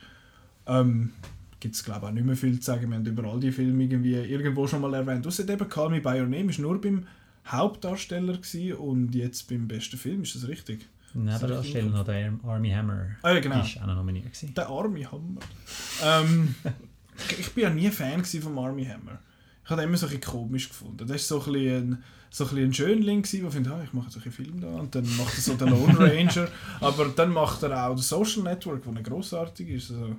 Ähm, 0.67 1.13
gibt 1.63 1.77
es 1.77 1.85
glaube 1.85 2.01
ich 2.01 2.07
auch 2.09 2.13
nicht 2.13 2.27
mehr 2.27 2.37
viel 2.37 2.59
zu 2.59 2.67
sagen. 2.67 2.91
Wir 2.91 2.97
haben 2.97 3.07
über 3.07 3.25
all 3.25 3.39
die 3.39 3.53
Filme 3.53 3.85
irgendwie 3.85 4.15
irgendwo 4.15 4.67
schon 4.67 4.81
mal 4.81 4.93
erwähnt. 4.95 5.25
Außer 5.25 5.49
eben 5.49 5.69
Call 5.69 5.91
Me 5.91 6.01
By 6.01 6.21
Your 6.21 6.27
Name 6.27 6.51
ist 6.51 6.59
nur 6.59 6.81
beim 6.81 7.07
Hauptdarsteller 7.47 8.39
und 8.79 9.15
jetzt 9.15 9.49
beim 9.49 9.69
besten 9.69 9.97
Film, 9.97 10.23
ist 10.23 10.35
das 10.35 10.49
richtig? 10.49 10.89
Nebendarsteller 11.15 11.91
noch 11.91 12.05
der 12.05 12.33
Army 12.43 12.71
Hammer. 12.71 13.07
Ah 13.23 13.33
ja, 13.33 13.41
genau. 13.41 13.61
Ist 13.61 13.81
auch 13.81 13.87
noch 13.87 13.95
nominiert 13.95 14.25
gewesen. 14.27 14.53
Der 14.55 14.69
Army 14.69 15.03
Hammer. 15.05 15.41
ähm, 16.03 16.55
ich 17.39 17.53
bin 17.53 17.63
ja 17.63 17.71
nie 17.71 17.91
Fan 17.91 18.25
vom 18.25 18.59
Army 18.59 18.85
Hammer. 18.85 19.21
Ich 19.65 19.71
habe 19.71 19.83
ihn 19.83 19.89
immer 19.89 19.97
so 19.97 20.09
ein 20.09 20.21
komisch 20.21 20.69
gefunden. 20.69 21.07
Das 21.07 21.11
war 21.11 21.19
so 21.19 21.45
ein 21.45 21.53
bisschen 21.53 22.03
so 22.31 22.45
ein, 22.49 22.59
ein 22.59 22.75
Schönling, 22.75 23.23
der 23.23 23.51
findet, 23.53 23.73
ah, 23.73 23.83
ich 23.85 23.93
mache 23.93 24.11
solche 24.11 24.33
Film 24.33 24.61
da. 24.61 24.69
Und 24.69 24.95
dann 24.97 25.05
macht 25.17 25.35
er 25.35 25.41
so 25.41 25.55
den 25.55 25.69
Lone 25.69 25.97
Ranger. 26.01 26.49
Aber 26.81 27.05
dann 27.15 27.31
macht 27.31 27.63
er 27.63 27.87
auch 27.87 27.95
den 27.95 28.03
Social 28.03 28.43
Network, 28.43 28.83
der 28.85 29.03
grossartig 29.05 29.69
ist. 29.69 29.93
Also, 29.93 30.17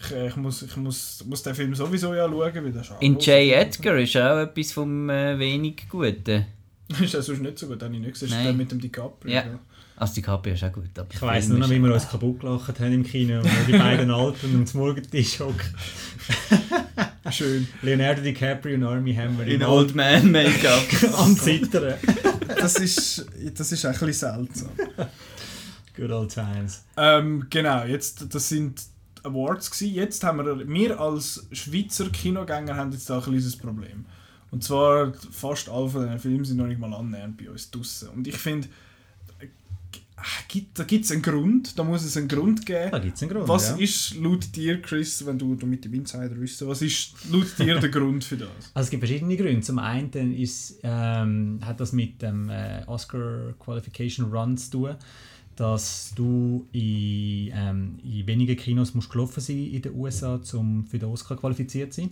ich, 0.00 0.12
ich, 0.12 0.36
muss, 0.36 0.62
ich 0.62 0.76
muss, 0.76 1.24
muss 1.26 1.42
den 1.42 1.54
Film 1.54 1.74
sowieso 1.74 2.14
ja 2.14 2.28
schauen, 2.28 2.64
weil 2.64 2.72
das 2.72 2.92
In 3.00 3.18
J. 3.18 3.28
Edgar 3.28 3.96
ist 3.96 4.16
auch 4.16 4.38
etwas 4.38 4.72
vom 4.72 5.08
äh, 5.10 5.38
wenig 5.38 5.88
Guten. 5.88 6.46
ist 7.00 7.14
das 7.14 7.26
sonst 7.26 7.40
nicht 7.40 7.58
so 7.58 7.66
gut, 7.66 7.82
habe 7.82 7.94
ich 7.94 8.00
nicht 8.00 8.12
gesehen. 8.12 8.28
Ist 8.28 8.44
der 8.44 8.52
mit 8.52 8.70
dem 8.70 8.80
DiCaprio. 8.80 9.32
Ja. 9.32 9.42
ja. 9.42 9.58
Also 9.96 10.14
DiCaprio 10.14 10.54
ist 10.54 10.64
auch 10.64 10.72
gut. 10.72 10.90
ich 11.10 11.22
weiss 11.22 11.48
nur 11.48 11.58
noch, 11.58 11.70
wie 11.70 11.78
wir 11.78 11.94
uns 11.94 12.08
kaputt 12.08 12.40
gelacht 12.40 12.80
haben 12.80 12.92
im 12.92 13.04
Kino, 13.04 13.38
und 13.38 13.48
die 13.68 13.72
beiden 13.72 14.10
Alten 14.10 14.54
am 14.54 14.80
Morgentisch 14.80 15.38
hocken. 15.38 15.74
Schön. 17.30 17.66
Leonardo 17.82 18.20
DiCaprio 18.20 18.76
und 18.76 18.84
Army 18.84 19.14
Hammer. 19.14 19.46
In 19.46 19.62
Old 19.62 19.94
Man 19.94 20.30
Make-up. 20.30 20.82
Am 21.18 21.36
Zittern. 21.36 21.94
das 22.46 22.76
ist, 22.76 23.26
das 23.56 23.72
ist 23.72 23.86
ein 23.86 23.92
bisschen 23.92 24.12
seltsam. 24.12 24.70
Good 25.96 26.10
old 26.10 26.34
times. 26.34 26.82
Ähm, 26.96 27.46
genau, 27.48 27.84
jetzt, 27.84 28.34
das 28.34 28.48
sind 28.48 28.80
Awards 29.24 29.70
gewesen. 29.70 29.94
Jetzt 29.94 30.24
haben 30.24 30.38
wir, 30.38 30.68
wir 30.68 31.00
als 31.00 31.46
Schweizer 31.52 32.08
Kinogänger 32.10 32.76
haben 32.76 32.92
jetzt 32.92 33.08
da 33.10 33.16
ein 33.16 33.22
kleines 33.22 33.56
Problem. 33.56 34.06
Und 34.50 34.62
zwar, 34.62 35.12
fast 35.30 35.68
alle 35.68 35.88
von 35.88 36.02
diesen 36.02 36.18
Filmen 36.20 36.44
sind 36.44 36.58
noch 36.58 36.66
nicht 36.66 36.78
mal 36.78 36.94
annähernd 36.94 37.36
bei 37.36 37.50
uns 37.50 37.70
draussen. 37.70 38.10
Und 38.10 38.28
ich 38.28 38.36
finde, 38.36 38.68
gibt, 40.48 40.78
da 40.78 40.84
gibt 40.84 41.04
es 41.04 41.10
einen 41.10 41.22
Grund, 41.22 41.78
da 41.78 41.84
muss 41.84 42.04
es 42.04 42.16
einen 42.16 42.28
Grund 42.28 42.64
geben. 42.64 42.90
Da 42.90 42.98
gibt 42.98 43.16
es 43.16 43.22
einen 43.22 43.32
Grund, 43.32 43.48
Was 43.48 43.70
ja. 43.70 43.76
ist 43.76 44.14
laut 44.16 44.54
dir, 44.54 44.80
Chris, 44.80 45.24
wenn 45.26 45.38
du, 45.38 45.54
du 45.54 45.66
mit 45.66 45.84
dem 45.84 45.94
Insider 45.94 46.38
wissen, 46.40 46.68
was 46.68 46.82
ist 46.82 47.14
laut 47.30 47.58
dir 47.58 47.78
der 47.78 47.90
Grund 47.90 48.24
für 48.24 48.36
das? 48.36 48.48
Also 48.74 48.86
es 48.86 48.90
gibt 48.90 49.00
verschiedene 49.00 49.36
Gründe. 49.36 49.60
Zum 49.60 49.78
einen 49.78 50.34
ist, 50.34 50.78
ähm, 50.82 51.60
hat 51.62 51.80
das 51.80 51.92
mit 51.92 52.22
dem 52.22 52.48
äh, 52.50 52.82
Oscar 52.86 53.54
Qualification 53.58 54.32
Run 54.32 54.56
zu 54.56 54.70
tun, 54.70 54.96
dass 55.56 56.12
du 56.14 56.66
in, 56.72 57.52
ähm, 57.54 57.98
in 58.02 58.26
wenigen 58.26 58.56
Kinos 58.56 58.94
musst 58.94 59.10
gelaufen 59.10 59.40
sein 59.40 59.66
in 59.66 59.82
den 59.82 59.94
USA, 59.94 60.40
um 60.54 60.86
für 60.86 60.98
den 60.98 61.08
Oscar 61.08 61.36
qualifiziert 61.36 61.92
zu 61.92 62.02
sein. 62.02 62.10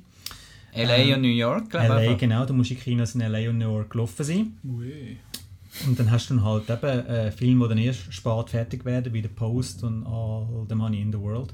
LA 0.75 1.15
und 1.15 1.23
New 1.23 1.29
York, 1.29 1.71
glaube 1.71 1.89
LA, 1.89 2.13
ich. 2.13 2.19
genau, 2.19 2.47
du 2.47 2.55
musst 2.55 2.71
in 2.71 2.79
Kinos 2.79 3.15
in 3.15 3.21
LA 3.21 3.51
und 3.51 3.59
New 3.59 3.71
York 3.71 3.91
gelaufen 3.91 4.25
sein. 4.25 4.57
Ui. 4.65 5.19
Und 5.87 5.99
dann 5.99 6.11
hast 6.11 6.31
du 6.31 6.35
dann 6.35 6.45
halt 6.45 6.69
eben 6.69 7.07
äh, 7.07 7.31
Filme, 7.33 7.65
die 7.65 7.69
dann 7.71 7.79
erst 7.79 8.13
spät 8.13 8.51
fertig 8.51 8.85
werden, 8.85 9.13
wie 9.13 9.23
The 9.23 9.29
Post 9.29 9.85
und 9.85 10.07
All 10.07 10.67
the 10.69 10.75
Money 10.75 11.01
in 11.01 11.13
the 11.13 11.19
World, 11.19 11.53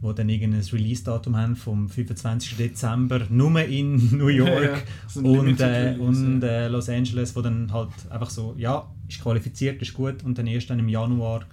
wo 0.00 0.12
dann 0.12 0.28
irgendein 0.28 0.62
Release-Datum 0.62 1.36
haben 1.36 1.56
vom 1.56 1.88
25. 1.88 2.56
Dezember 2.56 3.26
nur 3.30 3.60
in 3.64 4.16
New 4.16 4.28
York 4.28 4.84
Ja, 5.14 5.22
ja. 5.22 5.28
Und, 5.28 5.60
äh, 5.60 5.96
und 5.98 6.42
äh, 6.42 6.68
Los 6.68 6.88
Angeles, 6.88 7.34
wo 7.34 7.42
dann 7.42 7.72
halt 7.72 7.90
einfach 8.10 8.30
so, 8.30 8.54
ja, 8.56 8.88
ist 9.08 9.20
qualifiziert, 9.20 9.82
ist 9.82 9.94
gut 9.94 10.22
und 10.22 10.38
dann 10.38 10.46
erst 10.46 10.70
dann 10.70 10.78
im 10.78 10.88
Januar 10.88 11.46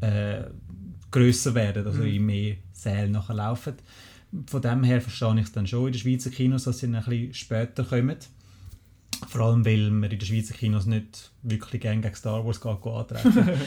äh, 0.00 0.44
grösser 1.10 1.54
werden, 1.54 1.86
also 1.86 2.02
in 2.02 2.24
mehr 2.24 2.56
Sälen 2.72 3.12
nachher 3.12 3.34
laufen. 3.34 3.74
Von 4.46 4.62
dem 4.62 4.82
her 4.82 5.00
verstehe 5.00 5.34
ich 5.36 5.44
es 5.44 5.52
dann 5.52 5.66
schon 5.66 5.86
in 5.86 5.92
den 5.92 6.00
Schweizer 6.00 6.30
Kinos, 6.30 6.64
dass 6.64 6.78
sie 6.78 6.86
dann 6.86 6.96
ein 6.96 7.04
bisschen 7.04 7.34
später 7.34 7.84
kommen. 7.84 8.16
Vor 9.28 9.40
allem, 9.42 9.64
weil 9.64 9.90
man 9.90 10.10
in 10.10 10.18
den 10.18 10.26
Schweizer 10.26 10.54
Kinos 10.54 10.86
nicht 10.86 11.30
wirklich 11.42 11.82
gerne 11.82 12.00
gegen 12.00 12.14
Star 12.14 12.44
Wars 12.44 12.60
geht 12.60 12.86
antreten. 12.86 13.50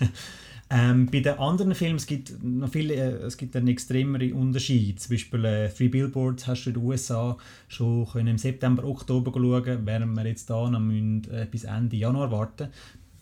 ähm, 0.70 1.06
bei 1.06 1.20
den 1.20 1.38
anderen 1.38 1.74
Filmen 1.74 1.96
es 1.96 2.06
gibt 2.06 2.42
noch 2.42 2.70
viele, 2.70 2.94
äh, 2.94 3.26
es 3.26 3.38
gibt 3.38 3.56
einen 3.56 3.68
extremeren 3.68 4.32
Unterschied. 4.34 5.00
Zum 5.00 5.14
Beispiel 5.14 5.44
äh, 5.44 5.68
Three 5.70 5.88
Billboards 5.88 6.46
hast 6.46 6.64
du 6.64 6.70
in 6.70 6.74
den 6.74 6.84
USA 6.84 7.38
schon 7.68 8.06
können 8.06 8.28
im 8.28 8.38
September, 8.38 8.84
Oktober 8.84 9.32
schauen, 9.32 9.86
während 9.86 10.16
wir 10.16 10.26
jetzt 10.26 10.50
da 10.50 10.68
noch 10.68 10.80
müssen, 10.80 11.26
äh, 11.30 11.46
bis 11.50 11.64
Ende 11.64 11.96
Januar 11.96 12.30
warten. 12.30 12.68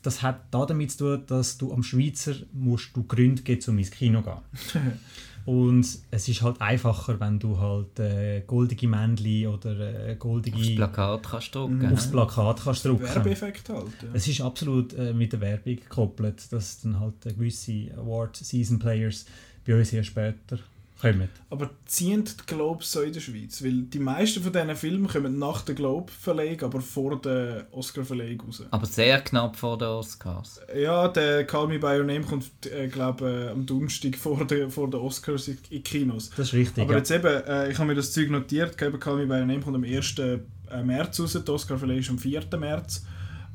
Das 0.02 0.22
hat 0.22 0.46
da 0.50 0.66
damit 0.66 0.90
zu 0.90 1.16
tun, 1.16 1.26
dass 1.26 1.56
du 1.58 1.72
am 1.72 1.82
Schweizer 1.82 2.34
musst 2.52 2.96
du 2.96 3.04
Gründe 3.04 3.42
geben, 3.42 3.62
um 3.68 3.78
ins 3.78 3.90
Kino 3.90 4.22
zu 4.22 4.78
gehen. 4.78 4.92
Und 5.46 5.86
es 6.10 6.28
ist 6.28 6.42
halt 6.42 6.60
einfacher, 6.60 7.20
wenn 7.20 7.38
du 7.38 7.58
halt 7.58 7.98
äh, 8.00 8.42
goldige 8.46 8.88
Männchen 8.88 9.46
oder 9.46 10.08
äh, 10.08 10.16
goldige 10.16 10.56
Aufs 10.56 10.74
Plakat 10.74 11.22
kannst 11.22 11.54
du 11.54 11.60
drucken. 11.60 11.92
aufs 11.92 12.10
Plakat 12.10 12.60
kannst 12.64 12.84
drucken. 12.84 13.04
Werbeeffekt 13.04 13.68
halt. 13.68 13.86
Ja. 14.02 14.08
Es 14.12 14.26
ist 14.26 14.40
absolut 14.40 14.92
äh, 14.94 15.12
mit 15.12 15.32
der 15.32 15.40
Werbung 15.40 15.76
gekoppelt, 15.76 16.52
dass 16.52 16.80
dann 16.80 16.98
halt 16.98 17.24
äh, 17.26 17.32
gewisse 17.32 17.90
Award-Season-Players 17.96 19.26
bei 19.64 19.78
uns 19.78 19.92
erst 19.92 20.08
später 20.08 20.58
kommen. 21.00 21.28
Aber 21.50 21.70
ziehen 21.84 22.24
die 22.24 22.46
Globes 22.46 22.92
so 22.92 23.02
in 23.02 23.12
der 23.12 23.20
Schweiz? 23.20 23.62
Weil 23.62 23.82
die 23.82 23.98
meisten 23.98 24.42
von 24.42 24.52
diesen 24.52 24.74
Filmen 24.74 25.08
kommen 25.08 25.38
nach 25.38 25.62
der 25.62 25.74
Globe-Verleihung, 25.74 26.62
aber 26.62 26.80
vor 26.80 27.20
der 27.20 27.66
Oscar-Verleihung 27.70 28.40
raus. 28.42 28.62
Aber 28.70 28.86
sehr 28.86 29.20
knapp 29.20 29.56
vor 29.56 29.78
den 29.78 29.88
Oscars. 29.88 30.60
Ja, 30.74 31.08
der 31.08 31.46
Call 31.46 31.68
Me 31.68 31.78
By 31.78 31.98
Your 31.98 32.04
Name 32.04 32.22
kommt, 32.22 32.46
äh, 32.66 32.88
glaube 32.88 33.48
äh, 33.48 33.50
am 33.50 33.66
Donnerstag 33.66 34.16
vor 34.16 34.46
den 34.46 34.70
vor 34.70 34.90
der 34.90 35.00
Oscars 35.02 35.48
in, 35.48 35.58
in 35.70 35.82
Kinos. 35.82 36.30
Das 36.30 36.48
ist 36.48 36.54
richtig. 36.54 36.82
Aber 36.82 36.92
ja. 36.92 36.98
jetzt 36.98 37.10
eben, 37.10 37.26
äh, 37.26 37.70
ich 37.70 37.78
habe 37.78 37.88
mir 37.88 37.94
das 37.94 38.12
Zeug 38.12 38.30
notiert, 38.30 38.80
eben 38.80 38.98
Call 38.98 39.16
Me 39.16 39.26
By 39.26 39.40
Your 39.40 39.46
Name 39.46 39.60
kommt 39.60 39.76
am 39.76 39.84
1. 39.84 40.18
äh, 40.18 40.38
März 40.82 41.20
raus, 41.20 41.38
die 41.46 41.50
Oscar-Verleihung 41.50 42.00
ist 42.00 42.10
am 42.10 42.18
4. 42.18 42.42
März. 42.58 43.04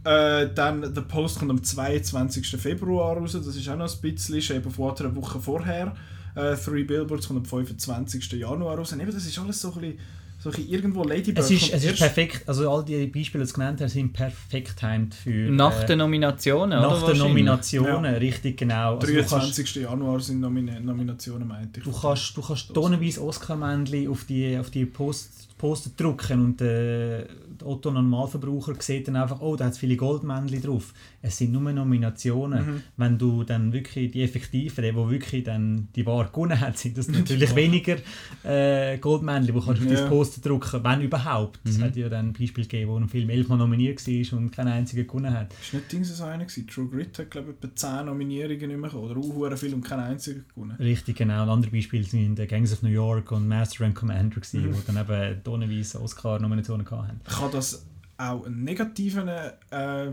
Äh, 0.03 0.49
dann 0.55 0.95
The 0.95 1.01
Post 1.01 1.39
kommt 1.39 1.51
am 1.51 1.63
22. 1.63 2.47
Februar 2.59 3.17
raus, 3.17 3.33
das 3.33 3.55
ist 3.55 3.69
auch 3.69 3.75
noch 3.75 3.93
ein 3.93 4.01
bisschen, 4.01 4.37
ist 4.37 4.49
eben 4.49 4.71
vor 4.71 4.99
einer 4.99 5.15
Woche 5.15 5.39
vorher. 5.39 5.95
Äh, 6.35 6.55
Three 6.55 6.83
Billboards 6.83 7.27
kommt 7.27 7.39
am 7.39 7.45
25. 7.45 8.31
Januar 8.33 8.77
raus. 8.77 8.93
Und 8.93 8.99
eben, 8.99 9.11
das 9.11 9.25
ist 9.25 9.37
alles 9.39 9.61
so 9.61 9.73
ein 9.73 9.81
bisschen, 9.81 9.99
so 10.39 10.49
ein 10.49 10.55
bisschen 10.55 10.71
irgendwo 10.71 11.03
Lady 11.03 11.31
Bird 11.31 11.45
es 11.45 11.51
ist, 11.51 11.73
es 11.73 11.83
ist 11.83 11.99
perfekt, 11.99 12.47
also 12.47 12.71
all 12.71 12.83
die 12.83 13.05
Beispiele, 13.07 13.43
die 13.43 13.51
du 13.51 13.55
genannt 13.55 13.79
hast, 13.81 13.93
sind 13.93 14.11
perfekt 14.11 14.77
timed 14.77 15.13
für 15.13 15.51
Nach 15.51 15.83
äh, 15.83 15.85
den 15.85 15.99
Nominationen, 15.99 16.79
oder? 16.79 16.89
nach 16.89 17.05
den? 17.05 17.17
Nominationen, 17.17 18.15
richtig 18.15 18.57
genau. 18.57 18.95
Also 18.95 19.07
du 19.07 19.13
kannst, 19.17 19.31
23. 19.31 19.75
Januar 19.75 20.19
sind 20.19 20.39
Nomina 20.39 20.79
Nominationen, 20.79 21.47
meinte 21.47 21.79
ich. 21.79 21.85
du 21.85 21.91
kannst, 21.91 22.35
du 22.35 22.41
kannst 22.41 22.73
tonnenweise 22.73 23.23
Oscar-Männchen 23.23 24.09
auf 24.09 24.23
die, 24.25 24.57
auf 24.57 24.71
die 24.71 24.85
Post, 24.85 25.49
Poster 25.61 25.91
drucken 25.95 26.41
und 26.43 26.61
äh, 26.61 27.25
der 27.59 27.67
Otto 27.67 27.91
Normalverbraucher 27.91 28.73
sieht 28.79 29.07
dann 29.07 29.15
einfach, 29.15 29.39
oh, 29.41 29.55
da 29.55 29.65
hat 29.65 29.73
es 29.73 29.77
viele 29.77 29.95
Goldmännchen 29.95 30.61
drauf. 30.63 30.93
Es 31.21 31.37
sind 31.37 31.51
nur 31.51 31.61
Nominationen. 31.71 32.65
Mhm. 32.65 32.81
Wenn 32.97 33.17
du 33.19 33.43
dann 33.43 33.71
wirklich 33.71 34.09
die 34.11 34.23
Effektiven, 34.23 34.83
die, 34.83 34.89
die 34.91 35.09
wirklich 35.11 35.43
dann 35.43 35.87
die 35.95 36.03
Wahl 36.07 36.25
gewonnen 36.33 36.59
hat, 36.59 36.79
sind 36.79 36.97
das 36.97 37.07
natürlich 37.09 37.55
weniger 37.55 37.97
äh, 38.43 38.97
Goldmännchen, 38.97 39.53
die 39.53 39.61
kannst 39.61 39.81
du 39.81 39.85
auf 39.85 39.91
Ja. 39.91 39.99
das 40.01 40.09
Poster 40.09 40.41
drucken, 40.49 40.83
wenn 40.83 41.01
überhaupt. 41.01 41.59
Es 41.63 41.79
hat 41.79 41.95
ja 41.95 42.09
dann 42.09 42.29
ein 42.29 42.33
Beispiel 42.33 42.63
gegeben, 42.63 42.89
wo 42.91 42.97
ein 42.97 43.07
Film 43.07 43.29
elfmal 43.29 43.59
nominiert 43.59 44.05
war 44.07 44.37
und 44.39 44.51
kein 44.51 44.67
einziger 44.67 45.03
gewonnen 45.03 45.31
hat. 45.31 45.53
Ist 45.61 45.73
nicht 45.73 45.91
Dings 45.91 46.17
so 46.17 46.23
einer 46.23 46.45
gewesen? 46.45 46.67
True 46.67 46.87
Grit 46.87 47.19
hat, 47.19 47.29
glaube 47.29 47.51
ich, 47.51 47.63
etwa 47.63 47.75
10 47.75 48.05
Nominierungen 48.07 48.57
nicht 48.67 48.67
mehr 48.79 48.89
bekommen. 48.89 49.11
Oder 49.11 49.53
auch 49.53 49.57
viel 49.57 49.73
und 49.75 49.81
kein 49.83 49.99
einziger 49.99 50.39
gewonnen. 50.55 50.75
Richtig, 50.79 51.17
genau. 51.17 51.43
Und 51.43 51.49
andere 51.49 51.71
Beispiele 51.71 52.03
sind 52.03 52.35
Gangs 52.49 52.73
of 52.73 52.81
New 52.81 52.89
York 52.89 53.31
und 53.31 53.47
Master 53.47 53.85
and 53.85 53.93
Commander, 53.95 54.35
gewesen, 54.35 54.61
Mhm. 54.65 54.73
die 54.73 54.93
dann 54.93 54.97
eben 54.97 55.43
tonnenweise 55.51 56.01
Oscar-Nominationen 56.01 56.85
hatten. 56.89 57.19
Kann 57.27 57.51
das 57.51 57.85
auch 58.17 58.45
einen 58.45 58.63
negativen 58.63 59.27
äh, 59.27 60.11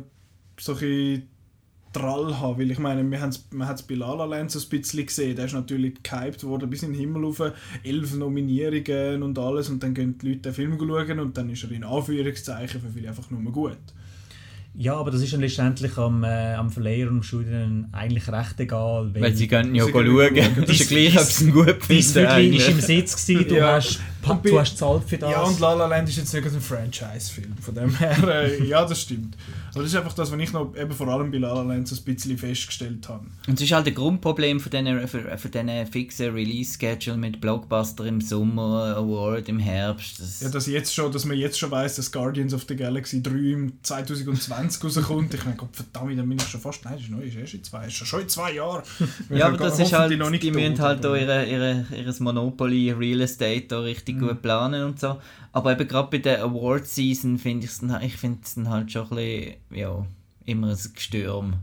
solche 0.58 1.22
Drall 1.92 2.38
haben? 2.38 2.58
Weil 2.60 2.70
ich 2.70 2.78
meine, 2.78 3.02
man 3.04 3.20
hat 3.68 3.76
es 3.76 3.82
bei 3.82 3.94
La 3.94 4.14
La 4.14 4.24
Land 4.24 4.50
so 4.50 4.58
ein 4.58 4.68
bisschen 4.68 5.06
gesehen. 5.06 5.36
Der 5.36 5.46
ist 5.46 5.54
natürlich 5.54 6.02
gehypt 6.02 6.44
worden 6.44 6.68
bis 6.70 6.82
in 6.82 6.92
den 6.92 7.00
Himmel 7.00 7.24
rauf. 7.24 7.42
Elf 7.82 8.14
Nominierungen 8.14 9.22
und 9.22 9.38
alles. 9.38 9.68
Und 9.70 9.82
dann 9.82 9.94
gehen 9.94 10.18
die 10.18 10.28
Leute 10.28 10.40
den 10.40 10.54
Film 10.54 10.78
schauen 10.78 11.20
und 11.20 11.36
dann 11.36 11.48
ist 11.50 11.64
er 11.64 11.70
in 11.70 11.84
Anführungszeichen 11.84 12.80
für 12.80 12.88
viele 12.90 13.08
einfach 13.08 13.30
nur 13.30 13.52
gut. 13.52 13.78
Ja, 14.74 14.94
aber 14.94 15.10
das 15.10 15.22
ist 15.22 15.32
dann 15.32 15.40
letztendlich 15.40 15.96
am, 15.98 16.22
äh, 16.22 16.54
am 16.54 16.70
Verleiher 16.70 17.08
und 17.08 17.16
am 17.16 17.22
Studio 17.24 17.50
dann 17.50 17.88
eigentlich 17.90 18.30
recht 18.30 18.60
egal. 18.60 19.12
Weil 19.12 19.34
sie 19.34 19.48
gehen 19.48 19.74
ja 19.74 19.86
Sie 19.86 19.90
schauen. 19.90 20.36
ja 20.36 20.48
Das 20.48 20.54
schauen. 20.54 20.64
ist 20.68 20.78
ja 20.78 20.86
gleich, 20.86 21.18
ob 21.18 21.24
sie 21.24 21.44
ihn 21.46 21.52
gut 21.52 21.66
finden. 21.84 21.92
Ist 22.00 22.16
eigentlich. 22.18 22.68
im 22.68 22.80
Sitz, 22.80 23.26
gewesen, 23.26 23.48
du, 23.48 23.56
Ja. 23.56 23.74
hast, 23.76 23.98
bei- 24.22 24.50
du 24.50 24.58
hast 24.60 24.72
gezahlt 24.72 25.02
für 25.06 25.18
das. 25.18 25.30
Ja, 25.30 25.42
und 25.42 25.58
La 25.60 25.74
La 25.74 25.86
Land 25.86 26.08
ist 26.08 26.16
jetzt 26.16 26.32
nicht 26.34 26.44
ein 26.46 26.60
Franchise-Film. 26.60 27.54
Von 27.60 27.74
dem 27.74 27.96
her, 27.96 28.16
äh, 28.28 28.64
ja, 28.68 28.84
das 28.84 29.00
stimmt. 29.02 29.36
Aber 29.74 29.82
das 29.84 29.92
ist 29.92 29.98
einfach 29.98 30.14
das, 30.14 30.32
was 30.32 30.38
ich 30.40 30.52
noch 30.52 30.74
eben 30.76 30.90
vor 30.92 31.06
allem 31.08 31.30
bei 31.30 31.38
La 31.38 31.52
La 31.54 31.62
Land 31.62 31.86
so 31.88 31.94
ein 31.94 32.02
bisschen 32.02 32.36
festgestellt 32.36 33.08
habe. 33.08 33.24
Und 33.46 33.54
es 33.54 33.60
ist 33.60 33.72
halt 33.72 33.86
ein 33.86 33.94
Grundproblem 33.94 34.58
von 34.60 34.70
diesen, 34.70 35.06
für, 35.06 35.38
für 35.38 35.48
diesen 35.48 35.86
fixen 35.86 36.32
Release-Schedule 36.34 37.16
mit 37.16 37.40
Blockbuster 37.40 38.04
im 38.06 38.20
Sommer, 38.20 38.96
Award 38.96 39.48
im 39.48 39.58
Herbst. 39.60 40.18
Das, 40.20 40.40
Ja, 40.40 40.48
dass, 40.48 40.66
jetzt 40.66 40.92
schon, 40.94 41.12
dass 41.12 41.24
man 41.24 41.36
jetzt 41.36 41.58
schon 41.58 41.70
weiss, 41.70 41.96
dass 41.96 42.10
Guardians 42.10 42.54
of 42.54 42.64
the 42.68 42.74
Galaxy 42.76 43.22
3 43.22 43.30
im 43.34 43.72
2020 43.82 44.82
rauskommt. 44.84 45.34
Ich 45.34 45.44
meine, 45.44 45.56
Gott 45.56 45.70
verdammt, 45.74 46.18
dann 46.18 46.28
bin 46.28 46.38
ich 46.38 46.48
schon 46.48 46.60
fast. 46.60 46.84
Nein, 46.84 46.94
das 46.94 47.02
ist 47.02 47.10
neu, 47.10 47.20
ist 47.22 47.36
erst 47.36 47.54
in 47.54 47.64
zwei, 47.64 47.86
ist 47.86 47.94
schon 47.94 48.22
in 48.22 48.28
zwei 48.28 48.52
Jahren. 48.54 48.82
ja, 49.30 49.46
aber 49.46 49.58
das 49.58 49.78
ist 49.78 49.92
halt, 49.92 50.16
noch 50.18 50.30
nicht 50.30 50.42
die 50.42 50.50
müssen 50.50 50.78
halt 50.80 51.04
da 51.04 51.14
ihre, 51.14 51.44
ihre, 51.46 51.84
ihres 51.96 52.20
Monopoly 52.20 52.90
Real 52.92 53.20
Estate 53.20 53.66
da 53.68 53.80
richtig 53.80 54.07
Mhm. 54.14 54.28
gut 54.28 54.42
planen 54.42 54.84
und 54.84 55.00
so. 55.00 55.18
Aber 55.52 55.72
eben 55.72 55.88
gerade 55.88 56.08
bei 56.10 56.18
der 56.18 56.42
Award-Season 56.44 57.38
finde 57.38 57.64
ich 57.66 57.72
es 57.72 57.80
dann, 57.80 58.02
ich 58.02 58.16
finde 58.16 58.40
es 58.44 58.54
dann 58.54 58.68
halt 58.68 58.92
schon 58.92 59.04
ein 59.04 59.16
bisschen, 59.16 59.54
ja, 59.70 60.06
immer 60.44 60.68
ein 60.68 60.78
Gestürm. 60.94 61.54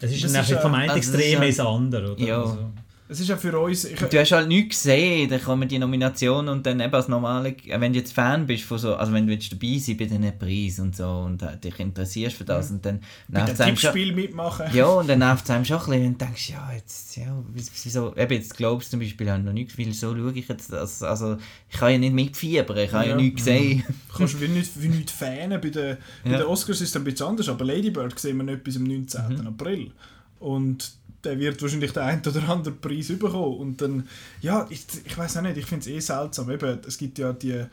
Es 0.00 0.12
ist 0.12 0.24
Das 0.24 0.32
dann 0.32 0.42
ist, 0.42 0.50
einfach 0.50 0.62
vom 0.62 0.74
einen 0.74 0.90
also 0.90 1.12
Extrem 1.12 1.42
ist 1.42 1.58
ins 1.58 1.60
andere. 1.60 2.12
Oder? 2.12 2.20
Ja. 2.24 2.40
Also, 2.42 2.70
Es 3.10 3.20
ist 3.20 3.28
ja 3.28 3.36
für 3.38 3.58
uns. 3.58 3.84
Ich, 3.86 3.98
Du 3.98 4.18
hast 4.20 4.32
halt 4.32 4.48
nichts 4.48 4.82
gesehen, 4.82 5.30
dann 5.30 5.42
kommen 5.42 5.66
die 5.68 5.78
Nominationen 5.78 6.48
und 6.50 6.66
dann 6.66 6.78
eben 6.80 6.92
als 6.94 7.08
normale, 7.08 7.56
äh, 7.66 7.80
wenn 7.80 7.92
du 7.94 7.98
jetzt 8.00 8.12
Fan 8.12 8.46
bist 8.46 8.64
von 8.64 8.76
so, 8.78 8.94
also 8.96 9.12
wenn 9.12 9.26
du 9.26 9.32
jetzt 9.32 9.50
dabei 9.50 9.78
sein 9.78 9.96
bei 9.96 10.04
diesen 10.04 10.38
Preisen 10.38 10.82
und 10.86 10.96
so 10.96 11.08
und 11.08 11.40
äh, 11.42 11.56
dich 11.56 11.78
interessierst 11.80 12.36
für 12.36 12.44
das 12.44 12.70
und 12.70 12.84
dann 12.84 13.00
bei 13.28 13.40
dem 13.44 13.76
schon, 13.76 14.14
mitmachen. 14.14 14.66
ja 14.74 14.86
und 14.86 15.08
dann 15.08 15.20
nervt 15.20 15.44
es 15.44 15.50
einem 15.50 15.64
schon 15.64 15.78
ein 15.78 15.86
bisschen, 15.86 16.18
du 16.18 16.24
denkst, 16.26 16.50
ja 16.50 16.70
jetzt, 16.74 17.16
ja, 17.16 17.42
wieso, 17.54 18.14
eben 18.14 18.32
jetzt 18.34 18.56
glaubst 18.56 18.90
zum 18.90 19.00
Beispiel, 19.00 19.30
habe 19.30 19.40
ich 19.40 19.46
noch 19.46 19.52
nicht 19.54 19.72
viel, 19.72 19.92
so 19.94 20.14
schaue 20.14 20.32
ich 20.34 20.46
jetzt 20.48 20.70
das, 20.72 21.02
also 21.02 21.38
ich 21.70 21.78
kann 21.78 21.92
ja 21.92 21.98
nicht 21.98 22.12
mitfiebern, 22.14 22.76
ich 22.76 22.92
habe 22.92 23.04
ja, 23.04 23.10
Ja. 23.10 23.14
Mhm. 23.16 23.22
nichts 23.22 23.44
gesehen. 23.44 23.84
Du 24.10 24.18
kannst 24.18 24.40
wie 24.40 24.48
nicht, 24.48 24.82
wie 24.82 24.88
nicht 24.88 25.10
fanen. 25.10 25.60
Bei 25.60 25.70
den, 25.70 25.96
bei 26.24 26.30
Ja. 26.30 26.38
den 26.38 26.46
Oscars 26.46 26.80
ist 26.82 26.90
es 26.90 26.96
ein 26.96 27.04
bisschen 27.04 27.26
anders, 27.26 27.48
aber 27.48 27.64
Lady 27.64 27.90
Bird 27.90 28.18
sehen 28.18 28.36
wir 28.36 28.44
nicht 28.44 28.64
bis 28.64 28.76
am 28.76 28.84
19. 28.84 29.28
Mhm. 29.40 29.46
April. 29.46 29.92
Und 30.40 30.92
der 31.28 31.38
wird 31.38 31.60
wahrscheinlich 31.60 31.92
den 31.92 32.02
einen 32.02 32.22
oder 32.26 32.48
anderen 32.48 32.80
Preis 32.80 33.08
bekommen. 33.08 33.58
Und 33.58 33.80
dann, 33.80 34.08
ja, 34.40 34.66
ich, 34.70 34.84
ich 35.04 35.16
weiß 35.16 35.36
auch 35.36 35.42
nicht, 35.42 35.58
ich 35.58 35.66
finde 35.66 35.82
es 35.82 35.86
eh 35.88 36.00
seltsam. 36.00 36.50
Eben, 36.50 36.78
es 36.86 36.96
gibt 36.96 37.18
ja 37.18 37.32
die, 37.32 37.64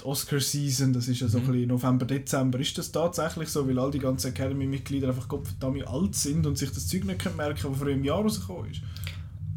die 0.00 0.04
Oscar-Season, 0.04 0.92
das 0.92 1.08
ist 1.08 1.20
ja 1.20 1.28
so 1.28 1.38
mhm. 1.38 1.44
ein 1.44 1.52
bisschen 1.52 1.68
November, 1.68 2.06
Dezember, 2.06 2.60
ist 2.60 2.78
das 2.78 2.92
tatsächlich 2.92 3.48
so, 3.48 3.66
weil 3.68 3.78
all 3.78 3.90
die 3.90 3.98
ganzen 3.98 4.28
Academy-Mitglieder 4.28 5.08
einfach 5.08 5.28
Gottverdammt 5.28 5.86
alt 5.88 6.14
sind 6.14 6.46
und 6.46 6.56
sich 6.56 6.70
das 6.70 6.86
Zeug 6.86 7.04
nicht 7.04 7.36
merken 7.36 7.60
können, 7.60 7.72
was 7.72 7.78
vor 7.78 7.88
einem 7.88 8.04
Jahr 8.04 8.20
rausgekommen 8.20 8.70
ist? 8.70 8.80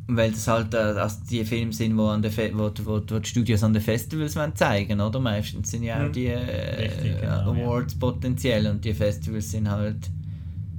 Weil 0.09 0.31
das 0.31 0.47
halt 0.47 0.73
äh, 0.73 0.77
also 0.77 1.17
die 1.29 1.43
Filme 1.43 1.73
sind, 1.73 1.97
wo, 1.97 2.07
an 2.07 2.21
der 2.21 2.31
wo, 2.53 2.71
wo, 2.83 3.01
wo 3.07 3.19
die 3.19 3.27
Studios 3.27 3.61
an 3.61 3.73
den 3.73 3.81
Festivals 3.81 4.37
wollen 4.37 4.55
zeigen 4.55 5.01
oder? 5.01 5.19
Meistens 5.19 5.69
sind 5.69 5.83
ja 5.83 5.97
auch 6.01 6.07
mhm. 6.07 6.13
die 6.13 6.27
äh, 6.27 6.81
Richtig, 6.81 7.21
genau, 7.21 7.51
Awards 7.51 7.93
ja. 7.93 7.99
potenziell 7.99 8.67
und 8.67 8.85
die 8.85 8.93
Festivals 8.93 9.51
sind 9.51 9.69
halt 9.69 10.09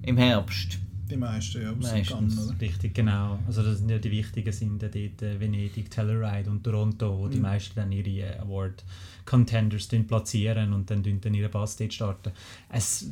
im 0.03 0.17
Herbst. 0.17 0.79
Die 1.11 1.17
meisten, 1.17 1.63
ja. 1.63 1.73
Meistens. 1.73 2.37
Kann, 2.49 2.57
Richtig, 2.61 2.95
genau. 2.95 3.39
Also 3.47 3.63
das 3.63 3.79
sind 3.79 3.91
ja 3.91 3.99
die 3.99 4.11
wichtigen 4.11 4.53
sind 4.53 4.83
dort 4.83 4.95
Venedig, 4.95 5.91
Telluride 5.91 6.51
und 6.51 6.63
Toronto, 6.63 7.19
wo 7.19 7.27
mhm. 7.27 7.31
die 7.31 7.41
meisten 7.41 7.75
dann 7.77 7.93
ihre 7.93 8.27
äh, 8.27 8.39
Award-Contenders 8.39 9.89
platzieren 10.07 10.73
und 10.73 10.91
dann, 10.91 11.03
dann 11.03 11.35
ihre 11.35 11.49
Bassstage 11.49 11.93
starten. 11.93 12.33
Es, 12.69 13.11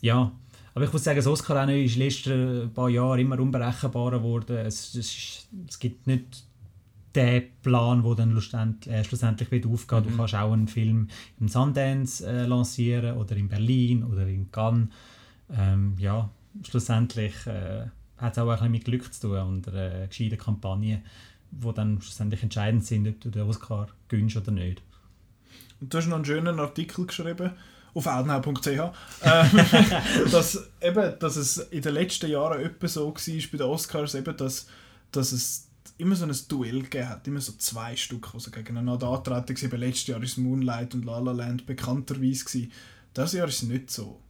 ja, 0.00 0.32
aber 0.74 0.84
ich 0.84 0.92
muss 0.92 1.04
sagen, 1.04 1.16
das 1.16 1.26
Oscar 1.26 1.68
ist 1.68 1.94
in 1.94 2.00
den 2.00 2.08
letzten 2.08 2.70
paar 2.74 2.88
Jahren 2.88 3.20
immer 3.20 3.38
unberechenbarer 3.38 4.18
geworden. 4.18 4.56
Es, 4.56 4.94
es, 4.94 5.46
es 5.68 5.78
gibt 5.78 6.06
nicht 6.06 6.44
den 7.14 7.44
Plan, 7.62 8.02
der 8.02 8.14
dann 8.16 8.32
schlussendlich, 8.32 8.92
äh, 8.92 9.04
schlussendlich 9.04 9.50
wird 9.52 9.66
aufgehen. 9.66 10.00
Mhm. 10.04 10.10
Du 10.10 10.16
kannst 10.16 10.34
auch 10.34 10.52
einen 10.52 10.66
Film 10.68 11.08
im 11.38 11.48
Sundance 11.48 12.26
äh, 12.26 12.46
lancieren 12.46 13.16
oder 13.16 13.36
in 13.36 13.48
Berlin 13.48 14.02
oder 14.02 14.26
in 14.26 14.50
Cannes. 14.50 14.88
Ähm, 15.56 15.94
ja, 15.98 16.28
schlussendlich 16.62 17.34
äh, 17.46 17.86
hat 18.16 18.32
es 18.32 18.38
auch 18.38 18.48
ein 18.48 18.56
bisschen 18.56 18.72
mit 18.72 18.84
Glück 18.84 19.12
zu 19.12 19.28
tun 19.28 19.38
und 19.38 19.68
einer 19.68 20.06
gescheiten 20.06 20.38
Kampagne, 20.38 21.02
die 21.50 21.74
dann 21.74 22.00
schlussendlich 22.00 22.42
entscheidend 22.42 22.84
sind, 22.84 23.08
ob 23.08 23.20
du 23.20 23.30
den 23.30 23.42
Oscar 23.42 23.88
gönnst 24.08 24.36
oder 24.36 24.52
nicht. 24.52 24.82
Und 25.80 25.92
du 25.92 25.98
hast 25.98 26.06
noch 26.06 26.16
einen 26.16 26.24
schönen 26.24 26.58
Artikel 26.58 27.06
geschrieben 27.06 27.52
auf 27.94 28.06
outnow.ch, 28.06 28.66
äh, 28.66 28.90
dass, 30.30 30.68
eben, 30.80 31.18
dass 31.18 31.36
es 31.36 31.58
in 31.58 31.82
den 31.82 31.94
letzten 31.94 32.30
Jahren 32.30 32.60
etwa 32.60 32.88
so 32.88 33.06
war 33.06 33.14
bei 33.14 33.58
den 33.58 33.66
Oscars, 33.66 34.14
eben, 34.14 34.36
dass, 34.36 34.66
dass 35.12 35.32
es 35.32 35.68
immer 35.98 36.16
so 36.16 36.24
ein 36.24 36.36
Duell 36.48 36.82
gegeben 36.82 37.08
hat, 37.08 37.26
immer 37.28 37.40
so 37.40 37.52
zwei 37.52 37.94
Stück, 37.94 38.30
die 38.32 38.40
so 38.40 38.50
gegeneinander 38.50 39.08
antreten 39.08 39.70
waren. 39.70 39.80
Letztes 39.80 40.06
Jahr 40.08 40.20
war 40.20 40.28
Moonlight 40.44 40.94
und 40.94 41.04
La 41.04 41.18
La 41.20 41.32
Land 41.32 41.66
bekannterweise. 41.66 42.44
Gewesen. 42.44 42.72
Dieses 43.16 43.32
Jahr 43.32 43.48
ist 43.48 43.62
es 43.62 43.68
nicht 43.68 43.90
so. 43.90 44.20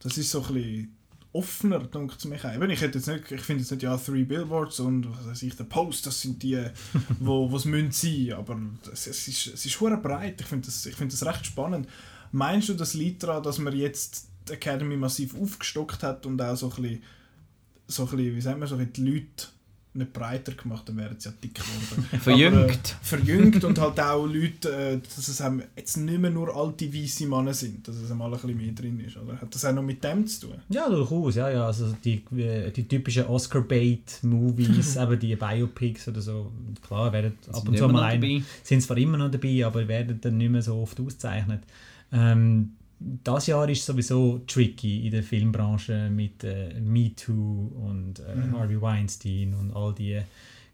Das 0.00 0.18
ist 0.18 0.30
so 0.30 0.44
ein 0.44 0.54
bisschen 0.54 0.95
offener, 1.36 1.80
denke 1.80 2.14
ich 2.18 2.24
mich 2.24 2.44
auch. 2.44 2.60
Ich, 2.60 2.80
hätte 2.80 2.98
jetzt 2.98 3.08
nicht, 3.08 3.30
ich 3.30 3.40
finde 3.40 3.62
jetzt 3.62 3.70
nicht, 3.70 3.82
ja, 3.82 3.96
Three 3.96 4.24
Billboards 4.24 4.80
und 4.80 5.08
was 5.10 5.26
weiß 5.26 5.42
ich, 5.42 5.56
der 5.56 5.64
Post, 5.64 6.06
das 6.06 6.20
sind 6.20 6.42
die, 6.42 6.64
wo 7.20 7.54
es 7.54 7.64
müssen 7.64 7.92
sein, 7.92 8.32
aber 8.38 8.58
es, 8.92 9.06
es 9.06 9.28
ist, 9.28 9.46
es 9.48 9.66
ist 9.66 9.78
breit. 9.78 10.40
Ich 10.40 10.46
finde 10.46 10.66
das, 10.66 10.82
find 10.82 11.12
das 11.12 11.24
recht 11.26 11.46
spannend. 11.46 11.88
Meinst 12.32 12.68
du, 12.68 12.74
das 12.74 12.94
liegt 12.94 13.22
daran, 13.22 13.42
dass 13.42 13.58
man 13.58 13.74
jetzt 13.74 14.28
die 14.48 14.54
Academy 14.54 14.96
massiv 14.96 15.34
aufgestockt 15.40 16.02
hat 16.02 16.26
und 16.26 16.40
auch 16.40 16.56
so 16.56 16.70
ein 16.70 16.82
bisschen, 16.82 17.02
so 17.86 18.02
ein 18.04 18.16
bisschen 18.16 18.36
wie 18.36 18.40
sagen 18.40 18.60
wir, 18.60 18.66
so 18.66 18.76
die 18.76 19.04
Leute 19.04 19.48
nicht 19.96 20.12
breiter 20.12 20.52
gemacht, 20.52 20.88
dann 20.88 20.96
wären 20.96 21.18
sie 21.18 21.28
ja 21.28 21.34
dick 21.42 21.54
geworden. 21.54 22.20
verjüngt. 22.20 22.54
Aber, 22.56 22.72
äh, 22.72 22.76
verjüngt 23.02 23.64
und 23.64 23.78
halt 23.78 24.00
auch 24.00 24.26
Leute, 24.26 24.70
äh, 24.74 24.98
dass 24.98 25.28
es 25.28 25.42
jetzt 25.76 25.96
nicht 25.96 26.20
mehr 26.20 26.30
nur 26.30 26.54
alte 26.54 26.92
weiße 26.92 27.26
Männer 27.26 27.54
sind, 27.54 27.86
dass 27.86 27.96
es 27.96 28.10
einmal 28.10 28.32
ein 28.32 28.40
bisschen 28.40 28.56
mehr 28.56 28.72
drin 28.72 29.00
ist. 29.00 29.16
Oder? 29.16 29.40
Hat 29.40 29.54
das 29.54 29.64
auch 29.64 29.72
noch 29.72 29.82
mit 29.82 30.02
dem 30.02 30.26
zu 30.26 30.46
tun? 30.46 30.56
Ja, 30.68 30.88
durchaus. 30.88 31.36
Ja, 31.36 31.50
ja. 31.50 31.66
Also 31.66 31.94
die, 32.04 32.22
die 32.30 32.88
typischen 32.88 33.26
Oscar-Bait-Movies, 33.26 34.96
eben 35.02 35.18
die 35.18 35.36
Biopics 35.36 36.08
oder 36.08 36.20
so, 36.20 36.52
klar, 36.86 37.12
werden 37.12 37.38
ab 37.52 37.68
und 37.68 37.76
zu 37.76 37.88
mal 37.88 38.02
ein, 38.02 38.44
sind 38.62 38.82
zwar 38.82 38.96
immer 38.98 39.18
noch 39.18 39.30
dabei, 39.30 39.64
aber 39.64 39.86
werden 39.88 40.20
dann 40.20 40.36
nicht 40.38 40.50
mehr 40.50 40.62
so 40.62 40.76
oft 40.76 41.00
ausgezeichnet. 41.00 41.62
Ähm, 42.12 42.72
das 42.98 43.46
Jahr 43.46 43.68
ist 43.68 43.84
sowieso 43.84 44.40
tricky 44.46 45.06
in 45.06 45.12
der 45.12 45.22
Filmbranche 45.22 46.08
mit 46.10 46.44
äh, 46.44 46.80
Me 46.80 47.14
Too 47.14 47.72
und 47.74 48.20
äh, 48.20 48.34
mhm. 48.34 48.58
Harvey 48.58 48.80
Weinstein 48.80 49.54
und 49.54 49.74
all 49.74 49.94
die 49.94 50.20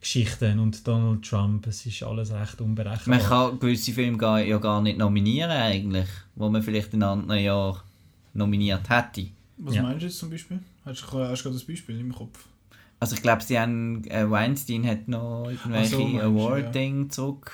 Geschichten 0.01 0.59
und 0.59 0.87
Donald 0.87 1.25
Trump. 1.25 1.67
Es 1.67 1.85
ist 1.87 2.03
alles 2.03 2.33
recht 2.33 2.61
unberechenbar. 2.61 3.19
Man 3.19 3.27
kann 3.27 3.59
gewisse 3.59 3.93
Filme 3.93 4.47
ja 4.47 4.59
gar 4.59 4.81
nicht 4.81 4.99
nominieren 4.99 5.51
eigentlich, 5.51 6.09
wo 6.35 6.49
man 6.49 6.63
vielleicht 6.63 6.95
in 6.95 7.03
anderen 7.03 7.43
Jahr 7.43 7.83
nominiert 8.35 8.89
hätte. 8.89 9.29
Was 9.59 9.75
ja. 9.75 9.83
meinst 9.83 10.03
du 10.03 10.07
jetzt 10.07 10.19
zum 10.19 10.31
Beispiel? 10.31 10.61
Hast 10.85 11.03
du, 11.03 11.19
hast 11.19 11.41
du 11.41 11.43
gerade 11.45 11.55
das 11.57 11.65
Beispiel 11.65 12.01
im 12.01 12.13
Kopf? 12.13 12.47
Also 12.99 13.17
ich 13.17 13.23
glaube, 13.23 13.43
sie 13.43 13.59
haben 13.59 14.05
äh, 14.05 14.31
Weinstein 14.31 14.87
hat 14.87 15.09
noch 15.09 15.51
irgendwelche 15.51 15.97
so, 15.97 16.21
Award-Ding 16.21 17.05
ja. 17.05 17.09
zurück 17.09 17.53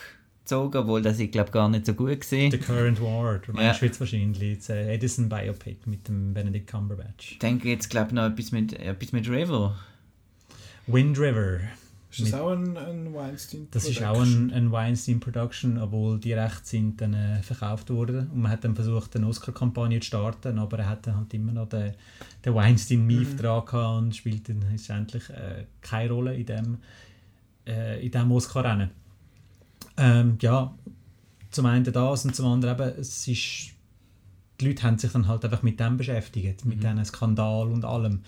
gezogen, 0.49 0.79
obwohl 0.79 1.03
das 1.03 1.19
ich 1.19 1.31
glaube 1.31 1.51
gar 1.51 1.69
nicht 1.69 1.87
so 1.87 1.95
gut 1.95 2.21
gesehen. 2.21 2.51
The 2.51 2.59
Current 2.59 3.01
War, 3.01 3.39
du 3.39 3.53
meinst 3.53 3.81
ja. 3.81 3.87
jetzt 3.87 4.01
wahrscheinlich 4.01 4.59
das 4.59 4.71
äh, 4.71 4.95
Edison 4.95 5.29
Biopic 5.29 5.79
mit 5.87 6.09
dem 6.09 6.33
Benedict 6.33 6.67
Cumberbatch. 6.67 7.33
Ich 7.33 7.39
denke 7.39 7.69
jetzt 7.69 7.91
glaube 7.91 8.15
noch 8.15 8.27
etwas 8.27 8.51
mit, 8.53 8.73
etwas 8.73 9.13
mit 9.13 9.29
River. 9.29 9.77
Wind 10.87 11.19
River. 11.19 11.61
Ist 12.11 12.21
das 12.21 12.31
mit, 12.31 12.41
auch 12.41 12.51
ein, 12.53 12.77
ein 12.79 13.15
Weinstein 13.15 13.67
Production? 13.67 13.69
Das 13.73 13.85
ist 13.87 14.03
auch 14.03 14.23
ein, 14.23 14.51
ein 14.53 14.73
Weinstein 14.73 15.21
Production, 15.21 15.79
obwohl 15.79 16.19
die 16.19 16.33
Rechte 16.33 16.67
sind 16.67 16.99
dann 17.03 17.13
äh, 17.13 17.43
verkauft 17.43 17.91
worden 17.91 18.31
und 18.31 18.41
man 18.41 18.51
hat 18.51 18.65
dann 18.65 18.75
versucht 18.75 19.15
eine 19.15 19.27
Oscar-Kampagne 19.27 20.01
zu 20.01 20.07
starten, 20.07 20.59
aber 20.59 20.79
er 20.79 20.89
hat 20.89 21.07
dann 21.07 21.17
halt 21.17 21.35
immer 21.35 21.53
noch 21.53 21.69
den, 21.69 21.93
den 22.43 22.55
Weinstein-Mief 22.55 23.35
mhm. 23.35 23.37
dran 23.37 23.65
gehabt 23.67 23.99
und 23.99 24.17
spielt 24.17 24.49
dann 24.49 24.65
letztendlich 24.71 25.29
äh, 25.29 25.67
keine 25.83 26.11
Rolle 26.11 26.35
in 26.35 26.47
dem, 26.47 26.79
äh, 27.67 28.03
in 28.03 28.11
dem 28.11 28.33
Oscar-Rennen. 28.33 28.91
Ähm, 29.99 30.39
ja, 30.41 30.75
zum 31.51 31.67
einen 31.67 31.85
das 31.85 32.25
und 32.25 32.35
zum 32.35 32.47
anderen 32.47 32.75
eben, 32.75 32.99
es 32.99 33.27
ist, 33.27 33.71
die 34.61 34.67
Leute 34.67 34.83
haben 34.83 34.99
sich 34.99 35.13
dann 35.13 35.29
halt 35.29 35.45
einfach 35.45 35.63
mit 35.63 35.81
dem 35.81 35.97
beschäftigt, 35.97 36.65
mit 36.65 36.79
mhm. 36.79 36.83
diesem 36.83 37.05
Skandal 37.05 37.69
und 37.69 37.85
allem. 37.85 38.23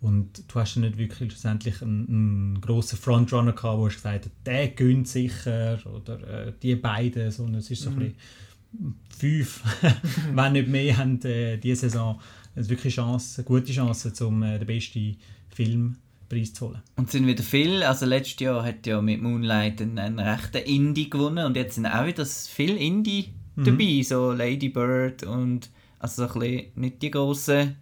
Und 0.00 0.44
du 0.48 0.60
hast 0.60 0.74
ja 0.74 0.82
nicht 0.82 0.98
wirklich 0.98 1.32
schlussendlich 1.32 1.80
einen, 1.82 2.08
einen 2.08 2.60
grossen 2.60 2.98
Frontrunner 2.98 3.52
gehabt, 3.52 3.78
wo 3.78 3.88
du 3.88 3.94
gesagt 3.94 4.26
hast, 4.26 4.34
der 4.44 4.68
gönnt 4.68 5.08
sicher 5.08 5.78
oder 5.86 6.46
äh, 6.46 6.52
die 6.62 6.76
beiden, 6.76 7.30
sondern 7.30 7.56
es 7.56 7.70
ist 7.70 7.82
so 7.82 7.90
mhm. 7.90 7.96
ein 7.96 8.00
bisschen 8.12 8.94
fünf, 9.08 9.62
wenn 10.34 10.52
nicht 10.52 10.68
mehr, 10.68 10.96
haben 10.98 11.20
äh, 11.22 11.56
diese 11.56 11.88
Saison 11.88 12.20
also 12.54 12.70
wirklich 12.70 12.94
Chance, 12.94 13.42
gute 13.44 13.72
Chance, 13.72 14.12
um 14.26 14.42
äh, 14.42 14.58
den 14.58 14.66
besten 14.66 15.16
Film 15.50 15.96
Preis 16.28 16.52
zu 16.52 16.68
holen. 16.68 16.82
Und 16.96 17.06
es 17.06 17.12
sind 17.12 17.26
wieder 17.26 17.42
viele, 17.42 17.88
also 17.88 18.06
letztes 18.06 18.40
Jahr 18.40 18.64
hat 18.64 18.86
ja 18.86 19.00
mit 19.00 19.22
Moonlight 19.22 19.80
einen, 19.80 19.98
einen 19.98 20.18
rechten 20.18 20.58
Indie 20.58 21.10
gewonnen 21.10 21.46
und 21.46 21.56
jetzt 21.56 21.76
sind 21.76 21.86
auch 21.86 22.06
wieder 22.06 22.26
viele 22.26 22.76
Indie 22.76 23.32
mhm. 23.54 23.64
dabei, 23.64 24.02
so 24.02 24.32
Lady 24.32 24.68
Bird 24.68 25.22
und 25.22 25.70
also 25.98 26.26
so 26.26 26.32
ein 26.34 26.40
bisschen 26.40 26.66
nicht 26.74 27.02
die 27.02 27.10
grossen, 27.10 27.76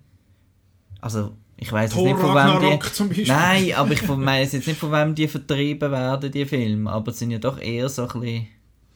also 1.01 1.37
ich 1.57 1.71
weiß 1.71 1.95
nicht 1.95 2.19
von 2.19 2.35
wem 2.35 2.79
die, 2.79 2.93
zum 2.93 3.09
Beispiel. 3.09 3.27
Nein, 3.27 3.73
aber 3.75 3.93
ich 3.93 4.09
weiß 4.09 4.53
jetzt 4.53 4.67
nicht 4.67 4.79
von 4.79 4.93
wem 4.93 5.15
die 5.15 5.29
vertrieben 5.29 5.91
werden, 5.91 6.31
die 6.31 6.45
Filme, 6.45 6.91
aber 6.91 7.13
es 7.13 7.19
sind 7.19 7.31
ja 7.31 7.39
doch 7.39 7.61
eher 7.61 7.89
so 7.89 8.09
ein 8.09 8.21
bisschen, 8.21 8.47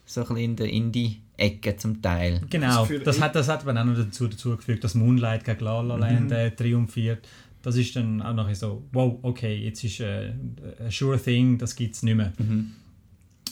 so 0.04 0.20
ein 0.22 0.26
bisschen 0.26 0.36
in 0.44 0.56
der 0.56 0.70
Indie-Ecke 0.70 1.76
zum 1.76 2.02
Teil. 2.02 2.40
Genau, 2.50 2.86
das, 2.86 3.02
das, 3.04 3.20
hat, 3.20 3.34
das 3.36 3.48
hat 3.48 3.64
man 3.64 3.78
auch 3.78 3.84
noch 3.84 3.96
dazu, 3.96 4.26
dazu 4.26 4.56
gefügt, 4.56 4.82
dass 4.82 4.94
Moonlight 4.94 5.44
gegen 5.44 5.64
La 5.64 5.80
La 5.80 5.96
Land 5.96 6.30
mhm. 6.30 6.32
äh, 6.32 6.50
triumphiert 6.50 7.28
das 7.62 7.76
ist 7.76 7.96
dann 7.96 8.22
auch 8.22 8.34
noch 8.34 8.52
so, 8.54 8.84
wow, 8.92 9.18
okay, 9.22 9.56
jetzt 9.56 9.82
ist 9.84 10.00
äh, 10.00 10.32
ein 10.80 10.90
sure 10.90 11.18
thing, 11.18 11.58
das 11.58 11.74
gibt 11.74 11.94
es 11.94 12.02
nicht 12.02 12.16
mehr. 12.16 12.32
Mhm. 12.38 12.72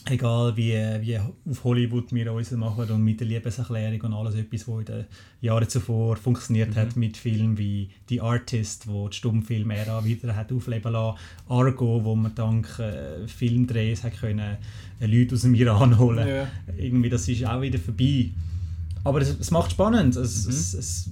Egal 0.09 0.57
wie, 0.57 0.73
wie 1.01 1.19
auf 1.19 1.65
Hollywood 1.65 2.13
wir 2.13 2.33
uns 2.33 2.53
machen 2.53 2.89
und 2.91 3.03
mit 3.03 3.19
der 3.19 3.27
Liebeserklärung 3.27 4.01
und 4.03 4.13
alles 4.13 4.37
etwas, 4.37 4.69
was 4.69 4.79
in 4.79 4.85
den 4.85 5.05
Jahren 5.41 5.69
zuvor 5.69 6.17
funktioniert 6.17 6.71
mhm. 6.71 6.77
hat 6.77 6.97
mit 6.97 7.17
Filmen 7.17 7.59
wie 7.59 7.91
The 8.09 8.21
Artist, 8.21 8.87
wo 8.87 9.09
die 9.09 9.17
Stummfilm-Ära 9.17 10.05
wieder 10.05 10.37
hat 10.37 10.53
aufleben 10.53 10.93
lassen, 10.93 11.19
Argo, 11.49 12.05
wo 12.05 12.15
man 12.15 12.33
dank 12.37 12.79
äh, 12.79 13.27
Filmdrehs 13.27 14.05
hat 14.05 14.21
können, 14.21 14.59
äh, 15.01 15.07
Leute 15.07 15.35
aus 15.35 15.43
dem 15.43 15.57
Iran 15.57 15.99
holen. 15.99 16.29
Ja. 16.29 16.47
Irgendwie, 16.79 17.09
das 17.09 17.27
ist 17.27 17.45
auch 17.45 17.61
wieder 17.61 17.81
vorbei. 17.81 18.31
Aber 19.03 19.21
es, 19.21 19.37
es 19.41 19.51
macht 19.51 19.73
spannend. 19.73 20.15
Es, 20.15 20.45
mhm. 20.45 20.51
es, 20.53 20.75
es, 20.75 21.11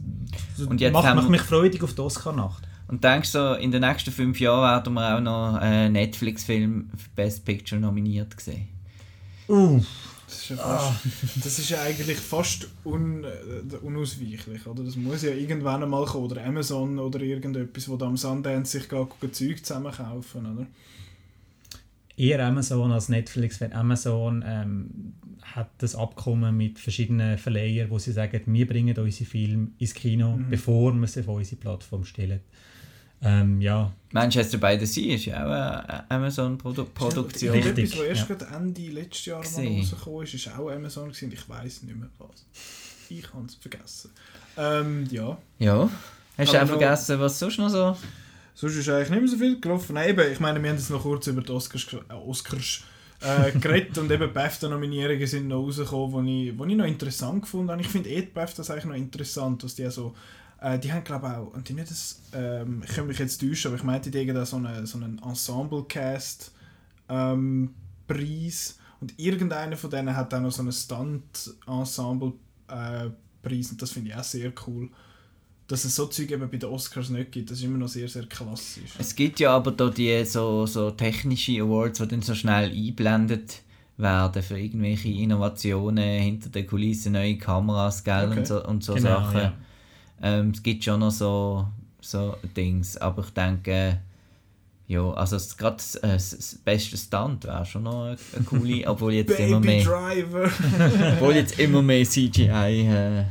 und 0.66 0.80
jetzt 0.80 0.92
macht, 0.92 1.14
macht 1.16 1.30
mich 1.30 1.42
freudig 1.42 1.82
auf 1.82 1.94
die 1.94 2.00
Oscar-Nacht. 2.00 2.68
Und 2.88 3.02
denkst 3.02 3.32
du, 3.32 3.54
in 3.54 3.70
den 3.70 3.80
nächsten 3.80 4.12
fünf 4.12 4.38
Jahren 4.40 4.62
werden 4.62 4.94
wir 4.94 5.16
auch 5.16 5.20
noch 5.20 5.54
einen 5.60 5.92
Netflix-Film 5.92 6.90
für 6.96 7.08
Best 7.14 7.44
Picture 7.44 7.80
nominiert 7.80 8.38
sehen? 8.40 8.68
Uh. 9.48 9.82
Das 10.26 10.42
ist, 10.42 10.48
ja 10.50 10.56
fast, 10.56 10.84
ah. 10.84 10.96
das 11.44 11.58
ist 11.58 11.70
ja 11.70 11.82
eigentlich 11.82 12.18
fast 12.18 12.68
un, 12.84 13.24
äh, 13.24 13.76
unausweichlich. 13.82 14.66
Oder? 14.66 14.82
Das 14.82 14.96
muss 14.96 15.22
ja 15.22 15.30
irgendwann 15.30 15.82
einmal 15.82 16.04
kommen. 16.06 16.24
Oder 16.24 16.44
Amazon 16.44 16.98
oder 16.98 17.20
irgendetwas, 17.20 17.88
wo 17.88 17.96
da 17.96 18.06
am 18.06 18.16
Sundance 18.16 18.78
sich 18.78 18.88
gar 18.88 19.08
Zeug 19.32 19.64
zusammenkaufen. 19.64 20.46
Oder? 20.46 20.66
Eher 22.16 22.46
Amazon 22.46 22.92
als 22.92 23.08
Netflix, 23.08 23.60
weil 23.60 23.72
Amazon 23.72 24.44
ähm, 24.46 25.14
hat 25.42 25.70
das 25.78 25.94
Abkommen 25.94 26.56
mit 26.56 26.78
verschiedenen 26.78 27.38
Verleihern, 27.38 27.90
wo 27.90 27.98
sie 27.98 28.12
sagen, 28.12 28.40
wir 28.46 28.66
bringen 28.66 28.96
unsere 28.96 29.28
Filme 29.28 29.68
ins 29.78 29.94
Kino, 29.94 30.36
mhm. 30.36 30.50
bevor 30.50 30.92
wir 30.92 31.06
sie 31.06 31.20
auf 31.20 31.28
unsere 31.28 31.60
Plattform 31.60 32.04
stellen. 32.04 32.40
Ähm, 33.24 33.60
ja. 33.60 33.90
Manchester 34.12 34.58
by 34.58 34.76
the 34.78 34.86
Sea 34.86 35.14
ist 35.14 35.24
ja 35.24 35.44
auch 35.44 35.50
eine 35.50 36.10
Amazon-Produktion. 36.10 37.10
-Produ 37.10 37.54
Etwas, 37.54 37.98
was 37.98 38.04
erst 38.04 38.28
gerade 38.28 38.46
Ende 38.54 38.82
letztes 38.82 39.24
Jahr 39.24 39.42
mal 39.42 39.66
rausgekommen 39.66 40.22
ist, 40.22 40.34
ist 40.34 40.48
auch 40.48 40.70
Amazon 40.70 41.08
gewesen. 41.08 41.32
Ich 41.32 41.48
weiß 41.48 41.82
nicht 41.82 41.96
mehr 41.96 42.08
was. 42.18 42.44
Ich 43.08 43.32
habe 43.32 43.46
es 43.46 43.54
vergessen. 43.54 44.10
Ähm, 44.56 45.08
ja. 45.10 45.36
Ja. 45.58 45.90
Hast 46.36 46.52
du 46.52 46.62
auch 46.62 46.66
vergessen, 46.66 47.18
was 47.18 47.38
sonst 47.38 47.58
noch 47.58 47.68
so... 47.70 47.96
Sonst 48.56 48.76
ist 48.76 48.88
eigentlich 48.88 49.10
nicht 49.10 49.20
mehr 49.20 49.28
so 49.28 49.36
viel 49.36 49.60
gelaufen. 49.60 49.94
Nein, 49.94 50.10
eben, 50.10 50.32
ich 50.32 50.38
meine, 50.38 50.62
wir 50.62 50.70
haben 50.70 50.76
jetzt 50.76 50.90
noch 50.90 51.02
kurz 51.02 51.26
über 51.26 51.42
die 51.42 51.50
Oscars, 51.50 51.86
äh, 52.08 52.12
Oscars 52.12 52.82
äh, 53.20 53.50
geredet 53.58 53.98
und 53.98 54.10
eben 54.12 54.32
BAFTA-Nominierungen 54.32 55.26
sind 55.26 55.48
noch 55.48 55.62
rausgekommen, 55.62 56.24
die 56.26 56.50
ich, 56.50 56.54
ich 56.54 56.76
noch 56.76 56.84
interessant 56.84 57.42
gefunden 57.42 57.72
habe. 57.72 57.80
Ich 57.80 57.88
finde 57.88 58.10
eh 58.10 58.20
die 58.20 58.30
BAFTAs 58.30 58.70
eigentlich 58.70 58.84
noch 58.84 58.94
interessant, 58.94 59.64
was 59.64 59.74
die 59.74 59.90
so... 59.90 60.14
Äh, 60.64 60.78
die 60.78 60.90
haben 60.90 61.04
glaube 61.04 61.26
ich 61.26 61.32
auch, 61.34 61.52
und 61.52 61.68
die 61.68 61.74
nicht 61.74 61.90
das, 61.90 62.22
ähm, 62.32 62.82
ich 62.88 62.94
kann 62.94 63.06
mich 63.06 63.18
jetzt 63.18 63.38
täuschen, 63.38 63.68
aber 63.68 63.76
ich 63.76 63.84
meinte, 63.84 64.10
die 64.10 64.18
haben 64.18 64.34
da 64.34 64.46
so 64.46 64.56
einen, 64.56 64.86
so 64.86 64.96
einen 64.96 65.18
Ensemble-Cast 65.18 66.52
ähm, 67.10 67.74
und 68.08 69.18
irgendeiner 69.18 69.76
von 69.76 69.90
denen 69.90 70.16
hat 70.16 70.32
auch 70.32 70.40
noch 70.40 70.52
so 70.52 70.62
einen 70.62 70.72
Stunt-Ensemble-Preis 70.72 73.12
äh, 73.46 73.72
und 73.72 73.82
das 73.82 73.90
finde 73.90 74.08
ich 74.10 74.16
auch 74.16 74.24
sehr 74.24 74.50
cool 74.66 74.88
dass 75.66 75.84
es 75.84 75.96
so 75.96 76.06
Zeug 76.06 76.30
eben 76.30 76.48
bei 76.50 76.58
den 76.58 76.68
Oscars 76.68 77.08
nicht 77.08 77.32
gibt. 77.32 77.50
Das 77.50 77.56
ist 77.58 77.64
immer 77.64 77.78
noch 77.78 77.88
sehr, 77.88 78.06
sehr 78.06 78.26
klassisch. 78.26 78.90
Es 78.98 79.16
gibt 79.16 79.40
ja 79.40 79.56
aber 79.56 79.70
da 79.70 79.88
die 79.88 80.22
so, 80.26 80.66
so 80.66 80.90
technische 80.90 81.62
Awards, 81.62 82.00
die 82.00 82.08
dann 82.08 82.20
so 82.20 82.34
schnell 82.34 82.70
einblendet 82.70 83.62
werden 83.96 84.42
für 84.42 84.58
irgendwelche 84.58 85.08
Innovationen 85.08 86.20
hinter 86.20 86.50
den 86.50 86.66
Kulissen, 86.66 87.12
neue 87.12 87.38
Kameras 87.38 88.04
gell, 88.04 88.28
okay. 88.28 88.40
und 88.40 88.46
so, 88.46 88.62
und 88.66 88.84
so 88.84 88.92
genau, 88.94 89.08
Sachen. 89.08 89.40
Ja. 89.40 89.54
Ähm, 90.22 90.50
es 90.50 90.62
gibt 90.62 90.84
schon 90.84 91.00
noch 91.00 91.10
so, 91.10 91.66
so 92.00 92.36
Dings, 92.56 92.96
aber 92.96 93.22
ich 93.24 93.30
denke, 93.30 94.00
ja, 94.86 95.10
also 95.12 95.38
gerade 95.56 95.82
äh, 96.02 96.12
das 96.12 96.58
beste 96.64 96.96
Stunt 96.96 97.44
wäre 97.44 97.64
schon 97.64 97.84
noch 97.84 98.04
eine, 98.04 98.16
eine 98.34 98.44
coole, 98.44 98.82
obwohl 98.86 99.14
jetzt 99.14 99.38
immer 99.38 99.60
mehr, 99.60 99.84
Driver. 99.84 100.50
obwohl 101.14 101.34
jetzt 101.34 101.58
immer 101.58 101.82
mehr 101.82 102.04
CGI 102.04 102.48
äh, 102.50 103.24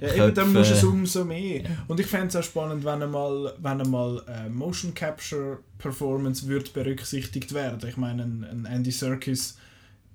ja, 0.00 0.26
eben, 0.26 0.34
dann 0.34 0.52
musst 0.52 0.70
du 0.70 0.74
es 0.74 0.84
umso 0.84 1.24
mehr. 1.24 1.62
Und 1.88 2.00
ich 2.00 2.06
fände 2.06 2.28
es 2.28 2.36
auch 2.36 2.42
spannend, 2.42 2.84
wenn 2.84 3.02
einmal, 3.02 3.54
wenn 3.58 3.80
einmal 3.80 4.22
äh, 4.28 4.48
Motion 4.48 4.94
Capture 4.94 5.58
Performance 5.78 6.46
wird 6.48 6.72
berücksichtigt 6.72 7.52
werden. 7.52 7.80
Ich 7.88 7.96
meine, 7.96 8.22
ein, 8.22 8.44
ein 8.44 8.66
Andy 8.66 8.90
Serkis 8.90 9.56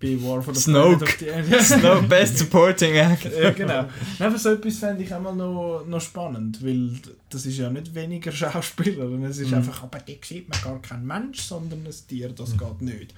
bei 0.03 0.21
War 0.21 0.41
for 0.41 0.53
the 0.53 0.59
Snoke. 0.59 1.05
Planet 1.05 1.53
of 1.53 1.67
the 1.67 1.75
Snoke, 1.79 2.07
Best 2.07 2.37
Supporting 2.37 2.95
Act. 2.97 3.25
ja, 3.25 3.51
genau. 3.51 3.85
Einfach 4.19 4.37
so 4.37 4.49
etwas 4.49 4.77
fände 4.77 5.03
ich 5.03 5.13
auch 5.13 5.21
noch, 5.21 5.85
noch 5.87 6.01
spannend, 6.01 6.63
weil 6.63 6.91
das 7.29 7.45
ist 7.45 7.57
ja 7.57 7.69
nicht 7.69 7.95
weniger 7.95 8.31
Schauspieler, 8.33 9.05
es 9.23 9.37
ist 9.37 9.49
mhm. 9.49 9.57
einfach, 9.57 9.83
aber 9.83 9.99
die 9.99 10.19
sieht 10.21 10.49
man 10.49 10.61
gar 10.61 10.81
kein 10.81 11.05
Mensch, 11.05 11.41
sondern 11.41 11.85
ein 11.85 11.93
Tier, 12.07 12.29
das 12.29 12.53
mhm. 12.53 12.57
geht 12.57 12.81
nicht. 12.81 13.13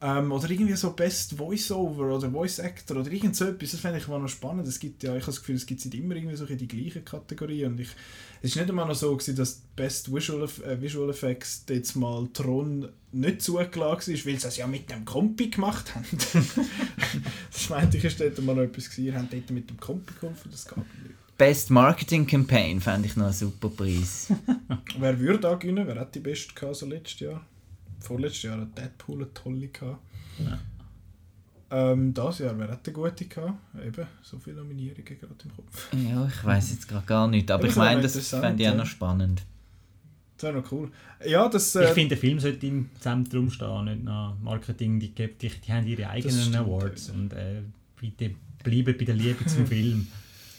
Ähm, 0.00 0.30
oder 0.30 0.48
irgendwie 0.48 0.76
so 0.76 0.92
Best 0.92 1.34
Voice-Over 1.34 2.14
oder 2.14 2.30
Voice 2.30 2.60
Actor 2.60 2.98
oder 2.98 3.10
irgend 3.10 3.34
so 3.34 3.46
etwas. 3.46 3.72
Das 3.72 3.80
fände 3.80 3.98
ich 3.98 4.06
mal 4.06 4.20
noch 4.20 4.28
spannend. 4.28 4.68
Es 4.68 4.78
gibt 4.78 5.02
ja, 5.02 5.10
ich 5.16 5.22
habe 5.22 5.32
das 5.32 5.40
Gefühl, 5.40 5.56
es 5.56 5.66
gibt 5.66 5.84
immer 5.92 6.14
irgendwie 6.14 6.36
so 6.36 6.46
die 6.46 6.68
gleichen 6.68 7.04
Kategorien. 7.04 7.72
Und 7.72 7.80
ich, 7.80 7.88
es 8.40 8.54
war 8.54 8.62
nicht 8.62 8.70
einmal 8.70 8.86
noch 8.86 8.94
so, 8.94 9.16
gewesen, 9.16 9.34
dass 9.34 9.60
Best 9.74 10.14
Visual, 10.14 10.48
äh, 10.64 10.80
Visual 10.80 11.10
Effects 11.10 11.64
jetzt 11.68 11.96
mal 11.96 12.28
Tron 12.32 12.88
nicht 13.10 13.42
zugelassen 13.42 14.14
ist, 14.14 14.24
weil 14.24 14.38
sie 14.38 14.46
es 14.46 14.56
ja 14.56 14.68
mit 14.68 14.88
dem 14.88 15.04
Kompi 15.04 15.48
gemacht 15.48 15.92
haben. 15.96 16.06
das 17.50 17.68
meinte 17.68 17.96
ich, 17.96 18.04
ist 18.04 18.20
dort 18.20 18.40
mal 18.42 18.54
noch 18.54 18.62
etwas 18.62 18.90
gewesen. 18.90 19.16
Habt 19.16 19.32
dort 19.32 19.50
mit 19.50 19.68
dem 19.68 19.80
Kompi 19.80 20.14
geholfen, 20.20 20.48
das 20.52 20.64
nicht. 20.76 21.18
Best 21.38 21.70
Marketing 21.70 22.26
Campaign 22.26 22.80
fände 22.80 23.08
ich 23.08 23.16
noch 23.16 23.26
einen 23.26 23.32
super 23.32 23.68
Preis. 23.68 24.32
Wer 24.98 25.18
würde 25.18 25.40
da 25.40 25.54
gewinnen? 25.54 25.86
Wer 25.86 26.00
hat 26.00 26.14
die 26.14 26.20
beste 26.20 26.54
gehabt, 26.54 26.76
so 26.76 26.86
letztes 26.86 27.20
Jahr? 27.20 27.44
Vorletztes 28.00 28.42
Jahr 28.42 28.60
hat 28.60 28.76
Deadpool 28.76 29.16
eine 29.16 29.34
tolle 29.34 29.68
gehabt. 29.68 30.02
Ja. 30.38 30.58
Ähm, 31.70 32.14
das 32.14 32.38
Jahr, 32.38 32.58
wer 32.58 32.68
hat 32.68 32.86
eine 32.86 32.94
gute 32.94 33.26
gehabt? 33.26 33.58
Eben, 33.84 34.06
so 34.22 34.38
viele 34.38 34.56
Nominierungen 34.56 35.04
gerade 35.04 35.34
im 35.44 35.54
Kopf. 35.54 35.88
Ja, 35.92 36.26
ich 36.26 36.44
weiß 36.44 36.70
jetzt 36.70 36.88
gerade 36.88 37.06
gar 37.06 37.28
nicht, 37.28 37.50
aber 37.50 37.66
ich 37.66 37.76
meine, 37.76 38.00
das 38.00 38.28
fände 38.28 38.62
ich 38.62 38.68
auch 38.68 38.76
noch 38.76 38.86
spannend. 38.86 39.42
Das 40.36 40.44
wäre 40.44 40.62
noch 40.62 40.72
cool. 40.72 40.90
Ja, 41.26 41.48
das, 41.48 41.74
äh, 41.74 41.84
ich 41.84 41.90
finde, 41.90 42.10
der 42.10 42.18
Film 42.18 42.38
sollte 42.38 42.66
im 42.66 42.90
Zentrum 43.00 43.50
stehen, 43.50 43.84
nicht 43.86 44.04
nach 44.04 44.38
Marketing. 44.40 45.00
Die, 45.00 45.12
die, 45.12 45.28
die 45.36 45.72
haben 45.72 45.86
ihre 45.86 46.08
eigenen 46.08 46.40
stimmt, 46.40 46.56
Awards 46.56 47.08
ja. 47.08 47.14
und 47.14 47.32
äh, 47.32 47.62
bitte 48.00 48.34
bleiben 48.62 48.96
bei 48.96 49.04
der 49.04 49.16
Liebe 49.16 49.44
zum 49.46 49.66
Film. 49.66 50.06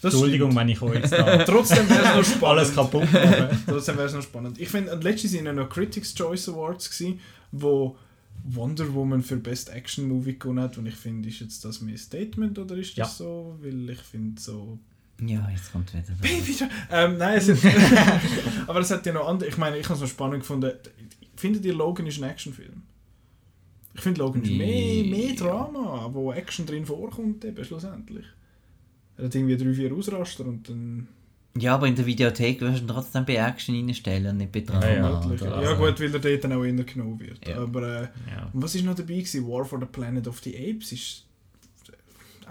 Das 0.01 0.13
Entschuldigung, 0.13 0.51
stimmt. 0.51 0.61
wenn 0.61 0.69
ich 0.69 0.81
euch 0.81 0.95
jetzt 0.95 1.11
da 1.11 1.37
Trotzdem 1.45 1.89
wäre 1.89 2.01
es 2.01 2.15
noch 2.15 2.23
spannend. 2.35 2.43
alles 2.43 2.75
kaputt 2.75 3.11
machen. 3.11 3.63
Trotzdem 3.67 3.97
wäre 3.97 4.07
es 4.07 4.13
noch 4.13 4.21
spannend. 4.21 4.59
Ich 4.59 4.69
finde, 4.69 4.95
letztes 4.95 5.33
Jahr 5.33 5.53
noch 5.53 5.69
Critics' 5.69 6.13
Choice 6.15 6.49
Awards 6.49 6.89
gewesen, 6.89 7.19
wo 7.51 7.97
Wonder 8.45 8.93
Woman 8.93 9.21
für 9.21 9.35
Best 9.35 9.69
Action 9.69 10.07
Movie 10.07 10.39
gewonnen 10.39 10.61
hat 10.63 10.77
und 10.77 10.85
ich 10.85 10.95
finde, 10.95 11.27
ist 11.27 11.41
jetzt 11.41 11.65
das 11.65 11.81
mehr 11.81 11.97
Statement 11.97 12.57
oder 12.57 12.75
ist 12.75 12.91
das 12.91 12.97
ja. 12.97 13.05
so? 13.05 13.57
Weil 13.61 13.89
ich 13.89 13.99
finde 13.99 14.39
so... 14.41 14.79
Ja, 15.21 15.49
jetzt 15.51 15.73
kommt 15.73 15.93
wieder. 15.93 16.03
Baby, 16.21 16.55
ähm, 16.91 17.17
nein, 17.17 17.37
es 17.37 17.49
hat, 17.49 17.57
aber 18.67 18.79
es 18.79 18.89
hat 18.89 19.05
ja 19.05 19.11
noch 19.11 19.27
andere. 19.27 19.49
Ich 19.49 19.57
meine, 19.57 19.77
ich 19.77 19.83
habe 19.83 19.95
es 19.95 19.99
noch 19.99 20.07
spannend 20.07 20.39
gefunden. 20.39 20.71
Findet 21.35 21.65
ihr 21.65 21.73
Logan 21.73 22.07
ist 22.07 22.23
ein 22.23 22.29
Actionfilm? 22.29 22.83
Ich 23.93 23.99
finde 23.99 24.21
Logan 24.21 24.41
ist 24.43 24.51
mehr, 24.51 25.03
mehr 25.03 25.35
Drama, 25.35 26.09
wo 26.13 26.31
Action 26.31 26.65
drin 26.65 26.85
vorkommt, 26.85 27.43
eben 27.43 27.65
schlussendlich. 27.65 28.25
Er 29.19 29.25
hat 29.25 29.35
irgendwie 29.35 29.57
drei, 29.57 29.73
vier 29.73 29.93
Ausraster 29.93 30.45
und 30.45 30.69
dann... 30.69 31.07
Ja, 31.57 31.75
aber 31.75 31.87
in 31.87 31.95
der 31.95 32.05
Videothek 32.05 32.61
wirst 32.61 32.83
du 32.83 32.87
trotzdem 32.87 33.25
bei 33.25 33.35
Action 33.35 33.75
reinstellen 33.75 34.27
und 34.27 34.37
nicht 34.37 34.51
bei 34.51 34.61
Drama. 34.61 34.87
Ja, 34.87 35.35
ja, 35.35 35.61
ja 35.61 35.73
gut, 35.73 35.99
weil 35.99 36.13
er 36.13 36.19
dort 36.19 36.43
dann 36.43 36.53
auch 36.53 36.63
immer 36.63 36.83
genommen 36.83 37.19
wird. 37.19 37.45
Ja. 37.47 37.57
Aber 37.57 37.81
äh, 37.81 38.01
ja. 38.29 38.49
was 38.53 38.75
ist 38.75 38.85
noch 38.85 38.95
dabei 38.95 39.15
gewesen? 39.15 39.47
War 39.47 39.65
for 39.65 39.79
the 39.79 39.85
Planet 39.85 40.27
of 40.27 40.39
the 40.39 40.55
Apes 40.55 40.91
ist 40.91 41.25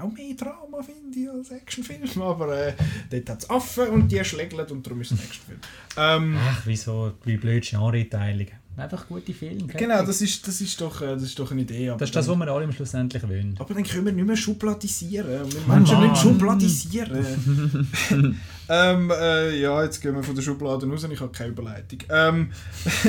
auch 0.01 0.13
mehr 0.13 0.35
Drama, 0.35 0.83
finde 0.83 1.19
ich, 1.19 1.31
als 1.31 1.51
Actionfilm. 1.51 2.03
Aber 2.23 2.57
äh, 2.57 2.75
dort 3.11 3.31
hat 3.31 3.43
es 3.43 3.51
Affen 3.51 3.89
und 3.89 4.13
die 4.13 4.25
schlägeln 4.25 4.67
und 4.69 4.87
darum 4.87 5.01
ist 5.01 5.13
es 5.13 5.19
ein 5.19 5.25
Actionfilm. 5.25 5.61
Ähm, 5.97 6.37
Ach, 6.39 6.63
wieso? 6.67 7.13
Wie 7.25 7.37
blöd 7.37 7.65
Genre-Teilung. 7.65 8.49
Einfach 8.79 9.09
gute 9.09 9.35
Filme. 9.35 9.67
Genau, 9.67 10.05
das 10.05 10.21
ist, 10.23 10.47
das, 10.47 10.61
ist 10.61 10.81
doch, 10.81 11.03
äh, 11.03 11.15
das 11.15 11.25
ist 11.25 11.39
doch 11.39 11.51
eine 11.51 11.63
Idee. 11.63 11.93
das 11.99 12.11
ist 12.11 12.15
das, 12.15 12.29
was 12.29 12.37
wir 12.37 12.49
alle 12.49 12.73
schlussendlich 12.73 13.23
wollen. 13.29 13.57
Aber 13.59 13.75
dann 13.75 13.83
können 13.83 14.07
wir 14.07 14.13
nicht 14.13 14.27
mehr 14.27 14.37
schubladisieren. 14.37 15.51
Wir 15.53 15.61
oh 15.67 15.69
Menschen 15.69 16.01
nicht 16.01 16.17
schubladisieren. 16.17 17.89
ähm, 18.69 19.11
äh, 19.11 19.61
ja, 19.61 19.83
jetzt 19.83 20.01
gehen 20.01 20.15
wir 20.15 20.23
von 20.23 20.37
der 20.37 20.43
Schublade 20.43 20.87
raus. 20.89 21.05
Ich 21.11 21.21
habe 21.21 21.33
keine 21.33 21.51
Überleitung. 21.51 21.99
Ähm, 22.09 22.53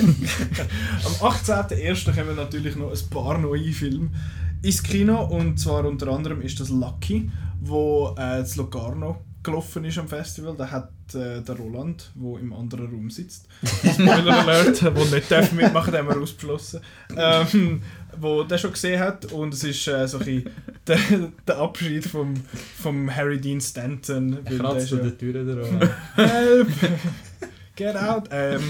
am 1.05 1.29
18.01. 1.29 2.15
kommen 2.15 2.35
natürlich 2.35 2.75
noch 2.75 2.91
ein 2.91 3.09
paar 3.11 3.37
neue 3.37 3.71
Filme 3.71 4.09
ins 4.63 4.81
Kino. 4.81 5.23
Und 5.23 5.59
zwar 5.59 5.85
unter 5.85 6.07
anderem 6.07 6.41
ist 6.41 6.59
das 6.59 6.69
Lucky, 6.69 7.29
wo 7.61 8.15
äh, 8.17 8.39
das 8.39 8.55
Locarno 8.55 9.21
gelaufen 9.43 9.85
ist 9.85 9.97
am 9.97 10.07
Festival, 10.07 10.55
da 10.57 10.69
hat 10.69 10.91
äh, 11.13 11.41
der 11.41 11.55
Roland, 11.55 12.11
der 12.15 12.39
im 12.39 12.53
anderen 12.53 12.87
Raum 12.87 13.09
sitzt, 13.09 13.47
Spoiler 13.63 14.39
Alert, 14.39 14.81
der 14.81 14.91
nicht 14.91 15.31
darf 15.31 15.51
mitmachen 15.51 15.93
darf, 15.93 16.01
haben 16.01 16.15
wir 16.15 16.21
ausgeschlossen, 16.21 16.81
ähm, 17.15 17.81
wo 18.19 18.43
der 18.43 18.57
schon 18.57 18.73
gesehen 18.73 18.99
hat 18.99 19.25
und 19.31 19.53
es 19.53 19.63
ist 19.63 19.87
äh, 19.87 20.07
so 20.07 20.19
ein 20.19 20.49
der, 20.87 20.99
der 21.47 21.57
Abschied 21.57 22.05
vom, 22.05 22.33
vom 22.81 23.15
Harry 23.15 23.39
Dean 23.39 23.61
Stanton. 23.61 24.39
Er 24.45 24.57
kratzt 24.57 24.93
an 24.93 25.03
der 25.03 25.17
Tür 25.17 25.89
Help! 26.15 26.67
Get 27.79 27.95
out! 27.95 28.27
Ähm, 28.29 28.61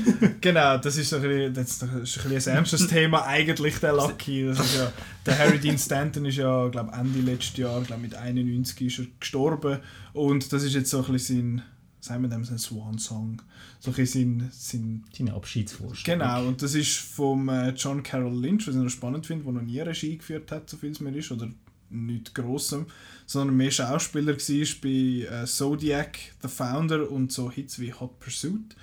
genau, 0.40 0.78
das 0.78 0.96
ist, 0.96 1.10
so 1.10 1.16
ein, 1.16 1.22
bisschen, 1.22 1.54
ist 1.54 1.82
ein, 1.82 2.02
bisschen 2.02 2.52
ein 2.52 2.56
ernstes 2.56 2.86
Thema, 2.86 3.26
eigentlich 3.26 3.78
der 3.78 3.92
Lucky. 3.92 4.46
Das 4.46 4.58
ist 4.58 4.78
ja, 4.78 4.90
der 5.26 5.38
Harry 5.38 5.58
Dean 5.58 5.76
Stanton 5.76 6.24
ist 6.24 6.38
ja, 6.38 6.68
glaube 6.68 6.90
Ende 6.94 7.20
letzten 7.20 7.60
Jahr, 7.60 7.82
glaube 7.82 8.00
mit 8.00 8.14
91 8.14 8.80
ist 8.86 8.98
er 9.00 9.04
gestorben. 9.20 9.80
Und 10.14 10.50
das 10.50 10.62
ist 10.62 10.72
jetzt 10.72 10.88
so 10.88 11.04
ein 11.04 11.12
bisschen 11.12 11.58
sein, 11.58 11.62
sagen 12.00 12.22
wir 12.22 12.30
dem, 12.30 12.42
sein 12.46 12.56
Swan-Song. 12.56 13.42
So 13.80 13.90
ein 13.90 13.96
bisschen 13.96 14.50
sein, 14.50 15.04
sein... 15.12 15.28
Abschiedsvorstellung. 15.28 16.20
Genau, 16.20 16.46
und 16.46 16.62
das 16.62 16.74
ist 16.74 16.96
vom 16.96 17.50
äh, 17.50 17.68
John 17.72 18.02
Carroll 18.02 18.34
Lynch, 18.34 18.66
was 18.66 18.74
ich 18.74 18.80
noch 18.80 18.88
spannend 18.88 19.26
finde, 19.26 19.44
der 19.44 19.52
noch 19.52 19.60
nie 19.60 19.80
Regie 19.80 20.16
geführt 20.16 20.50
hat, 20.50 20.70
so 20.70 20.78
viel 20.78 20.92
es 20.92 21.00
mir 21.00 21.14
ist, 21.14 21.30
oder 21.30 21.50
nichts 21.94 22.34
Grossem, 22.34 22.86
sondern 23.26 23.56
mehr 23.56 23.70
Schauspieler 23.70 24.36
war 24.36 24.66
bei 24.82 25.42
äh, 25.42 25.46
Zodiac, 25.46 26.18
The 26.42 26.48
Founder 26.48 27.10
und 27.10 27.32
so 27.32 27.50
Hits 27.50 27.78
wie 27.78 27.92
Hot 27.92 28.20
Pursuit. 28.20 28.76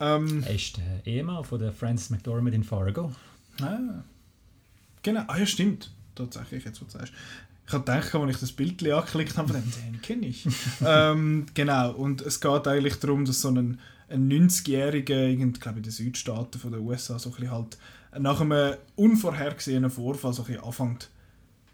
Ähm, 0.00 0.44
er 0.44 0.54
ist 0.54 0.76
der 0.76 1.06
Ehemann 1.06 1.44
von 1.44 1.58
der 1.58 1.72
Frances 1.72 2.10
McDormand 2.10 2.54
in 2.54 2.62
Fargo. 2.62 3.12
Ah, 3.60 4.04
genau. 5.02 5.24
Ah 5.26 5.38
ja, 5.38 5.46
stimmt. 5.46 5.90
Tatsächlich, 6.14 6.64
jetzt 6.64 6.80
was 6.80 6.92
du 6.92 6.98
sagst. 6.98 7.12
Ich 7.66 7.72
habe 7.72 7.84
gedacht, 7.84 8.14
als 8.14 8.30
ich 8.30 8.40
das 8.40 8.52
Bild 8.52 8.82
angeklickt 8.82 9.36
habe, 9.36 9.52
von 9.52 9.62
dem, 9.62 9.70
den 9.70 10.00
kenne 10.00 10.26
ich. 10.26 10.46
ähm, 10.84 11.46
genau, 11.52 11.92
und 11.92 12.22
es 12.22 12.40
geht 12.40 12.66
eigentlich 12.66 12.96
darum, 12.96 13.24
dass 13.24 13.42
so 13.42 13.50
ein, 13.50 13.78
ein 14.08 14.28
90-Jähriger, 14.30 15.26
ich 15.26 15.60
glaube 15.60 15.78
in 15.78 15.82
den 15.82 15.92
Südstaaten 15.92 16.58
von 16.58 16.72
den 16.72 16.80
USA, 16.80 17.18
so 17.18 17.32
ein 17.38 17.50
halt 17.50 17.76
nach 18.18 18.40
einem 18.40 18.76
unvorhergesehenen 18.96 19.90
Vorfall 19.90 20.32
so 20.32 20.44
ein 20.48 20.58
anfängt 20.60 21.10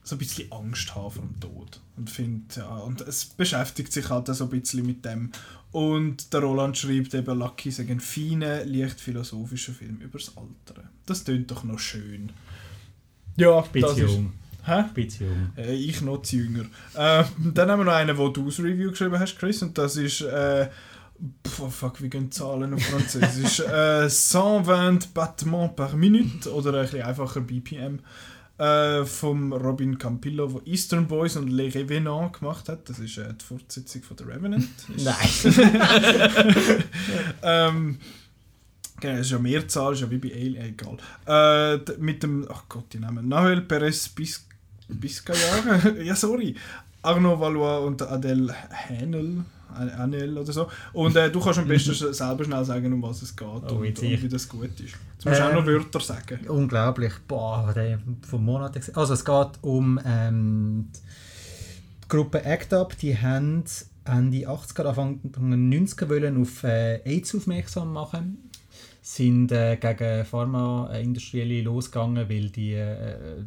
so 0.05 0.14
ein 0.14 0.18
bisschen 0.18 0.52
Angst 0.52 0.94
haben 0.94 1.10
vor 1.10 1.22
dem 1.22 1.40
Tod. 1.40 1.81
Und, 1.97 2.10
find, 2.10 2.56
ja, 2.56 2.68
und 2.76 3.01
es 3.01 3.24
beschäftigt 3.24 3.93
sich 3.93 4.10
halt 4.10 4.26
so 4.28 4.44
ein 4.44 4.51
bisschen 4.51 4.86
mit 4.86 5.05
dem. 5.05 5.32
Und 5.72 6.32
der 6.32 6.40
Roland 6.40 6.76
schreibt 6.76 7.14
eben, 7.14 7.39
Lucky 7.39 7.70
sei 7.70 7.86
ein 7.89 8.01
feiner, 8.01 8.64
leicht 8.64 9.01
philosophischer 9.01 9.72
Film 9.72 9.98
über 10.01 10.18
das 10.18 10.36
Alter. 10.36 10.82
Das 11.06 11.24
tönt 11.24 11.51
doch 11.51 11.64
noch 11.64 11.78
schön. 11.78 12.31
Ja, 13.36 13.60
Beziehung. 13.62 14.35
Hä? 14.64 14.85
Beziehung. 14.94 15.52
Äh, 15.56 15.74
ich 15.74 16.01
noch 16.02 16.22
zu 16.22 16.36
jünger. 16.36 16.66
Äh, 16.94 17.24
dann 17.52 17.70
haben 17.70 17.81
wir 17.81 17.85
noch 17.85 17.93
einen, 17.93 18.16
wo 18.16 18.28
du 18.28 18.44
das 18.47 18.60
Review 18.60 18.90
geschrieben 18.90 19.18
hast, 19.18 19.39
Chris, 19.39 19.62
und 19.62 19.76
das 19.76 19.97
ist. 19.97 20.20
Äh, 20.20 20.68
pf, 21.47 21.70
fuck, 21.70 22.02
wie 22.02 22.10
gehen 22.10 22.31
Zahlen 22.31 22.74
auf 22.74 22.82
Französisch? 22.82 23.60
äh, 23.68 24.09
120 24.09 25.10
Battements 25.12 25.76
par 25.76 25.97
Minute 25.97 26.52
oder 26.52 26.74
ein 26.74 26.82
bisschen 26.82 27.02
einfacher 27.02 27.40
BPM. 27.40 28.01
Äh, 28.56 29.05
vom 29.05 29.52
Robin 29.52 29.98
Campillo, 29.98 30.47
der 30.47 30.66
Eastern 30.72 31.09
Boys 31.09 31.36
und 31.36 31.48
Les 31.48 31.74
Revenants 31.74 32.39
gemacht 32.39 32.68
hat. 32.68 32.89
Das 32.89 33.01
ist 33.01 33.18
äh, 33.18 33.35
die 33.35 33.44
Fortsetzung 33.44 34.02
von 34.02 34.16
The 34.16 34.24
Revenant. 34.24 34.68
Nein. 34.97 36.85
ähm, 37.43 37.98
Genau, 39.01 39.20
ist 39.20 39.31
ja 39.32 39.39
Mehrzahl, 39.39 39.93
ist 39.93 40.01
ja 40.01 40.10
wie 40.10 40.18
bei 40.18 40.32
Alien, 40.32 40.64
egal. 40.64 40.97
Äh, 41.26 41.98
mit 41.98 42.22
dem, 42.22 42.47
ach 42.51 42.64
Gott, 42.68 42.93
die 42.93 42.98
Namen, 42.98 43.28
Noel 43.28 43.60
Perez 43.60 44.09
Bis 44.09 44.47
Biscayar, 44.89 45.97
ja 46.02 46.14
sorry, 46.14 46.55
Arnaud 47.02 47.40
Valois 47.40 47.86
und 47.86 48.02
Adele 48.02 48.55
Hänel, 48.70 49.44
Anel 49.74 50.38
oder 50.38 50.52
so. 50.52 50.68
Und 50.92 51.16
äh, 51.16 51.30
du 51.30 51.40
kannst 51.40 51.59
am 51.59 51.68
besten 51.68 51.94
selber 52.12 52.44
schnell 52.44 52.64
sagen, 52.64 52.92
um 52.92 53.02
was 53.02 53.22
es 53.22 53.34
geht 53.34 53.46
oh, 53.48 53.52
und, 53.52 53.70
und, 53.70 54.02
wie 54.02 54.28
das 54.28 54.48
gut 54.48 54.80
ist. 54.80 54.96
Jetzt 55.14 55.24
musst 55.24 55.40
du 55.40 55.44
ähm, 55.44 55.48
auch 55.48 55.52
noch 55.55 55.66
ähm, 55.66 55.66
Wörter 55.66 56.01
sagen. 56.01 56.40
Unglaublich, 56.48 57.12
boah, 57.26 57.72
der 57.74 57.98
vom 58.28 58.44
Monat. 58.44 58.78
Also 58.96 59.14
es 59.14 59.24
geht 59.24 59.51
um 59.62 60.01
ähm, 60.05 60.90
die 62.05 62.09
Gruppe 62.09 62.44
ACT 62.44 62.72
UP, 62.72 62.96
die 62.98 63.16
haben 63.16 63.64
Ende 64.05 64.48
80er, 64.48 64.84
Anfang 64.84 65.20
90er 65.36 66.09
wollen 66.09 66.40
auf 66.40 66.62
äh, 66.64 67.01
AIDS 67.05 67.34
aufmerksam 67.34 67.92
machen 67.92 68.51
sind 69.05 69.52
äh, 69.52 69.76
gegen 69.76 70.24
Pharmaindustrielle 70.24 71.60
losgegangen, 71.60 72.26
weil 72.28 72.48
die 72.48 72.72
äh, 72.72 73.44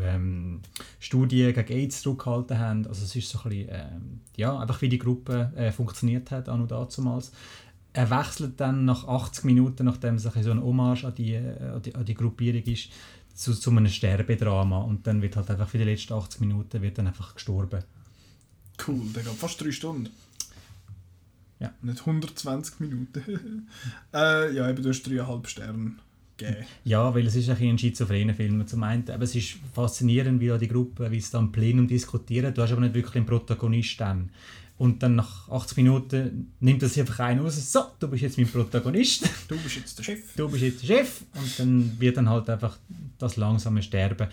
ähm, 0.00 0.60
Studien 0.98 1.52
gegen 1.54 1.72
AIDS 1.72 2.02
zurückgehalten 2.02 2.58
haben. 2.58 2.86
Also 2.86 3.04
es 3.04 3.14
ist 3.16 3.28
so 3.28 3.38
ein 3.40 3.50
bisschen, 3.50 3.68
äh, 3.68 3.88
ja, 4.36 4.58
einfach 4.58 4.80
wie 4.82 4.88
die 4.88 4.98
Gruppe 4.98 5.52
äh, 5.56 5.72
funktioniert 5.72 6.30
hat, 6.30 6.48
an 6.48 6.60
und 6.62 6.70
damals. 6.70 7.32
Er 7.94 8.10
wechselt 8.10 8.58
dann 8.58 8.86
nach 8.86 9.06
80 9.06 9.44
Minuten, 9.44 9.84
nachdem 9.84 10.14
es 10.14 10.22
so 10.22 10.30
eine 10.30 10.62
Hommage 10.62 11.04
an 11.04 11.14
die, 11.14 11.34
äh, 11.34 11.70
an 11.74 11.82
die, 11.82 11.94
an 11.94 12.04
die 12.04 12.14
Gruppierung 12.14 12.62
ist, 12.62 12.90
zu, 13.34 13.54
zu 13.54 13.70
einem 13.70 13.88
Sterbedrama. 13.88 14.78
Und 14.82 15.06
dann 15.06 15.20
wird 15.20 15.36
halt 15.36 15.50
einfach 15.50 15.68
für 15.68 15.78
die 15.78 15.84
letzten 15.84 16.14
80 16.14 16.40
Minuten 16.40 16.80
wird 16.80 16.98
dann 16.98 17.08
einfach 17.08 17.34
gestorben. 17.34 17.84
Cool, 18.86 19.02
der 19.14 19.22
geht 19.22 19.32
fast 19.34 19.60
drei 19.60 19.70
Stunden. 19.70 20.08
Ja. 21.58 21.72
Nicht 21.82 22.00
120 22.00 22.80
Minuten. 22.80 23.68
äh, 24.14 24.54
ja, 24.54 24.68
eben 24.68 24.82
du 24.82 24.88
hast 24.88 25.02
dreieinhalb 25.02 25.46
Sterne 25.46 25.92
gegeben. 26.42 26.66
Ja, 26.84 27.14
weil 27.14 27.26
es 27.26 27.34
ist 27.34 27.48
ein, 27.48 27.56
ein 27.56 27.78
schizophrener 27.78 28.34
Film. 28.34 28.66
Zum 28.66 28.82
einen, 28.82 29.08
aber 29.10 29.24
es 29.24 29.34
ist 29.34 29.56
faszinierend, 29.74 30.40
wie 30.40 30.56
die 30.58 30.68
Gruppe, 30.68 31.10
wie 31.10 31.18
es 31.18 31.30
dann 31.30 31.46
im 31.46 31.52
Plenum 31.52 31.86
diskutieren. 31.86 32.52
Du 32.54 32.62
hast 32.62 32.72
aber 32.72 32.80
nicht 32.80 32.94
wirklich 32.94 33.16
einen 33.16 33.26
Protagonist 33.26 34.00
dann. 34.00 34.30
Und 34.78 35.02
dann 35.02 35.14
nach 35.14 35.48
80 35.48 35.76
Minuten 35.76 36.52
nimmt 36.60 36.80
sich 36.82 37.00
einfach 37.00 37.20
einen 37.20 37.40
raus. 37.40 37.72
So, 37.72 37.84
du 38.00 38.08
bist 38.08 38.22
jetzt 38.22 38.36
mein 38.36 38.48
Protagonist. 38.48 39.28
Du 39.48 39.56
bist 39.58 39.76
jetzt 39.76 39.98
der 39.98 40.02
Chef. 40.02 40.34
Du 40.34 40.48
bist 40.48 40.62
jetzt 40.62 40.82
der 40.82 40.86
Chef. 40.86 41.20
Und 41.34 41.58
dann 41.58 42.00
wird 42.00 42.16
dann 42.16 42.28
halt 42.28 42.48
einfach 42.50 42.78
das 43.18 43.36
langsame 43.36 43.82
Sterben. 43.82 44.28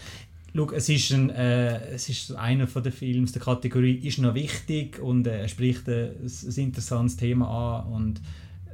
Schau, 0.56 0.72
es 0.72 0.90
ist, 0.90 1.12
ein, 1.12 1.30
äh, 1.30 1.92
es 1.92 2.10
ist 2.10 2.32
einer 2.32 2.68
von 2.68 2.82
den 2.82 2.92
Filmen 2.92 3.32
der 3.32 3.42
Kategorie 3.42 3.96
ist 3.96 4.18
noch 4.18 4.34
wichtig 4.34 5.00
und 5.00 5.28
äh, 5.28 5.40
er 5.40 5.44
äh, 5.44 5.50
spricht 5.50 5.88
ein, 5.88 6.16
ein 6.24 6.54
interessantes 6.56 7.18
Thema 7.18 7.84
an 7.86 7.94
und 7.94 8.22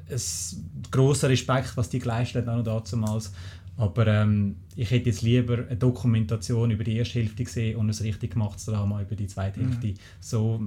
es 0.08 0.58
großer 0.92 1.30
Respekt, 1.30 1.76
was 1.76 1.90
die 1.90 2.00
geleistet 2.00 2.48
haben 2.48 2.64
damals. 2.64 3.32
Aber 3.78 4.08
ähm, 4.08 4.56
ich 4.78 4.90
hätte 4.90 5.10
jetzt 5.10 5.22
lieber 5.22 5.58
eine 5.68 5.76
Dokumentation 5.76 6.72
über 6.72 6.86
die 6.86 6.96
erste 6.96 7.20
Hälfte 7.20 7.44
gesehen 7.44 7.76
und 7.78 7.90
ein 7.90 8.04
richtig 8.04 8.32
gemachtes 8.32 8.66
Drama 8.66 9.02
über 9.02 9.16
die 9.16 9.28
zweite 9.28 9.60
mhm. 9.60 9.72
Hälfte. 9.72 9.94
So 10.22 10.62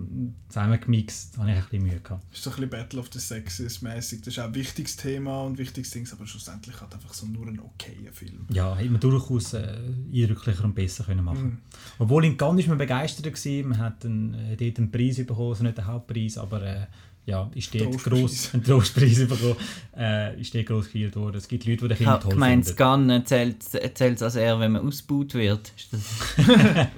zusammengemixt, 0.48 1.34
da 1.34 1.40
habe 1.40 1.50
ich 1.50 1.56
ein 1.56 1.62
bisschen 1.62 1.82
Mühe 1.84 2.00
gehabt. 2.00 2.24
Das 2.30 2.38
ist 2.38 2.44
so 2.44 2.50
ein 2.50 2.56
bisschen 2.56 2.70
Battle 2.70 3.00
of 3.00 3.08
the 3.10 3.18
Sexes 3.18 3.80
mäßig. 3.80 4.20
Das 4.20 4.28
ist 4.28 4.38
auch 4.38 4.44
ein 4.44 4.54
wichtiges 4.54 4.96
Thema 4.96 5.42
und 5.42 5.56
wichtiges 5.56 5.90
Ding, 5.90 6.06
aber 6.12 6.26
schlussendlich 6.26 6.78
hat 6.80 6.92
einfach 6.92 7.14
so 7.14 7.26
nur 7.26 7.46
ein 7.46 7.58
okayer 7.58 8.12
Film. 8.12 8.46
Ja, 8.50 8.76
hätte 8.76 8.90
man 8.90 9.00
durchaus 9.00 9.54
äh, 9.54 9.78
eindrücklicher 10.12 10.64
und 10.64 10.74
besser 10.74 11.04
können 11.04 11.24
machen 11.24 11.44
mhm. 11.44 11.58
Obwohl 11.98 12.26
in 12.26 12.36
Cannes 12.36 12.64
ist 12.64 12.68
man 12.68 12.76
begeistert 12.76 13.24
gewesen. 13.24 13.70
Man 13.70 13.78
hat 13.78 14.04
einen, 14.04 14.34
äh, 14.34 14.56
dort 14.56 14.78
einen 14.78 14.90
Preis 14.90 15.16
bekommen, 15.16 15.48
also 15.48 15.64
nicht 15.64 15.78
den 15.78 15.86
Hauptpreis, 15.86 16.36
aber 16.36 16.62
äh, 16.62 16.86
ja, 17.28 17.50
ist 17.54 17.74
dort 17.74 18.02
gross, 18.02 18.54
einen 18.54 18.64
Trostpreis 18.64 19.18
bekommen, 19.28 19.56
äh, 19.94 20.40
ist 20.40 20.54
dort 20.54 20.64
gross 20.64 20.86
gefeiert 20.86 21.14
worden. 21.14 21.36
Es 21.36 21.46
gibt 21.46 21.66
Leute, 21.66 21.82
die 21.82 21.88
den 21.88 21.96
Film 21.98 22.20
toll 22.20 22.40
finden. 22.40 22.76
Gun 22.76 23.26
zählt 23.26 23.62
es 23.62 24.22
als 24.22 24.36
er, 24.36 24.58
wenn 24.58 24.72
man 24.72 24.86
ausgebaut 24.86 25.34
wird. 25.34 25.70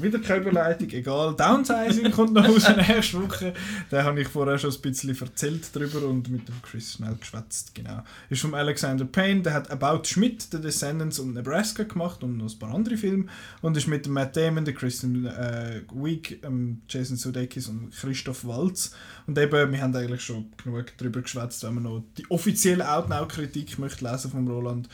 Wieder 0.00 0.18
keine 0.18 0.40
Überleitung, 0.40 0.88
egal. 0.90 1.34
Downsizing 1.36 2.10
kommt 2.10 2.32
noch 2.32 2.48
aus 2.48 2.64
der 2.64 2.76
nächsten 2.76 3.22
Woche. 3.22 3.54
Den 3.90 4.02
habe 4.02 4.20
ich 4.20 4.28
vorher 4.28 4.58
schon 4.58 4.72
ein 4.72 4.80
bisschen 4.80 5.18
erzählt 5.18 5.68
darüber 5.72 6.06
und 6.06 6.28
mit 6.30 6.48
dem 6.48 6.60
Chris 6.62 6.94
schnell 6.94 7.14
geschwätzt. 7.18 7.74
Genau. 7.74 8.02
Ist 8.30 8.42
von 8.42 8.54
Alexander 8.54 9.04
Payne, 9.04 9.42
der 9.42 9.54
hat 9.54 9.70
About 9.70 10.04
Schmidt, 10.04 10.46
The 10.50 10.60
Descendants 10.60 11.18
und 11.18 11.34
Nebraska 11.34 11.84
gemacht 11.84 12.22
und 12.22 12.38
noch 12.38 12.52
ein 12.52 12.58
paar 12.58 12.74
andere 12.74 12.96
Filme. 12.96 13.26
Und 13.62 13.76
ist 13.76 13.86
mit 13.86 14.08
Matt 14.08 14.36
Damon, 14.36 14.64
der 14.64 14.74
Kristen 14.74 15.26
äh, 15.26 15.82
Wiig, 15.92 16.42
ähm, 16.44 16.82
Jason 16.88 17.16
Sudeikis 17.16 17.68
und 17.68 17.90
Christoph 17.94 18.44
Waltz. 18.46 18.92
Und 19.26 19.38
eben, 19.38 19.72
wir 19.72 19.80
haben 19.80 19.94
eigentlich 19.94 20.22
schon 20.22 20.46
genug 20.62 20.86
darüber 20.98 21.22
geschwätzt, 21.22 21.62
wenn 21.64 21.74
man 21.74 21.82
noch 21.84 22.04
die 22.18 22.30
offizielle 22.30 22.90
Outnow-Kritik 22.90 23.78
möchte 23.78 24.04
lesen 24.04 24.30
von 24.30 24.48
Roland 24.48 24.88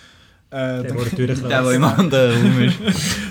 äh, 0.50 0.82
der, 0.82 0.82
der, 0.82 1.26
der, 1.26 1.36
der 1.36 1.70
im 1.70 1.84
anderen 1.84 2.42
Raum 2.42 2.62
ist. 2.62 2.78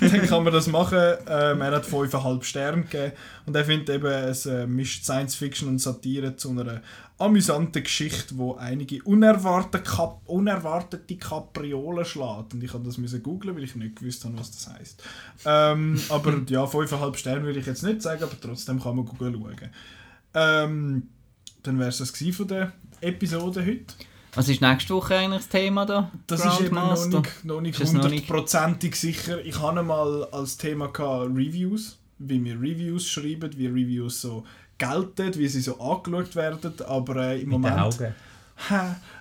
dann 0.00 0.26
kann 0.26 0.42
man 0.42 0.52
das 0.52 0.66
machen. 0.68 0.98
Ähm, 1.28 1.60
er 1.60 1.72
hat 1.72 1.84
5,5 1.84 2.42
Sterne 2.44 2.82
gegeben. 2.82 3.12
Und 3.44 3.54
er 3.54 3.64
findet 3.64 3.90
eben, 3.90 4.06
es 4.06 4.46
äh, 4.46 4.66
mischt 4.66 5.04
Science 5.04 5.34
Fiction 5.34 5.68
und 5.68 5.78
Satire 5.80 6.36
zu 6.36 6.50
einer 6.50 6.80
amüsanten 7.18 7.82
Geschichte, 7.82 8.38
wo 8.38 8.54
einige 8.54 9.02
unerwartete, 9.02 9.84
Kap 9.84 10.22
unerwartete 10.26 11.16
Kapriolen 11.16 12.06
schlägt. 12.06 12.54
Und 12.54 12.64
ich 12.64 12.72
habe 12.72 12.84
das 12.84 12.96
müssen 12.96 13.22
googlen, 13.22 13.54
weil 13.54 13.64
ich 13.64 13.76
nicht 13.76 13.96
gewusst 13.96 14.24
habe, 14.24 14.38
was 14.38 14.52
das 14.52 14.72
heisst. 14.72 15.02
Ähm, 15.44 16.00
aber 16.08 16.40
ja, 16.48 16.64
5,5 16.64 17.16
Sterne 17.16 17.44
will 17.44 17.56
ich 17.58 17.66
jetzt 17.66 17.82
nicht 17.82 18.00
sagen, 18.00 18.22
aber 18.22 18.40
trotzdem 18.40 18.82
kann 18.82 18.96
man 18.96 19.04
googeln 19.04 19.34
schauen. 19.34 19.70
Ähm, 20.32 21.08
dann 21.62 21.78
wäre 21.78 21.90
es 21.90 21.98
das 21.98 22.12
von 22.34 22.48
der 22.48 22.72
Episode 23.02 23.60
heute. 23.60 23.94
Was 24.34 24.48
ist 24.48 24.60
nächste 24.60 24.94
Woche 24.94 25.16
eigentlich 25.16 25.42
das 25.42 25.48
Thema 25.48 25.84
da? 25.86 26.10
Das 26.26 26.44
ist 26.44 26.60
eben 26.60 26.74
noch 26.74 27.06
nicht, 27.06 27.44
noch 27.44 27.60
nicht 27.60 27.78
hundertprozentig 27.78 28.94
sicher. 28.94 29.44
Ich 29.44 29.60
hatte 29.60 29.82
mal 29.82 30.24
als 30.30 30.56
Thema 30.56 30.88
gehabt, 30.88 31.30
Reviews, 31.30 31.98
wie 32.18 32.42
wir 32.44 32.54
Reviews 32.54 33.08
schreiben, 33.08 33.50
wie 33.56 33.66
Reviews 33.66 34.20
so 34.20 34.44
gelten, 34.78 35.34
wie 35.36 35.48
sie 35.48 35.60
so 35.60 35.80
angeschaut 35.80 36.36
werden, 36.36 36.72
aber 36.86 37.16
äh, 37.16 37.40
im 37.40 37.48
Mit 37.48 37.60
Moment... 37.60 37.78
Augen. 37.78 38.14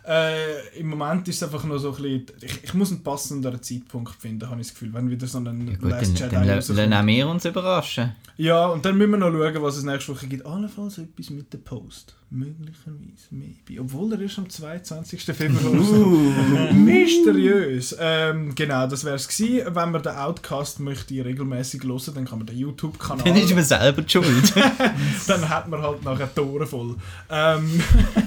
Äh, 0.10 0.80
Im 0.80 0.90
Moment 0.90 1.28
ist 1.28 1.36
es 1.36 1.44
einfach 1.44 1.64
nur 1.66 1.78
so 1.78 1.90
ein 1.90 2.02
bisschen, 2.02 2.26
ich, 2.42 2.64
ich 2.64 2.74
muss 2.74 2.90
einen 2.90 3.04
passenderen 3.04 3.62
Zeitpunkt 3.62 4.16
finden, 4.16 4.50
habe 4.50 4.60
ich 4.60 4.66
das 4.66 4.74
Gefühl, 4.74 4.92
wenn 4.92 5.08
wieder 5.08 5.28
so 5.28 5.38
ein 5.38 5.68
ja, 5.68 5.76
gut, 5.76 5.92
Last 5.92 6.18
Jedi 6.18 6.32
dann, 6.32 6.48
dann 6.48 6.90
lassen 6.90 7.08
wir 7.08 7.28
uns 7.28 7.46
überraschen. 7.46 8.16
Ja, 8.36 8.68
und 8.68 8.86
dann 8.86 8.98
müssen 8.98 9.12
wir 9.12 9.18
noch 9.18 9.32
schauen, 9.32 9.62
was 9.62 9.76
es 9.76 9.84
nächste 9.84 10.16
Woche 10.16 10.26
gibt. 10.26 10.46
Allenfalls 10.46 10.98
etwas 10.98 11.30
mit 11.30 11.54
dem 11.54 11.62
Post. 11.62 12.16
Möglicherweise, 12.32 13.28
maybe. 13.32 13.82
Obwohl 13.82 14.14
er 14.14 14.22
ist 14.22 14.38
am 14.38 14.50
22. 14.50 15.26
Februar 15.26 15.74
uh. 15.74 16.74
Mysteriös. 16.74 17.96
Ähm, 18.00 18.54
genau, 18.56 18.88
das 18.88 19.04
wäre 19.04 19.16
es 19.16 19.28
gewesen. 19.28 19.76
Wenn 19.76 19.92
man 19.92 20.04
den 20.04 20.14
Outcast 20.14 20.80
möchte 20.80 21.26
regelmäßig 21.26 21.84
hören, 21.84 22.14
dann 22.14 22.26
kann 22.26 22.38
man 22.38 22.48
den 22.48 22.58
YouTube-Kanal... 22.58 23.26
Dann 23.26 23.36
ist 23.36 23.54
man 23.54 23.64
selber 23.64 24.04
die 24.04 24.10
schuld. 24.10 24.54
dann 25.28 25.50
hat 25.50 25.68
man 25.68 25.82
halt 25.82 26.04
nachher 26.04 26.34
Tore 26.34 26.66
voll. 26.66 26.96
Ähm, 27.30 27.82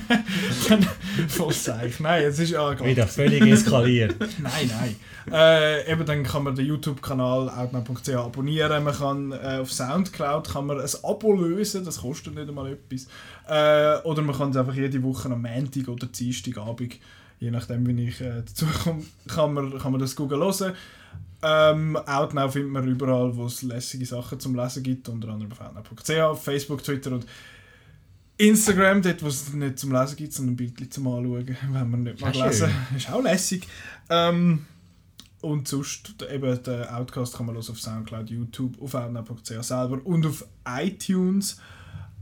dann, 0.69 0.87
voll 1.29 1.53
seich. 1.79 2.01
Nein, 2.01 2.25
es 2.25 2.39
ist 2.39 2.51
ja... 2.51 2.79
Wieder 2.85 3.07
völlig 3.07 3.43
eskaliert. 3.43 4.17
nein, 4.39 4.71
nein. 4.71 4.97
Äh, 5.31 5.91
eben 5.91 6.05
dann 6.05 6.25
kann 6.25 6.45
man 6.45 6.55
den 6.55 6.67
YouTube-Kanal 6.67 7.49
outnow.ch 7.49 8.09
abonnieren. 8.11 8.85
Man 8.85 8.95
kann 8.95 9.33
äh, 9.33 9.59
auf 9.61 9.73
Soundcloud 9.73 10.49
kann 10.49 10.67
man 10.67 10.81
ein 10.81 10.91
Abo 11.03 11.33
lösen, 11.33 11.85
das 11.85 12.01
kostet 12.01 12.35
nicht 12.35 12.49
einmal 12.49 12.73
etwas. 12.73 13.07
Äh, 13.49 14.07
oder 14.07 14.23
man 14.23 14.37
kann 14.37 14.51
es 14.51 14.57
einfach 14.57 14.75
jede 14.75 15.03
Woche 15.03 15.31
am 15.31 15.43
Montag 15.43 15.89
oder 15.89 16.07
Dienstagabend, 16.07 16.97
je 17.39 17.51
nachdem 17.51 17.87
wie 17.87 18.09
ich 18.09 18.21
äh, 18.21 18.43
dazu 18.45 18.67
komme, 18.67 19.05
kann 19.29 19.55
man, 19.55 19.79
kann 19.79 19.93
man 19.93 20.01
das 20.01 20.17
Google 20.17 20.41
hören. 20.41 20.75
Ähm, 21.45 21.97
Outnow 21.97 22.53
findet 22.53 22.73
man 22.73 22.87
überall, 22.87 23.37
wo 23.37 23.47
es 23.47 23.63
lässige 23.63 24.07
Sachen 24.07 24.39
zum 24.39 24.55
Lesen 24.55 24.83
gibt, 24.83 25.09
unter 25.09 25.29
anderem 25.29 25.51
auf 25.53 25.61
outnow.ch, 25.61 26.41
Facebook, 26.41 26.85
Twitter 26.85 27.13
und 27.13 27.27
Instagram, 28.39 29.03
dort 29.03 29.23
wo 29.23 29.29
es 29.29 29.53
nicht 29.53 29.79
zum 29.79 29.93
Lesen 29.93 30.17
gibt, 30.17 30.33
sondern 30.33 30.55
ein 30.55 30.57
Bildchen 30.57 30.91
zum 30.91 31.07
Anschauen, 31.09 31.57
wenn 31.71 31.91
man 31.91 32.03
nicht 32.03 32.21
mal 32.21 32.33
lesen. 32.33 32.71
Ist 32.97 33.11
auch 33.11 33.23
lässig. 33.23 33.69
Ähm, 34.09 34.67
und 35.41 35.67
sonst, 35.67 36.15
eben, 36.33 36.63
den 36.63 36.85
Outcast 36.85 37.37
kann 37.37 37.47
man 37.47 37.57
auf 37.57 37.81
Soundcloud, 37.81 38.31
YouTube, 38.31 38.81
auf 38.81 38.95
outnow.ch 38.95 39.63
selber 39.63 40.01
und 40.05 40.25
auf 40.25 40.47
iTunes. 40.67 41.61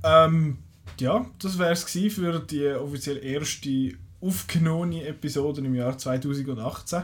Ähm, 0.02 0.58
ja, 0.98 1.26
das 1.38 1.58
wäre 1.58 1.72
es 1.72 1.84
für 1.84 2.40
die 2.40 2.66
offiziell 2.68 3.22
erste 3.22 3.92
aufgenommene 4.20 5.06
Episode 5.06 5.60
im 5.60 5.74
Jahr 5.74 5.96
2018. 5.96 7.02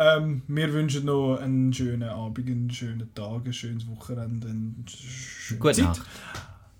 Ähm, 0.00 0.42
wir 0.46 0.72
wünschen 0.72 1.06
noch 1.06 1.38
einen 1.38 1.72
schönen 1.72 2.08
Abend, 2.08 2.48
einen 2.48 2.70
schönen 2.70 3.12
Tag, 3.14 3.44
ein 3.44 3.52
schönes 3.52 3.88
Wochenende, 3.88 4.48
eine 4.48 4.74
schöne 4.86 5.58
Gute 5.58 5.74
Zeit. 5.74 5.84
Nacht. 5.84 6.02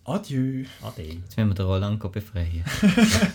Adieu. 0.09 0.64
Ade. 0.82 1.02
Jetzt 1.02 1.36
müssen 1.36 1.51
wir 1.51 1.55
den 1.55 1.66
Roland 1.66 2.12
befreien. 2.12 2.64